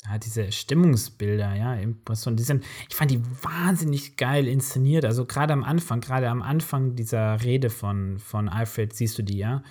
Ja, 0.05 0.17
diese 0.17 0.51
Stimmungsbilder, 0.51 1.55
ja, 1.55 1.75
Impressionen, 1.75 2.35
die 2.35 2.43
sind, 2.43 2.65
ich 2.89 2.95
fand 2.95 3.11
die 3.11 3.23
wahnsinnig 3.43 4.17
geil 4.17 4.47
inszeniert. 4.47 5.05
Also 5.05 5.25
gerade 5.25 5.53
am 5.53 5.63
Anfang, 5.63 6.01
gerade 6.01 6.27
am 6.29 6.41
Anfang 6.41 6.95
dieser 6.95 7.43
Rede 7.43 7.69
von, 7.69 8.17
von 8.17 8.49
Alfred 8.49 8.93
siehst 8.93 9.19
du 9.19 9.23
die, 9.23 9.37
ja. 9.37 9.63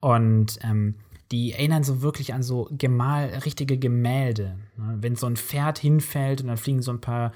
Und 0.00 0.58
ähm, 0.62 0.96
die 1.30 1.52
erinnern 1.52 1.84
so 1.84 2.02
wirklich 2.02 2.34
an 2.34 2.42
so 2.42 2.68
Gemal, 2.72 3.26
richtige 3.44 3.78
Gemälde. 3.78 4.58
Ne? 4.76 4.96
Wenn 5.00 5.16
so 5.16 5.26
ein 5.26 5.36
Pferd 5.36 5.78
hinfällt 5.78 6.40
und 6.40 6.48
dann 6.48 6.56
fliegen 6.56 6.82
so 6.82 6.92
ein 6.92 7.00
paar, 7.00 7.32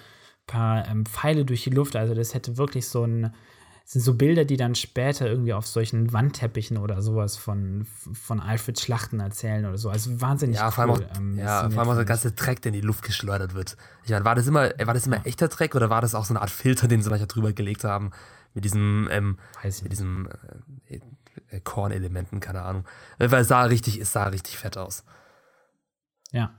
paar 0.47 0.89
ähm, 0.89 1.05
Pfeile 1.07 1.45
durch 1.45 1.65
die 1.65 1.71
Luft. 1.71 1.95
Also 1.95 2.15
das 2.15 2.35
hätte 2.35 2.57
wirklich 2.57 2.89
so 2.89 3.05
ein, 3.05 3.35
das 3.93 4.05
sind 4.05 4.05
so 4.05 4.15
Bilder, 4.15 4.47
die 4.47 4.57
dann 4.57 4.75
später 4.75 5.27
irgendwie 5.27 5.53
auf 5.53 5.67
solchen 5.67 6.15
Wandteppichen 6.15 6.79
oder 6.79 7.03
sowas 7.03 7.37
von, 7.37 7.87
von 8.15 8.41
Alfreds 8.41 8.81
Schlachten 8.81 9.21
erzählen 9.21 9.67
oder 9.67 9.77
so. 9.77 9.91
Also 9.91 10.19
wahnsinnig 10.19 10.57
ja, 10.57 10.71
vor 10.71 10.85
allem 10.85 10.95
cool. 10.95 11.07
auch, 11.13 11.19
ähm, 11.19 11.37
ja, 11.37 11.69
vor 11.69 11.81
allem 11.81 11.91
auch 11.91 11.97
der 11.97 12.07
ganze 12.07 12.33
Dreck, 12.33 12.63
der 12.63 12.71
in 12.71 12.81
die 12.81 12.87
Luft 12.87 13.03
geschleudert 13.03 13.53
wird. 13.53 13.77
Ich 14.05 14.11
meine, 14.11 14.25
war 14.25 14.35
das 14.35 14.47
immer, 14.47 14.71
war 14.83 14.95
das 14.95 15.07
immer 15.07 15.27
echter 15.27 15.49
Dreck 15.49 15.75
oder 15.75 15.91
war 15.91 16.01
das 16.01 16.15
auch 16.15 16.25
so 16.25 16.33
eine 16.33 16.41
Art 16.41 16.49
Filter, 16.49 16.89
den 16.89 17.03
sie 17.03 17.11
manchmal 17.11 17.29
drüber 17.29 17.53
gelegt 17.53 17.85
haben? 17.85 18.13
Mit 18.55 18.65
diesem, 18.65 19.09
ähm, 19.11 19.37
mit 19.63 19.93
diesem 19.93 20.27
äh, 20.89 21.01
äh, 21.51 21.61
Kornelementen, 21.61 22.41
keine 22.41 22.63
Ahnung. 22.63 22.87
Weil 23.19 23.43
es 23.43 23.49
sah 23.49 23.65
richtig, 23.65 24.01
es 24.01 24.11
sah 24.11 24.25
richtig 24.25 24.57
fett 24.57 24.79
aus. 24.79 25.05
Ja. 26.31 26.55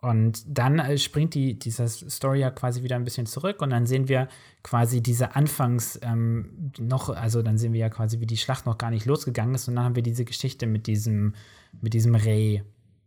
Und 0.00 0.44
dann 0.46 0.78
äh, 0.78 0.96
springt 0.96 1.34
die, 1.34 1.58
dieser 1.58 1.88
Story 1.88 2.40
ja 2.40 2.50
quasi 2.50 2.84
wieder 2.84 2.94
ein 2.94 3.04
bisschen 3.04 3.26
zurück 3.26 3.60
und 3.60 3.70
dann 3.70 3.84
sehen 3.84 4.08
wir 4.08 4.28
quasi 4.62 5.02
diese 5.02 5.34
Anfangs 5.34 5.98
ähm, 6.02 6.70
noch, 6.78 7.08
also 7.08 7.42
dann 7.42 7.58
sehen 7.58 7.72
wir 7.72 7.80
ja 7.80 7.88
quasi, 7.88 8.20
wie 8.20 8.26
die 8.26 8.36
Schlacht 8.36 8.64
noch 8.64 8.78
gar 8.78 8.90
nicht 8.90 9.06
losgegangen 9.06 9.56
ist 9.56 9.66
und 9.66 9.74
dann 9.74 9.84
haben 9.84 9.96
wir 9.96 10.04
diese 10.04 10.24
Geschichte 10.24 10.68
mit 10.68 10.86
diesem, 10.86 11.34
mit 11.80 11.94
diesem 11.94 12.14
Reh 12.14 12.62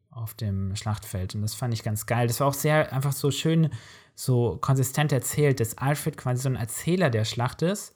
auf 0.09 0.33
dem 0.33 0.75
Schlachtfeld 0.75 1.33
und 1.33 1.43
das 1.43 1.53
fand 1.53 1.73
ich 1.73 1.83
ganz 1.83 2.05
geil. 2.07 2.27
Das 2.27 2.41
war 2.41 2.47
auch 2.47 2.53
sehr 2.53 2.91
einfach 2.91 3.13
so 3.13 3.31
schön, 3.31 3.69
so 4.13 4.57
konsistent 4.59 5.13
erzählt, 5.13 5.61
dass 5.61 5.77
Alfred 5.77 6.17
quasi 6.17 6.43
so 6.43 6.49
ein 6.49 6.57
Erzähler 6.57 7.09
der 7.09 7.23
Schlacht 7.23 7.61
ist 7.61 7.95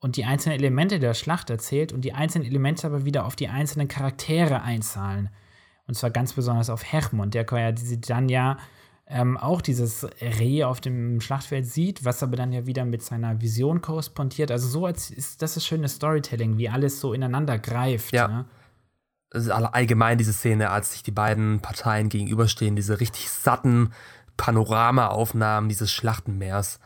und 0.00 0.16
die 0.16 0.24
einzelnen 0.24 0.58
Elemente 0.58 0.98
der 0.98 1.14
Schlacht 1.14 1.50
erzählt 1.50 1.92
und 1.92 2.00
die 2.00 2.14
einzelnen 2.14 2.48
Elemente 2.48 2.84
aber 2.88 3.04
wieder 3.04 3.26
auf 3.26 3.36
die 3.36 3.48
einzelnen 3.48 3.86
Charaktere 3.86 4.62
einzahlen. 4.62 5.30
Und 5.86 5.94
zwar 5.94 6.10
ganz 6.10 6.32
besonders 6.32 6.70
auf 6.70 6.84
Hermond, 6.84 7.34
der 7.34 7.46
ja 7.50 7.72
dann 7.72 8.28
ja 8.28 8.58
ähm, 9.06 9.36
auch 9.36 9.60
dieses 9.60 10.06
Reh 10.20 10.64
auf 10.64 10.80
dem 10.80 11.20
Schlachtfeld 11.20 11.66
sieht, 11.66 12.04
was 12.04 12.22
aber 12.22 12.36
dann 12.36 12.52
ja 12.52 12.66
wieder 12.66 12.84
mit 12.84 13.02
seiner 13.02 13.40
Vision 13.40 13.82
korrespondiert. 13.82 14.50
Also 14.50 14.66
so 14.66 14.86
als 14.86 15.10
ist 15.10 15.42
das 15.42 15.56
ist 15.56 15.66
schönes 15.66 15.96
Storytelling, 15.96 16.56
wie 16.56 16.70
alles 16.70 17.00
so 17.00 17.12
ineinander 17.12 17.58
greift. 17.58 18.14
Ja. 18.14 18.28
Ne? 18.28 18.44
Das 19.30 19.44
ist 19.44 19.50
alle- 19.50 19.74
allgemein 19.74 20.16
diese 20.16 20.32
Szene, 20.32 20.70
als 20.70 20.92
sich 20.92 21.02
die 21.02 21.10
beiden 21.10 21.60
Parteien 21.60 22.08
gegenüberstehen, 22.08 22.76
diese 22.76 23.00
richtig 23.00 23.28
satten 23.30 23.92
Panoramaaufnahmen 24.36 25.68
dieses 25.68 25.92
Schlachtenmeers. 25.92 26.80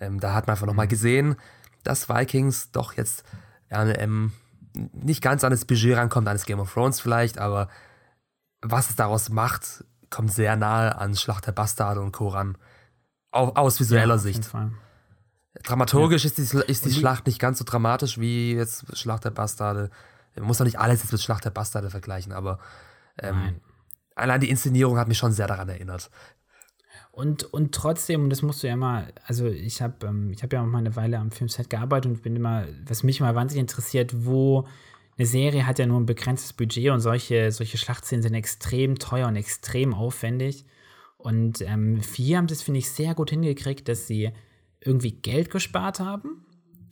Ähm, 0.00 0.20
da 0.20 0.32
hat 0.32 0.46
man 0.46 0.54
einfach 0.54 0.66
nochmal 0.66 0.88
gesehen, 0.88 1.36
dass 1.84 2.08
Vikings 2.08 2.70
doch 2.70 2.94
jetzt 2.94 3.24
ähm, 3.70 4.32
nicht 4.92 5.22
ganz 5.22 5.44
an 5.44 5.50
das 5.50 5.64
Budget 5.64 5.96
rankommt, 5.96 6.28
eines 6.28 6.46
Game 6.46 6.60
of 6.60 6.72
Thrones 6.72 7.00
vielleicht, 7.00 7.38
aber 7.38 7.68
was 8.62 8.90
es 8.90 8.96
daraus 8.96 9.28
macht, 9.28 9.84
kommt 10.10 10.32
sehr 10.32 10.56
nahe 10.56 10.96
an 10.96 11.14
Schlacht 11.16 11.46
der 11.46 11.52
Bastarde 11.52 12.00
und 12.00 12.12
Co. 12.12 12.28
ran. 12.28 12.56
Au- 13.30 13.52
aus 13.54 13.80
visueller 13.80 14.16
jeden 14.16 14.42
Sicht. 14.42 14.52
Dramaturgisch 15.64 16.24
ist 16.24 16.38
die, 16.38 16.42
ist 16.42 16.84
die 16.84 16.88
Und 16.88 16.94
Schlacht 16.94 17.26
nicht 17.26 17.38
ganz 17.38 17.58
so 17.58 17.64
dramatisch 17.64 18.18
wie 18.18 18.54
jetzt 18.54 18.96
Schlacht 18.96 19.24
der 19.24 19.30
Bastarde. 19.30 19.90
Man 20.34 20.46
muss 20.46 20.58
doch 20.58 20.64
nicht 20.64 20.78
alles 20.78 21.02
jetzt 21.02 21.12
mit 21.12 21.20
Schlacht 21.20 21.44
der 21.44 21.50
Bastarde 21.50 21.90
vergleichen, 21.90 22.32
aber 22.32 22.58
ähm, 23.18 23.60
allein 24.14 24.40
die 24.40 24.48
Inszenierung 24.48 24.96
hat 24.98 25.08
mich 25.08 25.18
schon 25.18 25.32
sehr 25.32 25.46
daran 25.46 25.68
erinnert. 25.68 26.10
Und, 27.10 27.44
und 27.52 27.74
trotzdem, 27.74 28.24
und 28.24 28.30
das 28.30 28.40
musst 28.40 28.62
du 28.62 28.66
ja 28.68 28.72
immer, 28.72 29.06
also 29.26 29.46
ich 29.46 29.82
habe 29.82 30.06
ähm, 30.06 30.30
ich 30.30 30.42
hab 30.42 30.50
ja 30.52 30.62
auch 30.62 30.66
mal 30.66 30.78
eine 30.78 30.96
Weile 30.96 31.18
am 31.18 31.30
Filmset 31.30 31.68
gearbeitet 31.68 32.10
und 32.10 32.22
bin 32.22 32.34
immer, 32.34 32.64
was 32.86 33.02
mich 33.02 33.20
immer 33.20 33.34
wahnsinnig 33.34 33.60
interessiert, 33.60 34.24
wo 34.24 34.66
eine 35.22 35.28
Serie 35.28 35.66
hat 35.66 35.78
ja 35.78 35.86
nur 35.86 36.00
ein 36.00 36.06
begrenztes 36.06 36.52
Budget 36.52 36.90
und 36.90 37.00
solche, 37.00 37.52
solche 37.52 37.78
Schlachtszenen 37.78 38.22
sind 38.22 38.34
extrem 38.34 38.98
teuer 38.98 39.28
und 39.28 39.36
extrem 39.36 39.94
aufwendig. 39.94 40.64
Und 41.16 41.60
ähm, 41.60 42.00
hier 42.14 42.38
haben 42.38 42.48
das, 42.48 42.62
finde 42.62 42.78
ich, 42.78 42.90
sehr 42.90 43.14
gut 43.14 43.30
hingekriegt, 43.30 43.88
dass 43.88 44.08
sie 44.08 44.32
irgendwie 44.80 45.12
Geld 45.12 45.50
gespart 45.50 46.00
haben, 46.00 46.44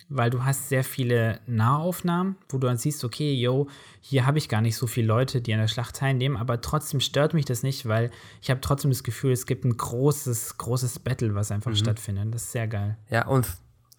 weil 0.09 0.31
du 0.31 0.45
hast 0.45 0.69
sehr 0.69 0.85
viele 0.85 1.41
Nahaufnahmen, 1.47 2.37
wo 2.49 2.59
du 2.59 2.69
dann 2.69 2.77
siehst, 2.77 3.03
okay, 3.03 3.35
yo, 3.35 3.67
hier 4.01 4.27
habe 4.27 4.39
ich 4.39 4.49
gar 4.49 4.61
nicht 4.61 4.77
so 4.77 4.87
viele 4.87 5.09
Leute, 5.09 5.41
die 5.41 5.53
an 5.53 5.59
der 5.59 5.67
Schlacht 5.67 5.97
teilnehmen, 5.97 6.37
aber 6.37 6.61
trotzdem 6.61 7.01
stört 7.01 7.35
mich 7.35 7.47
das 7.47 7.65
nicht, 7.65 7.87
weil 7.87 8.13
ich 8.41 8.51
habe 8.51 8.61
trotzdem 8.61 8.93
das 8.93 9.03
Gefühl, 9.03 9.33
es 9.33 9.47
gibt 9.47 9.65
ein 9.65 9.77
großes, 9.77 10.57
großes 10.57 11.01
Battle, 11.01 11.35
was 11.35 11.51
einfach 11.51 11.75
stattfindet. 11.75 12.33
Das 12.33 12.45
ist 12.45 12.53
sehr 12.53 12.69
geil. 12.69 12.97
Ja, 13.11 13.27
und 13.27 13.49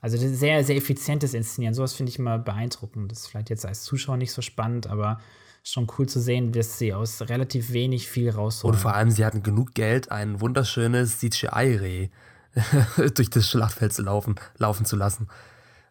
Also 0.02 0.18
sehr, 0.18 0.64
sehr 0.64 0.76
effizientes 0.76 1.34
Inszenieren. 1.34 1.76
Sowas 1.76 1.94
finde 1.94 2.10
ich 2.10 2.20
immer 2.20 2.40
beeindruckend. 2.40 3.12
Das 3.12 3.20
ist 3.20 3.28
vielleicht 3.28 3.52
jetzt 3.52 3.66
als 3.66 3.84
Zuschauer 3.84 4.18
nicht 4.18 4.34
so 4.34 4.42
spannend, 4.42 4.88
aber 4.88 5.20
schon 5.64 5.88
cool 5.98 6.10
zu 6.10 6.20
sehen, 6.20 6.52
dass 6.52 6.80
sie 6.80 6.94
aus 6.94 7.22
relativ 7.22 7.72
wenig 7.72 8.08
viel 8.08 8.32
rausholen. 8.32 8.76
Und 8.76 8.82
vor 8.82 8.96
allem, 8.96 9.12
sie 9.12 9.24
hatten 9.24 9.44
genug 9.44 9.76
Geld, 9.76 10.12
ein 10.12 10.42
wunderschönes 10.42 11.20
CGI-Reh 11.20 12.10
durch 13.16 13.30
das 13.30 13.48
Schlachtfeld 13.48 13.94
zu 13.94 14.02
laufen, 14.02 14.36
laufen 14.58 14.86
zu 14.86 14.96
lassen. 14.96 15.28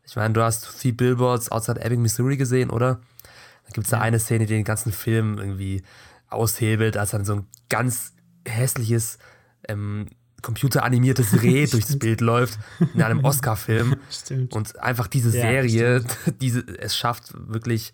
Ich 0.04 0.16
meine, 0.16 0.34
du 0.34 0.42
hast 0.42 0.80
Three 0.80 0.90
Billboards 0.90 1.52
Outside 1.52 1.80
Ebbing, 1.80 2.02
Missouri 2.02 2.36
gesehen, 2.36 2.70
oder? 2.70 3.00
Da 3.66 3.70
gibt 3.72 3.86
es 3.86 3.90
da 3.90 4.00
eine 4.00 4.18
Szene, 4.18 4.46
die 4.46 4.54
den 4.54 4.64
ganzen 4.64 4.90
Film 4.90 5.38
irgendwie 5.38 5.82
aushebelt, 6.28 6.96
als 6.96 7.12
dann 7.12 7.24
so 7.24 7.34
ein 7.34 7.46
ganz 7.68 8.12
hässliches, 8.46 9.18
ähm, 9.68 10.06
computeranimiertes 10.42 11.32
Reh 11.42 11.66
durchs 11.66 11.98
Bild 11.98 12.20
läuft 12.20 12.58
in 12.94 13.02
einem 13.02 13.20
Oscar-Film. 13.24 13.96
Und 14.50 14.78
einfach 14.78 15.06
diese 15.06 15.28
Ja, 15.36 15.42
Serie, 15.42 16.04
diese, 16.40 16.60
es 16.78 16.96
schafft 16.96 17.32
wirklich, 17.48 17.92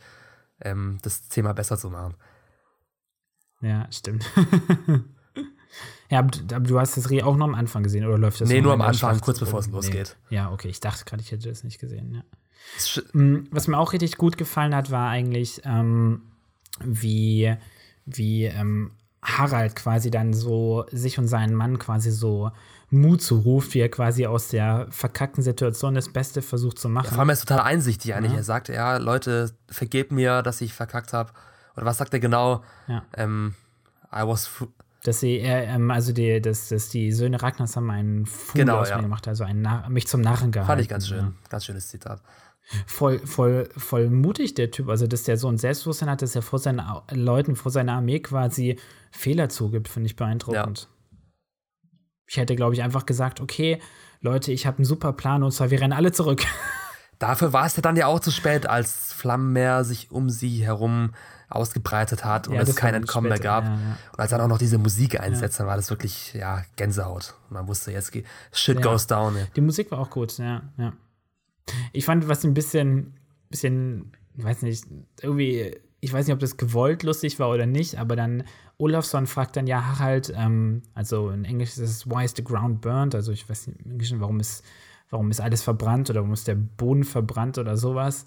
ähm, 0.60 0.98
das 1.02 1.28
Thema 1.28 1.52
besser 1.52 1.76
zu 1.78 1.90
machen. 1.90 2.14
Ja, 3.60 3.86
stimmt. 3.90 4.24
ja, 6.10 6.18
aber, 6.20 6.28
du- 6.30 6.54
aber 6.54 6.66
du 6.66 6.78
hast 6.80 6.96
das 6.96 7.10
Reh 7.10 7.22
auch 7.22 7.36
noch 7.36 7.46
am 7.46 7.54
Anfang 7.54 7.82
gesehen, 7.82 8.04
oder 8.06 8.18
läuft 8.18 8.40
das 8.40 8.48
Nee, 8.48 8.60
nur 8.60 8.72
am 8.72 8.80
Anfang, 8.82 9.20
kurz 9.20 9.40
bevor 9.40 9.60
es 9.60 9.66
Nee. 9.66 9.72
losgeht. 9.72 10.16
Ja, 10.30 10.52
okay, 10.52 10.68
ich 10.68 10.80
dachte 10.80 11.04
gerade, 11.04 11.22
ich 11.22 11.32
hätte 11.32 11.48
das 11.48 11.64
nicht 11.64 11.78
gesehen, 11.78 12.12
ja. 12.14 12.22
Es 12.76 13.02
Mm, 13.12 13.44
Was 13.50 13.68
mir 13.68 13.78
auch 13.78 13.92
richtig 13.92 14.16
gut 14.16 14.36
gefallen 14.36 14.74
hat, 14.74 14.90
war 14.90 15.08
eigentlich, 15.08 15.60
ähm, 15.64 16.22
wie, 16.84 17.54
wie 18.06 18.44
ähm, 18.44 18.90
Harald 19.26 19.74
quasi 19.76 20.10
dann 20.10 20.32
so 20.32 20.86
sich 20.90 21.18
und 21.18 21.26
seinen 21.26 21.54
Mann 21.54 21.78
quasi 21.78 22.10
so 22.10 22.50
Mut 22.90 23.20
zuruft, 23.20 23.74
wie 23.74 23.80
er 23.80 23.88
quasi 23.90 24.26
aus 24.26 24.48
der 24.48 24.86
verkackten 24.90 25.42
Situation 25.42 25.94
das 25.94 26.12
Beste 26.12 26.40
versucht 26.40 26.78
zu 26.78 26.88
machen. 26.88 27.08
Vor 27.08 27.18
allem 27.18 27.30
er 27.30 27.32
ist 27.32 27.40
total 27.48 27.64
einsichtig 27.64 28.14
eigentlich. 28.14 28.32
Ja. 28.32 28.38
Er 28.38 28.44
sagt, 28.44 28.68
ja, 28.68 28.96
Leute, 28.98 29.50
vergebt 29.68 30.12
mir, 30.12 30.42
dass 30.42 30.60
ich 30.60 30.72
verkackt 30.72 31.12
habe. 31.12 31.32
Oder 31.76 31.86
was 31.86 31.98
sagt 31.98 32.14
er 32.14 32.20
genau? 32.20 32.62
Ja. 32.86 33.02
Ähm, 33.16 33.54
I 34.14 34.20
was 34.22 34.48
Dass 35.02 35.20
sie, 35.20 35.38
äh, 35.40 35.64
ähm, 35.64 35.90
also 35.90 36.12
die, 36.12 36.40
dass, 36.40 36.68
dass 36.68 36.88
die 36.88 37.10
Söhne 37.12 37.42
Ragnars 37.42 37.74
haben 37.76 37.90
einen 37.90 38.26
Fuhl 38.26 38.60
Genau, 38.60 38.78
aus 38.78 38.90
ja. 38.90 38.96
mir 38.96 39.02
gemacht, 39.02 39.26
also 39.26 39.42
einen 39.42 39.62
Nar 39.62 39.88
mich 39.88 40.06
zum 40.06 40.20
Narren 40.20 40.52
gehalten. 40.52 40.68
fand 40.68 40.80
ich 40.80 40.88
ganz 40.88 41.08
schön. 41.08 41.18
Ja. 41.18 41.32
Ganz 41.48 41.64
schönes 41.64 41.88
Zitat. 41.88 42.22
Voll, 42.86 43.20
voll, 43.20 43.68
voll 43.76 44.10
mutig, 44.10 44.54
der 44.54 44.70
Typ. 44.70 44.88
Also, 44.88 45.06
dass 45.06 45.22
der 45.22 45.36
so 45.36 45.48
ein 45.48 45.56
Selbstbewusstsein 45.58 46.10
hat, 46.10 46.22
dass 46.22 46.34
er 46.34 46.42
vor 46.42 46.58
seinen 46.58 46.82
Leuten, 47.12 47.54
vor 47.54 47.70
seiner 47.70 47.92
Armee 47.94 48.18
quasi 48.20 48.78
Fehler 49.12 49.48
zugibt, 49.48 49.88
finde 49.88 50.08
ich 50.08 50.16
beeindruckend. 50.16 50.88
Ich 52.26 52.36
hätte, 52.38 52.56
glaube 52.56 52.74
ich, 52.74 52.82
einfach 52.82 53.06
gesagt, 53.06 53.40
okay, 53.40 53.80
Leute, 54.20 54.50
ich 54.50 54.66
habe 54.66 54.78
einen 54.78 54.84
super 54.84 55.12
Plan 55.12 55.42
und 55.44 55.52
zwar, 55.52 55.70
wir 55.70 55.80
rennen 55.80 55.92
alle 55.92 56.10
zurück. 56.10 56.42
dafür 57.20 57.52
war 57.52 57.66
es 57.66 57.76
ja 57.76 57.82
dann 57.82 57.96
ja 57.96 58.06
auch 58.08 58.18
zu 58.20 58.30
spät, 58.32 58.66
als 58.68 59.12
Flammenmeer 59.12 59.84
sich 59.84 60.10
um 60.10 60.28
sie 60.28 60.64
herum 60.64 61.14
ausgebreitet 61.48 62.24
hat 62.24 62.48
und 62.48 62.54
Ja, 62.54 62.62
es 62.62 62.74
kein 62.74 62.94
Entkommen 62.94 63.28
mehr 63.28 63.38
gab. 63.38 63.64
ja, 63.64 63.70
ja. 63.70 63.96
Und 64.12 64.18
als 64.18 64.30
dann 64.32 64.40
auch 64.40 64.48
noch 64.48 64.58
diese 64.58 64.78
Musik 64.78 65.20
einsetzt, 65.20 65.60
dann 65.60 65.68
war 65.68 65.76
das 65.76 65.90
wirklich, 65.90 66.34
ja, 66.34 66.64
Gänsehaut. 66.74 67.34
Und 67.48 67.54
man 67.54 67.68
wusste, 67.68 67.92
jetzt 67.92 68.10
geht, 68.10 68.26
shit 68.52 68.80
Ja. 68.80 68.82
goes 68.90 69.06
down. 69.06 69.36
Die 69.54 69.60
Musik 69.60 69.92
war 69.92 70.00
auch 70.00 70.10
gut, 70.10 70.36
ja, 70.38 70.62
ja. 70.76 70.92
Ich 71.92 72.04
fand, 72.04 72.28
was 72.28 72.44
ein 72.44 72.54
bisschen, 72.54 73.14
bisschen, 73.50 74.12
weiß 74.34 74.62
nicht, 74.62 74.84
irgendwie, 75.22 75.76
ich 76.00 76.12
weiß 76.12 76.26
nicht, 76.26 76.34
ob 76.34 76.40
das 76.40 76.56
gewollt 76.56 77.02
lustig 77.02 77.38
war 77.38 77.50
oder 77.50 77.66
nicht, 77.66 77.98
aber 77.98 78.16
dann 78.16 78.44
Olafsson 78.78 79.26
fragt 79.26 79.56
dann 79.56 79.66
ja 79.66 79.84
Harald, 79.84 80.32
ähm, 80.36 80.82
also 80.94 81.30
in 81.30 81.44
Englisch 81.44 81.70
ist 81.70 81.78
es 81.78 82.06
Why 82.08 82.24
is 82.24 82.34
the 82.36 82.44
ground 82.44 82.80
burnt? 82.80 83.14
Also 83.14 83.32
ich 83.32 83.48
weiß 83.48 83.68
nicht 83.68 83.80
im 83.84 83.92
Englischen, 83.92 84.20
warum 84.20 84.38
ist, 84.38 84.64
warum 85.10 85.30
ist 85.30 85.40
alles 85.40 85.62
verbrannt 85.62 86.10
oder 86.10 86.20
warum 86.20 86.34
ist 86.34 86.46
der 86.46 86.56
Boden 86.56 87.04
verbrannt 87.04 87.58
oder 87.58 87.76
sowas. 87.76 88.26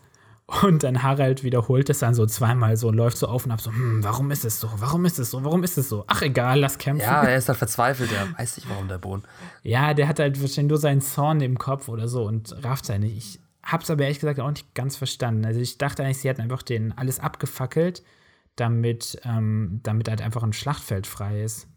Und 0.64 0.84
dann 0.84 1.04
Harald 1.04 1.44
wiederholt 1.44 1.90
es 1.92 2.00
dann 2.00 2.16
so 2.16 2.26
zweimal 2.26 2.76
so 2.76 2.88
und 2.88 2.96
läuft 2.96 3.18
so 3.18 3.28
auf 3.28 3.46
und 3.46 3.52
ab 3.52 3.62
so, 3.62 3.72
hm, 3.72 4.04
warum 4.04 4.32
ist 4.32 4.46
es 4.46 4.60
so? 4.60 4.70
Warum 4.78 5.06
ist 5.06 5.20
es 5.20 5.30
so? 5.30 5.44
Warum 5.44 5.64
ist 5.64 5.78
es 5.78 5.90
so? 5.90 6.06
Ach 6.08 6.24
egal, 6.24 6.60
lass 6.60 6.80
kämpfen. 6.80 7.06
Ja, 7.06 7.22
er 7.24 7.38
ist 7.38 7.48
halt 7.50 7.60
verzweifelt, 7.60 8.12
er 8.12 8.38
weiß 8.38 8.58
nicht, 8.58 8.68
warum 8.68 8.88
der 8.88 8.98
Boden. 8.98 9.24
Ja, 9.62 9.94
der 9.94 10.08
hat 10.08 10.20
halt 10.20 10.42
wahrscheinlich 10.42 10.70
nur 10.72 10.80
seinen 10.80 11.02
Zorn 11.02 11.42
im 11.42 11.58
Kopf 11.60 11.88
oder 11.88 12.08
so 12.08 12.24
und 12.26 12.56
rafft 12.64 12.86
seine. 12.86 13.06
Ich 13.08 13.40
hab's 13.64 13.92
aber 13.92 14.04
ehrlich 14.04 14.20
gesagt 14.20 14.40
auch 14.40 14.50
nicht 14.50 14.74
ganz 14.74 14.96
verstanden. 14.98 15.46
Also 15.46 15.60
ich 15.60 15.78
dachte 15.78 16.04
eigentlich, 16.04 16.18
sie 16.18 16.30
hätten 16.30 16.42
einfach 16.42 16.64
den 16.64 16.98
alles 16.98 17.20
abgefackelt, 17.20 18.04
damit, 18.56 19.22
ähm, 19.26 19.82
damit 19.84 20.10
halt 20.10 20.22
einfach 20.22 20.42
ein 20.42 20.54
Schlachtfeld 20.54 21.06
frei 21.06 21.44
ist. 21.44 21.68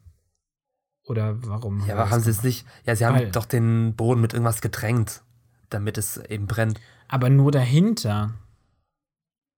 Oder 1.04 1.46
warum? 1.46 1.84
Ja, 1.86 1.96
aber 1.96 2.10
haben 2.10 2.22
sie 2.22 2.30
es 2.30 2.42
nicht. 2.42 2.64
Ja, 2.86 2.96
sie 2.96 3.04
haben 3.04 3.16
Weil- 3.16 3.30
doch 3.32 3.44
den 3.44 3.94
Boden 3.96 4.20
mit 4.20 4.32
irgendwas 4.32 4.62
getränkt, 4.62 5.22
damit 5.68 5.98
es 5.98 6.16
eben 6.16 6.46
brennt. 6.46 6.80
Aber 7.08 7.28
nur 7.28 7.50
dahinter. 7.52 8.32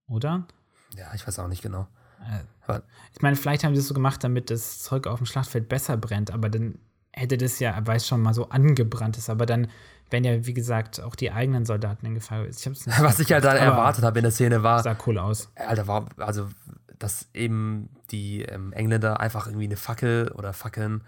Oder? 0.08 0.46
Ja, 0.96 1.12
ich 1.14 1.26
weiß 1.26 1.38
auch 1.38 1.48
nicht 1.48 1.62
genau. 1.62 1.86
Äh, 2.20 2.80
Ich 3.14 3.22
meine, 3.22 3.36
vielleicht 3.36 3.64
haben 3.64 3.74
sie 3.74 3.80
es 3.80 3.88
so 3.88 3.94
gemacht, 3.94 4.22
damit 4.24 4.50
das 4.50 4.82
Zeug 4.82 5.06
auf 5.06 5.18
dem 5.18 5.26
Schlachtfeld 5.26 5.68
besser 5.68 5.96
brennt, 5.96 6.30
aber 6.30 6.48
dann 6.48 6.78
hätte 7.12 7.36
das 7.36 7.58
ja, 7.58 7.86
weil 7.86 7.96
es 7.96 8.06
schon 8.06 8.22
mal 8.22 8.34
so 8.34 8.48
angebrannt 8.48 9.16
ist, 9.16 9.30
aber 9.30 9.46
dann 9.46 9.68
wären 10.10 10.24
ja, 10.24 10.46
wie 10.46 10.54
gesagt, 10.54 11.00
auch 11.00 11.14
die 11.14 11.30
eigenen 11.30 11.64
Soldaten 11.64 12.06
in 12.06 12.14
Gefahr. 12.14 12.42
Nicht 12.44 12.66
was 13.00 13.20
ich 13.20 13.32
halt 13.32 13.44
dann 13.44 13.56
erwartet 13.56 14.04
habe 14.04 14.18
in 14.18 14.24
der 14.24 14.32
Szene 14.32 14.62
war, 14.62 14.82
Sah 14.82 14.96
cool 15.06 15.18
aus. 15.18 15.50
Alter, 15.54 15.86
war, 15.86 16.06
also, 16.18 16.48
dass 16.98 17.28
eben 17.34 17.88
die 18.10 18.42
ähm, 18.42 18.72
Engländer 18.72 19.20
einfach 19.20 19.46
irgendwie 19.46 19.66
eine 19.66 19.76
Fackel 19.76 20.30
oder 20.32 20.52
Fackeln 20.52 21.02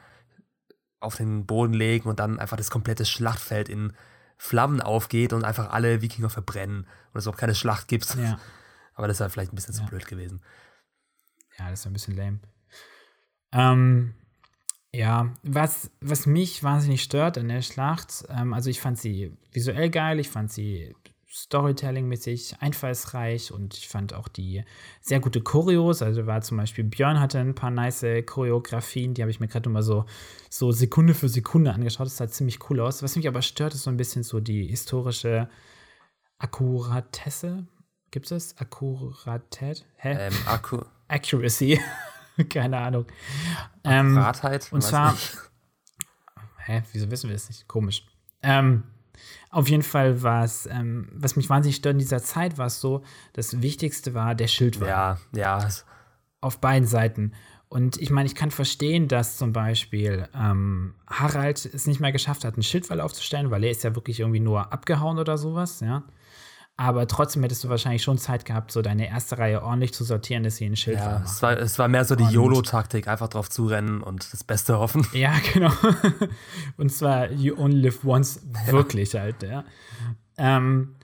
auf 1.00 1.16
den 1.16 1.46
Boden 1.46 1.74
legen 1.74 2.08
und 2.08 2.18
dann 2.20 2.38
einfach 2.38 2.56
das 2.56 2.70
komplette 2.70 3.04
Schlachtfeld 3.04 3.68
in 3.68 3.92
Flammen 4.38 4.80
aufgeht 4.80 5.32
und 5.32 5.44
einfach 5.44 5.70
alle 5.70 6.02
Wikinger 6.02 6.30
verbrennen 6.30 6.86
und 7.12 7.18
es 7.18 7.26
auch 7.26 7.36
keine 7.36 7.54
Schlacht 7.54 7.88
gibt. 7.88 8.14
Ja. 8.16 8.38
Aber 8.96 9.06
das 9.06 9.20
wäre 9.20 9.30
vielleicht 9.30 9.52
ein 9.52 9.56
bisschen 9.56 9.74
zu 9.74 9.82
Ja. 9.82 9.88
blöd 9.88 10.06
gewesen. 10.06 10.40
Ja, 11.58 11.70
das 11.70 11.80
ist 11.80 11.86
ein 11.86 11.92
bisschen 11.92 12.16
lame. 12.16 12.40
Ähm, 13.52 14.14
ja, 14.92 15.34
was, 15.42 15.90
was 16.00 16.26
mich 16.26 16.62
wahnsinnig 16.62 17.02
stört 17.02 17.38
an 17.38 17.48
der 17.48 17.62
Schlacht, 17.62 18.24
ähm, 18.28 18.52
also 18.52 18.70
ich 18.70 18.80
fand 18.80 18.98
sie 18.98 19.32
visuell 19.52 19.90
geil, 19.90 20.18
ich 20.18 20.28
fand 20.28 20.50
sie 20.50 20.94
Storytelling-mäßig 21.30 22.60
einfallsreich 22.60 23.52
und 23.52 23.74
ich 23.76 23.88
fand 23.88 24.14
auch 24.14 24.26
die 24.28 24.64
sehr 25.02 25.20
gute 25.20 25.42
Choreos. 25.42 26.00
Also 26.00 26.26
war 26.26 26.40
zum 26.40 26.56
Beispiel 26.56 26.84
Björn 26.84 27.20
hatte 27.20 27.38
ein 27.38 27.54
paar 27.54 27.70
nice 27.70 28.06
Choreografien, 28.24 29.12
die 29.12 29.20
habe 29.22 29.30
ich 29.30 29.38
mir 29.40 29.48
gerade 29.48 29.68
mal 29.68 29.82
so, 29.82 30.06
so 30.48 30.72
Sekunde 30.72 31.12
für 31.12 31.28
Sekunde 31.28 31.74
angeschaut. 31.74 32.06
Das 32.06 32.16
sah 32.16 32.28
ziemlich 32.28 32.70
cool 32.70 32.80
aus. 32.80 33.02
Was 33.02 33.16
mich 33.16 33.28
aber 33.28 33.42
stört, 33.42 33.74
ist 33.74 33.82
so 33.82 33.90
ein 33.90 33.98
bisschen 33.98 34.22
so 34.22 34.40
die 34.40 34.66
historische 34.66 35.50
Akkuratesse. 36.38 37.66
Gibt 38.16 38.30
es 38.30 38.56
Akkuratät? 38.56 39.84
Hä? 39.96 40.16
Ähm, 40.18 40.32
Akku 40.46 40.80
Accuracy. 41.08 41.78
Keine 42.48 42.78
Ahnung. 42.78 43.04
Ähm, 43.84 44.16
Ratheit? 44.16 44.72
und 44.72 44.80
zwar- 44.80 45.12
nicht. 45.12 45.36
hä, 46.64 46.82
wieso 46.92 47.10
wissen 47.10 47.28
wir 47.28 47.34
das 47.34 47.50
nicht? 47.50 47.68
Komisch. 47.68 48.06
Ähm, 48.42 48.84
auf 49.50 49.68
jeden 49.68 49.82
Fall 49.82 50.22
war 50.22 50.44
es, 50.44 50.64
ähm, 50.64 51.10
was 51.12 51.36
mich 51.36 51.50
wahnsinnig 51.50 51.76
stört 51.76 51.92
in 51.92 51.98
dieser 51.98 52.22
Zeit, 52.22 52.56
war 52.56 52.68
es 52.68 52.80
so, 52.80 53.04
das 53.34 53.60
Wichtigste 53.60 54.14
war 54.14 54.34
der 54.34 54.48
Schildwall. 54.48 54.88
Ja, 54.88 55.18
ja. 55.34 55.68
Auf 56.40 56.58
beiden 56.58 56.88
Seiten. 56.88 57.34
Und 57.68 58.00
ich 58.00 58.08
meine, 58.08 58.26
ich 58.26 58.34
kann 58.34 58.50
verstehen, 58.50 59.08
dass 59.08 59.36
zum 59.36 59.52
Beispiel 59.52 60.26
ähm, 60.34 60.94
Harald 61.06 61.66
es 61.66 61.86
nicht 61.86 62.00
mehr 62.00 62.12
geschafft 62.12 62.46
hat, 62.46 62.54
einen 62.54 62.62
Schildwall 62.62 63.02
aufzustellen, 63.02 63.50
weil 63.50 63.62
er 63.62 63.70
ist 63.72 63.84
ja 63.84 63.94
wirklich 63.94 64.20
irgendwie 64.20 64.40
nur 64.40 64.72
abgehauen 64.72 65.18
oder 65.18 65.36
sowas, 65.36 65.80
ja. 65.80 66.02
Aber 66.78 67.06
trotzdem 67.06 67.42
hättest 67.42 67.64
du 67.64 67.70
wahrscheinlich 67.70 68.02
schon 68.02 68.18
Zeit 68.18 68.44
gehabt, 68.44 68.70
so 68.70 68.82
deine 68.82 69.08
erste 69.08 69.38
Reihe 69.38 69.62
ordentlich 69.62 69.94
zu 69.94 70.04
sortieren, 70.04 70.42
dass 70.42 70.56
sie 70.56 70.66
einen 70.66 70.76
Schildwall 70.76 71.06
Ja, 71.06 71.12
machen. 71.20 71.24
es 71.24 71.42
war, 71.42 71.56
es 71.58 71.78
war 71.78 71.88
mehr 71.88 72.04
so 72.04 72.16
die 72.16 72.24
YOLO-Taktik, 72.24 73.08
einfach 73.08 73.28
drauf 73.28 73.48
zurennen 73.48 74.02
und 74.02 74.30
das 74.32 74.44
Beste 74.44 74.78
hoffen. 74.78 75.06
Ja, 75.14 75.32
genau. 75.54 75.72
Und 76.76 76.92
zwar 76.92 77.30
You 77.32 77.56
Only 77.56 77.80
Live 77.80 78.04
Once, 78.04 78.42
wirklich 78.66 79.14
halt, 79.14 79.42
ja. 79.42 79.64
Ähm, 80.36 80.96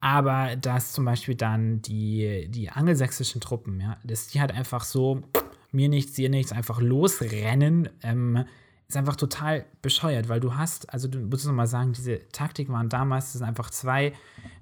aber 0.00 0.56
dass 0.56 0.92
zum 0.92 1.04
Beispiel 1.04 1.36
dann 1.36 1.80
die, 1.80 2.48
die 2.50 2.70
angelsächsischen 2.70 3.40
Truppen, 3.40 3.80
ja, 3.80 3.96
dass 4.04 4.26
die 4.26 4.40
halt 4.40 4.50
einfach 4.50 4.82
so, 4.82 5.22
mir 5.70 5.88
nichts, 5.88 6.14
dir 6.14 6.28
nichts, 6.28 6.50
einfach 6.50 6.80
losrennen, 6.80 7.88
ähm, 8.02 8.44
ist 8.86 8.96
einfach 8.96 9.16
total 9.16 9.64
bescheuert, 9.80 10.28
weil 10.28 10.40
du 10.40 10.56
hast, 10.56 10.92
also 10.92 11.08
du 11.08 11.18
musst 11.18 11.46
noch 11.46 11.54
mal 11.54 11.66
sagen, 11.66 11.94
diese 11.94 12.20
Taktik 12.32 12.68
waren 12.68 12.90
damals, 12.90 13.26
das 13.26 13.32
sind 13.34 13.44
einfach 13.44 13.70
zwei 13.70 14.12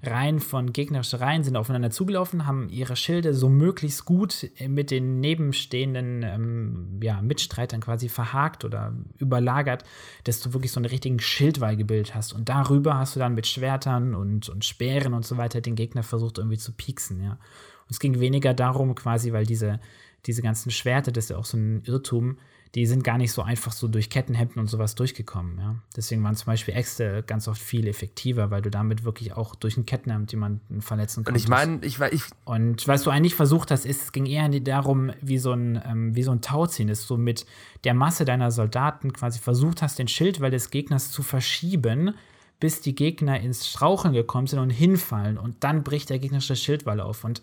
Reihen 0.01 0.39
von 0.39 0.71
gegnerische 0.71 1.19
Reihen 1.19 1.43
sind 1.43 1.57
aufeinander 1.57 1.91
zugelaufen, 1.91 2.47
haben 2.47 2.69
ihre 2.69 2.95
Schilde 2.95 3.33
so 3.33 3.49
möglichst 3.49 4.05
gut 4.05 4.49
mit 4.65 4.91
den 4.91 5.19
nebenstehenden 5.19 6.23
ähm, 6.23 6.99
ja, 7.01 7.21
Mitstreitern 7.21 7.81
quasi 7.81 8.07
verhakt 8.07 8.63
oder 8.63 8.93
überlagert, 9.17 9.83
dass 10.23 10.39
du 10.39 10.53
wirklich 10.53 10.71
so 10.71 10.79
einen 10.79 10.85
richtigen 10.85 11.19
Schildwall 11.19 11.75
gebildet 11.75 12.15
hast. 12.15 12.31
Und 12.31 12.47
darüber 12.47 12.97
hast 12.97 13.15
du 13.15 13.19
dann 13.19 13.35
mit 13.35 13.45
Schwertern 13.45 14.15
und, 14.15 14.47
und 14.47 14.63
Speeren 14.63 15.13
und 15.13 15.25
so 15.25 15.35
weiter 15.35 15.59
den 15.59 15.75
Gegner 15.75 16.03
versucht 16.03 16.37
irgendwie 16.37 16.57
zu 16.57 16.71
pieksen, 16.71 17.21
ja. 17.21 17.31
Und 17.31 17.91
es 17.91 17.99
ging 17.99 18.21
weniger 18.21 18.53
darum, 18.53 18.95
quasi, 18.95 19.33
weil 19.33 19.45
diese, 19.45 19.81
diese 20.25 20.41
ganzen 20.41 20.71
Schwerter, 20.71 21.11
das 21.11 21.25
ist 21.25 21.29
ja 21.31 21.37
auch 21.37 21.45
so 21.45 21.57
ein 21.57 21.83
Irrtum, 21.83 22.37
die 22.75 22.87
sind 22.87 23.03
gar 23.03 23.19
nicht 23.19 23.31
so 23.31 23.43
einfach 23.43 23.71
so 23.71 23.87
durch 23.87 24.09
Kettenhemden 24.09 24.59
und 24.59 24.67
sowas 24.67 24.95
durchgekommen. 24.95 25.59
Ja? 25.59 25.75
Deswegen 25.95 26.23
waren 26.23 26.35
zum 26.35 26.47
Beispiel 26.47 26.73
Äxte 26.73 27.23
ganz 27.27 27.47
oft 27.47 27.61
viel 27.61 27.87
effektiver, 27.87 28.49
weil 28.49 28.63
du 28.63 28.71
damit 28.71 29.03
wirklich 29.03 29.33
auch 29.33 29.53
durch 29.53 29.77
ein 29.77 29.85
Kettenhemd 29.85 30.31
jemanden 30.31 30.81
verletzen 30.81 31.19
Und 31.19 31.25
konntest. 31.25 31.45
ich 31.45 31.49
meine, 31.49 31.85
ich, 31.85 31.99
war- 31.99 32.11
ich, 32.11 32.23
Und 32.45 32.87
was 32.87 33.03
du 33.03 33.11
eigentlich 33.11 33.35
versucht 33.35 33.69
hast, 33.69 33.85
ist, 33.85 34.01
es 34.01 34.11
ging 34.11 34.25
eher 34.25 34.49
darum, 34.49 35.11
wie 35.21 35.37
so 35.37 35.51
ein, 35.51 35.79
ähm, 35.85 36.15
wie 36.15 36.23
so 36.23 36.31
ein 36.31 36.41
Tauziehen 36.41 36.89
ist, 36.89 37.05
so 37.05 37.15
mit 37.15 37.45
der 37.83 37.93
Masse 37.93 38.25
deiner 38.25 38.49
Soldaten 38.49 39.13
quasi 39.13 39.37
versucht 39.39 39.83
hast, 39.83 39.99
den 39.99 40.07
Schildwall 40.07 40.49
des 40.49 40.71
Gegners 40.71 41.11
zu 41.11 41.21
verschieben, 41.21 42.15
bis 42.59 42.81
die 42.81 42.95
Gegner 42.95 43.39
ins 43.39 43.67
Straucheln 43.69 44.13
gekommen 44.15 44.47
sind 44.47 44.57
und 44.59 44.71
hinfallen. 44.71 45.37
Und 45.37 45.63
dann 45.63 45.83
bricht 45.83 46.09
der 46.09 46.17
gegnerische 46.17 46.55
Schildwall 46.55 47.01
auf. 47.01 47.23
Und 47.23 47.41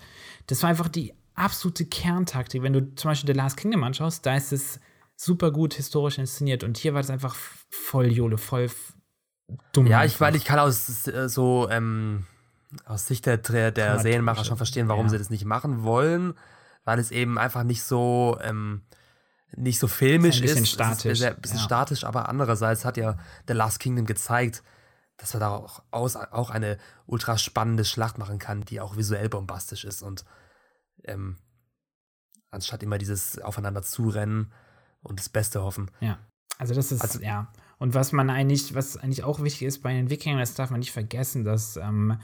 das 0.48 0.62
war 0.62 0.70
einfach 0.70 0.88
die 0.88 1.12
absolute 1.36 1.84
Kerntaktik. 1.84 2.62
Wenn 2.62 2.72
du 2.72 2.94
zum 2.96 3.10
Beispiel 3.10 3.32
The 3.32 3.38
Last 3.38 3.56
Kingdom 3.58 3.84
anschaust, 3.84 4.26
da 4.26 4.34
ist 4.34 4.52
es 4.52 4.80
super 5.20 5.50
gut 5.50 5.74
historisch 5.74 6.18
inszeniert. 6.18 6.64
Und 6.64 6.78
hier 6.78 6.94
war 6.94 7.02
das 7.02 7.10
einfach 7.10 7.36
voll 7.68 8.10
Jole, 8.10 8.38
voll 8.38 8.70
dumm. 9.72 9.86
ja, 9.86 10.04
ich 10.04 10.18
meine, 10.18 10.36
ich 10.36 10.46
kann 10.46 10.58
aus 10.58 11.06
äh, 11.06 11.28
so 11.28 11.68
ähm, 11.70 12.26
aus 12.86 13.06
Sicht 13.06 13.26
der, 13.26 13.36
der, 13.36 13.70
der 13.70 13.98
Serienmacher 13.98 14.44
schon 14.44 14.56
verstehen, 14.56 14.88
warum 14.88 15.06
ja. 15.06 15.10
sie 15.10 15.18
das 15.18 15.28
nicht 15.28 15.44
machen 15.44 15.82
wollen, 15.82 16.34
weil 16.84 16.98
es 16.98 17.10
eben 17.10 17.36
einfach 17.38 17.64
nicht 17.64 17.82
so 17.82 18.38
ähm, 18.40 18.82
nicht 19.54 19.78
so 19.78 19.88
filmisch 19.88 20.36
Ist 20.36 20.42
ein 20.42 20.44
ist. 20.44 20.50
bisschen 20.50 20.62
ist 20.62 20.70
statisch, 20.70 21.18
sehr, 21.18 21.34
bisschen 21.34 21.58
ja. 21.58 21.64
statisch, 21.64 22.04
aber 22.04 22.28
andererseits 22.28 22.86
hat 22.86 22.96
ja 22.96 23.18
The 23.46 23.52
Last 23.52 23.80
Kingdom 23.80 24.06
gezeigt, 24.06 24.62
dass 25.18 25.34
man 25.34 25.40
da 25.40 25.50
auch, 25.50 25.82
aus, 25.90 26.16
auch 26.16 26.48
eine 26.48 26.78
ultra 27.04 27.36
spannende 27.36 27.84
Schlacht 27.84 28.16
machen 28.16 28.38
kann, 28.38 28.62
die 28.62 28.80
auch 28.80 28.96
visuell 28.96 29.28
bombastisch 29.28 29.84
ist 29.84 30.02
und 30.02 30.24
ähm, 31.04 31.36
anstatt 32.50 32.82
immer 32.82 32.96
dieses 32.96 33.38
aufeinander 33.38 33.82
zurennen 33.82 34.52
und 35.02 35.18
das 35.18 35.28
Beste 35.28 35.62
hoffen. 35.62 35.90
Ja. 36.00 36.18
Also 36.58 36.74
das 36.74 36.92
ist, 36.92 37.00
Also- 37.00 37.20
ja. 37.20 37.52
Und 37.78 37.94
was 37.94 38.12
man 38.12 38.28
eigentlich, 38.28 38.74
was 38.74 38.98
eigentlich 38.98 39.24
auch 39.24 39.42
wichtig 39.42 39.62
ist 39.62 39.78
bei 39.82 39.94
den 39.94 40.10
Wikingern, 40.10 40.38
das 40.38 40.52
darf 40.52 40.70
man 40.70 40.80
nicht 40.80 40.92
vergessen, 40.92 41.44
dass 41.44 41.78
ähm, 41.78 42.18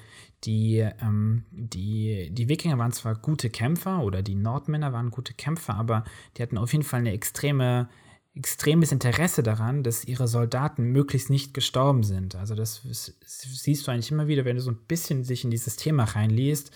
die, 0.45 0.87
ähm, 1.01 1.47
die, 1.51 2.29
die 2.31 2.49
Wikinger 2.51 2.77
waren 2.77 2.93
zwar 2.93 3.15
gute 3.15 3.49
Kämpfer 3.49 4.03
oder 4.03 4.21
die 4.23 4.35
Nordmänner 4.35 4.93
waren 4.93 5.11
gute 5.11 5.33
Kämpfer, 5.33 5.75
aber 5.75 6.05
die 6.37 6.43
hatten 6.43 6.59
auf 6.59 6.73
jeden 6.73 6.85
Fall 6.85 7.01
eine 7.01 7.13
extreme, 7.13 7.89
extremes 8.35 8.93
Interesse 8.93 9.43
daran, 9.43 9.83
dass 9.83 10.05
ihre 10.05 10.29
Soldaten 10.29 10.85
möglichst 10.93 11.31
nicht 11.31 11.55
gestorben 11.55 12.03
sind. 12.03 12.35
Also 12.37 12.55
das 12.55 12.85
s- 12.85 13.17
siehst 13.25 13.87
du 13.87 13.91
eigentlich 13.93 14.13
immer 14.13 14.27
wieder, 14.29 14.45
wenn 14.45 14.57
du 14.57 14.63
so 14.63 14.71
ein 14.73 14.85
bisschen 14.87 15.25
sich 15.25 15.43
in 15.43 15.51
dieses 15.51 15.77
Thema 15.77 16.05
reinliest, 16.05 16.71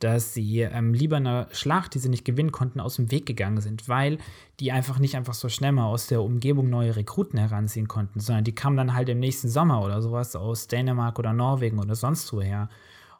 dass 0.00 0.34
sie 0.34 0.60
ähm, 0.60 0.94
lieber 0.94 1.18
einer 1.18 1.46
Schlacht, 1.52 1.94
die 1.94 1.98
sie 1.98 2.08
nicht 2.08 2.24
gewinnen 2.24 2.52
konnten, 2.52 2.80
aus 2.80 2.96
dem 2.96 3.10
Weg 3.10 3.26
gegangen 3.26 3.60
sind, 3.60 3.88
weil 3.88 4.18
die 4.58 4.72
einfach 4.72 4.98
nicht 4.98 5.16
einfach 5.16 5.34
so 5.34 5.48
schnell 5.48 5.72
mal 5.72 5.86
aus 5.86 6.06
der 6.06 6.22
Umgebung 6.22 6.68
neue 6.68 6.96
Rekruten 6.96 7.38
heranziehen 7.38 7.86
konnten, 7.86 8.18
sondern 8.18 8.44
die 8.44 8.54
kamen 8.54 8.76
dann 8.76 8.94
halt 8.94 9.08
im 9.10 9.20
nächsten 9.20 9.48
Sommer 9.48 9.82
oder 9.82 10.02
sowas 10.02 10.34
aus 10.34 10.66
Dänemark 10.68 11.18
oder 11.18 11.32
Norwegen 11.32 11.78
oder 11.78 11.94
sonst 11.94 12.32
woher. 12.32 12.68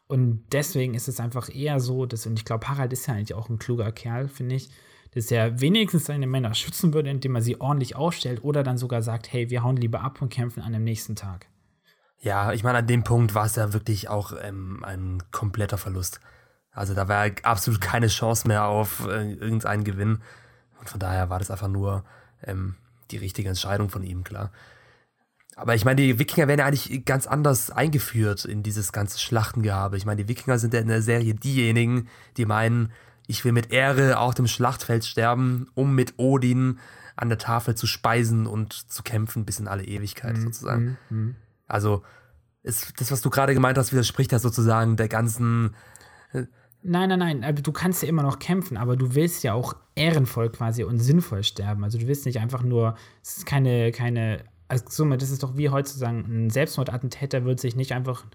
Und 0.07 0.43
deswegen 0.51 0.93
ist 0.93 1.07
es 1.07 1.19
einfach 1.19 1.53
eher 1.53 1.79
so, 1.79 2.05
dass, 2.05 2.25
und 2.25 2.37
ich 2.37 2.45
glaube, 2.45 2.67
Harald 2.67 2.91
ist 2.91 3.07
ja 3.07 3.13
eigentlich 3.13 3.33
auch 3.33 3.49
ein 3.49 3.59
kluger 3.59 3.91
Kerl, 3.91 4.27
finde 4.27 4.55
ich, 4.55 4.69
dass 5.13 5.29
er 5.29 5.61
wenigstens 5.61 6.05
seine 6.05 6.27
Männer 6.27 6.53
schützen 6.53 6.93
würde, 6.93 7.09
indem 7.09 7.35
er 7.35 7.41
sie 7.41 7.61
ordentlich 7.61 7.95
aufstellt 7.95 8.43
oder 8.43 8.63
dann 8.63 8.77
sogar 8.77 9.03
sagt, 9.03 9.31
hey, 9.31 9.49
wir 9.49 9.63
hauen 9.63 9.77
lieber 9.77 10.01
ab 10.01 10.21
und 10.21 10.29
kämpfen 10.29 10.63
an 10.63 10.73
dem 10.73 10.83
nächsten 10.83 11.15
Tag. 11.15 11.47
Ja, 12.19 12.53
ich 12.53 12.63
meine, 12.63 12.79
an 12.79 12.87
dem 12.87 13.03
Punkt 13.03 13.35
war 13.35 13.45
es 13.45 13.55
ja 13.55 13.73
wirklich 13.73 14.09
auch 14.09 14.33
ähm, 14.41 14.83
ein 14.83 15.23
kompletter 15.31 15.77
Verlust. 15.77 16.19
Also 16.71 16.93
da 16.93 17.07
war 17.07 17.29
absolut 17.43 17.81
keine 17.81 18.07
Chance 18.07 18.47
mehr 18.47 18.65
auf 18.65 19.05
äh, 19.07 19.33
irgendeinen 19.33 19.83
Gewinn. 19.83 20.21
Und 20.79 20.89
von 20.89 20.99
daher 20.99 21.29
war 21.29 21.39
das 21.39 21.51
einfach 21.51 21.67
nur 21.67 22.03
ähm, 22.43 22.75
die 23.11 23.17
richtige 23.17 23.49
Entscheidung 23.49 23.89
von 23.89 24.03
ihm, 24.03 24.23
klar. 24.23 24.51
Aber 25.55 25.75
ich 25.75 25.85
meine, 25.85 26.01
die 26.01 26.17
Wikinger 26.17 26.47
werden 26.47 26.59
ja 26.59 26.65
eigentlich 26.65 27.05
ganz 27.05 27.27
anders 27.27 27.71
eingeführt 27.71 28.45
in 28.45 28.63
dieses 28.63 28.93
ganze 28.93 29.19
Schlachtengehabe. 29.19 29.97
Ich 29.97 30.05
meine, 30.05 30.23
die 30.23 30.29
Wikinger 30.29 30.57
sind 30.57 30.73
ja 30.73 30.79
in 30.79 30.87
der 30.87 31.01
Serie 31.01 31.35
diejenigen, 31.35 32.07
die 32.37 32.45
meinen, 32.45 32.91
ich 33.27 33.43
will 33.43 33.51
mit 33.51 33.71
Ehre 33.71 34.17
auf 34.17 34.33
dem 34.33 34.47
Schlachtfeld 34.47 35.05
sterben, 35.05 35.67
um 35.75 35.93
mit 35.93 36.13
Odin 36.17 36.79
an 37.17 37.29
der 37.29 37.37
Tafel 37.37 37.75
zu 37.75 37.85
speisen 37.85 38.47
und 38.47 38.73
zu 38.73 39.03
kämpfen 39.03 39.45
bis 39.45 39.59
in 39.59 39.67
alle 39.67 39.83
Ewigkeit 39.83 40.37
mhm. 40.37 40.41
sozusagen. 40.41 40.97
Mhm. 41.09 41.35
Also 41.67 42.01
ist 42.63 42.99
das, 42.99 43.11
was 43.11 43.21
du 43.21 43.29
gerade 43.29 43.53
gemeint 43.53 43.77
hast, 43.77 43.91
widerspricht 43.91 44.31
ja 44.31 44.39
sozusagen 44.39 44.95
der 44.95 45.09
ganzen. 45.09 45.75
Nein, 46.83 47.09
nein, 47.09 47.19
nein. 47.19 47.43
Also 47.43 47.61
du 47.61 47.71
kannst 47.71 48.01
ja 48.01 48.09
immer 48.09 48.23
noch 48.23 48.39
kämpfen, 48.39 48.77
aber 48.77 48.95
du 48.95 49.13
willst 49.13 49.43
ja 49.43 49.53
auch 49.53 49.75
ehrenvoll 49.95 50.49
quasi 50.49 50.83
und 50.83 50.99
sinnvoll 50.99 51.43
sterben. 51.43 51.83
Also 51.83 51.97
du 51.97 52.07
willst 52.07 52.25
nicht 52.25 52.39
einfach 52.39 52.63
nur, 52.63 52.95
es 53.21 53.37
ist 53.37 53.45
keine, 53.45 53.91
keine, 53.91 54.43
also 54.67 55.05
das 55.05 55.29
ist 55.29 55.43
doch 55.43 55.57
wie 55.57 55.69
heutzutage, 55.69 56.17
ein 56.17 56.49
Selbstmordattentäter 56.49 57.45
wird 57.45 57.59
sich 57.59 57.75
nicht 57.75 57.91
einfach 57.93 58.25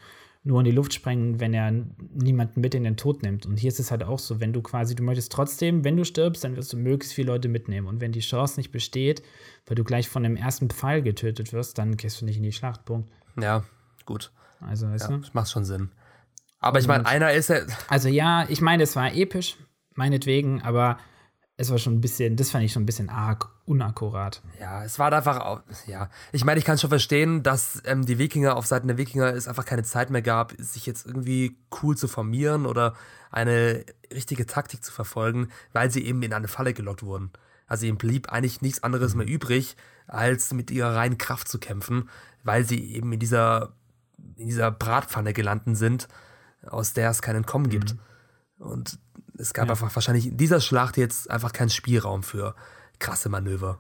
nur 0.45 0.61
in 0.61 0.65
die 0.65 0.71
Luft 0.71 0.95
sprengen, 0.95 1.41
wenn 1.41 1.53
er 1.53 1.73
niemanden 2.15 2.61
mit 2.61 2.73
in 2.77 2.85
den 2.85 2.97
Tod 2.97 3.25
nimmt. 3.25 3.47
Und 3.47 3.57
hier 3.57 3.67
ist 3.69 3.81
es 3.81 3.91
halt 3.91 4.05
auch 4.05 4.21
so, 4.21 4.39
wenn 4.41 4.53
du 4.53 4.63
quasi, 4.63 4.95
du 4.95 5.03
möchtest 5.03 5.33
trotzdem, 5.33 5.83
wenn 5.83 5.97
du 5.97 6.05
stirbst, 6.05 6.45
dann 6.45 6.57
wirst 6.57 6.73
du 6.73 6.77
möglichst 6.77 7.15
viele 7.15 7.33
Leute 7.33 7.49
mitnehmen. 7.49 7.89
Und 7.89 8.01
wenn 8.01 8.13
die 8.13 8.21
Chance 8.21 8.61
nicht 8.61 8.71
besteht, 8.71 9.25
weil 9.67 9.75
du 9.75 9.83
gleich 9.83 10.09
von 10.09 10.23
dem 10.23 10.37
ersten 10.37 10.71
Pfeil 10.71 11.03
getötet 11.03 11.53
wirst, 11.53 11.79
dann 11.79 11.97
gehst 11.97 12.21
du 12.21 12.25
nicht 12.25 12.37
in 12.37 12.45
die 12.45 12.53
Schlachtpunkt. 12.53 13.11
Ja, 13.41 13.65
gut. 14.05 14.31
Also, 14.61 14.87
weißt 14.87 15.11
ja, 15.11 15.17
du? 15.17 15.23
Das 15.23 15.35
macht 15.35 15.51
schon 15.51 15.65
Sinn. 15.65 15.91
Aber 16.59 16.79
ich 16.79 16.87
meine, 16.87 17.07
einer 17.07 17.33
ist 17.33 17.49
ja. 17.49 17.61
Also, 17.89 18.09
ja, 18.09 18.47
ich 18.49 18.61
meine, 18.61 18.83
es 18.83 18.97
war 18.97 19.13
episch, 19.15 19.57
meinetwegen, 19.95 20.63
aber 20.63 20.99
es 21.59 21.71
war 21.71 21.79
schon 21.79 21.95
ein 21.95 22.01
bisschen, 22.01 22.37
das 22.37 22.51
fand 22.51 22.65
ich 22.65 22.73
schon 22.73 22.83
ein 22.83 22.87
bisschen 22.87 23.09
arg 23.09 23.49
unakkurat. 23.65 24.43
Ja, 24.61 24.85
es 24.85 24.99
war 24.99 25.13
einfach, 25.13 25.41
auch, 25.41 25.63
ja. 25.87 26.11
Ich 26.33 26.45
meine, 26.45 26.59
ich 26.59 26.67
kann 26.67 26.79
schon 26.79 26.91
verstehen, 26.91 27.43
dass 27.43 27.83
ähm, 27.87 28.05
die 28.05 28.19
Wikinger 28.19 28.57
auf 28.57 28.67
Seiten 28.67 28.89
der 28.89 28.99
Wikinger 28.99 29.35
es 29.35 29.49
einfach 29.49 29.65
keine 29.65 29.83
Zeit 29.83 30.11
mehr 30.11 30.23
gab, 30.23 30.53
sich 30.59 30.85
jetzt 30.87 31.07
irgendwie 31.07 31.57
cool 31.83 31.97
zu 31.97 32.09
formieren 32.09 32.67
oder 32.67 32.95
eine 33.31 33.85
richtige 34.13 34.47
Taktik 34.47 34.85
zu 34.85 34.93
verfolgen, 34.93 35.49
weil 35.73 35.91
sie 35.91 36.05
eben 36.05 36.23
in 36.23 36.33
eine 36.33 36.49
Falle 36.49 36.75
gelockt 36.75 37.03
wurden. 37.03 37.33
Also 37.67 37.87
ihnen 37.87 37.99
blieb 37.99 38.31
eigentlich 38.31 38.61
nichts 38.61 38.83
anderes 38.83 39.15
mehr 39.15 39.27
übrig, 39.27 39.77
als 40.07 40.53
mit 40.53 40.71
ihrer 40.71 40.95
reinen 40.95 41.19
Kraft 41.19 41.49
zu 41.49 41.59
kämpfen, 41.59 42.09
weil 42.45 42.65
sie 42.65 42.93
eben 42.95 43.13
in 43.13 43.19
dieser, 43.19 43.73
in 44.37 44.47
dieser 44.47 44.71
Bratpfanne 44.71 45.33
gelandet 45.33 45.77
sind, 45.77 46.07
aus 46.69 46.93
der 46.93 47.11
es 47.11 47.23
kein 47.23 47.37
Entkommen 47.37 47.69
gibt. 47.69 47.95
Mhm. 47.95 48.67
Und 48.67 48.99
es 49.39 49.55
gab 49.55 49.67
ja. 49.67 49.73
einfach 49.73 49.95
wahrscheinlich 49.95 50.27
in 50.27 50.37
dieser 50.37 50.61
Schlacht 50.61 50.97
jetzt 50.97 51.31
einfach 51.31 51.53
keinen 51.53 51.71
Spielraum 51.71 52.23
für 52.23 52.55
krasse 52.99 53.29
Manöver. 53.29 53.79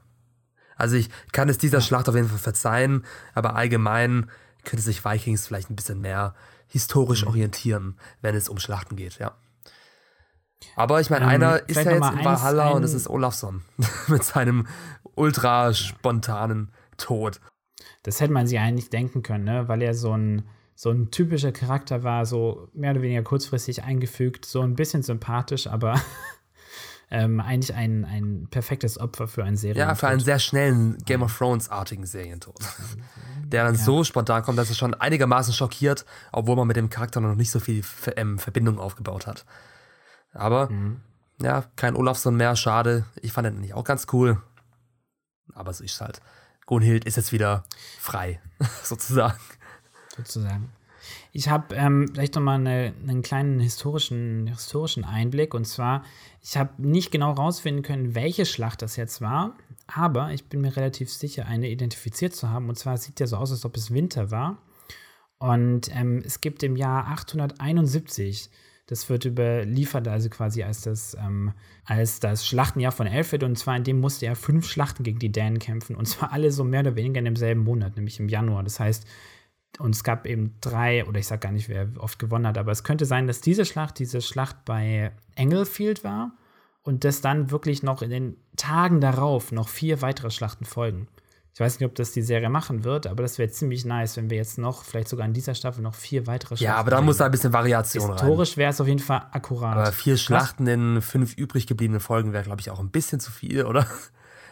Also 0.76 0.96
ich 0.96 1.08
kann 1.32 1.48
es 1.48 1.58
dieser 1.58 1.78
ja. 1.78 1.82
Schlacht 1.82 2.08
auf 2.08 2.14
jeden 2.14 2.28
Fall 2.28 2.38
verzeihen, 2.38 3.04
aber 3.34 3.56
allgemein 3.56 4.30
könnte 4.64 4.84
sich 4.84 5.04
Vikings 5.04 5.46
vielleicht 5.46 5.70
ein 5.70 5.76
bisschen 5.76 6.00
mehr 6.00 6.34
historisch 6.66 7.22
mhm. 7.22 7.28
orientieren, 7.28 7.98
wenn 8.20 8.34
es 8.34 8.48
um 8.48 8.58
Schlachten 8.58 8.96
geht, 8.96 9.18
ja. 9.18 9.36
Aber 10.74 11.00
ich 11.00 11.10
meine, 11.10 11.24
ähm, 11.24 11.30
einer 11.30 11.68
ist 11.68 11.76
ja 11.76 11.92
jetzt 11.92 12.12
in 12.12 12.24
Valhalla 12.24 12.70
und 12.70 12.82
es 12.82 12.94
ist 12.94 13.08
Olafsson 13.08 13.62
mit 14.08 14.24
seinem 14.24 14.66
ultra 15.14 15.72
spontanen 15.72 16.72
Tod. 16.96 17.40
Das 18.02 18.20
hätte 18.20 18.32
man 18.32 18.46
sich 18.46 18.58
eigentlich 18.58 18.90
denken 18.90 19.22
können, 19.22 19.44
ne? 19.44 19.68
weil 19.68 19.82
er 19.82 19.94
so 19.94 20.16
ein 20.16 20.48
so 20.76 20.90
ein 20.90 21.10
typischer 21.10 21.52
Charakter 21.52 22.04
war, 22.04 22.26
so 22.26 22.68
mehr 22.74 22.90
oder 22.90 23.00
weniger 23.00 23.22
kurzfristig 23.22 23.82
eingefügt, 23.82 24.44
so 24.44 24.60
ein 24.60 24.76
bisschen 24.76 25.02
sympathisch, 25.02 25.66
aber 25.66 25.98
ähm, 27.10 27.40
eigentlich 27.40 27.74
ein, 27.74 28.04
ein 28.04 28.46
perfektes 28.50 29.00
Opfer 29.00 29.26
für 29.26 29.42
einen 29.42 29.56
Serientod. 29.56 29.88
Ja, 29.88 29.94
für 29.94 30.08
einen 30.08 30.20
sehr 30.20 30.38
schnellen 30.38 30.98
Game 31.06 31.22
of 31.22 31.36
Thrones-artigen 31.36 32.04
Serientod. 32.04 32.58
Der 33.46 33.64
dann 33.64 33.76
ja. 33.76 33.80
so 33.80 34.04
spontan 34.04 34.42
kommt, 34.42 34.58
dass 34.58 34.68
es 34.68 34.76
schon 34.76 34.92
einigermaßen 34.92 35.54
schockiert, 35.54 36.04
obwohl 36.30 36.56
man 36.56 36.66
mit 36.66 36.76
dem 36.76 36.90
Charakter 36.90 37.20
noch 37.20 37.36
nicht 37.36 37.50
so 37.50 37.58
viel 37.58 37.82
ähm, 38.16 38.38
Verbindung 38.38 38.78
aufgebaut 38.78 39.26
hat. 39.26 39.46
Aber 40.34 40.68
mhm. 40.68 41.00
ja, 41.40 41.64
kein 41.76 41.96
Olafsson 41.96 42.36
mehr, 42.36 42.54
schade. 42.54 43.06
Ich 43.22 43.32
fand 43.32 43.46
den 43.46 43.60
nicht 43.60 43.72
auch 43.72 43.84
ganz 43.84 44.08
cool. 44.12 44.42
Aber 45.54 45.72
so 45.72 45.84
ist 45.84 45.94
es 45.94 46.00
halt. 46.02 46.20
Gunhild 46.66 47.06
ist 47.06 47.16
jetzt 47.16 47.32
wieder 47.32 47.64
frei, 47.98 48.40
sozusagen 48.82 49.38
sozusagen. 50.16 50.70
Ich 51.32 51.48
habe 51.48 51.74
ähm, 51.74 52.08
vielleicht 52.12 52.34
noch 52.34 52.42
mal 52.42 52.54
eine, 52.54 52.92
einen 53.06 53.22
kleinen 53.22 53.60
historischen, 53.60 54.46
historischen 54.46 55.04
Einblick. 55.04 55.54
Und 55.54 55.66
zwar, 55.66 56.04
ich 56.42 56.56
habe 56.56 56.70
nicht 56.78 57.10
genau 57.10 57.32
rausfinden 57.32 57.82
können, 57.82 58.14
welche 58.14 58.46
Schlacht 58.46 58.82
das 58.82 58.96
jetzt 58.96 59.20
war, 59.20 59.56
aber 59.86 60.32
ich 60.32 60.44
bin 60.48 60.60
mir 60.60 60.76
relativ 60.76 61.12
sicher, 61.12 61.46
eine 61.46 61.68
identifiziert 61.68 62.34
zu 62.34 62.50
haben. 62.50 62.68
Und 62.68 62.76
zwar 62.76 62.96
sieht 62.96 63.20
ja 63.20 63.26
so 63.26 63.36
aus, 63.36 63.50
als 63.50 63.64
ob 63.64 63.76
es 63.76 63.92
Winter 63.92 64.30
war. 64.30 64.58
Und 65.38 65.94
ähm, 65.94 66.22
es 66.24 66.40
gibt 66.40 66.62
im 66.62 66.76
Jahr 66.76 67.08
871, 67.08 68.48
das 68.86 69.08
wird 69.10 69.24
überliefert, 69.24 70.06
also 70.08 70.30
quasi 70.30 70.62
als 70.62 70.82
das, 70.82 71.16
ähm, 71.20 71.52
als 71.84 72.20
das 72.20 72.46
Schlachtenjahr 72.46 72.92
von 72.92 73.06
Elfrid. 73.06 73.42
Und 73.42 73.58
zwar 73.58 73.76
in 73.76 73.84
dem 73.84 74.00
musste 74.00 74.26
er 74.26 74.36
fünf 74.36 74.66
Schlachten 74.66 75.02
gegen 75.02 75.18
die 75.18 75.32
Dänen 75.32 75.58
kämpfen. 75.58 75.96
Und 75.96 76.06
zwar 76.06 76.32
alle 76.32 76.52
so 76.52 76.64
mehr 76.64 76.80
oder 76.80 76.96
weniger 76.96 77.18
in 77.18 77.26
demselben 77.26 77.64
Monat, 77.64 77.96
nämlich 77.96 78.18
im 78.20 78.28
Januar. 78.28 78.62
Das 78.62 78.80
heißt, 78.80 79.06
und 79.78 79.94
es 79.94 80.04
gab 80.04 80.26
eben 80.26 80.54
drei, 80.60 81.04
oder 81.04 81.18
ich 81.18 81.26
sage 81.26 81.40
gar 81.40 81.52
nicht, 81.52 81.68
wer 81.68 81.88
oft 81.98 82.18
gewonnen 82.18 82.46
hat, 82.46 82.58
aber 82.58 82.72
es 82.72 82.84
könnte 82.84 83.04
sein, 83.04 83.26
dass 83.26 83.40
diese 83.40 83.64
Schlacht, 83.64 83.98
diese 83.98 84.20
Schlacht 84.20 84.64
bei 84.64 85.12
Englefield 85.34 86.04
war 86.04 86.32
und 86.82 87.04
dass 87.04 87.20
dann 87.20 87.50
wirklich 87.50 87.82
noch 87.82 88.02
in 88.02 88.10
den 88.10 88.36
Tagen 88.56 89.00
darauf 89.00 89.52
noch 89.52 89.68
vier 89.68 90.02
weitere 90.02 90.30
Schlachten 90.30 90.64
folgen. 90.64 91.08
Ich 91.52 91.60
weiß 91.60 91.80
nicht, 91.80 91.88
ob 91.88 91.94
das 91.94 92.12
die 92.12 92.20
Serie 92.20 92.50
machen 92.50 92.84
wird, 92.84 93.06
aber 93.06 93.22
das 93.22 93.38
wäre 93.38 93.50
ziemlich 93.50 93.86
nice, 93.86 94.18
wenn 94.18 94.28
wir 94.28 94.36
jetzt 94.36 94.58
noch, 94.58 94.84
vielleicht 94.84 95.08
sogar 95.08 95.26
in 95.26 95.32
dieser 95.32 95.54
Staffel, 95.54 95.80
noch 95.80 95.94
vier 95.94 96.26
weitere 96.26 96.48
Schlachten 96.48 96.64
Ja, 96.64 96.76
aber 96.76 96.90
da 96.90 97.00
muss 97.00 97.16
da 97.16 97.24
ein 97.24 97.30
bisschen 97.30 97.54
Variation 97.54 98.02
Historisch 98.02 98.20
rein. 98.20 98.28
Historisch 98.28 98.56
wäre 98.58 98.70
es 98.72 98.80
auf 98.82 98.86
jeden 98.86 99.00
Fall 99.00 99.22
akkurat. 99.32 99.74
Aber 99.74 99.92
vier 99.92 100.18
Schlachten 100.18 100.66
in 100.66 101.00
fünf 101.00 101.34
übrig 101.38 101.66
gebliebenen 101.66 102.00
Folgen 102.00 102.34
wäre, 102.34 102.44
glaube 102.44 102.60
ich, 102.60 102.70
auch 102.70 102.78
ein 102.78 102.90
bisschen 102.90 103.20
zu 103.20 103.30
viel, 103.30 103.64
oder? 103.64 103.86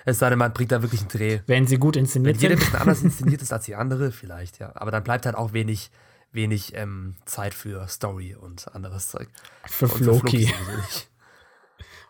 Es 0.05 0.19
sei 0.19 0.31
denn, 0.31 0.39
man 0.39 0.53
bringt 0.53 0.73
da 0.73 0.83
wirklich 0.83 1.01
einen 1.01 1.09
Dreh. 1.09 1.41
Wenn 1.47 1.67
sie 1.67 1.79
gut 1.79 1.97
inszeniert 1.97 2.37
Wenn 2.37 2.43
jeder 2.43 2.55
ein 2.55 2.59
bisschen 2.59 2.79
anders 2.79 3.03
inszeniert 3.03 3.43
ist 3.43 3.53
als 3.53 3.65
die 3.65 3.75
andere, 3.75 4.13
vielleicht, 4.13 4.59
ja. 4.59 4.73
Aber 4.75 4.91
dann 4.91 5.03
bleibt 5.03 5.27
halt 5.27 5.35
auch 5.35 5.53
wenig, 5.53 5.91
wenig 6.33 6.75
ähm, 6.77 7.17
Zeit 7.25 7.55
für 7.55 7.89
Story 7.89 8.35
und 8.35 8.75
anderes 8.75 9.09
Zeug. 9.09 9.29
Für 9.65 9.87
und 9.87 9.95
Floki. 9.95 10.47
Für 10.47 10.83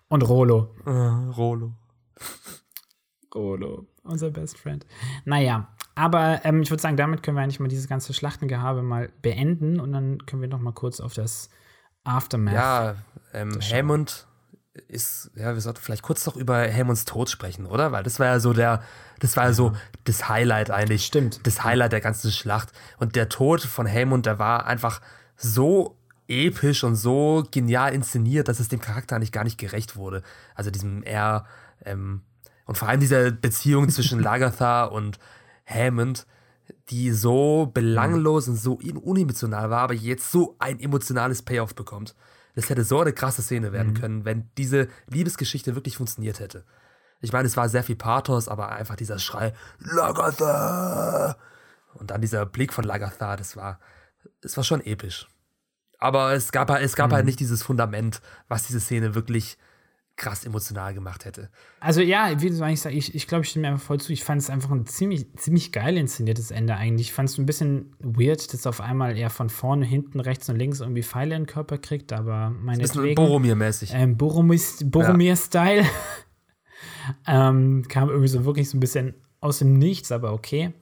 und 0.08 0.22
Rolo. 0.22 0.74
Uh, 0.86 1.30
Rolo. 1.32 1.74
Rolo, 3.34 3.86
unser 4.04 4.30
Best 4.30 4.58
Friend. 4.58 4.86
Naja, 5.24 5.68
aber 5.94 6.40
ähm, 6.44 6.62
ich 6.62 6.70
würde 6.70 6.80
sagen, 6.80 6.96
damit 6.96 7.22
können 7.22 7.36
wir 7.36 7.42
eigentlich 7.42 7.60
mal 7.60 7.68
dieses 7.68 7.88
ganze 7.88 8.14
Schlachtengehabe 8.14 8.82
mal 8.82 9.10
beenden 9.22 9.80
und 9.80 9.92
dann 9.92 10.24
können 10.26 10.40
wir 10.42 10.48
noch 10.48 10.60
mal 10.60 10.72
kurz 10.72 11.00
auf 11.00 11.14
das 11.14 11.50
Aftermath. 12.04 12.54
Ja, 12.54 12.96
ähm, 13.32 13.58
Hammond 13.60 14.26
ist, 14.88 15.30
ja, 15.36 15.54
wir 15.54 15.60
sollten 15.60 15.80
vielleicht 15.80 16.02
kurz 16.02 16.26
noch 16.26 16.36
über 16.36 16.58
Helmunds 16.58 17.04
Tod 17.04 17.30
sprechen, 17.30 17.66
oder? 17.66 17.92
Weil 17.92 18.02
das 18.02 18.18
war 18.18 18.26
ja 18.26 18.40
so 18.40 18.52
der, 18.52 18.82
das 19.20 19.36
war 19.36 19.44
ja 19.44 19.52
so 19.52 19.72
das 20.04 20.28
Highlight 20.28 20.70
eigentlich. 20.70 21.06
Stimmt. 21.06 21.46
Das 21.46 21.62
Highlight 21.62 21.92
der 21.92 22.00
ganzen 22.00 22.30
Schlacht. 22.30 22.72
Und 22.98 23.14
der 23.16 23.28
Tod 23.28 23.60
von 23.60 23.86
Helmund, 23.86 24.26
der 24.26 24.38
war 24.38 24.66
einfach 24.66 25.00
so 25.36 25.96
episch 26.26 26.84
und 26.84 26.96
so 26.96 27.44
genial 27.50 27.94
inszeniert, 27.94 28.48
dass 28.48 28.60
es 28.60 28.68
dem 28.68 28.80
Charakter 28.80 29.16
eigentlich 29.16 29.32
gar 29.32 29.44
nicht 29.44 29.58
gerecht 29.58 29.96
wurde. 29.96 30.22
Also 30.54 30.70
diesem 30.70 31.02
eher, 31.04 31.44
ähm, 31.84 32.22
und 32.66 32.76
vor 32.76 32.88
allem 32.88 33.00
dieser 33.00 33.30
Beziehung 33.30 33.88
zwischen 33.90 34.18
Lagertha 34.22 34.84
und 34.84 35.18
Hammond, 35.66 36.26
die 36.88 37.12
so 37.12 37.70
belanglos 37.72 38.48
und 38.48 38.56
so 38.56 38.74
unemotional 38.74 39.70
war, 39.70 39.82
aber 39.82 39.94
jetzt 39.94 40.32
so 40.32 40.56
ein 40.58 40.80
emotionales 40.80 41.42
Payoff 41.42 41.74
bekommt. 41.74 42.14
Das 42.54 42.70
hätte 42.70 42.84
so 42.84 43.00
eine 43.00 43.12
krasse 43.12 43.42
Szene 43.42 43.72
werden 43.72 43.92
mhm. 43.92 44.00
können, 44.00 44.24
wenn 44.24 44.50
diese 44.56 44.88
Liebesgeschichte 45.08 45.74
wirklich 45.74 45.96
funktioniert 45.96 46.40
hätte. 46.40 46.64
Ich 47.20 47.32
meine, 47.32 47.46
es 47.46 47.56
war 47.56 47.68
sehr 47.68 47.82
viel 47.82 47.96
Pathos, 47.96 48.48
aber 48.48 48.70
einfach 48.72 48.96
dieser 48.96 49.18
Schrei, 49.18 49.54
Lagatha! 49.78 51.36
Und 51.94 52.10
dann 52.10 52.20
dieser 52.20 52.44
Blick 52.44 52.72
von 52.72 52.84
Lagatha, 52.84 53.36
das 53.36 53.56
war, 53.56 53.80
es 54.42 54.56
war 54.56 54.64
schon 54.64 54.84
episch. 54.84 55.28
Aber 55.98 56.34
es 56.34 56.52
gab, 56.52 56.70
es 56.70 56.96
gab 56.96 57.04
halt 57.04 57.10
mhm. 57.12 57.16
halt 57.16 57.26
nicht 57.26 57.40
dieses 57.40 57.62
Fundament, 57.62 58.20
was 58.48 58.66
diese 58.66 58.80
Szene 58.80 59.14
wirklich 59.14 59.56
krass 60.16 60.44
emotional 60.44 60.94
gemacht 60.94 61.24
hätte. 61.24 61.50
Also 61.80 62.00
ja, 62.00 62.40
wie 62.40 62.50
du 62.50 62.64
eigentlich 62.64 62.80
sagst, 62.80 62.96
ich, 62.96 63.14
ich 63.14 63.26
glaube, 63.26 63.44
ich 63.44 63.50
stimme 63.50 63.68
einfach 63.68 63.82
voll 63.84 64.00
zu. 64.00 64.12
Ich 64.12 64.22
fand 64.22 64.40
es 64.40 64.48
einfach 64.48 64.70
ein 64.70 64.86
ziemlich, 64.86 65.26
ziemlich 65.36 65.72
geil 65.72 65.96
inszeniertes 65.96 66.50
Ende 66.50 66.76
eigentlich. 66.76 67.08
Ich 67.08 67.12
fand 67.12 67.28
es 67.28 67.38
ein 67.38 67.46
bisschen 67.46 67.96
weird, 67.98 68.52
dass 68.52 68.66
auf 68.66 68.80
einmal 68.80 69.16
er 69.16 69.30
von 69.30 69.50
vorne, 69.50 69.84
hinten, 69.84 70.20
rechts 70.20 70.48
und 70.48 70.56
links 70.56 70.80
irgendwie 70.80 71.02
Pfeile 71.02 71.34
in 71.34 71.42
den 71.42 71.46
Körper 71.48 71.78
kriegt, 71.78 72.12
aber 72.12 72.50
meine 72.50 72.82
Bisschen 72.82 73.14
Boromir-mäßig. 73.14 73.90
Ähm, 73.92 74.16
Boromir-Style. 74.16 75.84
ähm, 77.26 77.84
kam 77.88 78.08
irgendwie 78.08 78.28
so 78.28 78.44
wirklich 78.44 78.70
so 78.70 78.76
ein 78.76 78.80
bisschen 78.80 79.14
aus 79.40 79.58
dem 79.58 79.78
Nichts, 79.78 80.12
aber 80.12 80.32
okay. 80.32 80.72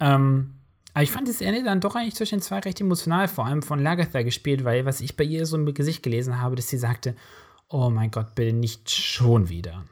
Ähm, 0.00 0.54
aber 0.94 1.02
ich 1.02 1.10
fand 1.10 1.28
das 1.28 1.40
Ende 1.40 1.64
dann 1.64 1.80
doch 1.80 1.96
eigentlich 1.96 2.14
zwischen 2.14 2.36
den 2.36 2.42
zwei 2.42 2.60
recht 2.60 2.80
emotional, 2.80 3.26
vor 3.26 3.46
allem 3.46 3.62
von 3.62 3.80
Lagatha 3.80 4.22
gespielt, 4.22 4.64
weil 4.64 4.84
was 4.84 5.00
ich 5.00 5.16
bei 5.16 5.24
ihr 5.24 5.44
so 5.44 5.56
im 5.56 5.72
Gesicht 5.74 6.02
gelesen 6.02 6.40
habe, 6.40 6.54
dass 6.54 6.68
sie 6.68 6.78
sagte, 6.78 7.16
oh 7.74 7.90
mein 7.90 8.12
Gott, 8.12 8.36
bitte 8.36 8.52
nicht 8.52 8.88
schon 8.88 9.48
wieder. 9.48 9.84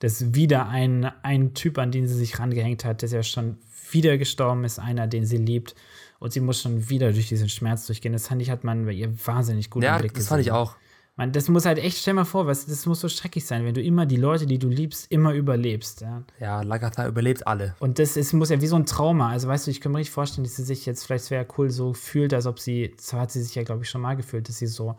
Dass 0.00 0.34
wieder 0.34 0.68
ein, 0.68 1.04
ein 1.22 1.54
Typ, 1.54 1.78
an 1.78 1.92
den 1.92 2.08
sie 2.08 2.16
sich 2.16 2.40
rangehängt 2.40 2.84
hat, 2.84 3.04
dass 3.04 3.12
er 3.12 3.22
schon 3.22 3.58
wieder 3.92 4.18
gestorben 4.18 4.64
ist, 4.64 4.80
einer, 4.80 5.06
den 5.06 5.24
sie 5.24 5.36
liebt. 5.36 5.76
Und 6.18 6.32
sie 6.32 6.40
muss 6.40 6.60
schon 6.60 6.88
wieder 6.88 7.12
durch 7.12 7.28
diesen 7.28 7.48
Schmerz 7.48 7.86
durchgehen. 7.86 8.12
Das 8.12 8.26
fand 8.26 8.42
ich, 8.42 8.50
hat 8.50 8.64
man 8.64 8.86
bei 8.86 8.92
ihr 8.92 9.14
wahnsinnig 9.24 9.70
gut 9.70 9.84
ja, 9.84 9.94
im 9.94 10.00
Blick 10.00 10.14
das 10.14 10.28
fand 10.28 10.40
ich 10.40 10.50
auch. 10.50 10.74
Man, 11.14 11.30
das 11.30 11.48
muss 11.48 11.64
halt 11.64 11.78
echt, 11.78 11.98
stell 11.98 12.14
mal 12.14 12.24
vor, 12.24 12.46
was, 12.46 12.66
das 12.66 12.86
muss 12.86 13.00
so 13.00 13.08
schrecklich 13.08 13.44
sein, 13.44 13.64
wenn 13.64 13.74
du 13.74 13.82
immer 13.82 14.06
die 14.06 14.16
Leute, 14.16 14.46
die 14.46 14.58
du 14.58 14.68
liebst, 14.68 15.12
immer 15.12 15.32
überlebst. 15.32 16.00
Ja, 16.00 16.24
ja 16.40 16.62
Lagatha 16.62 17.06
überlebt 17.06 17.46
alle. 17.46 17.76
Und 17.78 18.00
das 18.00 18.16
ist, 18.16 18.32
muss 18.32 18.48
ja 18.50 18.60
wie 18.60 18.66
so 18.66 18.76
ein 18.76 18.86
Trauma. 18.86 19.30
Also, 19.30 19.46
weißt 19.46 19.66
du, 19.66 19.70
ich 19.70 19.80
kann 19.80 19.92
mir 19.92 19.98
richtig 19.98 20.14
vorstellen, 20.14 20.44
dass 20.44 20.56
sie 20.56 20.64
sich 20.64 20.86
jetzt, 20.86 21.04
vielleicht 21.04 21.30
wäre 21.30 21.46
cool, 21.58 21.70
so 21.70 21.92
fühlt, 21.92 22.34
als 22.34 22.46
ob 22.46 22.58
sie, 22.58 22.94
zwar 22.96 23.20
hat 23.20 23.30
sie 23.30 23.42
sich 23.42 23.54
ja, 23.54 23.62
glaube 23.62 23.84
ich, 23.84 23.90
schon 23.90 24.00
mal 24.00 24.16
gefühlt, 24.16 24.48
dass 24.48 24.58
sie 24.58 24.66
so 24.66 24.96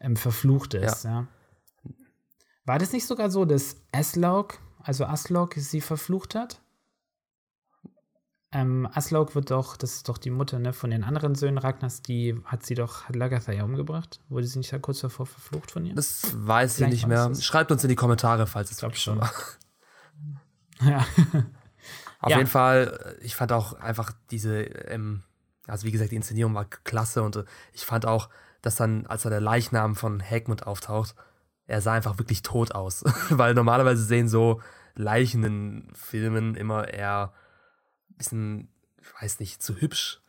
ähm, 0.00 0.16
verflucht 0.16 0.74
ist. 0.74 1.04
Ja. 1.04 1.10
ja. 1.10 1.28
War 2.64 2.78
das 2.78 2.92
nicht 2.92 3.06
sogar 3.06 3.30
so, 3.30 3.44
dass 3.44 3.76
Aslaug, 3.92 4.58
also 4.78 5.04
Aslaug, 5.04 5.54
sie 5.56 5.80
verflucht 5.80 6.34
hat? 6.34 6.60
Ähm, 8.54 8.86
Aslaug 8.92 9.34
wird 9.34 9.50
doch, 9.50 9.76
das 9.78 9.94
ist 9.94 10.08
doch 10.08 10.18
die 10.18 10.30
Mutter 10.30 10.58
ne, 10.58 10.74
von 10.74 10.90
den 10.90 11.04
anderen 11.04 11.34
Söhnen 11.34 11.56
Ragnars, 11.56 12.02
die 12.02 12.38
hat 12.44 12.66
sie 12.66 12.74
doch, 12.74 13.04
hat 13.04 13.16
Lagatha 13.16 13.50
ja 13.50 13.64
umgebracht. 13.64 14.20
Wurde 14.28 14.46
sie 14.46 14.58
nicht 14.58 14.72
da 14.72 14.78
kurz 14.78 15.00
davor 15.00 15.24
verflucht 15.24 15.70
von 15.70 15.86
ihr? 15.86 15.94
Das 15.94 16.34
weiß 16.34 16.76
Vielleicht 16.76 16.92
ich 16.92 17.00
nicht 17.00 17.08
mehr. 17.08 17.34
Schreibt 17.34 17.72
uns 17.72 17.82
in 17.82 17.88
die 17.88 17.96
Kommentare, 17.96 18.46
falls 18.46 18.70
es 18.70 18.78
glaube 18.78 18.96
schon 18.96 19.20
war. 19.20 19.32
ja. 20.82 21.06
Auf 22.20 22.30
ja. 22.30 22.36
jeden 22.36 22.48
Fall, 22.48 23.16
ich 23.22 23.34
fand 23.34 23.52
auch 23.52 23.72
einfach 23.72 24.12
diese, 24.30 24.60
ähm, 24.62 25.22
also 25.66 25.86
wie 25.86 25.90
gesagt, 25.90 26.12
die 26.12 26.16
Inszenierung 26.16 26.54
war 26.54 26.66
klasse 26.66 27.22
und 27.22 27.36
äh, 27.36 27.44
ich 27.72 27.86
fand 27.86 28.04
auch, 28.04 28.28
dass 28.60 28.76
dann, 28.76 29.06
als 29.06 29.22
da 29.22 29.30
der 29.30 29.40
Leichnam 29.40 29.96
von 29.96 30.20
Hegmund 30.20 30.66
auftaucht, 30.66 31.16
er 31.72 31.80
sah 31.80 31.94
einfach 31.94 32.18
wirklich 32.18 32.42
tot 32.42 32.72
aus. 32.72 33.02
Weil 33.30 33.54
normalerweise 33.54 34.04
sehen 34.04 34.28
so 34.28 34.60
Leichen 34.94 35.42
in 35.42 35.88
Filmen 35.94 36.54
immer 36.54 36.86
eher 36.86 37.32
ein 38.10 38.16
bisschen, 38.18 38.68
ich 39.00 39.22
weiß 39.22 39.40
nicht, 39.40 39.62
zu 39.62 39.80
hübsch. 39.80 40.20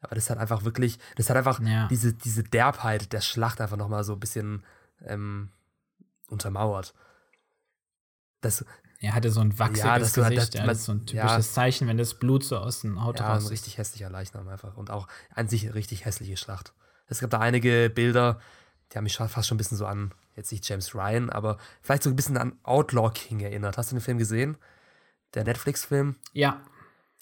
Aber 0.00 0.14
das 0.14 0.30
hat 0.30 0.38
einfach 0.38 0.64
wirklich, 0.64 0.98
das 1.16 1.28
hat 1.28 1.36
einfach 1.36 1.60
ja. 1.60 1.86
diese, 1.88 2.14
diese 2.14 2.44
Derbheit 2.44 3.12
der 3.12 3.20
Schlacht 3.20 3.60
einfach 3.60 3.76
nochmal 3.76 4.04
so 4.04 4.14
ein 4.14 4.20
bisschen 4.20 4.64
ähm, 5.04 5.50
untermauert. 6.28 6.94
Das, 8.40 8.64
er 9.00 9.14
hatte 9.14 9.30
so 9.30 9.40
ein 9.40 9.58
wachsiges 9.58 9.84
ja, 9.84 9.98
das, 9.98 10.14
Gesicht, 10.14 10.54
das, 10.54 10.66
das, 10.66 10.84
so 10.86 10.92
ein 10.92 11.00
typisches 11.04 11.46
ja, 11.48 11.52
Zeichen, 11.52 11.88
wenn 11.88 11.98
das 11.98 12.14
Blut 12.14 12.42
so 12.42 12.56
aus 12.56 12.80
dem 12.80 12.96
Auto 12.96 13.22
ja, 13.22 13.34
raus 13.34 13.44
ein 13.44 13.48
richtig 13.48 13.76
hässlicher 13.76 14.08
Leichnam 14.08 14.48
einfach. 14.48 14.78
Und 14.78 14.90
auch 14.90 15.08
an 15.34 15.46
sich 15.46 15.64
eine 15.64 15.74
richtig 15.74 16.06
hässliche 16.06 16.38
Schlacht. 16.38 16.72
Es 17.06 17.20
gab 17.20 17.28
da 17.28 17.38
einige 17.38 17.90
Bilder, 17.90 18.40
die 18.92 18.96
haben 18.96 19.04
mich 19.04 19.16
fast 19.16 19.46
schon 19.46 19.56
ein 19.56 19.58
bisschen 19.58 19.76
so 19.76 19.84
an 19.84 20.14
jetzt 20.36 20.52
nicht 20.52 20.68
James 20.68 20.94
Ryan, 20.94 21.30
aber 21.30 21.58
vielleicht 21.82 22.02
so 22.02 22.10
ein 22.10 22.16
bisschen 22.16 22.36
an 22.36 22.52
Outlaw 22.62 23.10
King 23.12 23.40
erinnert. 23.40 23.78
Hast 23.78 23.90
du 23.90 23.96
den 23.96 24.02
Film 24.02 24.18
gesehen? 24.18 24.56
Der 25.34 25.44
Netflix-Film? 25.44 26.16
Ja. 26.32 26.60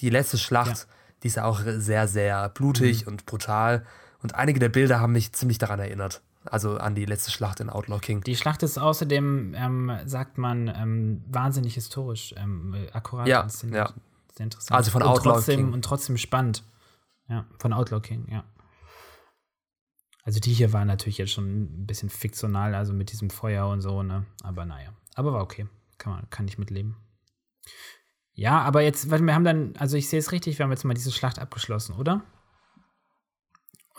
Die 0.01 0.11
letzte 0.11 0.36
Schlacht, 0.36 0.77
ja. 0.77 0.95
die 1.23 1.28
ist 1.28 1.36
ja 1.36 1.45
auch 1.45 1.61
sehr, 1.65 2.09
sehr 2.09 2.49
blutig 2.51 3.03
mhm. 3.03 3.12
und 3.12 3.27
brutal. 3.27 3.86
Und 4.23 4.35
einige 4.35 4.59
der 4.59 4.69
Bilder 4.69 5.01
haben 5.01 5.12
mich 5.12 5.32
ziemlich 5.32 5.59
daran 5.59 5.81
erinnert. 5.81 6.23
Also 6.45 6.77
an 6.77 6.95
die 6.95 7.07
letzte 7.07 7.31
Schlacht 7.31 7.61
in 7.61 7.70
Outlaw 7.70 8.01
King. 8.01 8.20
Die 8.23 8.36
Schlacht 8.36 8.62
ist 8.62 8.77
außerdem, 8.77 9.55
ähm, 9.57 9.99
sagt 10.05 10.36
man, 10.36 10.69
ähm, 10.69 11.23
wahnsinnig 11.27 11.74
historisch, 11.74 12.35
ähm, 12.36 12.77
akkurat. 12.93 13.27
Ja, 13.27 13.47
ja. 13.70 13.93
Sehr 14.35 14.45
interessant. 14.45 14.77
Also 14.77 14.91
von 14.91 15.03
und 15.03 15.09
Outlaw 15.09 15.35
trotzdem, 15.35 15.61
King. 15.61 15.73
Und 15.73 15.85
trotzdem 15.85 16.19
spannend. 16.19 16.65
Ja, 17.28 17.47
von 17.59 17.73
Outlaw 17.73 18.01
King, 18.01 18.27
ja. 18.31 18.45
Also 20.24 20.40
die 20.40 20.52
hier 20.52 20.72
war 20.72 20.84
natürlich 20.84 21.18
jetzt 21.18 21.32
schon 21.32 21.82
ein 21.82 21.86
bisschen 21.86 22.09
fiktional, 22.09 22.74
also 22.74 22.92
mit 22.92 23.12
diesem 23.12 23.30
Feuer 23.30 23.68
und 23.68 23.82
so, 23.82 24.02
ne? 24.02 24.24
Aber 24.42 24.64
naja. 24.64 24.94
Aber 25.14 25.34
war 25.34 25.42
okay. 25.42 25.66
Kann, 25.98 26.14
man, 26.14 26.30
kann 26.30 26.48
ich 26.48 26.59
mitleben. 26.59 26.96
Ja, 28.32 28.62
aber 28.62 28.82
jetzt, 28.82 29.10
wir 29.10 29.34
haben 29.34 29.44
dann, 29.44 29.74
also 29.78 29.96
ich 29.96 30.09
sehe 30.09 30.18
es 30.18 30.32
richtig, 30.32 30.59
wir 30.59 30.64
haben 30.64 30.70
jetzt 30.70 30.84
mal 30.84 30.94
diese 30.94 31.12
Schlacht 31.12 31.38
abgeschlossen, 31.38 31.94
oder? 31.94 32.22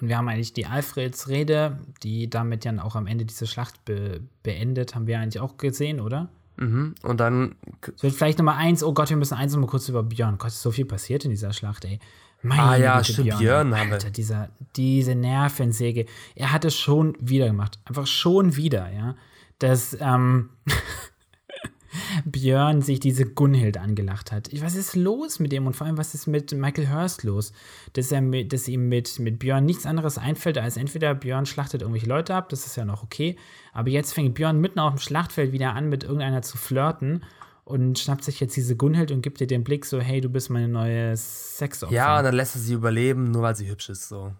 Und 0.01 0.09
wir 0.09 0.17
haben 0.17 0.27
eigentlich 0.27 0.51
die 0.51 0.65
Alfreds 0.65 1.29
Rede, 1.29 1.79
die 2.03 2.29
damit 2.29 2.65
ja 2.65 2.83
auch 2.83 2.95
am 2.95 3.07
Ende 3.07 3.23
diese 3.23 3.47
Schlacht 3.47 3.85
be 3.85 4.27
beendet, 4.43 4.93
haben 4.93 5.07
wir 5.07 5.19
eigentlich 5.19 5.39
auch 5.39 5.55
gesehen, 5.57 6.01
oder? 6.01 6.29
Mhm. 6.57 6.95
Und 7.01 7.19
dann. 7.19 7.55
Es 7.95 8.03
wird 8.03 8.13
vielleicht 8.13 8.39
Nummer 8.39 8.55
eins, 8.55 8.83
oh 8.83 8.93
Gott, 8.93 9.09
wir 9.09 9.17
müssen 9.17 9.35
eins 9.35 9.55
mal 9.55 9.67
kurz 9.67 9.87
über 9.87 10.03
Björn. 10.03 10.37
Gott, 10.37 10.49
ist 10.49 10.61
so 10.61 10.71
viel 10.71 10.85
passiert 10.85 11.23
in 11.23 11.31
dieser 11.31 11.53
Schlacht, 11.53 11.85
ey. 11.85 11.99
Meine 12.45 12.61
ah 12.61 12.75
ja, 12.75 12.97
Güte, 12.99 13.13
stimmt, 13.13 13.27
Björn, 13.29 13.39
Björn 13.39 13.79
haben 13.79 13.91
Alter, 13.93 14.11
dieser, 14.11 14.49
diese 14.75 15.15
Nervensäge. 15.15 16.05
Er 16.35 16.51
hat 16.51 16.63
es 16.63 16.77
schon 16.77 17.17
wieder 17.19 17.47
gemacht. 17.47 17.79
Einfach 17.85 18.05
schon 18.05 18.55
wieder, 18.55 18.91
ja. 18.93 19.15
Dass 19.57 19.97
ähm, 19.99 20.51
Björn 22.25 22.83
sich 22.83 22.99
diese 22.99 23.25
Gunhild 23.25 23.77
angelacht 23.77 24.31
hat. 24.31 24.49
Was 24.61 24.75
ist 24.75 24.95
los 24.95 25.39
mit 25.39 25.53
ihm 25.53 25.65
und 25.65 25.75
vor 25.75 25.87
allem, 25.87 25.97
was 25.97 26.13
ist 26.13 26.27
mit 26.27 26.51
Michael 26.51 26.89
Hurst 26.91 27.23
los? 27.23 27.51
Dass, 27.93 28.11
er 28.11 28.21
mit, 28.21 28.53
dass 28.53 28.67
ihm 28.67 28.89
mit, 28.89 29.17
mit 29.17 29.39
Björn 29.39 29.65
nichts 29.65 29.87
anderes 29.87 30.19
einfällt, 30.19 30.59
als 30.59 30.77
entweder 30.77 31.15
Björn 31.15 31.47
schlachtet 31.47 31.81
irgendwelche 31.81 32.07
Leute 32.07 32.35
ab, 32.35 32.49
das 32.49 32.67
ist 32.67 32.75
ja 32.75 32.85
noch 32.85 33.01
okay, 33.01 33.37
aber 33.73 33.89
jetzt 33.89 34.13
fängt 34.13 34.35
Björn 34.35 34.61
mitten 34.61 34.77
auf 34.77 34.93
dem 34.93 34.99
Schlachtfeld 34.99 35.51
wieder 35.51 35.73
an, 35.73 35.89
mit 35.89 36.03
irgendeiner 36.03 36.43
zu 36.43 36.57
flirten 36.57 37.23
und 37.65 37.99
schnappt 37.99 38.23
sich 38.23 38.39
jetzt 38.39 38.55
diese 38.55 38.75
Gunhild 38.75 39.11
und 39.11 39.21
gibt 39.21 39.41
ihr 39.41 39.47
den 39.47 39.63
Blick 39.63 39.85
so, 39.85 39.99
hey, 39.99 40.21
du 40.21 40.29
bist 40.29 40.49
meine 40.49 40.67
neue 40.67 41.17
Sexopfer. 41.17 41.93
Ja, 41.93 42.19
und 42.19 42.23
dann 42.23 42.35
lässt 42.35 42.55
er 42.55 42.61
sie 42.61 42.73
überleben, 42.73 43.31
nur 43.31 43.41
weil 43.41 43.55
sie 43.55 43.67
hübsch 43.67 43.89
ist, 43.89 44.07
so. 44.07 44.33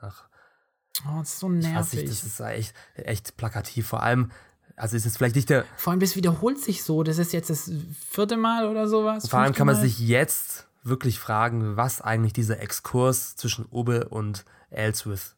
Ach. 0.00 0.28
Oh, 1.06 1.20
das 1.20 1.34
ist 1.34 1.38
so 1.38 1.48
nervig. 1.48 2.00
Nicht, 2.00 2.10
das 2.10 2.24
ist 2.24 2.40
echt, 2.40 2.74
echt 2.94 3.36
plakativ. 3.36 3.86
Vor 3.86 4.02
allem, 4.02 4.30
also 4.76 4.96
ist 4.96 5.06
es 5.06 5.16
vielleicht 5.16 5.36
nicht 5.36 5.48
der. 5.48 5.64
Vor 5.76 5.92
allem, 5.92 6.00
das 6.00 6.16
wiederholt 6.16 6.58
sich 6.58 6.82
so. 6.82 7.02
Das 7.02 7.18
ist 7.18 7.32
jetzt 7.32 7.50
das 7.50 7.70
vierte 8.10 8.36
Mal 8.36 8.68
oder 8.68 8.88
sowas. 8.88 9.28
Vor 9.28 9.40
allem 9.40 9.54
kann 9.54 9.66
man 9.66 9.76
sich 9.76 9.98
jetzt 10.00 10.66
wirklich 10.82 11.18
fragen, 11.18 11.76
was 11.76 12.00
eigentlich 12.00 12.32
dieser 12.32 12.60
Exkurs 12.60 13.36
zwischen 13.36 13.64
Obe 13.66 14.08
und 14.08 14.44
Ellsworth 14.70 15.36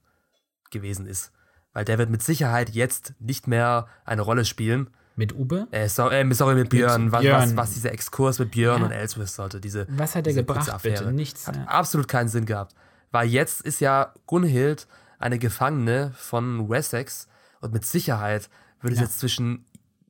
gewesen 0.70 1.06
ist. 1.06 1.30
Weil 1.72 1.84
der 1.84 1.98
wird 1.98 2.10
mit 2.10 2.22
Sicherheit 2.22 2.70
jetzt 2.70 3.14
nicht 3.18 3.46
mehr 3.46 3.86
eine 4.04 4.22
Rolle 4.22 4.44
spielen. 4.44 4.90
Mit 5.16 5.34
Ube? 5.34 5.68
Äh, 5.70 5.88
so, 5.88 6.10
äh, 6.10 6.34
sorry, 6.34 6.54
mit 6.56 6.70
Björn. 6.70 7.04
Mit 7.04 7.12
was, 7.12 7.20
Björn. 7.20 7.42
Was, 7.42 7.56
was, 7.56 7.74
dieser 7.74 7.92
Exkurs 7.92 8.38
mit 8.38 8.50
Björn 8.50 8.80
ja. 8.80 8.86
und 8.86 8.92
Ellsworth 8.92 9.28
sollte. 9.28 9.60
Diese, 9.60 9.86
was 9.88 10.14
hat 10.14 10.26
er 10.26 10.34
gebracht, 10.34 10.82
bitte? 10.82 11.12
Nichts. 11.12 11.46
Hat 11.46 11.56
ja. 11.56 11.64
absolut 11.64 12.08
keinen 12.08 12.28
Sinn 12.28 12.46
gehabt. 12.46 12.74
Weil 13.12 13.28
jetzt 13.28 13.60
ist 13.60 13.80
ja 13.80 14.12
Gunhild 14.26 14.88
eine 15.18 15.38
Gefangene 15.38 16.12
von 16.16 16.68
Wessex 16.68 17.28
und 17.60 17.72
mit 17.72 17.84
Sicherheit 17.84 18.50
würde 18.80 18.94
es 18.94 19.00
ja. 19.00 19.06
jetzt 19.06 19.20
zwischen 19.20 19.64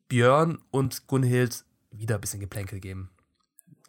Björn 0.08 0.58
und 0.70 1.06
Gunhild 1.06 1.64
wieder 1.90 2.16
ein 2.16 2.20
bisschen 2.20 2.40
Geplänkel 2.40 2.80
geben. 2.80 3.10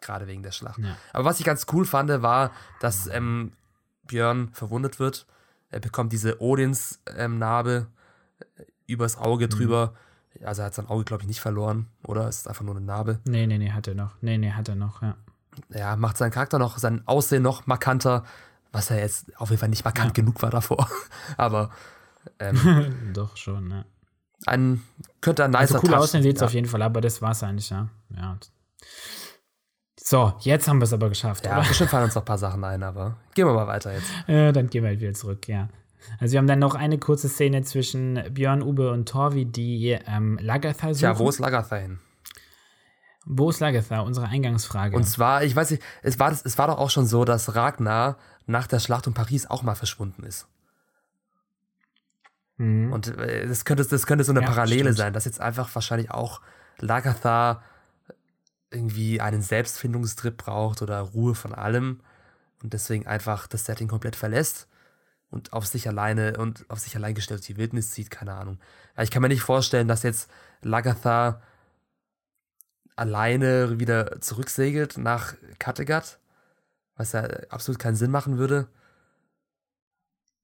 Gerade 0.02 0.28
wegen 0.28 0.44
der 0.44 0.52
Schlacht. 0.52 0.80
Aber 1.14 1.26
was 1.26 1.40
ich 1.40 1.46
ganz 1.46 1.66
cool 1.72 1.86
fand, 1.86 2.10
war, 2.22 2.52
dass 2.80 3.08
ähm, 3.08 3.54
Björn 4.06 4.50
verwundet 4.54 5.00
wird. 5.00 5.26
Er 5.70 5.80
bekommt 5.80 6.14
diese 6.14 6.42
Odins-Narbe 6.42 7.88
ähm, 8.58 8.66
übers 8.86 9.18
Auge 9.18 9.46
mhm. 9.46 9.50
Also 10.44 10.62
er 10.62 10.68
hat 10.68 10.76
sein 10.76 10.88
Auge, 10.88 11.06
glaube 11.06 11.24
ich, 11.24 11.28
nicht 11.28 11.41
verloren, 11.41 11.88
oder? 12.06 12.28
Es 12.28 12.40
ist 12.40 12.48
einfach 12.48 12.64
nur 12.64 12.76
eine 12.76 12.86
Narbe. 12.86 13.20
Nee, 13.26 13.48
nee, 13.48 13.57
nee, 13.57 13.72
hat 13.72 13.88
er 13.88 13.95
noch. 13.95 14.16
Nee, 14.22 14.38
nee, 14.38 14.52
hat 14.52 14.70
er 14.70 14.76
noch, 14.76 15.02
ja. 15.02 15.16
Ja, 15.70 15.95
macht 15.95 16.18
seinen 16.18 16.32
Charakter 16.32 16.60
noch, 16.60 16.78
sein 16.78 17.03
Aussehen 17.06 17.44
noch 17.44 17.66
markanter, 17.66 18.26
was 18.72 18.91
er 18.91 18.99
jetzt 18.99 19.26
auf 19.40 19.49
jeden 19.49 19.60
Fall 19.60 19.70
nicht 19.70 19.86
markant 19.86 20.07
ja. 20.07 20.14
genug 20.14 20.41
war 20.41 20.49
davor. 20.49 20.90
Aber 21.38 21.70
ähm, 22.40 22.95
Doch, 23.14 23.38
schon, 23.38 23.72
ja. 23.72 23.86
Ein, 24.45 24.84
könnte 25.22 25.44
ein 25.44 25.52
nicer 25.52 25.76
Also 25.76 25.88
cool 25.88 25.94
aussehen 25.95 26.22
sieht 26.22 26.36
es 26.36 26.41
ja. 26.41 26.48
auf 26.48 26.53
jeden 26.53 26.68
Fall, 26.68 26.82
aber 26.82 27.02
das 27.02 27.22
war 27.22 27.32
es 27.32 27.41
eigentlich, 27.41 27.70
ja. 27.70 27.88
ja. 28.16 28.38
So, 29.99 30.34
jetzt 30.41 30.68
haben 30.68 30.80
wir 30.80 30.84
es 30.84 30.94
aber 30.94 31.10
geschafft. 31.10 31.45
Ja, 31.45 31.60
oder? 31.60 31.68
bestimmt 31.68 31.90
fallen 31.90 32.03
uns 32.03 32.16
noch 32.16 32.22
ein 32.22 32.26
paar 32.26 32.38
Sachen 32.38 32.64
ein, 32.64 32.84
aber 32.84 33.18
gehen 33.34 33.48
wir 33.48 33.53
mal 33.53 33.66
weiter 33.66 33.94
jetzt. 33.94 34.07
Ja, 34.28 34.52
dann 34.52 34.70
gehen 34.70 34.84
wir 34.84 34.90
halt 34.90 34.99
wieder 34.99 35.14
zurück, 35.14 35.48
ja. 35.48 35.70
Also 36.20 36.34
wir 36.34 36.40
haben 36.40 36.48
dann 36.48 36.60
noch 36.60 36.76
eine 36.76 36.98
kurze 36.98 37.30
Szene 37.30 37.64
zwischen 37.64 38.22
Björn, 38.32 38.62
Ube 38.62 38.92
und 38.92 39.08
Torvi, 39.08 39.46
die 39.46 39.98
ähm, 40.08 40.38
Lagertha 40.42 40.94
suchen. 40.94 41.04
Ja, 41.04 41.20
wo 41.20 41.30
ist 41.30 41.40
Lagertha 41.40 41.76
hin? 41.78 42.00
Wo 43.26 43.50
ist 43.50 43.60
Lagertha? 43.60 44.02
Unsere 44.02 44.28
Eingangsfrage. 44.28 44.96
Und 44.96 45.04
zwar, 45.04 45.44
ich 45.44 45.56
weiß 45.56 45.72
nicht, 45.72 45.84
es 46.04 46.20
war, 46.20 46.32
es 46.32 46.58
war 46.58 46.68
doch 46.68 46.78
auch 46.78 46.92
schon 46.92 47.08
so, 47.08 47.26
dass 47.26 47.56
Ragnar 47.56 48.18
nach 48.46 48.68
der 48.68 48.80
Schlacht 48.80 49.08
um 49.08 49.14
Paris 49.14 49.48
auch 49.48 49.64
mal 49.64 49.76
verschwunden 49.76 50.24
ist. 50.24 50.48
Mhm. 52.58 52.94
Und 52.94 53.18
äh, 53.18 53.48
das, 53.48 53.66
könnte, 53.66 53.84
das 53.84 54.06
könnte 54.06 54.24
so 54.24 54.32
eine 54.32 54.42
ja, 54.42 54.48
Parallele 54.48 54.84
stimmt. 54.84 54.98
sein, 54.98 55.14
dass 55.14 55.26
jetzt 55.26 55.42
einfach 55.42 55.74
wahrscheinlich 55.74 56.12
auch 56.12 56.42
Lagatha 56.80 57.64
irgendwie 58.70 59.22
einen 59.22 59.42
Selbstfindungstrip 59.42 60.38
braucht 60.38 60.82
oder 60.82 61.00
Ruhe 61.00 61.34
von 61.34 61.54
allem 61.54 62.02
und 62.62 62.74
deswegen 62.74 63.08
einfach 63.08 63.48
das 63.48 63.66
Setting 63.66 63.88
komplett 63.88 64.16
verlässt 64.16 64.68
und 65.36 65.53
auf 65.53 65.68
sich 65.68 65.88
alleine 65.88 66.38
und 66.38 66.66
auf 66.70 66.80
sich 66.80 66.95
allein 66.95 67.14
gestellt 67.14 67.48
die 67.48 67.57
Wildnis 67.57 67.91
zieht, 67.91 68.10
keine 68.10 68.34
Ahnung. 68.34 68.57
Ich 68.98 69.12
kann 69.12 69.22
mir 69.22 69.28
nicht 69.28 69.41
vorstellen, 69.41 69.88
dass 69.88 70.02
jetzt 70.03 70.32
Lagatha 70.62 71.41
alleine 72.95 73.80
wieder 73.80 74.22
zurücksegelt 74.22 74.98
nach 74.98 75.36
Kattegat, 75.60 76.20
was 76.95 77.12
ja 77.12 77.24
absolut 77.49 77.80
keinen 77.80 77.98
Sinn 77.98 78.12
machen 78.12 78.38
würde. 78.38 78.70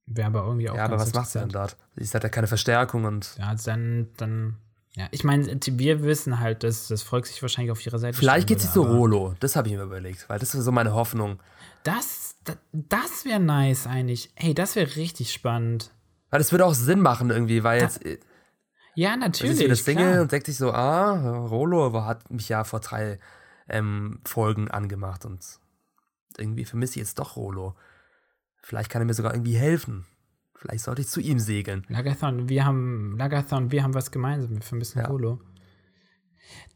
Wäre 0.05 0.27
aber 0.27 0.43
irgendwie 0.45 0.69
auch 0.69 0.76
Ja, 0.76 0.84
aber 0.84 0.99
was 0.99 1.13
macht 1.13 1.30
sie 1.30 1.39
denn 1.39 1.49
dort? 1.49 1.77
Sie 1.95 2.13
hat 2.13 2.23
ja 2.23 2.30
keine 2.30 2.47
Verstärkung 2.47 3.05
und. 3.05 3.38
Ja, 3.38 3.55
dann, 3.55 4.09
dann. 4.18 4.57
Ja, 4.93 5.07
ich 5.11 5.23
meine, 5.23 5.47
wir 5.47 6.03
wissen 6.03 6.41
halt, 6.41 6.63
dass 6.63 6.89
das 6.89 7.01
Volk 7.01 7.26
sich 7.26 7.41
wahrscheinlich 7.41 7.72
auf 7.72 7.85
ihrer 7.85 7.97
Seite 7.97 8.18
Vielleicht 8.18 8.49
geht 8.49 8.59
sie 8.59 8.69
zu 8.69 8.81
Rolo. 8.81 9.35
Das 9.39 9.55
habe 9.55 9.69
ich 9.69 9.76
mir 9.76 9.84
überlegt, 9.84 10.27
weil 10.27 10.38
das 10.38 10.53
ist 10.53 10.65
so 10.65 10.72
meine 10.73 10.93
Hoffnung. 10.93 11.39
Das, 11.84 12.30
das, 12.43 12.57
das 12.72 13.26
wäre 13.26 13.39
nice 13.39 13.88
eigentlich. 13.88 14.31
Hey, 14.35 14.53
das 14.53 14.76
wäre 14.76 14.95
richtig 14.95 15.31
spannend. 15.31 15.91
Weil 16.30 16.39
das 16.39 16.51
würde 16.51 16.65
auch 16.65 16.73
Sinn 16.73 17.01
machen 17.01 17.30
irgendwie, 17.30 17.63
weil 17.63 17.80
da, 17.80 17.85
jetzt. 17.85 18.05
Äh, 18.05 18.19
ja, 18.95 19.15
natürlich. 19.15 19.61
Ist 19.61 19.69
das 19.69 19.85
Single 19.85 20.22
und 20.22 20.31
denkt 20.31 20.47
sich 20.47 20.57
so, 20.57 20.72
ah, 20.72 21.45
Rolo 21.45 22.05
hat 22.05 22.30
mich 22.31 22.49
ja 22.49 22.63
vor 22.63 22.80
drei 22.80 23.19
ähm, 23.69 24.19
Folgen 24.26 24.69
angemacht 24.69 25.26
und 25.26 25.43
irgendwie 26.38 26.65
vermisse 26.65 26.93
ich 26.93 27.05
jetzt 27.05 27.19
doch 27.19 27.35
Rolo. 27.35 27.76
Vielleicht 28.61 28.89
kann 28.89 29.01
er 29.01 29.05
mir 29.05 29.13
sogar 29.13 29.34
irgendwie 29.34 29.55
helfen. 29.55 30.05
Vielleicht 30.55 30.84
sollte 30.84 31.01
ich 31.01 31.07
zu 31.07 31.19
ihm 31.19 31.39
segeln. 31.39 31.85
Lagathon, 31.89 32.47
wir 32.47 32.65
haben, 32.65 33.18
Lagathon, 33.18 33.72
wir 33.72 33.84
haben 33.84 33.95
was 33.95 34.11
gemeinsam. 34.11 34.51
Wir 34.51 34.61
vermissen 34.61 34.99
ja. 34.99 35.07
Rolo. 35.07 35.41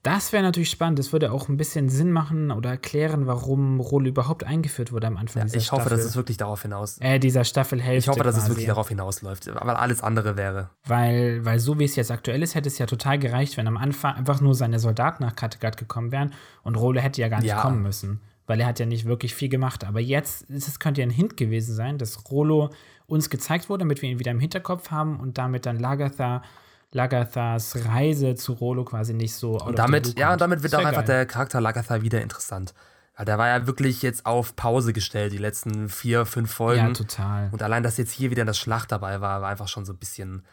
Das 0.04 0.32
wäre 0.34 0.44
natürlich 0.44 0.70
spannend. 0.70 1.00
Das 1.00 1.14
würde 1.14 1.32
auch 1.32 1.50
ein 1.50 1.58
bisschen 1.58 1.90
Sinn 1.90 2.12
machen 2.12 2.52
oder 2.52 2.70
erklären, 2.70 3.26
warum 3.26 3.80
Rolo 3.80 4.08
überhaupt 4.08 4.44
eingeführt 4.44 4.92
wurde 4.92 5.08
am 5.08 5.18
Anfang 5.18 5.42
ja, 5.42 5.46
dieser 5.46 5.58
Ich 5.58 5.72
hoffe, 5.72 5.82
Staffel. 5.82 5.98
dass 5.98 6.06
es 6.06 6.16
wirklich 6.16 6.38
darauf 6.38 6.62
hinaus. 6.62 6.98
Äh, 7.00 7.20
dieser 7.20 7.44
Staffelhälfte. 7.44 7.98
Ich 7.98 8.08
hoffe, 8.08 8.24
dass 8.24 8.36
quasi. 8.36 8.46
es 8.46 8.50
wirklich 8.50 8.68
darauf 8.68 8.90
hinausläuft, 8.90 9.48
weil 9.48 9.76
alles 9.76 10.04
andere 10.04 10.38
wäre. 10.38 10.70
Weil, 10.86 11.44
weil 11.44 11.60
so 11.60 11.80
wie 11.80 11.86
es 11.86 11.96
jetzt 11.96 12.12
aktuell 12.12 12.44
ist, 12.44 12.54
hätte 12.54 12.68
es 12.68 12.78
ja 12.78 12.86
total 12.86 13.18
gereicht, 13.18 13.58
wenn 13.58 13.68
am 13.68 13.78
Anfang 13.78 14.16
einfach 14.16 14.42
nur 14.42 14.54
seine 14.54 14.80
Soldaten 14.80 15.24
nach 15.24 15.36
Kattegat 15.36 15.78
gekommen 15.78 16.12
wären 16.12 16.34
und 16.64 16.76
Rolo 16.76 17.02
hätte 17.02 17.22
ja 17.22 17.28
gar 17.28 17.40
nicht 17.40 17.50
ja. 17.50 17.62
kommen 17.62 17.82
müssen 17.82 18.22
weil 18.48 18.60
er 18.60 18.68
hat 18.68 18.80
ja 18.80 18.86
nicht 18.86 19.06
wirklich 19.06 19.34
viel 19.34 19.50
gemacht. 19.50 19.84
Aber 19.84 20.00
jetzt, 20.00 20.50
es 20.50 20.80
könnte 20.80 21.02
ja 21.02 21.08
ein 21.08 21.12
Hint 21.12 21.38
gewesen 21.38 21.76
sein, 21.76 21.98
dass 21.98 22.30
Rolo 22.30 22.70
uns 23.08 23.30
gezeigt 23.30 23.70
wurde, 23.70 23.80
damit 23.80 24.02
wir 24.02 24.10
ihn 24.10 24.20
wieder 24.20 24.32
im 24.32 24.40
Hinterkopf 24.40 24.92
haben 24.92 25.20
und 25.20 25.38
damit 25.38 25.66
dann 25.66 25.80
Lagatha, 25.80 26.44
Lagathas 26.92 27.86
Reise 27.86 28.36
zu 28.36 28.54
Rolo 28.54 28.86
quasi 28.86 29.14
nicht 29.14 29.36
so. 29.36 29.60
Und 29.60 29.80
damit, 29.80 30.18
ja, 30.18 30.34
und 30.34 30.42
damit 30.42 30.64
wird 30.64 30.76
auch 30.76 30.80
einfach 30.80 31.06
geil. 31.06 31.18
der 31.18 31.26
Charakter 31.26 31.62
Lagatha 31.62 32.02
wieder 32.02 32.22
interessant. 32.22 32.74
Weil 33.18 33.26
der 33.26 33.38
war 33.38 33.48
ja 33.48 33.66
wirklich 33.66 34.02
jetzt 34.02 34.26
auf 34.26 34.56
Pause 34.56 34.92
gestellt, 34.92 35.32
die 35.32 35.38
letzten 35.38 35.88
vier, 35.90 36.26
fünf 36.26 36.52
Folgen. 36.52 36.88
Ja, 36.88 36.94
total. 36.94 37.50
Und 37.52 37.64
allein, 37.64 37.84
dass 37.84 37.98
jetzt 37.98 38.12
hier 38.12 38.30
wieder 38.30 38.44
das 38.44 38.58
Schlacht 38.58 38.92
dabei 38.92 39.22
war, 39.22 39.42
war 39.42 39.50
einfach 39.50 39.70
schon 39.70 39.86
so 39.86 39.94
ein 39.94 39.98
bisschen 39.98 40.46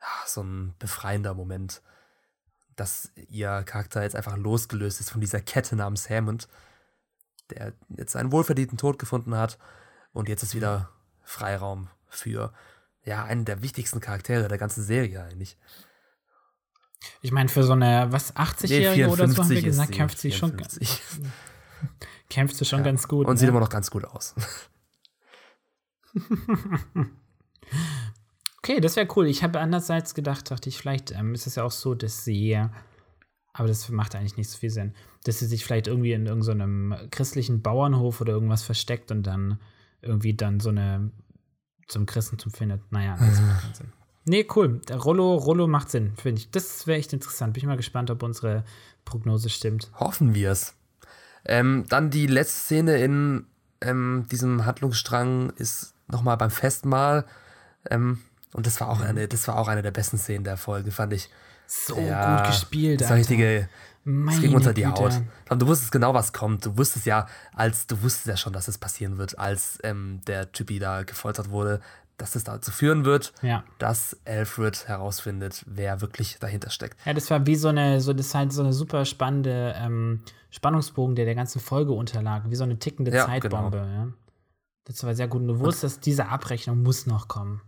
ja, 0.00 0.06
so 0.26 0.42
ein 0.42 0.74
befreiender 0.78 1.34
Moment. 1.34 1.82
Dass 2.76 3.10
ihr 3.28 3.62
Charakter 3.64 4.02
jetzt 4.02 4.16
einfach 4.16 4.36
losgelöst 4.36 5.00
ist 5.00 5.10
von 5.10 5.20
dieser 5.20 5.40
Kette 5.40 5.76
namens 5.76 6.08
Hammond 6.10 6.48
der 7.52 7.72
jetzt 7.96 8.16
einen 8.16 8.32
wohlverdienten 8.32 8.78
Tod 8.78 8.98
gefunden 8.98 9.36
hat. 9.36 9.58
Und 10.12 10.28
jetzt 10.28 10.42
ist 10.42 10.54
wieder 10.54 10.90
Freiraum 11.22 11.88
für 12.08 12.52
ja, 13.04 13.24
einen 13.24 13.44
der 13.44 13.62
wichtigsten 13.62 14.00
Charaktere 14.00 14.48
der 14.48 14.58
ganzen 14.58 14.82
Serie 14.82 15.22
eigentlich. 15.24 15.56
Ich 17.20 17.32
meine, 17.32 17.48
für 17.48 17.64
so 17.64 17.72
eine, 17.72 18.06
was, 18.10 18.36
80-Jährige 18.36 19.06
nee, 19.06 19.12
oder 19.12 19.28
so 19.28 19.42
haben 19.42 19.50
wir 19.50 19.62
gesagt, 19.62 19.92
kämpft 19.92 20.18
sie 20.18 20.30
schon, 20.30 20.56
kämpft 22.30 22.56
sie 22.56 22.64
schon 22.64 22.78
ja. 22.80 22.84
ganz 22.84 23.08
gut. 23.08 23.26
Und 23.26 23.34
ne? 23.34 23.38
sieht 23.40 23.48
immer 23.48 23.60
noch 23.60 23.70
ganz 23.70 23.90
gut 23.90 24.04
aus. 24.04 24.36
okay, 28.58 28.80
das 28.80 28.94
wäre 28.94 29.08
cool. 29.16 29.26
Ich 29.26 29.42
habe 29.42 29.58
andererseits 29.58 30.14
gedacht, 30.14 30.50
dachte 30.50 30.68
ich, 30.68 30.78
vielleicht 30.78 31.10
ähm, 31.10 31.34
ist 31.34 31.48
es 31.48 31.56
ja 31.56 31.64
auch 31.64 31.72
so, 31.72 31.94
dass 31.96 32.24
sie 32.24 32.60
aber 33.52 33.68
das 33.68 33.88
macht 33.90 34.14
eigentlich 34.14 34.36
nicht 34.36 34.50
so 34.50 34.58
viel 34.58 34.70
Sinn. 34.70 34.94
Dass 35.24 35.38
sie 35.38 35.46
sich 35.46 35.64
vielleicht 35.64 35.86
irgendwie 35.86 36.12
in 36.12 36.26
irgendeinem 36.26 36.94
so 36.98 37.06
christlichen 37.10 37.62
Bauernhof 37.62 38.20
oder 38.20 38.32
irgendwas 38.32 38.62
versteckt 38.62 39.10
und 39.10 39.24
dann 39.24 39.60
irgendwie 40.00 40.34
dann 40.34 40.58
so 40.58 40.70
eine 40.70 41.10
zum 41.88 42.06
Christentum 42.06 42.52
findet. 42.52 42.80
Naja, 42.92 43.16
das 43.18 43.40
macht 43.40 43.62
keinen 43.62 43.74
Sinn. 43.74 43.92
Nee, 44.24 44.46
cool. 44.54 44.80
Der 44.88 44.96
Rollo, 44.96 45.34
Rollo 45.34 45.66
macht 45.66 45.90
Sinn, 45.90 46.12
finde 46.16 46.40
ich. 46.40 46.50
Das 46.50 46.86
wäre 46.86 46.98
echt 46.98 47.12
interessant. 47.12 47.54
Bin 47.54 47.62
ich 47.62 47.66
mal 47.66 47.76
gespannt, 47.76 48.10
ob 48.10 48.22
unsere 48.22 48.64
Prognose 49.04 49.48
stimmt. 49.48 49.90
Hoffen 49.94 50.34
wir 50.34 50.52
es. 50.52 50.74
Ähm, 51.44 51.86
dann 51.88 52.10
die 52.10 52.28
letzte 52.28 52.60
Szene 52.60 52.98
in 52.98 53.46
ähm, 53.80 54.26
diesem 54.30 54.64
Handlungsstrang 54.64 55.50
ist 55.56 55.94
nochmal 56.06 56.36
beim 56.36 56.50
Festmahl. 56.50 57.24
Ähm, 57.90 58.18
und 58.52 58.66
das 58.66 58.80
war 58.80 58.90
auch 58.90 59.00
eine, 59.00 59.26
das 59.26 59.48
war 59.48 59.56
auch 59.56 59.66
eine 59.66 59.82
der 59.82 59.90
besten 59.90 60.18
Szenen 60.18 60.44
der 60.44 60.56
Folge, 60.56 60.92
fand 60.92 61.12
ich. 61.14 61.28
So 61.66 61.98
ja, 61.98 62.36
gut 62.36 62.48
gespielt, 62.48 63.00
das 63.00 63.08
Alter. 63.08 63.20
richtige. 63.20 63.68
Das 64.04 64.40
ging 64.40 64.54
unter 64.54 64.72
die 64.72 64.86
Haut. 64.86 65.22
Du 65.48 65.66
wusstest 65.66 65.92
genau, 65.92 66.12
was 66.12 66.32
kommt. 66.32 66.66
Du 66.66 66.76
wusstest 66.76 67.06
ja, 67.06 67.26
als 67.54 67.86
du 67.86 68.02
wusstest 68.02 68.26
ja 68.26 68.36
schon, 68.36 68.52
dass 68.52 68.66
es 68.66 68.78
passieren 68.78 69.16
wird, 69.16 69.38
als 69.38 69.78
ähm, 69.84 70.20
der 70.26 70.50
Typi 70.50 70.80
da 70.80 71.04
gefoltert 71.04 71.50
wurde, 71.50 71.80
dass 72.16 72.34
es 72.34 72.44
dazu 72.44 72.70
führen 72.70 73.04
wird, 73.04 73.32
ja. 73.42 73.64
dass 73.78 74.16
Alfred 74.24 74.88
herausfindet, 74.88 75.64
wer 75.66 76.00
wirklich 76.00 76.38
dahinter 76.38 76.70
steckt. 76.70 76.96
Ja, 77.04 77.14
das 77.14 77.30
war 77.30 77.46
wie 77.46 77.56
so 77.56 77.68
eine, 77.68 78.00
so 78.00 78.12
das 78.12 78.34
halt 78.34 78.52
so 78.52 78.62
eine 78.62 78.72
super 78.72 79.04
spannende 79.04 79.74
ähm, 79.76 80.22
Spannungsbogen, 80.50 81.14
der 81.16 81.24
der 81.24 81.34
ganzen 81.34 81.60
Folge 81.60 81.92
unterlag, 81.92 82.48
wie 82.48 82.56
so 82.56 82.64
eine 82.64 82.78
tickende 82.78 83.12
ja, 83.12 83.26
Zeitbombe. 83.26 83.78
Genau. 83.78 83.92
Ja. 83.92 84.08
Das 84.84 85.02
war 85.04 85.14
sehr 85.14 85.28
gut. 85.28 85.42
Und 85.42 85.48
du 85.48 85.60
wusstest, 85.60 86.04
diese 86.06 86.28
Abrechnung 86.28 86.82
muss 86.82 87.06
noch 87.06 87.28
kommen. 87.28 87.62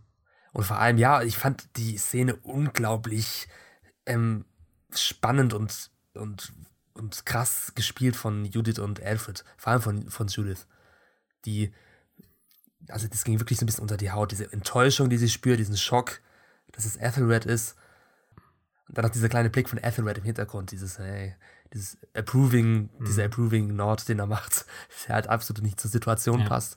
Und 0.53 0.65
vor 0.65 0.79
allem, 0.79 0.99
ja, 0.99 1.23
ich 1.23 1.37
fand 1.37 1.77
die 1.77 1.97
Szene 1.97 2.37
unglaublich 2.37 3.49
ähm, 4.07 4.45
spannend 4.91 5.55
und, 5.55 5.91
und, 6.15 6.53
und 6.95 7.27
krass 7.27 7.73
gespielt 7.75 8.17
von 8.17 8.45
Judith 8.45 8.79
und 8.79 9.03
Alfred. 9.03 9.45
Vor 9.57 9.73
allem 9.73 9.83
von, 9.83 10.11
von 10.11 10.29
Judith. 10.29 10.67
Die, 11.45 11.73
also 12.89 13.09
das 13.09 13.25
ging 13.25 13.41
wirklich 13.41 13.59
so 13.59 13.65
ein 13.65 13.67
bisschen 13.67 13.83
unter 13.83 13.97
die 13.97 14.11
Haut. 14.11 14.33
Diese 14.33 14.53
Enttäuschung, 14.53 15.11
die 15.11 15.19
sie 15.19 15.29
spürt, 15.29 15.59
diesen 15.59 15.77
Schock, 15.77 16.21
dass 16.73 16.85
es 16.85 16.97
Ethelred 16.97 17.47
ist. 17.47 17.77
Und 18.89 18.99
dann 18.99 19.05
noch 19.05 19.13
dieser 19.13 19.29
kleine 19.29 19.51
Blick 19.51 19.69
von 19.69 19.79
Ethelred 19.79 20.19
im 20.19 20.25
Hintergrund, 20.25 20.71
dieses, 20.71 20.99
hey, 20.99 21.35
dieses 21.73 21.99
Approving, 22.13 22.91
mhm. 22.99 23.05
dieser 23.05 23.25
Approving 23.25 23.75
Nord, 23.75 24.09
den 24.09 24.19
er 24.19 24.27
macht, 24.27 24.67
der 25.07 25.15
halt 25.15 25.29
absolut 25.29 25.63
nicht 25.63 25.81
zur 25.81 25.91
Situation 25.91 26.41
ja. 26.41 26.49
passt. 26.49 26.77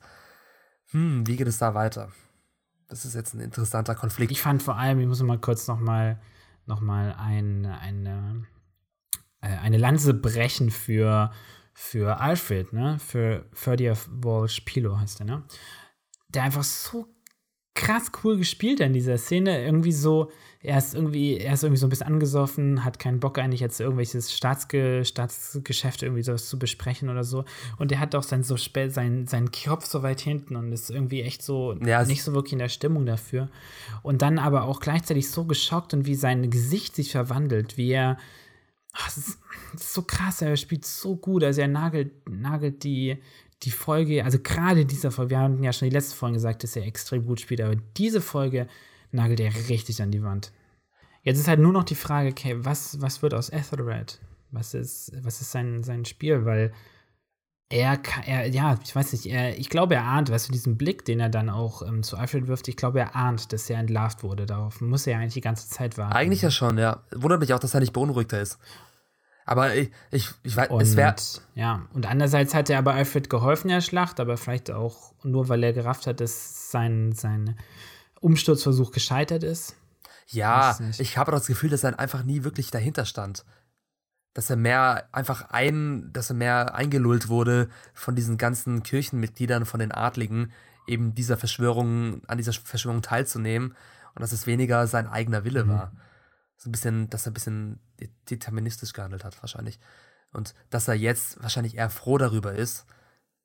Hm, 0.91 1.27
wie 1.27 1.35
geht 1.35 1.47
es 1.47 1.57
da 1.57 1.73
weiter? 1.73 2.11
Das 2.87 3.03
ist 3.03 3.15
jetzt 3.15 3.33
ein 3.33 3.41
interessanter 3.41 3.95
Konflikt. 3.95 4.31
Ich 4.31 4.41
fand 4.41 4.63
vor 4.63 4.77
allem, 4.77 4.99
ich 5.01 5.07
muss 5.07 5.21
mal 5.21 5.37
kurz 5.37 5.67
noch 5.67 5.79
mal 5.79 6.21
nochmal 6.67 7.15
ein, 7.17 7.65
eine, 7.65 8.45
eine 9.41 9.77
Lanze 9.77 10.13
brechen 10.13 10.71
für, 10.71 11.31
für 11.73 12.19
Alfred, 12.19 12.73
ne? 12.73 12.97
Für 12.99 13.45
Ferdier 13.53 13.97
Walsh 14.09 14.61
Pilo 14.61 14.99
heißt 14.99 15.21
er, 15.21 15.25
ne? 15.25 15.43
Der 16.29 16.43
einfach 16.43 16.63
so 16.63 17.07
krass 17.77 18.11
cool 18.23 18.37
gespielt 18.37 18.79
in 18.79 18.91
dieser 18.91 19.17
Szene. 19.17 19.63
Irgendwie 19.63 19.91
so, 19.91 20.31
er 20.61 20.79
ist 20.79 20.95
irgendwie, 20.95 21.37
er 21.37 21.53
ist 21.53 21.63
irgendwie 21.63 21.79
so 21.79 21.85
ein 21.85 21.89
bisschen 21.89 22.07
angesoffen, 22.07 22.83
hat 22.83 22.97
keinen 22.97 23.19
Bock 23.19 23.37
eigentlich 23.37 23.61
jetzt 23.61 23.79
irgendwelches 23.79 24.33
Staatsge 24.35 25.05
Staatsgeschäft 25.05 26.01
irgendwie 26.01 26.23
sowas 26.23 26.49
zu 26.49 26.57
besprechen 26.57 27.09
oder 27.09 27.23
so. 27.23 27.45
Und 27.77 27.91
er 27.91 27.99
hat 27.99 28.15
auch 28.15 28.23
sein, 28.23 28.41
so 28.41 28.57
sein, 28.57 29.27
seinen 29.27 29.51
Kopf 29.51 29.85
so 29.85 30.01
weit 30.01 30.19
hinten 30.19 30.55
und 30.55 30.71
ist 30.71 30.89
irgendwie 30.89 31.21
echt 31.21 31.43
so 31.43 31.75
ja, 31.85 32.03
nicht 32.03 32.23
so 32.23 32.33
wirklich 32.33 32.53
in 32.53 32.59
der 32.59 32.69
Stimmung 32.69 33.05
dafür. 33.05 33.49
Und 34.01 34.23
dann 34.23 34.39
aber 34.39 34.63
auch 34.63 34.79
gleichzeitig 34.79 35.29
so 35.29 35.45
geschockt 35.45 35.93
und 35.93 36.07
wie 36.07 36.15
sein 36.15 36.49
Gesicht 36.49 36.95
sich 36.95 37.11
verwandelt, 37.11 37.77
wie 37.77 37.91
er 37.91 38.17
Ach, 38.99 39.05
das, 39.05 39.17
ist, 39.17 39.39
das, 39.73 39.81
ist, 39.81 39.93
so 39.93 40.01
krass, 40.01 40.41
er 40.41 40.55
spielt 40.57 40.85
so 40.85 41.15
gut. 41.15 41.43
Also 41.43 41.61
er 41.61 41.67
nagelt, 41.67 42.11
nagelt 42.29 42.83
die, 42.83 43.17
die 43.63 43.71
Folge, 43.71 44.23
also 44.23 44.39
gerade 44.39 44.85
dieser 44.85 45.11
Folge, 45.11 45.31
wir 45.31 45.39
haben 45.39 45.63
ja 45.63 45.73
schon 45.73 45.89
die 45.89 45.93
letzte 45.93 46.15
Folge 46.15 46.35
gesagt, 46.35 46.63
dass 46.63 46.75
er 46.75 46.85
extrem 46.85 47.25
gut 47.25 47.39
spielt, 47.39 47.61
aber 47.61 47.75
diese 47.97 48.21
Folge 48.21 48.67
nagelt 49.11 49.39
er 49.39 49.53
richtig 49.69 50.01
an 50.01 50.11
die 50.11 50.23
Wand. 50.23 50.51
Jetzt 51.23 51.39
ist 51.39 51.47
halt 51.47 51.59
nur 51.59 51.73
noch 51.73 51.83
die 51.83 51.95
Frage, 51.95 52.29
okay, 52.29 52.55
was, 52.59 53.01
was 53.01 53.21
wird 53.21 53.33
aus 53.33 53.49
Ethelred? 53.49 54.19
Was 54.51 54.73
ist, 54.73 55.11
was 55.23 55.41
ist 55.41 55.51
sein, 55.51 55.83
sein 55.83 56.05
Spiel? 56.05 56.45
Weil 56.45 56.71
er, 57.69 57.99
er, 58.25 58.47
ja, 58.47 58.77
ich 58.81 58.95
weiß 58.95 59.11
nicht, 59.11 59.25
er, 59.25 59.57
ich 59.57 59.69
glaube, 59.69 59.95
er 59.95 60.05
ahnt, 60.05 60.31
weißt 60.31 60.47
du, 60.47 60.53
diesen 60.53 60.77
Blick, 60.77 61.03
den 61.03 61.19
er 61.19 61.27
dann 61.27 61.49
auch 61.49 61.81
ähm, 61.81 62.01
zu 62.01 62.15
Alfred 62.15 62.47
wirft, 62.47 62.69
ich 62.69 62.77
glaube, 62.77 62.99
er 62.99 63.15
ahnt, 63.15 63.51
dass 63.51 63.69
er 63.69 63.79
entlarvt 63.79 64.23
wurde. 64.23 64.45
Darauf 64.45 64.79
muss 64.79 65.05
er 65.05 65.13
ja 65.13 65.19
eigentlich 65.19 65.33
die 65.33 65.41
ganze 65.41 65.67
Zeit 65.67 65.97
warten. 65.97 66.15
Eigentlich 66.15 66.41
ja 66.41 66.51
schon, 66.51 66.77
ja. 66.77 67.03
Wundert 67.13 67.41
mich 67.41 67.53
auch, 67.53 67.59
dass 67.59 67.73
er 67.73 67.81
nicht 67.81 67.93
beunruhigter 67.93 68.39
ist. 68.39 68.57
Aber 69.47 69.73
ich, 69.73 69.89
ich, 70.11 70.29
ich 70.43 70.57
weiß, 70.57 70.69
und, 70.69 70.81
es 70.81 70.97
wäre. 70.97 71.15
Ja, 71.55 71.87
und 71.93 72.05
andererseits 72.05 72.53
hat 72.53 72.69
er 72.69 72.79
aber 72.79 72.93
Alfred 72.93 73.29
geholfen 73.29 73.69
in 73.69 73.75
der 73.75 73.81
Schlacht, 73.81 74.19
aber 74.19 74.35
vielleicht 74.35 74.69
auch 74.69 75.13
nur, 75.23 75.47
weil 75.47 75.63
er 75.63 75.71
gerafft 75.71 76.05
hat, 76.05 76.19
dass 76.19 76.69
sein, 76.69 77.13
sein 77.13 77.55
Umsturzversuch 78.19 78.91
gescheitert 78.91 79.43
ist. 79.43 79.77
Ja, 80.27 80.77
ich 80.97 81.17
habe 81.17 81.31
das 81.31 81.47
Gefühl, 81.47 81.69
dass 81.69 81.85
er 81.85 81.97
einfach 81.97 82.23
nie 82.23 82.43
wirklich 82.43 82.71
dahinter 82.71 83.05
stand. 83.05 83.45
Dass 84.33 84.49
er 84.49 84.57
mehr 84.57 85.07
einfach 85.13 85.49
ein, 85.49 86.09
dass 86.11 86.29
er 86.29 86.35
mehr 86.35 86.75
eingelullt 86.75 87.29
wurde 87.29 87.69
von 87.93 88.17
diesen 88.17 88.37
ganzen 88.37 88.83
Kirchenmitgliedern, 88.83 89.65
von 89.65 89.79
den 89.79 89.93
Adligen, 89.93 90.51
eben 90.87 91.15
dieser 91.15 91.37
Verschwörung, 91.37 92.21
an 92.27 92.37
dieser 92.37 92.51
Verschwörung 92.51 93.01
teilzunehmen 93.01 93.75
und 94.13 94.21
dass 94.21 94.33
es 94.33 94.45
weniger 94.45 94.87
sein 94.87 95.07
eigener 95.07 95.45
Wille 95.45 95.63
mhm. 95.63 95.69
war. 95.69 95.91
So 96.57 96.69
ein 96.69 96.71
bisschen, 96.71 97.09
dass 97.09 97.25
er 97.25 97.31
ein 97.31 97.33
bisschen 97.33 97.79
deterministisch 98.29 98.93
gehandelt 98.93 99.23
hat, 99.23 99.41
wahrscheinlich. 99.41 99.79
Und 100.31 100.53
dass 100.69 100.87
er 100.87 100.95
jetzt 100.95 101.41
wahrscheinlich 101.41 101.75
eher 101.75 101.89
froh 101.89 102.17
darüber 102.17 102.53
ist, 102.53 102.85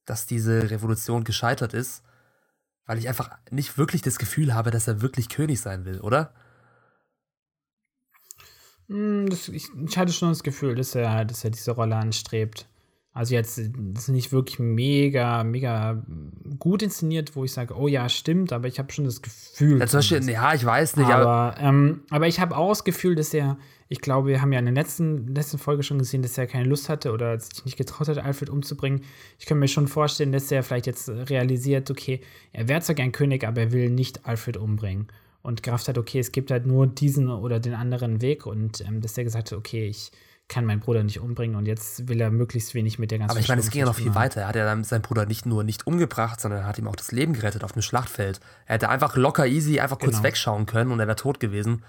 dass 0.05 0.26
diese 0.26 0.70
Revolution 0.70 1.24
gescheitert 1.24 1.74
ist, 1.74 2.02
weil 2.86 2.98
ich 2.98 3.09
einfach 3.09 3.30
nicht 3.51 3.78
wirklich 3.78 4.02
das 4.02 4.18
Gefühl 4.18 4.55
habe, 4.55 4.70
dass 4.70 4.89
er 4.89 5.01
wirklich 5.01 5.28
König 5.28 5.60
sein 5.60 5.84
will, 5.84 6.01
oder? 6.01 6.34
Hm, 8.89 9.28
das, 9.28 9.48
ich, 9.48 9.68
ich 9.86 9.98
hatte 9.98 10.12
schon 10.12 10.30
das 10.30 10.43
Gefühl, 10.43 10.74
dass 10.74 10.94
er, 10.94 11.24
dass 11.24 11.44
er 11.44 11.51
diese 11.51 11.70
Rolle 11.72 11.97
anstrebt. 11.97 12.68
Also 13.14 13.34
jetzt 13.34 13.59
das 13.59 14.05
ist 14.05 14.09
nicht 14.09 14.32
wirklich 14.32 14.59
mega, 14.59 15.44
mega 15.44 16.02
gut 16.59 16.82
inszeniert, 16.82 17.36
wo 17.36 17.44
ich 17.44 17.52
sage, 17.52 17.76
oh 17.76 17.86
ja, 17.86 18.09
stimmt, 18.09 18.55
aber 18.55 18.68
ich 18.68 18.78
habe 18.78 18.90
schon 18.90 19.05
das 19.05 19.20
Gefühl. 19.20 19.80
Ja, 19.80 19.86
zum 19.86 19.98
Beispiel, 19.98 20.30
ja, 20.30 20.55
ich 20.55 20.64
weiß 20.64 20.97
nicht. 20.97 21.10
Aber, 21.10 21.26
aber, 21.26 21.60
ähm, 21.60 22.01
aber 22.09 22.26
ich 22.26 22.40
habe 22.40 22.56
auch 22.56 22.70
das 22.70 22.84
Gefühl, 22.84 23.14
dass 23.14 23.34
er, 23.34 23.59
ich 23.90 24.01
glaube, 24.01 24.28
wir 24.28 24.40
haben 24.40 24.51
ja 24.51 24.60
in 24.60 24.64
der 24.64 24.72
letzten, 24.72 25.34
letzten 25.34 25.59
Folge 25.59 25.82
schon 25.82 25.98
gesehen, 25.98 26.22
dass 26.22 26.39
er 26.39 26.47
keine 26.47 26.66
Lust 26.66 26.89
hatte 26.89 27.12
oder 27.12 27.39
sich 27.39 27.66
nicht 27.66 27.76
getraut 27.76 28.09
hat, 28.09 28.16
Alfred 28.16 28.48
umzubringen. 28.48 29.02
Ich 29.39 29.44
kann 29.44 29.59
mir 29.59 29.68
schon 29.68 29.89
vorstellen, 29.89 30.32
dass 30.32 30.51
er 30.51 30.62
vielleicht 30.62 30.86
jetzt 30.86 31.10
realisiert, 31.10 31.90
okay, 31.90 32.22
er 32.55 32.68
wäre 32.68 32.80
zwar 32.80 32.94
gern 32.94 33.12
König, 33.12 33.44
aber 33.47 33.60
er 33.60 33.72
will 33.72 33.90
nicht 33.90 34.24
Alfred 34.24 34.56
umbringen. 34.56 35.09
Und 35.43 35.62
Graf 35.62 35.86
hat, 35.86 35.98
okay, 35.98 36.20
es 36.20 36.32
gibt 36.32 36.51
halt 36.51 36.64
nur 36.64 36.86
diesen 36.86 37.28
oder 37.28 37.60
den 37.60 37.74
anderen 37.74 38.22
Weg 38.22 38.47
und 38.47 38.80
ähm, 38.80 39.02
dass 39.02 39.18
er 39.18 39.24
gesagt 39.24 39.51
hat, 39.51 39.59
okay, 39.59 39.86
ich 39.86 40.12
kann 40.53 40.66
meinen 40.66 40.81
Bruder 40.81 41.03
nicht 41.03 41.19
umbringen 41.19 41.57
und 41.57 41.65
jetzt 41.65 42.09
will 42.09 42.20
er 42.20 42.31
möglichst 42.31 42.74
wenig 42.74 42.99
mit 42.99 43.11
der 43.11 43.19
ganzen 43.19 43.31
Aber 43.31 43.41
ich 43.41 43.49
meine, 43.49 43.62
es 43.62 43.70
ging 43.70 43.81
ja 43.81 43.87
noch 43.87 43.95
viel 43.95 44.15
weiter. 44.15 44.43
Er 44.43 44.49
hat 44.49 44.57
ja 44.57 44.66
dann 44.66 44.85
seinen 44.85 45.01
Bruder 45.01 45.24
nicht 45.24 45.47
nur 45.47 45.65
nicht 45.65 45.87
umgebracht, 45.87 46.41
sondern 46.43 46.61
er 46.61 46.66
hat 46.66 46.79
ihm 46.79 46.87
auch 46.87 46.97
das 46.97 47.11
Leben 47.11 47.33
gerettet 47.33 47.65
auf 47.65 47.73
dem 47.73 47.81
Schlachtfeld. 47.81 48.39
Er 48.66 48.74
hätte 48.74 48.91
einfach 48.91 49.16
locker 49.16 49.47
easy 49.47 49.81
einfach 49.81 49.99
kurz 49.99 50.12
genau. 50.12 50.24
wegschauen 50.24 50.66
können 50.66 50.93
und 50.93 51.01
er 51.01 51.07
wäre 51.07 51.16
tot 51.16 51.41
gewesen. 51.41 51.83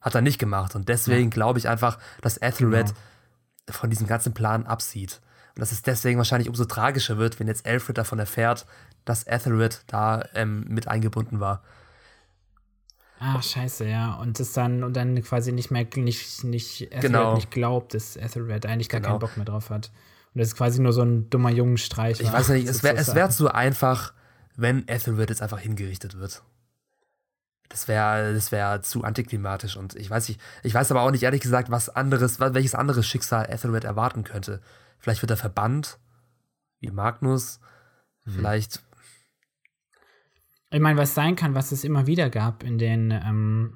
Hat 0.00 0.16
er 0.16 0.20
nicht 0.20 0.40
gemacht. 0.40 0.74
Und 0.74 0.88
deswegen 0.88 1.30
ja. 1.30 1.30
glaube 1.30 1.60
ich 1.60 1.68
einfach, 1.68 1.98
dass 2.20 2.38
Ethelred 2.38 2.88
genau. 2.88 3.78
von 3.78 3.88
diesem 3.88 4.08
ganzen 4.08 4.34
Plan 4.34 4.66
absieht. 4.66 5.20
Und 5.54 5.60
dass 5.60 5.70
es 5.70 5.82
deswegen 5.82 6.18
wahrscheinlich 6.18 6.48
umso 6.48 6.64
tragischer 6.64 7.18
wird, 7.18 7.38
wenn 7.38 7.46
jetzt 7.46 7.66
Alfred 7.66 7.98
davon 7.98 8.18
erfährt, 8.18 8.66
dass 9.04 9.28
Ethelred 9.28 9.84
da 9.86 10.24
ähm, 10.34 10.64
mit 10.68 10.88
eingebunden 10.88 11.38
war. 11.38 11.62
Ach, 13.20 13.42
scheiße, 13.42 13.88
ja. 13.88 14.14
Und 14.14 14.38
das 14.38 14.52
dann, 14.52 14.84
und 14.84 14.94
dann 14.96 15.20
quasi 15.22 15.52
nicht 15.52 15.70
mehr, 15.70 15.86
nicht, 15.96 16.44
nicht, 16.44 16.82
Ethelred 16.82 17.02
genau. 17.02 17.34
nicht 17.34 17.50
glaubt, 17.50 17.94
dass 17.94 18.16
Ethelred 18.16 18.66
eigentlich 18.66 18.88
gar 18.88 19.00
genau. 19.00 19.12
keinen 19.12 19.20
Bock 19.20 19.36
mehr 19.36 19.46
drauf 19.46 19.70
hat. 19.70 19.90
Und 20.34 20.40
das 20.40 20.48
ist 20.48 20.56
quasi 20.56 20.80
nur 20.80 20.92
so 20.92 21.02
ein 21.02 21.28
dummer 21.30 21.50
Jungenstreich. 21.50 22.20
Ich 22.20 22.32
weiß 22.32 22.50
nicht, 22.50 22.68
es 22.68 22.82
wäre 22.82 22.96
es 22.96 23.14
wär 23.14 23.30
zu 23.30 23.48
einfach, 23.48 24.12
wenn 24.56 24.86
Ethelred 24.86 25.30
jetzt 25.30 25.42
einfach 25.42 25.58
hingerichtet 25.58 26.18
wird. 26.18 26.42
Das 27.68 27.88
wäre 27.88 28.32
das 28.32 28.50
wär 28.50 28.82
zu 28.82 29.04
antiklimatisch 29.04 29.76
und 29.76 29.94
ich 29.94 30.08
weiß 30.08 30.28
nicht, 30.28 30.40
ich 30.62 30.72
weiß 30.72 30.90
aber 30.90 31.02
auch 31.02 31.10
nicht 31.10 31.22
ehrlich 31.22 31.42
gesagt, 31.42 31.70
was 31.70 31.90
anderes, 31.90 32.40
welches 32.40 32.74
anderes 32.74 33.06
Schicksal 33.06 33.46
Ethelred 33.50 33.84
erwarten 33.84 34.24
könnte. 34.24 34.62
Vielleicht 34.98 35.22
wird 35.22 35.30
er 35.30 35.36
verbannt, 35.36 35.98
wie 36.80 36.90
Magnus. 36.90 37.60
Mhm. 38.24 38.32
Vielleicht 38.32 38.82
ich 40.70 40.80
meine, 40.80 40.98
was 40.98 41.14
sein 41.14 41.36
kann, 41.36 41.54
was 41.54 41.72
es 41.72 41.84
immer 41.84 42.06
wieder 42.06 42.30
gab 42.30 42.62
in 42.62 42.78
den 42.78 43.10
ähm, 43.10 43.72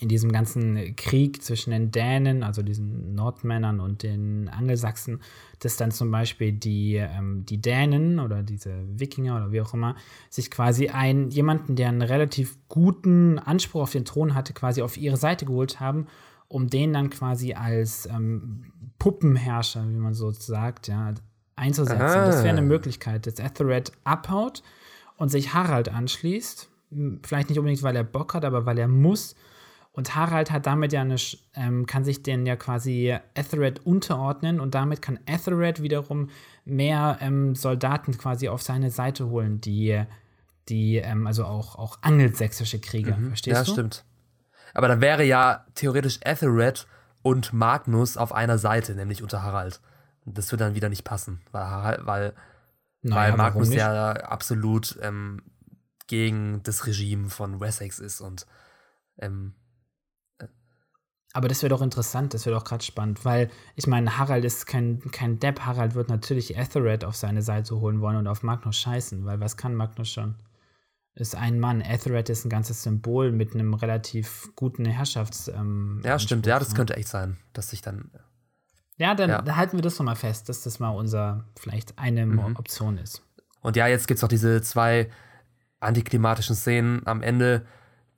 in 0.00 0.08
diesem 0.08 0.32
ganzen 0.32 0.96
Krieg 0.96 1.42
zwischen 1.42 1.70
den 1.70 1.90
Dänen, 1.90 2.42
also 2.42 2.62
diesen 2.62 3.14
Nordmännern 3.14 3.80
und 3.80 4.02
den 4.02 4.48
Angelsachsen, 4.48 5.20
dass 5.60 5.76
dann 5.76 5.92
zum 5.92 6.10
Beispiel 6.10 6.52
die, 6.52 6.96
ähm, 6.96 7.44
die 7.46 7.60
Dänen 7.60 8.18
oder 8.18 8.42
diese 8.42 8.74
Wikinger 8.98 9.36
oder 9.36 9.52
wie 9.52 9.60
auch 9.60 9.72
immer 9.72 9.94
sich 10.30 10.50
quasi 10.50 10.88
einen 10.88 11.30
jemanden, 11.30 11.76
der 11.76 11.88
einen 11.88 12.02
relativ 12.02 12.56
guten 12.68 13.38
Anspruch 13.38 13.82
auf 13.82 13.92
den 13.92 14.04
Thron 14.04 14.34
hatte, 14.34 14.52
quasi 14.52 14.82
auf 14.82 14.96
ihre 14.96 15.16
Seite 15.16 15.46
geholt 15.46 15.78
haben, 15.78 16.06
um 16.48 16.68
den 16.68 16.92
dann 16.92 17.10
quasi 17.10 17.54
als 17.54 18.06
ähm, 18.06 18.72
Puppenherrscher, 18.98 19.88
wie 19.88 19.96
man 19.96 20.14
so 20.14 20.30
sagt, 20.32 20.88
ja, 20.88 21.14
einzusetzen. 21.56 22.00
Ah. 22.00 22.26
Das 22.26 22.42
wäre 22.42 22.56
eine 22.56 22.62
Möglichkeit, 22.66 23.26
dass 23.26 23.38
Ethelred 23.38 23.92
abhaut 24.02 24.62
und 25.16 25.28
sich 25.28 25.54
Harald 25.54 25.88
anschließt. 25.88 26.68
Vielleicht 27.22 27.48
nicht 27.48 27.58
unbedingt, 27.58 27.82
weil 27.82 27.96
er 27.96 28.04
Bock 28.04 28.34
hat, 28.34 28.44
aber 28.44 28.66
weil 28.66 28.78
er 28.78 28.88
muss. 28.88 29.34
Und 29.92 30.16
Harald 30.16 30.50
hat 30.50 30.66
damit 30.66 30.92
ja 30.92 31.02
eine, 31.02 31.16
ähm, 31.54 31.86
kann 31.86 32.04
sich 32.04 32.22
den 32.24 32.46
ja 32.46 32.56
quasi 32.56 33.16
Ethelred 33.34 33.86
unterordnen 33.86 34.58
und 34.58 34.74
damit 34.74 35.02
kann 35.02 35.20
Ethelred 35.26 35.82
wiederum 35.82 36.30
mehr 36.64 37.18
ähm, 37.20 37.54
Soldaten 37.54 38.18
quasi 38.18 38.48
auf 38.48 38.60
seine 38.60 38.90
Seite 38.90 39.28
holen, 39.28 39.60
die, 39.60 40.02
die 40.68 40.96
ähm, 40.96 41.28
also 41.28 41.44
auch, 41.44 41.76
auch 41.76 41.98
angelsächsische 42.02 42.80
Krieger. 42.80 43.16
Mhm. 43.16 43.28
Verstehst 43.28 43.56
ja, 43.56 43.62
du? 43.62 43.70
Ja, 43.70 43.72
stimmt. 43.72 44.04
Aber 44.74 44.88
dann 44.88 45.00
wäre 45.00 45.22
ja 45.22 45.64
theoretisch 45.76 46.18
Ethelred 46.22 46.88
und 47.22 47.52
Magnus 47.52 48.16
auf 48.16 48.32
einer 48.32 48.58
Seite, 48.58 48.96
nämlich 48.96 49.22
unter 49.22 49.44
Harald. 49.44 49.80
Das 50.24 50.50
würde 50.50 50.64
dann 50.64 50.74
wieder 50.74 50.88
nicht 50.88 51.04
passen, 51.04 51.40
weil, 51.52 51.64
Harald, 51.64 52.06
weil 52.06 52.32
naja, 53.04 53.32
weil 53.32 53.36
Magnus 53.38 53.72
ja 53.72 54.12
absolut 54.12 54.98
ähm, 55.02 55.42
gegen 56.06 56.62
das 56.62 56.86
Regime 56.86 57.28
von 57.28 57.60
Wessex 57.60 57.98
ist 57.98 58.20
und 58.20 58.46
ähm, 59.18 59.54
äh. 60.38 60.46
aber 61.32 61.48
das 61.48 61.62
wäre 61.62 61.70
doch 61.70 61.82
interessant, 61.82 62.34
das 62.34 62.46
wäre 62.46 62.56
doch 62.56 62.64
gerade 62.64 62.82
spannend, 62.82 63.24
weil 63.24 63.50
ich 63.76 63.86
meine, 63.86 64.18
Harald 64.18 64.44
ist 64.44 64.66
kein, 64.66 65.00
kein 65.12 65.38
Depp. 65.38 65.60
Harald 65.60 65.94
wird 65.94 66.08
natürlich 66.08 66.56
Ethelred 66.56 67.04
auf 67.04 67.14
seine 67.14 67.42
Seite 67.42 67.76
holen 67.76 68.00
wollen 68.00 68.16
und 68.16 68.26
auf 68.26 68.42
Magnus 68.42 68.76
scheißen, 68.78 69.24
weil 69.24 69.40
was 69.40 69.56
kann 69.56 69.74
Magnus 69.74 70.10
schon? 70.10 70.36
Ist 71.16 71.36
ein 71.36 71.60
Mann. 71.60 71.80
Ethelred 71.80 72.28
ist 72.28 72.44
ein 72.44 72.50
ganzes 72.50 72.82
Symbol 72.82 73.30
mit 73.30 73.54
einem 73.54 73.74
relativ 73.74 74.50
guten 74.56 74.84
Herrschafts. 74.84 75.46
Ähm, 75.46 76.02
ja, 76.04 76.18
stimmt. 76.18 76.44
Ja, 76.46 76.58
das 76.58 76.70
ne? 76.70 76.74
könnte 76.74 76.96
echt 76.96 77.06
sein, 77.06 77.36
dass 77.52 77.70
sich 77.70 77.82
dann 77.82 78.10
ja, 78.96 79.14
dann 79.14 79.30
ja. 79.30 79.56
halten 79.56 79.76
wir 79.76 79.82
das 79.82 79.98
nochmal 79.98 80.16
fest, 80.16 80.48
dass 80.48 80.62
das 80.62 80.78
mal 80.78 80.90
unser, 80.90 81.44
vielleicht 81.58 81.98
eine 81.98 82.26
mhm. 82.26 82.56
Option 82.56 82.98
ist. 82.98 83.22
Und 83.60 83.76
ja, 83.76 83.86
jetzt 83.86 84.06
gibt 84.06 84.18
es 84.18 84.22
noch 84.22 84.28
diese 84.28 84.62
zwei 84.62 85.10
antiklimatischen 85.80 86.54
Szenen 86.54 87.06
am 87.06 87.22
Ende, 87.22 87.66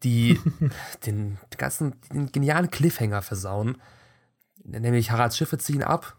die 0.02 0.38
den 1.06 1.38
ganzen 1.56 1.94
den 2.12 2.30
genialen 2.32 2.70
Cliffhanger 2.70 3.22
versauen. 3.22 3.78
Nämlich 4.64 5.10
Haralds 5.10 5.36
Schiffe 5.36 5.58
ziehen 5.58 5.82
ab 5.82 6.16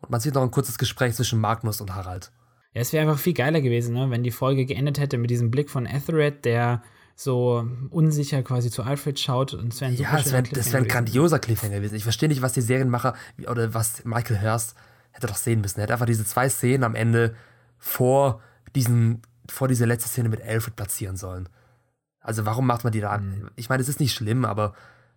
und 0.00 0.10
man 0.10 0.20
sieht 0.20 0.34
noch 0.34 0.42
ein 0.42 0.50
kurzes 0.50 0.78
Gespräch 0.78 1.14
zwischen 1.14 1.40
Magnus 1.40 1.80
und 1.80 1.94
Harald. 1.94 2.32
Ja, 2.72 2.80
es 2.80 2.92
wäre 2.92 3.08
einfach 3.08 3.22
viel 3.22 3.34
geiler 3.34 3.60
gewesen, 3.60 3.94
ne? 3.94 4.10
wenn 4.10 4.24
die 4.24 4.32
Folge 4.32 4.66
geendet 4.66 4.98
hätte 4.98 5.16
mit 5.16 5.30
diesem 5.30 5.50
Blick 5.50 5.70
von 5.70 5.86
Ethelred, 5.86 6.44
der 6.44 6.82
so 7.16 7.68
unsicher 7.90 8.42
quasi 8.42 8.70
zu 8.70 8.82
Alfred 8.82 9.18
schaut 9.20 9.54
und 9.54 9.72
es 9.72 9.80
wäre 9.80 9.92
ein 9.92 9.96
Ja, 9.96 10.16
das 10.16 10.32
wäre 10.32 10.44
wär 10.50 10.78
ein 10.80 10.88
grandioser 10.88 11.38
Cliffhanger 11.38 11.76
gewesen. 11.76 11.94
Ich 11.94 12.02
verstehe 12.02 12.28
nicht, 12.28 12.42
was 12.42 12.52
die 12.52 12.60
Serienmacher 12.60 13.14
oder 13.46 13.72
was 13.72 14.04
Michael 14.04 14.40
Hurst 14.42 14.74
hätte 15.12 15.28
doch 15.28 15.36
sehen 15.36 15.60
müssen. 15.60 15.78
Er 15.78 15.84
hätte 15.84 15.92
einfach 15.92 16.06
diese 16.06 16.24
zwei 16.24 16.48
Szenen 16.48 16.82
am 16.82 16.94
Ende 16.94 17.36
vor 17.78 18.42
diesen, 18.74 19.22
vor 19.48 19.68
diese 19.68 19.84
letzte 19.84 20.08
Szene 20.08 20.28
mit 20.28 20.42
Alfred 20.42 20.74
platzieren 20.74 21.16
sollen. 21.16 21.48
Also 22.18 22.46
warum 22.46 22.66
macht 22.66 22.82
man 22.84 22.92
die 22.92 23.00
da? 23.00 23.16
Mhm. 23.16 23.50
Ich 23.54 23.68
meine, 23.68 23.82
es 23.82 23.88
ist 23.88 24.00
nicht 24.00 24.14
schlimm, 24.14 24.44
aber 24.44 24.74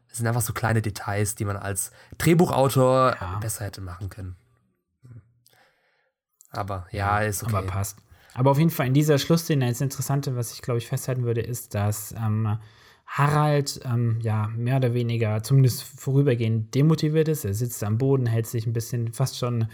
es 0.09 0.17
sind 0.17 0.27
einfach 0.27 0.41
so 0.41 0.53
kleine 0.53 0.81
Details, 0.81 1.35
die 1.35 1.45
man 1.45 1.57
als 1.57 1.91
Drehbuchautor 2.17 3.15
ja. 3.19 3.39
besser 3.39 3.65
hätte 3.65 3.81
machen 3.81 4.09
können. 4.09 4.35
Aber 6.51 6.87
ja, 6.91 7.19
ist 7.19 7.43
okay. 7.43 7.55
Aber 7.55 7.67
passt. 7.67 7.97
Aber 8.37 8.51
auf 8.51 8.59
jeden 8.59 8.69
Fall 8.69 8.85
in 8.85 8.93
dieser 8.93 9.17
Schlussszene, 9.17 9.67
das 9.67 9.81
Interessante, 9.81 10.35
was 10.35 10.53
ich 10.53 10.61
glaube 10.61 10.77
ich 10.77 10.87
festhalten 10.87 11.23
würde, 11.23 11.41
ist, 11.41 11.73
dass 11.73 12.11
ähm, 12.11 12.59
Harald 13.07 13.79
ähm, 13.83 14.19
ja 14.21 14.47
mehr 14.55 14.77
oder 14.77 14.93
weniger 14.93 15.41
zumindest 15.41 15.81
vorübergehend 15.81 16.75
demotiviert 16.75 17.29
ist. 17.29 17.45
Er 17.45 17.55
sitzt 17.55 17.83
am 17.83 17.97
Boden, 17.97 18.27
hält 18.27 18.45
sich 18.45 18.67
ein 18.67 18.73
bisschen 18.73 19.11
fast 19.11 19.39
schon, 19.39 19.69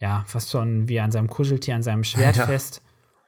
ja, 0.00 0.24
fast 0.26 0.50
schon 0.50 0.88
wie 0.88 1.00
an 1.00 1.12
seinem 1.12 1.28
Kuscheltier, 1.28 1.74
an 1.74 1.82
seinem 1.82 2.02
Schwert 2.02 2.36
ja. 2.38 2.46
fest 2.46 2.80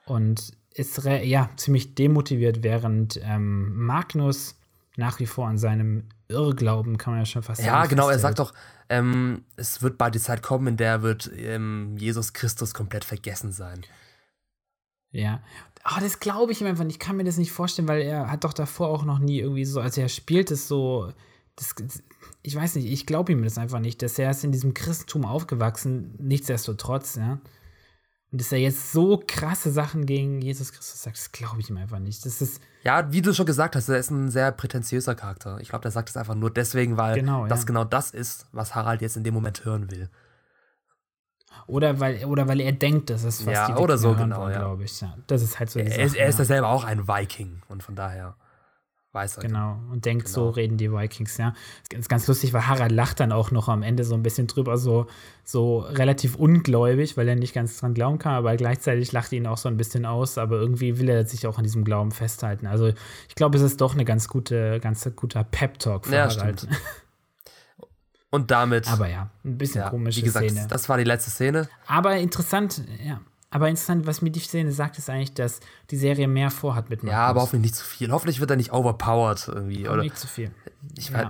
und 0.06 0.52
ist 0.72 1.04
ja 1.04 1.50
ziemlich 1.56 1.94
demotiviert, 1.94 2.62
während 2.62 3.20
ähm, 3.22 3.76
Magnus 3.76 4.58
nach 4.96 5.20
wie 5.20 5.26
vor 5.26 5.46
an 5.46 5.58
seinem 5.58 6.04
Irrglauben, 6.28 6.96
kann 6.96 7.12
man 7.12 7.20
ja 7.20 7.26
schon 7.26 7.42
fast 7.42 7.60
sagen. 7.60 7.70
Ja, 7.70 7.84
genau, 7.84 8.08
er 8.08 8.18
sagt 8.18 8.38
doch, 8.38 8.54
ähm, 8.88 9.44
es 9.56 9.82
wird 9.82 9.98
bald 9.98 10.14
die 10.14 10.20
Zeit 10.20 10.42
kommen, 10.42 10.68
in 10.68 10.76
der 10.78 11.02
wird 11.02 11.30
ähm, 11.36 11.96
Jesus 11.98 12.32
Christus 12.32 12.72
komplett 12.72 13.04
vergessen 13.04 13.52
sein. 13.52 13.82
Ja. 15.14 15.40
Aber 15.82 16.00
das 16.00 16.18
glaube 16.18 16.52
ich 16.52 16.60
ihm 16.60 16.66
einfach 16.66 16.84
nicht. 16.84 16.96
Ich 16.96 17.06
kann 17.06 17.16
mir 17.16 17.24
das 17.24 17.36
nicht 17.36 17.52
vorstellen, 17.52 17.88
weil 17.88 18.02
er 18.02 18.30
hat 18.30 18.44
doch 18.44 18.52
davor 18.52 18.88
auch 18.88 19.04
noch 19.04 19.18
nie 19.18 19.40
irgendwie 19.40 19.64
so, 19.64 19.80
also 19.80 20.00
er 20.00 20.08
spielt 20.08 20.50
es 20.50 20.66
so. 20.66 21.12
Das, 21.56 21.74
ich 22.42 22.56
weiß 22.56 22.74
nicht, 22.76 22.90
ich 22.90 23.06
glaube 23.06 23.32
ihm 23.32 23.44
das 23.44 23.58
einfach 23.58 23.80
nicht, 23.80 24.02
dass 24.02 24.18
er 24.18 24.30
ist 24.30 24.44
in 24.44 24.52
diesem 24.52 24.74
Christentum 24.74 25.24
aufgewachsen, 25.24 26.14
nichtsdestotrotz, 26.18 27.16
ja. 27.16 27.38
Und 28.32 28.40
dass 28.40 28.50
er 28.50 28.58
jetzt 28.58 28.90
so 28.90 29.22
krasse 29.24 29.70
Sachen 29.70 30.06
gegen 30.06 30.40
Jesus 30.40 30.72
Christus 30.72 31.02
sagt, 31.02 31.16
das 31.16 31.30
glaube 31.30 31.60
ich 31.60 31.70
ihm 31.70 31.76
einfach 31.76 32.00
nicht. 32.00 32.26
Das 32.26 32.42
ist. 32.42 32.60
Ja, 32.82 33.12
wie 33.12 33.22
du 33.22 33.32
schon 33.32 33.46
gesagt 33.46 33.76
hast, 33.76 33.88
er 33.88 33.98
ist 33.98 34.10
ein 34.10 34.28
sehr 34.28 34.50
prätentiöser 34.50 35.14
Charakter. 35.14 35.60
Ich 35.60 35.68
glaube, 35.68 35.82
der 35.82 35.92
sagt 35.92 36.08
es 36.08 36.16
einfach 36.16 36.34
nur 36.34 36.50
deswegen, 36.50 36.96
weil 36.96 37.14
Genau, 37.14 37.46
das 37.46 37.60
ja. 37.60 37.66
genau 37.66 37.84
das 37.84 38.10
ist, 38.10 38.46
was 38.50 38.74
Harald 38.74 39.02
jetzt 39.02 39.16
in 39.16 39.22
dem 39.22 39.34
Moment 39.34 39.64
hören 39.64 39.88
will. 39.90 40.10
Oder 41.66 41.98
weil, 42.00 42.24
oder 42.26 42.46
weil 42.48 42.60
er 42.60 42.72
denkt, 42.72 43.10
das 43.10 43.24
ist 43.24 43.46
was 43.46 43.52
Ja, 43.54 43.66
die 43.66 43.72
oder 43.72 43.94
Wikinger 43.94 43.98
so, 43.98 44.08
hören 44.16 44.30
genau, 44.30 44.48
ja. 44.48 44.58
glaube 44.58 44.84
ich. 44.84 45.00
Ja, 45.00 45.16
das 45.26 45.42
ist 45.42 45.58
halt 45.58 45.70
so 45.70 45.78
die 45.80 45.86
Er, 45.86 46.04
ist- 46.04 46.12
Sache, 46.12 46.20
er 46.22 46.28
ist 46.28 46.38
ja. 46.38 46.44
selber 46.44 46.68
auch 46.68 46.84
ein 46.84 47.08
Viking 47.08 47.62
und 47.68 47.82
von 47.82 47.94
daher 47.94 48.34
weiß 49.12 49.36
er. 49.36 49.42
Genau, 49.44 49.78
und 49.92 50.04
denkt, 50.06 50.26
so 50.26 50.40
Genau. 50.40 50.52
reden 50.54 50.76
die 50.76 50.90
Vikings, 50.90 51.36
ja. 51.38 51.54
Das 51.88 52.00
ist 52.00 52.08
ganz 52.08 52.26
lustig, 52.26 52.52
weil 52.52 52.66
Harald 52.66 52.90
lacht 52.90 53.20
dann 53.20 53.30
auch 53.30 53.52
noch 53.52 53.68
am 53.68 53.84
Ende 53.84 54.02
so 54.02 54.14
ein 54.16 54.24
bisschen 54.24 54.48
drüber, 54.48 54.76
so, 54.76 55.06
so 55.44 55.78
relativ 55.78 56.34
ungläubig, 56.34 57.16
weil 57.16 57.28
er 57.28 57.36
nicht 57.36 57.54
ganz 57.54 57.78
dran 57.78 57.94
glauben 57.94 58.18
kann, 58.18 58.34
aber 58.34 58.56
gleichzeitig 58.56 59.12
lacht 59.12 59.30
ihn 59.32 59.46
auch 59.46 59.56
so 59.58 59.68
ein 59.68 59.76
bisschen 59.76 60.04
aus, 60.04 60.36
aber 60.36 60.56
irgendwie 60.56 60.98
will 60.98 61.08
er 61.08 61.24
sich 61.26 61.46
auch 61.46 61.58
an 61.58 61.62
diesem 61.64 61.84
Glauben 61.84 62.10
festhalten. 62.10 62.66
Also 62.66 62.88
ich 63.28 63.34
glaube, 63.36 63.56
es 63.56 63.62
ist 63.62 63.80
doch 63.80 63.94
eine 63.94 64.04
ganz 64.04 64.26
gute, 64.26 64.80
ganz 64.80 65.08
guter 65.14 65.44
Pep-Talk 65.44 66.06
für 66.06 66.14
Ja, 66.16 66.28
Harald. 66.28 66.60
stimmt. 66.62 66.76
Und 68.34 68.50
damit, 68.50 68.88
Aber 68.88 69.08
ja, 69.08 69.30
ein 69.44 69.58
bisschen 69.58 69.82
ja, 69.82 69.90
komische 69.90 70.18
wie 70.20 70.24
gesagt, 70.24 70.50
Szene. 70.50 70.66
das 70.68 70.88
war 70.88 70.98
die 70.98 71.04
letzte 71.04 71.30
Szene. 71.30 71.68
aber 71.86 72.16
interessant, 72.16 72.82
ja. 73.04 73.20
Aber 73.50 73.68
interessant, 73.68 74.06
was 74.08 74.20
mir 74.22 74.30
die 74.30 74.40
Szene 74.40 74.72
sagt, 74.72 74.98
ist 74.98 75.08
eigentlich, 75.08 75.34
dass 75.34 75.60
die 75.90 75.96
Serie 75.96 76.26
mehr 76.26 76.50
vorhat 76.50 76.90
mit 76.90 77.04
Ja, 77.04 77.26
aber 77.26 77.42
hoffentlich 77.42 77.70
nicht 77.70 77.76
zu 77.76 77.84
viel. 77.84 78.10
Hoffentlich 78.10 78.40
wird 78.40 78.50
er 78.50 78.56
nicht 78.56 78.72
overpowered 78.72 79.46
irgendwie. 79.46 79.88
Oder, 79.88 80.02
nicht 80.02 80.18
zu 80.18 80.26
viel. 80.26 80.50
ich 80.98 81.10
Ja. 81.10 81.18
weiß, 81.18 81.26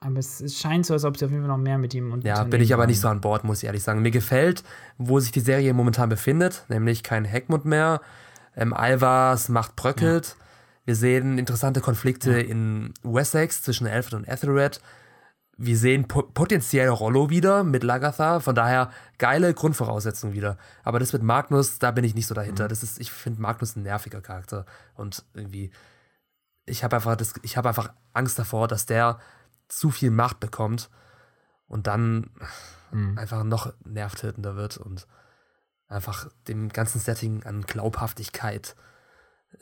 Aber 0.00 0.18
es, 0.18 0.58
scheint 0.58 0.84
so, 0.86 0.94
als 0.94 1.04
ob 1.04 1.16
sie 1.16 1.24
auf 1.24 1.30
jeden 1.30 1.44
Fall 1.44 1.56
noch 1.56 1.62
mehr 1.62 1.78
mit 1.78 1.94
ihm 1.94 2.10
und 2.12 2.24
Ja, 2.24 2.42
bin 2.42 2.60
ich 2.60 2.74
aber 2.74 2.88
nicht 2.88 2.98
so 3.00 3.06
an 3.06 3.20
Bord, 3.20 3.44
muss 3.44 3.58
ich 3.58 3.66
ehrlich 3.66 3.84
sagen. 3.84 4.02
Mir 4.02 4.10
gefällt, 4.10 4.64
wo 4.96 5.20
sich 5.20 5.30
die 5.30 5.38
Serie 5.38 5.72
momentan 5.74 6.08
befindet, 6.08 6.64
nämlich 6.68 7.04
kein 7.04 7.24
Heckmund 7.24 7.64
mehr. 7.64 8.00
Ähm, 8.56 8.74
Alvas 8.74 9.48
Macht 9.48 9.76
bröckelt. 9.76 10.34
Wir 10.86 10.96
sehen 10.96 11.38
interessante 11.38 11.80
Konflikte 11.80 12.32
in 12.40 12.92
Wessex 13.04 13.62
zwischen 13.62 13.86
Alfred 13.86 14.14
und 14.14 14.24
Ethelred. 14.26 14.80
Wir 15.60 15.76
sehen 15.76 16.06
po 16.06 16.22
potenziell 16.22 16.88
Rollo 16.88 17.30
wieder 17.30 17.64
mit 17.64 17.82
Lagatha. 17.82 18.38
Von 18.40 18.54
daher 18.54 18.90
geile 19.18 19.52
Grundvoraussetzungen 19.54 20.32
wieder. 20.34 20.56
Aber 20.84 21.00
das 21.00 21.12
mit 21.12 21.22
Magnus, 21.22 21.78
da 21.80 21.90
bin 21.90 22.04
ich 22.04 22.14
nicht 22.14 22.28
so 22.28 22.34
dahinter. 22.34 22.68
Das 22.68 22.82
ist, 22.84 23.00
ich 23.00 23.10
finde 23.10 23.42
Magnus 23.42 23.74
ein 23.74 23.82
nerviger 23.82 24.20
Charakter. 24.20 24.64
Und 24.94 25.24
irgendwie, 25.34 25.72
ich 26.64 26.84
habe 26.84 26.94
einfach, 26.96 27.16
das- 27.16 27.34
ich 27.42 27.56
habe 27.56 27.68
einfach 27.68 27.92
Angst 28.12 28.38
davor, 28.38 28.68
dass 28.68 28.86
der 28.86 29.18
zu 29.66 29.90
viel 29.90 30.10
Macht 30.12 30.38
bekommt 30.40 30.90
und 31.66 31.86
dann 31.88 32.30
einfach 33.16 33.42
noch 33.44 33.74
nervtötender 33.84 34.56
wird 34.56 34.78
und 34.78 35.06
einfach 35.88 36.30
dem 36.46 36.68
ganzen 36.70 37.00
Setting 37.00 37.42
an 37.42 37.62
Glaubhaftigkeit 37.62 38.76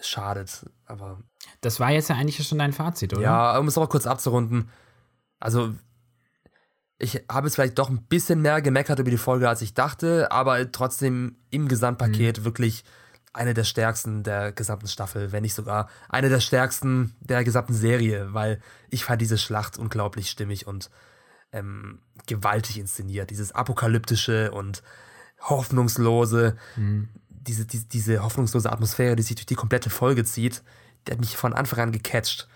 schadet. 0.00 0.66
Aber 0.84 1.22
Das 1.62 1.80
war 1.80 1.90
jetzt 1.90 2.08
ja 2.10 2.16
eigentlich 2.16 2.46
schon 2.46 2.58
dein 2.58 2.72
Fazit, 2.72 3.14
oder? 3.14 3.22
ja, 3.22 3.58
um 3.58 3.66
es 3.66 3.76
noch 3.76 3.88
kurz 3.88 4.06
abzurunden, 4.06 4.68
also 5.40 5.74
ich 6.98 7.22
habe 7.30 7.46
jetzt 7.46 7.56
vielleicht 7.56 7.78
doch 7.78 7.90
ein 7.90 8.02
bisschen 8.04 8.40
mehr 8.40 8.62
gemeckert 8.62 8.98
über 8.98 9.10
die 9.10 9.18
Folge, 9.18 9.48
als 9.48 9.62
ich 9.62 9.74
dachte, 9.74 10.32
aber 10.32 10.72
trotzdem 10.72 11.36
im 11.50 11.68
Gesamtpaket 11.68 12.44
wirklich 12.44 12.84
eine 13.34 13.52
der 13.52 13.64
stärksten 13.64 14.22
der 14.22 14.52
gesamten 14.52 14.88
Staffel, 14.88 15.30
wenn 15.30 15.42
nicht 15.42 15.54
sogar 15.54 15.90
eine 16.08 16.30
der 16.30 16.40
stärksten 16.40 17.14
der 17.20 17.44
gesamten 17.44 17.74
Serie, 17.74 18.32
weil 18.32 18.60
ich 18.88 19.04
fand 19.04 19.20
diese 19.20 19.36
Schlacht 19.36 19.78
unglaublich 19.78 20.30
stimmig 20.30 20.66
und 20.66 20.90
ähm, 21.52 22.00
gewaltig 22.26 22.78
inszeniert. 22.78 23.28
Dieses 23.28 23.52
apokalyptische 23.52 24.52
und 24.52 24.82
hoffnungslose, 25.40 26.56
diese, 27.28 27.66
diese, 27.66 27.86
diese 27.86 28.22
hoffnungslose 28.22 28.72
Atmosphäre, 28.72 29.16
die 29.16 29.22
sich 29.22 29.36
durch 29.36 29.46
die 29.46 29.54
komplette 29.54 29.90
Folge 29.90 30.24
zieht, 30.24 30.62
die 31.06 31.12
hat 31.12 31.20
mich 31.20 31.36
von 31.36 31.52
Anfang 31.52 31.80
an 31.80 31.92
gecatcht. 31.92 32.48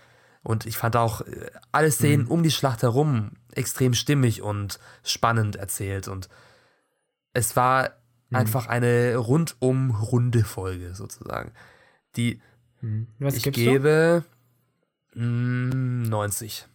Und 0.43 0.65
ich 0.65 0.77
fand 0.77 0.95
auch 0.95 1.21
äh, 1.21 1.51
alle 1.71 1.91
Szenen 1.91 2.25
um 2.27 2.43
die 2.43 2.51
Schlacht 2.51 2.81
herum 2.81 3.31
extrem 3.51 3.93
stimmig 3.93 4.41
und 4.41 4.79
spannend 5.03 5.55
erzählt. 5.55 6.07
Und 6.07 6.29
es 7.33 7.55
war 7.55 7.91
einfach 8.31 8.67
eine 8.67 9.17
rundum 9.17 9.91
runde 9.91 10.43
Folge 10.43 10.95
sozusagen. 10.95 11.51
Die 12.15 12.41
Was 13.19 13.35
ich 13.35 13.51
gebe 13.51 14.23
mm, 15.13 16.03
90. 16.03 16.65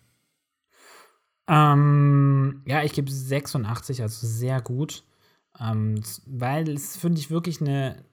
du? 1.46 1.52
Ähm, 1.52 2.62
ja, 2.66 2.82
ich 2.82 2.92
gebe 2.92 3.10
86, 3.10 4.02
also 4.02 4.26
sehr 4.26 4.60
gut. 4.60 5.04
Ähm, 5.58 6.02
weil 6.26 6.68
es 6.70 6.96
finde 6.96 7.18
ich 7.18 7.30
wirklich 7.30 7.60
eine, 7.60 8.04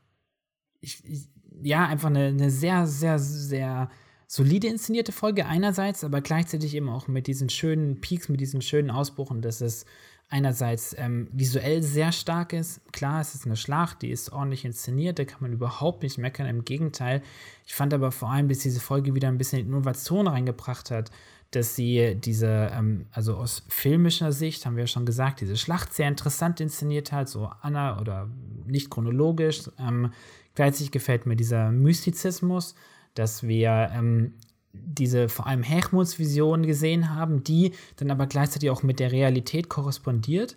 ich, 0.79 1.03
ich, 1.05 1.29
ja, 1.61 1.85
einfach 1.85 2.09
eine, 2.09 2.27
eine 2.27 2.49
sehr, 2.49 2.87
sehr, 2.87 3.19
sehr 3.19 3.89
solide 4.27 4.67
inszenierte 4.67 5.11
Folge 5.11 5.45
einerseits, 5.45 6.03
aber 6.03 6.21
gleichzeitig 6.21 6.75
eben 6.75 6.89
auch 6.89 7.07
mit 7.07 7.27
diesen 7.27 7.49
schönen 7.49 8.01
Peaks, 8.01 8.29
mit 8.29 8.39
diesen 8.39 8.61
schönen 8.61 8.91
Ausbrüchen, 8.91 9.41
dass 9.41 9.61
es 9.61 9.85
einerseits 10.29 10.95
ähm, 10.97 11.27
visuell 11.31 11.83
sehr 11.83 12.11
stark 12.11 12.53
ist. 12.53 12.81
Klar, 12.91 13.21
es 13.21 13.35
ist 13.35 13.45
eine 13.45 13.55
Schlacht, 13.55 14.01
die 14.01 14.09
ist 14.09 14.31
ordentlich 14.31 14.65
inszeniert, 14.65 15.19
da 15.19 15.25
kann 15.25 15.41
man 15.41 15.53
überhaupt 15.53 16.01
nicht 16.01 16.17
meckern. 16.17 16.47
Im 16.47 16.65
Gegenteil, 16.65 17.21
ich 17.67 17.75
fand 17.75 17.93
aber 17.93 18.11
vor 18.11 18.31
allem, 18.31 18.49
dass 18.49 18.59
diese 18.59 18.79
Folge 18.79 19.13
wieder 19.13 19.27
ein 19.27 19.37
bisschen 19.37 19.59
Innovation 19.59 20.27
reingebracht 20.27 20.89
hat, 20.89 21.11
dass 21.51 21.75
sie 21.75 22.15
diese, 22.15 22.71
ähm, 22.73 23.05
also 23.11 23.35
aus 23.35 23.63
filmischer 23.69 24.31
Sicht, 24.31 24.65
haben 24.65 24.75
wir 24.75 24.83
ja 24.83 24.87
schon 24.87 25.05
gesagt, 25.05 25.41
diese 25.41 25.57
Schlacht 25.57 25.93
sehr 25.93 26.07
interessant 26.07 26.59
inszeniert 26.59 27.11
hat, 27.11 27.29
so 27.29 27.51
Anna 27.61 27.99
oder 28.01 28.27
nicht 28.65 28.89
chronologisch. 28.89 29.69
Ähm, 29.77 30.11
gleichzeitig 30.55 30.91
gefällt 30.91 31.27
mir 31.27 31.35
dieser 31.35 31.71
Mystizismus, 31.71 32.73
dass 33.13 33.43
wir 33.43 33.91
ähm, 33.93 34.33
diese 34.73 35.29
vor 35.29 35.47
allem 35.47 35.63
Hechmunds-Vision 35.63 36.65
gesehen 36.65 37.13
haben, 37.13 37.43
die 37.43 37.73
dann 37.97 38.11
aber 38.11 38.25
gleichzeitig 38.27 38.69
auch 38.71 38.83
mit 38.83 38.99
der 38.99 39.11
Realität 39.11 39.69
korrespondiert, 39.69 40.55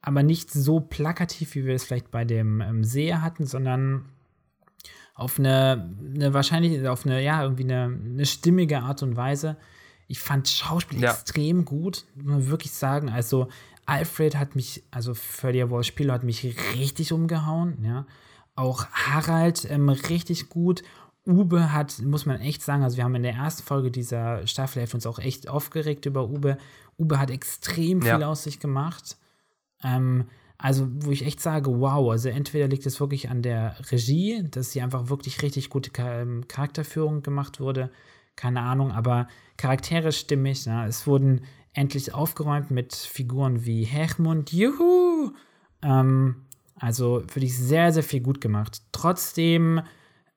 aber 0.00 0.22
nicht 0.22 0.50
so 0.50 0.80
plakativ, 0.80 1.54
wie 1.54 1.66
wir 1.66 1.74
es 1.74 1.84
vielleicht 1.84 2.10
bei 2.10 2.24
dem 2.24 2.60
ähm, 2.60 2.84
Seher 2.84 3.20
hatten, 3.22 3.46
sondern 3.46 4.06
auf 5.14 5.38
eine, 5.38 5.94
eine 6.14 6.32
wahrscheinlich 6.32 6.86
auf 6.88 7.04
eine, 7.04 7.22
ja, 7.22 7.42
irgendwie 7.42 7.64
eine, 7.64 7.84
eine 7.86 8.24
stimmige 8.24 8.80
Art 8.80 9.02
und 9.02 9.16
Weise. 9.16 9.56
Ich 10.06 10.20
fand 10.20 10.48
Schauspiel 10.48 11.00
Ja. 11.02 11.10
extrem 11.10 11.64
gut, 11.64 12.06
muss 12.14 12.24
man 12.24 12.46
wirklich 12.48 12.72
sagen. 12.72 13.10
Also 13.10 13.48
Alfred 13.84 14.36
hat 14.36 14.54
mich, 14.54 14.84
also 14.90 15.14
Ferdia 15.14 15.70
Wall 15.70 15.82
Spieler 15.82 16.14
hat 16.14 16.22
mich 16.22 16.44
richtig 16.74 17.12
umgehauen, 17.12 17.78
ja. 17.82 18.06
Auch 18.54 18.86
Harald 18.86 19.70
ähm, 19.70 19.88
richtig 19.88 20.48
gut. 20.48 20.82
Ube 21.28 21.72
hat, 21.72 22.00
muss 22.00 22.24
man 22.24 22.40
echt 22.40 22.62
sagen, 22.62 22.82
also 22.82 22.96
wir 22.96 23.04
haben 23.04 23.14
in 23.14 23.22
der 23.22 23.34
ersten 23.34 23.62
Folge 23.62 23.90
dieser 23.90 24.46
Staffel 24.46 24.86
uns 24.94 25.06
auch 25.06 25.18
echt 25.18 25.48
aufgeregt 25.48 26.06
über 26.06 26.28
Ube. 26.28 26.56
Ube 26.96 27.18
hat 27.18 27.30
extrem 27.30 28.00
viel 28.00 28.20
Ja. 28.20 28.28
aus 28.28 28.44
sich 28.44 28.60
gemacht. 28.60 29.18
Ähm, 29.84 30.24
also, 30.56 30.88
wo 30.90 31.12
ich 31.12 31.24
echt 31.24 31.40
sage, 31.40 31.80
wow, 31.80 32.10
also 32.10 32.30
entweder 32.30 32.66
liegt 32.66 32.86
es 32.86 32.98
wirklich 32.98 33.28
an 33.28 33.42
der 33.42 33.76
Regie, 33.92 34.42
dass 34.50 34.72
hier 34.72 34.82
einfach 34.82 35.08
wirklich 35.08 35.42
richtig 35.42 35.70
gute 35.70 35.90
ähm, 35.98 36.48
Charakterführung 36.48 37.22
gemacht 37.22 37.60
wurde, 37.60 37.90
keine 38.34 38.62
Ahnung, 38.62 38.90
aber 38.90 39.28
Charaktere 39.56 40.10
stimmig, 40.10 40.64
ja. 40.64 40.86
es 40.86 41.06
wurden 41.06 41.42
endlich 41.74 42.12
aufgeräumt 42.14 42.70
mit 42.72 42.94
Figuren 42.94 43.66
wie 43.66 43.84
Hechmund, 43.84 44.52
juhu! 44.52 45.32
Ähm, 45.82 46.46
also, 46.74 47.22
würde 47.34 47.46
ich 47.46 47.56
sehr, 47.56 47.92
sehr 47.92 48.02
viel 48.02 48.20
gut 48.20 48.40
gemacht. 48.40 48.82
Trotzdem 48.92 49.82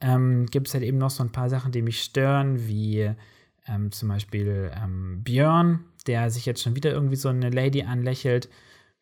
ähm, 0.01 0.47
gibt 0.47 0.67
es 0.67 0.73
halt 0.73 0.83
eben 0.83 0.97
noch 0.97 1.09
so 1.09 1.23
ein 1.23 1.31
paar 1.31 1.49
Sachen, 1.49 1.71
die 1.71 1.81
mich 1.81 2.01
stören, 2.01 2.67
wie 2.67 3.11
ähm, 3.67 3.91
zum 3.91 4.09
Beispiel 4.09 4.71
ähm, 4.75 5.23
Björn, 5.23 5.85
der 6.07 6.29
sich 6.31 6.45
jetzt 6.45 6.61
schon 6.61 6.75
wieder 6.75 6.91
irgendwie 6.91 7.15
so 7.15 7.29
eine 7.29 7.49
Lady 7.49 7.83
anlächelt. 7.83 8.49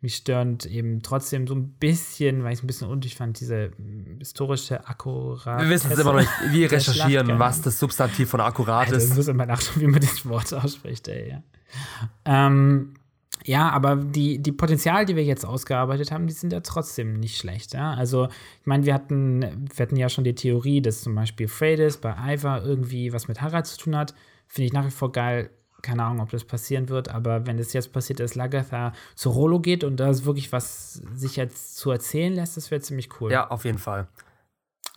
Mich 0.01 0.15
stört 0.15 0.65
eben 0.65 1.01
trotzdem 1.01 1.45
so 1.45 1.55
ein 1.55 1.71
bisschen, 1.73 2.43
weil 2.43 2.53
ich 2.53 2.59
es 2.59 2.63
ein 2.63 2.67
bisschen 2.67 2.88
unnötig 2.88 3.15
fand, 3.15 3.39
diese 3.39 3.71
mm, 3.77 4.19
historische 4.19 4.88
Akkurat. 4.88 5.61
Wir 5.61 5.69
wissen 5.69 5.91
es 5.91 5.99
immer 5.99 6.13
noch 6.13 6.19
nicht. 6.19 6.31
Wir 6.51 6.69
der 6.69 6.77
recherchieren, 6.77 7.39
was 7.39 7.61
das 7.61 7.80
Substantiv 7.80 8.30
von 8.30 8.39
akkurat 8.39 8.88
Alter, 8.88 8.97
ist. 8.97 9.09
ich 9.09 9.15
muss 9.15 9.27
immer 9.27 9.45
nachschauen, 9.45 9.81
wie 9.81 9.88
man 9.88 9.99
das 9.99 10.26
Wort 10.26 10.53
ausspricht, 10.53 11.07
ey. 11.09 11.31
Ja, 11.31 11.43
ähm, 12.26 12.93
ja 13.45 13.70
aber 13.70 13.95
die, 13.95 14.40
die 14.40 14.52
Potenziale, 14.52 15.06
die 15.06 15.16
wir 15.16 15.24
jetzt 15.24 15.45
ausgearbeitet 15.45 16.11
haben, 16.11 16.28
die 16.28 16.34
sind 16.34 16.53
ja 16.53 16.60
trotzdem 16.61 17.20
nicht 17.20 17.38
schlecht. 17.38 17.74
Ja? 17.74 17.94
Also, 17.94 18.28
ich 18.28 18.66
meine, 18.66 18.86
wir 18.86 18.94
hatten, 18.94 19.41
wir 19.41 19.84
hatten 19.84 19.95
ja 19.95 20.10
schon 20.10 20.24
die 20.24 20.36
Theorie, 20.36 20.82
dass 20.82 21.02
zum 21.02 21.16
Beispiel 21.16 21.48
Freydis 21.48 21.98
bei 21.98 22.16
Ivar 22.34 22.66
irgendwie 22.66 23.14
was 23.14 23.28
mit 23.28 23.41
Harald 23.41 23.68
zu 23.68 23.78
tun 23.78 23.95
hat. 23.95 24.14
Finde 24.48 24.66
ich 24.68 24.74
nach 24.74 24.86
wie 24.86 24.91
vor 24.91 25.11
geil. 25.11 25.49
Keine 25.82 26.03
Ahnung, 26.03 26.20
ob 26.20 26.32
das 26.32 26.44
passieren 26.44 26.90
wird, 26.90 27.07
aber 27.07 27.48
wenn 27.48 27.57
es 27.57 27.72
jetzt 27.72 27.94
passiert, 27.94 28.20
dass 28.20 28.36
Lagatha 28.36 28.91
zu 29.16 29.30
Rollo 29.30 29.61
geht 29.61 29.86
und 29.86 29.98
da 29.98 30.10
ist 30.10 30.26
wirklich 30.26 30.52
was 30.52 30.95
sich 31.14 31.38
jetzt 31.38 31.78
zu 31.78 31.90
erzählen 31.90 32.34
lässt, 32.34 32.57
das 32.57 32.70
wäre 32.70 32.82
ziemlich 32.82 33.10
cool. 33.22 33.32
Ja, 33.32 33.49
auf 33.49 33.64
jeden 33.64 33.78
Fall. 33.78 34.10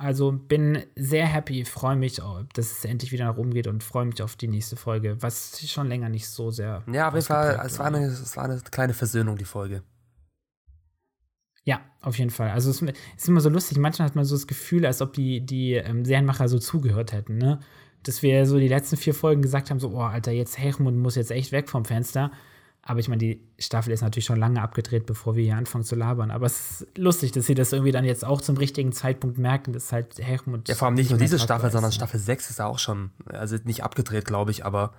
Also 0.02 0.32
bin 0.32 0.82
sehr 0.96 1.26
happy, 1.26 1.64
freue 1.64 1.94
mich, 1.94 2.20
dass 2.54 2.72
es 2.72 2.84
endlich 2.84 3.12
wieder 3.12 3.26
nach 3.26 3.36
oben 3.36 3.54
geht 3.54 3.68
und 3.68 3.84
freue 3.84 4.04
mich 4.04 4.20
auf 4.20 4.34
die 4.34 4.48
nächste 4.48 4.74
Folge, 4.74 5.16
was 5.20 5.64
schon 5.70 5.86
länger 5.86 6.08
nicht 6.08 6.26
so 6.28 6.50
sehr. 6.50 6.82
Ja, 6.92 7.08
auf 7.08 7.14
jeden 7.14 7.26
Fall, 7.26 7.62
es 7.64 7.78
war, 7.78 7.86
eine, 7.86 8.06
es 8.06 8.36
war 8.36 8.44
eine 8.44 8.60
kleine 8.70 8.94
Versöhnung, 8.94 9.36
die 9.36 9.44
Folge. 9.44 9.84
Ja, 11.62 11.80
auf 12.00 12.18
jeden 12.18 12.30
Fall. 12.30 12.50
Also 12.50 12.70
es 12.70 12.82
ist 12.82 13.28
immer 13.28 13.40
so 13.40 13.48
lustig. 13.48 13.78
Manchmal 13.78 14.08
hat 14.08 14.16
man 14.16 14.24
so 14.24 14.34
das 14.34 14.48
Gefühl, 14.48 14.84
als 14.84 15.00
ob 15.00 15.12
die, 15.12 15.40
die 15.46 15.74
ähm, 15.74 16.04
Serienmacher 16.04 16.48
so 16.48 16.58
zugehört 16.58 17.12
hätten, 17.12 17.38
ne? 17.38 17.60
Dass 18.02 18.22
wir 18.22 18.44
so 18.46 18.58
die 18.58 18.66
letzten 18.66 18.96
vier 18.96 19.14
Folgen 19.14 19.42
gesagt 19.42 19.70
haben: 19.70 19.78
so, 19.78 19.90
oh, 19.90 20.00
Alter, 20.00 20.32
jetzt 20.32 20.58
Helmut 20.58 20.94
muss 20.94 21.14
jetzt 21.14 21.30
echt 21.30 21.52
weg 21.52 21.70
vom 21.70 21.84
Fenster. 21.84 22.32
Aber 22.84 22.98
ich 22.98 23.08
meine, 23.08 23.18
die 23.18 23.40
Staffel 23.60 23.92
ist 23.92 24.00
natürlich 24.00 24.24
schon 24.24 24.40
lange 24.40 24.60
abgedreht, 24.60 25.06
bevor 25.06 25.36
wir 25.36 25.44
hier 25.44 25.56
anfangen 25.56 25.84
zu 25.84 25.94
labern. 25.94 26.32
Aber 26.32 26.46
es 26.46 26.82
ist 26.82 26.98
lustig, 26.98 27.30
dass 27.30 27.46
sie 27.46 27.54
das 27.54 27.72
irgendwie 27.72 27.92
dann 27.92 28.04
jetzt 28.04 28.24
auch 28.24 28.40
zum 28.40 28.56
richtigen 28.56 28.90
Zeitpunkt 28.90 29.38
merken, 29.38 29.72
dass 29.72 29.92
halt 29.92 30.18
Helmut. 30.18 30.68
Ja, 30.68 30.74
vor 30.74 30.86
allem 30.86 30.96
nicht 30.96 31.10
nur 31.10 31.18
diese 31.18 31.38
Staffel, 31.38 31.68
ist, 31.68 31.72
sondern 31.72 31.90
ne? 31.90 31.94
Staffel 31.94 32.18
6 32.18 32.50
ist 32.50 32.58
ja 32.58 32.66
auch 32.66 32.80
schon, 32.80 33.10
also 33.26 33.56
nicht 33.64 33.84
abgedreht, 33.84 34.24
glaube 34.24 34.50
ich, 34.50 34.64
aber 34.66 34.94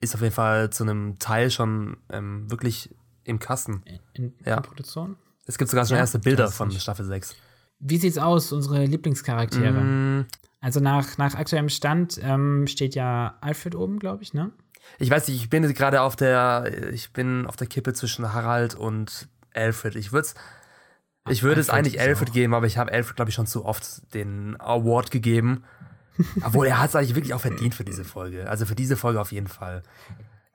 ist 0.00 0.14
auf 0.14 0.22
jeden 0.22 0.34
Fall 0.34 0.70
zu 0.70 0.84
einem 0.84 1.18
Teil 1.18 1.50
schon 1.50 1.98
ähm, 2.10 2.50
wirklich 2.50 2.88
im 3.24 3.38
Kasten. 3.38 3.82
In, 4.14 4.32
ja. 4.46 4.56
in 4.56 4.62
Produktion? 4.62 5.16
Es 5.44 5.58
gibt 5.58 5.70
sogar 5.70 5.84
schon 5.84 5.96
ja, 5.96 6.00
erste 6.00 6.18
Bilder 6.18 6.48
von 6.48 6.70
Staffel 6.70 7.04
6. 7.04 7.36
Wie 7.80 7.98
sieht's 7.98 8.16
aus, 8.16 8.52
unsere 8.52 8.86
Lieblingscharaktere? 8.86 9.80
Mm. 9.80 10.26
Also 10.60 10.80
nach, 10.80 11.18
nach 11.18 11.34
aktuellem 11.34 11.68
Stand 11.68 12.18
ähm, 12.22 12.66
steht 12.66 12.94
ja 12.94 13.36
Alfred 13.40 13.74
oben, 13.74 13.98
glaube 13.98 14.22
ich, 14.22 14.32
ne? 14.32 14.50
Ich 14.98 15.10
weiß 15.10 15.28
nicht, 15.28 15.42
ich 15.42 15.50
bin 15.50 15.62
gerade 15.74 16.02
auf 16.02 16.16
der, 16.16 16.90
ich 16.92 17.12
bin 17.12 17.46
auf 17.46 17.56
der 17.56 17.66
Kippe 17.66 17.92
zwischen 17.92 18.32
Harald 18.32 18.74
und 18.74 19.28
Alfred. 19.54 19.96
Ich 19.96 20.12
würde 20.12 20.28
ich 21.28 21.42
würde 21.42 21.60
es 21.60 21.70
eigentlich 21.70 22.00
Alfred 22.00 22.32
geben, 22.32 22.54
aber 22.54 22.66
ich 22.66 22.78
habe 22.78 22.92
Alfred, 22.92 23.16
glaube 23.16 23.28
ich, 23.28 23.34
schon 23.34 23.46
zu 23.46 23.64
oft 23.64 24.14
den 24.14 24.58
Award 24.58 25.10
gegeben. 25.10 25.64
Obwohl 26.44 26.66
er 26.66 26.80
hat 26.80 26.90
es 26.90 26.96
eigentlich 26.96 27.14
wirklich 27.14 27.34
auch 27.34 27.40
verdient 27.40 27.74
für 27.74 27.84
diese 27.84 28.04
Folge. 28.04 28.48
Also 28.48 28.66
für 28.66 28.74
diese 28.74 28.96
Folge 28.96 29.20
auf 29.20 29.32
jeden 29.32 29.46
Fall. 29.46 29.82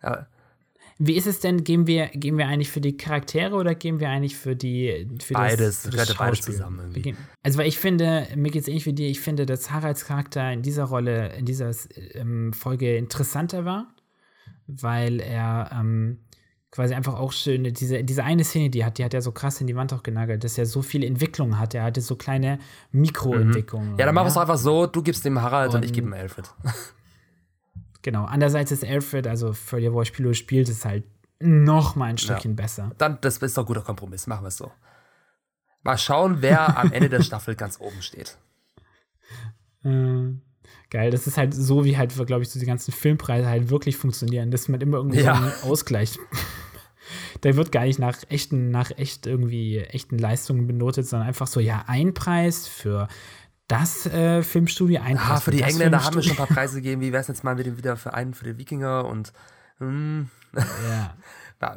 Ja. 0.03 0.27
Wie 0.97 1.15
ist 1.15 1.27
es 1.27 1.39
denn, 1.41 1.63
geben 1.63 1.87
wir, 1.87 2.07
geben 2.07 2.37
wir 2.37 2.47
eigentlich 2.47 2.71
für 2.71 2.79
die 2.79 2.95
Charaktere 2.95 3.55
oder 3.55 3.75
geben 3.75 3.99
wir 3.99 4.09
eigentlich 4.09 4.37
für 4.37 4.55
die 4.55 5.07
für 5.21 5.33
Beides, 5.33 5.83
das, 5.83 5.91
für 5.91 5.97
das 5.97 6.13
beides 6.13 6.41
zusammen 6.41 6.79
irgendwie. 6.79 7.15
Also 7.43 7.59
weil 7.59 7.67
ich 7.67 7.77
finde, 7.77 8.27
mir 8.35 8.49
geht 8.49 8.61
es 8.61 8.67
ähnlich 8.69 8.85
wie 8.85 8.93
dir, 8.93 9.09
ich 9.09 9.19
finde, 9.19 9.45
dass 9.45 9.71
Haralds 9.71 10.05
Charakter 10.05 10.53
in 10.53 10.61
dieser 10.61 10.85
Rolle, 10.85 11.33
in 11.35 11.45
dieser 11.45 11.71
ähm, 12.13 12.53
Folge 12.53 12.95
interessanter 12.95 13.65
war 13.65 13.94
weil 14.67 15.19
er 15.19 15.69
ähm, 15.73 16.19
quasi 16.71 16.93
einfach 16.93 17.15
auch 17.15 17.31
schön, 17.31 17.63
diese, 17.63 18.03
diese 18.03 18.23
eine 18.23 18.43
Szene, 18.43 18.69
die 18.69 18.83
hat, 18.83 18.97
die 18.97 19.05
hat 19.05 19.13
er 19.13 19.21
so 19.21 19.31
krass 19.31 19.61
in 19.61 19.67
die 19.67 19.75
Wand 19.75 19.93
auch 19.93 20.03
genagelt, 20.03 20.43
dass 20.43 20.57
er 20.57 20.65
so 20.65 20.81
viele 20.81 21.07
Entwicklungen 21.07 21.57
hat. 21.57 21.73
Er 21.73 21.83
hatte 21.83 22.01
so 22.01 22.15
kleine 22.15 22.59
Mikroentwicklungen. 22.91 23.93
Mhm. 23.93 23.99
Ja, 23.99 24.05
dann 24.05 24.15
machen 24.15 24.25
wir 24.25 24.31
es 24.31 24.37
einfach 24.37 24.57
so, 24.57 24.85
du 24.85 25.01
gibst 25.01 25.23
dem 25.23 25.41
Harald 25.41 25.69
und, 25.69 25.77
und 25.77 25.85
ich 25.85 25.93
gebe 25.93 26.07
ihm 26.07 26.13
Alfred. 26.13 26.53
genau, 28.01 28.25
andererseits 28.25 28.71
ist 28.71 28.83
Alfred, 28.83 29.25
also 29.25 29.53
für 29.53 29.79
die, 29.79 29.91
wo 29.91 29.99
er 29.99 30.05
Spilo 30.05 30.33
spielt, 30.33 30.67
ist 30.67 30.83
halt 30.83 31.05
noch 31.39 31.95
mal 31.95 32.05
ein 32.05 32.17
Stückchen 32.17 32.51
ja. 32.51 32.63
besser. 32.63 32.91
Dann, 32.97 33.19
das 33.21 33.37
ist 33.37 33.57
doch 33.57 33.63
ein 33.63 33.67
guter 33.67 33.81
Kompromiss, 33.81 34.27
machen 34.27 34.43
wir 34.43 34.49
es 34.49 34.57
so. 34.57 34.71
Mal 35.81 35.97
schauen, 35.97 36.41
wer 36.41 36.77
am 36.77 36.91
Ende 36.91 37.09
der 37.09 37.21
Staffel 37.23 37.55
ganz 37.55 37.79
oben 37.79 38.01
steht. 38.01 38.37
Mhm. 39.83 40.41
Geil, 40.89 41.11
das 41.11 41.27
ist 41.27 41.37
halt 41.37 41.53
so, 41.53 41.83
wie 41.83 41.97
halt, 41.97 42.13
glaube 42.27 42.43
ich, 42.43 42.49
so 42.49 42.59
die 42.59 42.65
ganzen 42.65 42.91
Filmpreise 42.91 43.47
halt 43.47 43.69
wirklich 43.69 43.97
funktionieren, 43.97 44.51
dass 44.51 44.67
man 44.67 44.81
immer 44.81 44.97
irgendwie 44.97 45.21
ja. 45.21 45.35
so 45.35 45.43
einen 45.43 45.53
Ausgleich. 45.71 46.17
da 47.41 47.55
wird 47.55 47.71
gar 47.71 47.85
nicht 47.85 47.99
nach 47.99 48.17
echten, 48.29 48.71
nach 48.71 48.91
echt 48.97 49.25
irgendwie 49.27 49.79
echten 49.79 50.17
Leistungen 50.17 50.67
benotet, 50.67 51.07
sondern 51.07 51.27
einfach 51.27 51.47
so, 51.47 51.59
ja, 51.59 51.83
ein 51.87 52.13
Preis 52.13 52.67
für 52.67 53.07
das 53.67 54.05
äh, 54.05 54.43
Filmstudio, 54.43 55.01
ein 55.01 55.17
Preis. 55.17 55.29
Ah, 55.29 55.35
für, 55.37 55.51
für 55.51 55.57
die 55.57 55.63
Engländer 55.63 56.03
haben 56.03 56.15
wir 56.15 56.23
schon 56.23 56.33
ein 56.33 56.37
paar 56.37 56.47
Preise 56.47 56.75
gegeben. 56.81 57.01
Wie 57.01 57.11
wäre 57.11 57.21
es 57.21 57.27
jetzt 57.27 57.43
mal 57.43 57.55
mit 57.55 57.65
dem 57.65 57.77
wieder 57.77 57.97
für 57.97 58.13
einen 58.13 58.33
für 58.33 58.45
den 58.45 58.57
Wikinger 58.57 59.05
und 59.05 59.33
mm. 59.79 60.23
ja. 60.53 61.15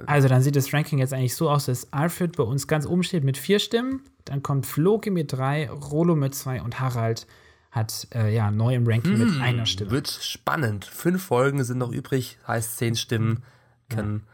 Also 0.06 0.28
dann 0.28 0.42
sieht 0.42 0.56
das 0.56 0.74
Ranking 0.74 0.98
jetzt 0.98 1.14
eigentlich 1.14 1.34
so 1.34 1.48
aus, 1.48 1.66
dass 1.66 1.92
Alfred 1.92 2.36
bei 2.36 2.42
uns 2.42 2.66
ganz 2.66 2.84
oben 2.84 3.04
steht 3.04 3.24
mit 3.24 3.38
vier 3.38 3.58
Stimmen, 3.58 4.02
dann 4.24 4.42
kommt 4.42 4.66
Floki 4.66 5.08
mit 5.08 5.32
drei, 5.32 5.70
Rolo 5.70 6.14
mit 6.14 6.34
zwei 6.34 6.60
und 6.60 6.80
Harald 6.80 7.26
hat 7.70 8.08
äh, 8.14 8.34
ja 8.34 8.50
neu 8.50 8.74
im 8.74 8.86
Ranking 8.86 9.18
hm, 9.18 9.34
mit 9.34 9.42
einer 9.42 9.66
Stimme. 9.66 9.90
Wird 9.90 10.08
spannend. 10.08 10.84
Fünf 10.84 11.22
Folgen 11.24 11.62
sind 11.64 11.78
noch 11.78 11.92
übrig, 11.92 12.38
heißt 12.46 12.78
zehn 12.78 12.96
Stimmen 12.96 13.42
können. 13.88 14.24
Ja. 14.26 14.32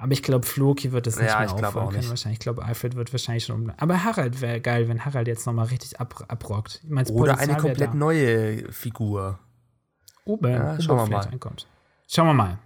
Aber 0.00 0.12
ich 0.12 0.22
glaube, 0.22 0.46
Floki 0.46 0.92
wird 0.92 1.06
es 1.08 1.16
nicht 1.16 1.28
ja, 1.28 1.38
mehr 1.38 1.46
ich 1.46 1.52
aufholen 1.52 1.88
auch 1.88 1.92
können. 1.92 2.08
Wahrscheinlich. 2.08 2.38
Ich 2.38 2.42
glaube, 2.42 2.64
Alfred 2.64 2.94
wird 2.94 3.12
wahrscheinlich 3.12 3.44
schon 3.44 3.64
um. 3.64 3.72
Aber 3.78 4.04
Harald 4.04 4.40
wäre 4.40 4.60
geil, 4.60 4.88
wenn 4.88 5.04
Harald 5.04 5.26
jetzt 5.26 5.44
nochmal 5.46 5.66
richtig 5.66 6.00
ab, 6.00 6.24
abrockt. 6.28 6.80
Meinst, 6.84 7.10
Oder 7.10 7.38
eine 7.38 7.56
komplett 7.56 7.94
neue 7.94 8.70
Figur. 8.72 9.40
Ober, 10.24 10.50
ja, 10.50 10.80
schauen 10.80 11.10
wir 11.10 11.16
mal. 11.16 11.26
Einkommt. 11.26 11.66
Schauen 12.06 12.26
wir 12.28 12.34
mal. 12.34 12.58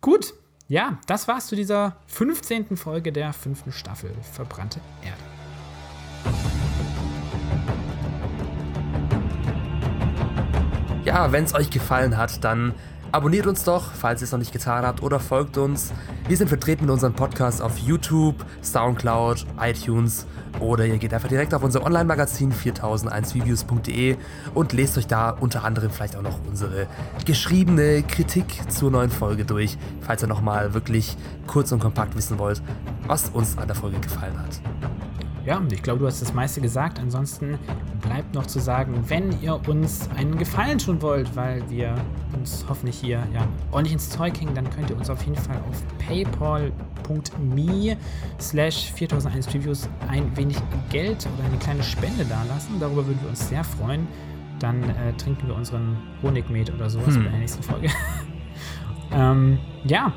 Gut, 0.00 0.34
ja, 0.66 0.98
das 1.06 1.28
war's 1.28 1.46
zu 1.46 1.54
dieser 1.54 1.96
15. 2.06 2.76
Folge 2.76 3.12
der 3.12 3.32
fünften 3.32 3.72
Staffel 3.72 4.10
Verbrannte 4.32 4.80
Erde. 5.02 5.22
Ja, 11.12 11.30
wenn 11.30 11.44
es 11.44 11.54
euch 11.54 11.68
gefallen 11.68 12.16
hat, 12.16 12.42
dann 12.42 12.72
abonniert 13.12 13.46
uns 13.46 13.64
doch, 13.64 13.92
falls 13.92 14.22
ihr 14.22 14.24
es 14.24 14.32
noch 14.32 14.38
nicht 14.38 14.50
getan 14.50 14.86
habt, 14.86 15.02
oder 15.02 15.20
folgt 15.20 15.58
uns. 15.58 15.92
Wir 16.26 16.38
sind 16.38 16.48
vertreten 16.48 16.86
mit 16.86 16.90
unserem 16.90 17.12
Podcast 17.12 17.60
auf 17.60 17.76
YouTube, 17.76 18.36
Soundcloud, 18.62 19.44
iTunes 19.60 20.26
oder 20.58 20.86
ihr 20.86 20.96
geht 20.96 21.12
einfach 21.12 21.28
direkt 21.28 21.52
auf 21.52 21.62
unser 21.62 21.84
Online-Magazin 21.84 22.50
4001reviews.de 22.50 24.16
und 24.54 24.72
lest 24.72 24.96
euch 24.96 25.06
da 25.06 25.28
unter 25.28 25.64
anderem 25.64 25.90
vielleicht 25.90 26.16
auch 26.16 26.22
noch 26.22 26.38
unsere 26.48 26.86
geschriebene 27.26 28.04
Kritik 28.04 28.46
zur 28.70 28.90
neuen 28.90 29.10
Folge 29.10 29.44
durch, 29.44 29.76
falls 30.00 30.22
ihr 30.22 30.28
nochmal 30.28 30.72
wirklich 30.72 31.18
kurz 31.46 31.72
und 31.72 31.80
kompakt 31.80 32.16
wissen 32.16 32.38
wollt, 32.38 32.62
was 33.06 33.28
uns 33.28 33.58
an 33.58 33.66
der 33.66 33.76
Folge 33.76 34.00
gefallen 34.00 34.38
hat. 34.38 34.62
Ja, 35.44 35.60
ich 35.70 35.82
glaube, 35.82 35.98
du 36.00 36.06
hast 36.06 36.22
das 36.22 36.32
meiste 36.32 36.60
gesagt. 36.60 37.00
Ansonsten 37.00 37.58
bleibt 38.00 38.34
noch 38.34 38.46
zu 38.46 38.60
sagen, 38.60 39.04
wenn 39.08 39.40
ihr 39.42 39.60
uns 39.68 40.08
einen 40.16 40.38
Gefallen 40.38 40.78
tun 40.78 41.02
wollt, 41.02 41.34
weil 41.34 41.68
wir 41.68 41.94
uns 42.38 42.64
hoffentlich 42.68 42.98
hier 42.98 43.26
ja, 43.34 43.46
ordentlich 43.72 43.94
ins 43.94 44.10
Zeug 44.10 44.40
hängen, 44.40 44.54
dann 44.54 44.70
könnt 44.70 44.90
ihr 44.90 44.96
uns 44.96 45.10
auf 45.10 45.22
jeden 45.24 45.36
Fall 45.36 45.56
auf 45.68 45.82
paypal.me 45.98 47.96
slash 48.40 48.92
4001 48.92 49.54
Reviews 49.54 49.88
ein 50.08 50.36
wenig 50.36 50.58
Geld 50.90 51.26
oder 51.36 51.44
eine 51.48 51.58
kleine 51.58 51.82
Spende 51.82 52.24
dalassen. 52.24 52.78
Darüber 52.78 53.04
würden 53.06 53.20
wir 53.22 53.30
uns 53.30 53.48
sehr 53.48 53.64
freuen. 53.64 54.06
Dann 54.60 54.82
äh, 54.90 55.12
trinken 55.18 55.48
wir 55.48 55.56
unseren 55.56 55.96
Honigmet 56.22 56.72
oder 56.72 56.88
sowas 56.88 57.16
hm. 57.16 57.24
bei 57.24 57.30
der 57.30 57.38
nächsten 57.40 57.62
Folge. 57.64 57.88
ähm, 59.14 59.58
ja, 59.84 60.12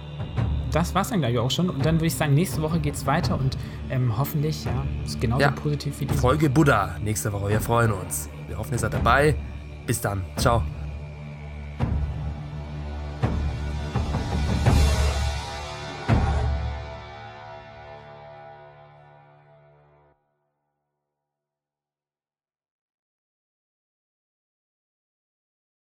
das 0.71 0.93
war's 0.93 1.09
dann 1.09 1.21
gleich 1.21 1.37
auch 1.37 1.51
schon. 1.51 1.69
Und 1.69 1.85
dann 1.85 1.95
würde 1.95 2.07
ich 2.07 2.15
sagen, 2.15 2.33
nächste 2.33 2.61
Woche 2.61 2.79
geht's 2.79 3.05
weiter 3.05 3.39
und 3.39 3.57
ähm, 3.89 4.17
hoffentlich, 4.17 4.65
ja, 4.65 4.83
ist 5.05 5.19
genauso 5.21 5.41
ja. 5.41 5.51
positiv 5.51 5.99
wie 5.99 6.05
die 6.05 6.13
Folge 6.13 6.49
Buddha 6.49 6.95
nächste 7.03 7.31
Woche. 7.31 7.49
Wir 7.49 7.61
freuen 7.61 7.91
uns. 7.91 8.29
Wir 8.47 8.57
hoffen, 8.57 8.73
ihr 8.73 8.79
seid 8.79 8.93
dabei. 8.93 9.35
Bis 9.85 10.01
dann. 10.01 10.23
Ciao. 10.37 10.63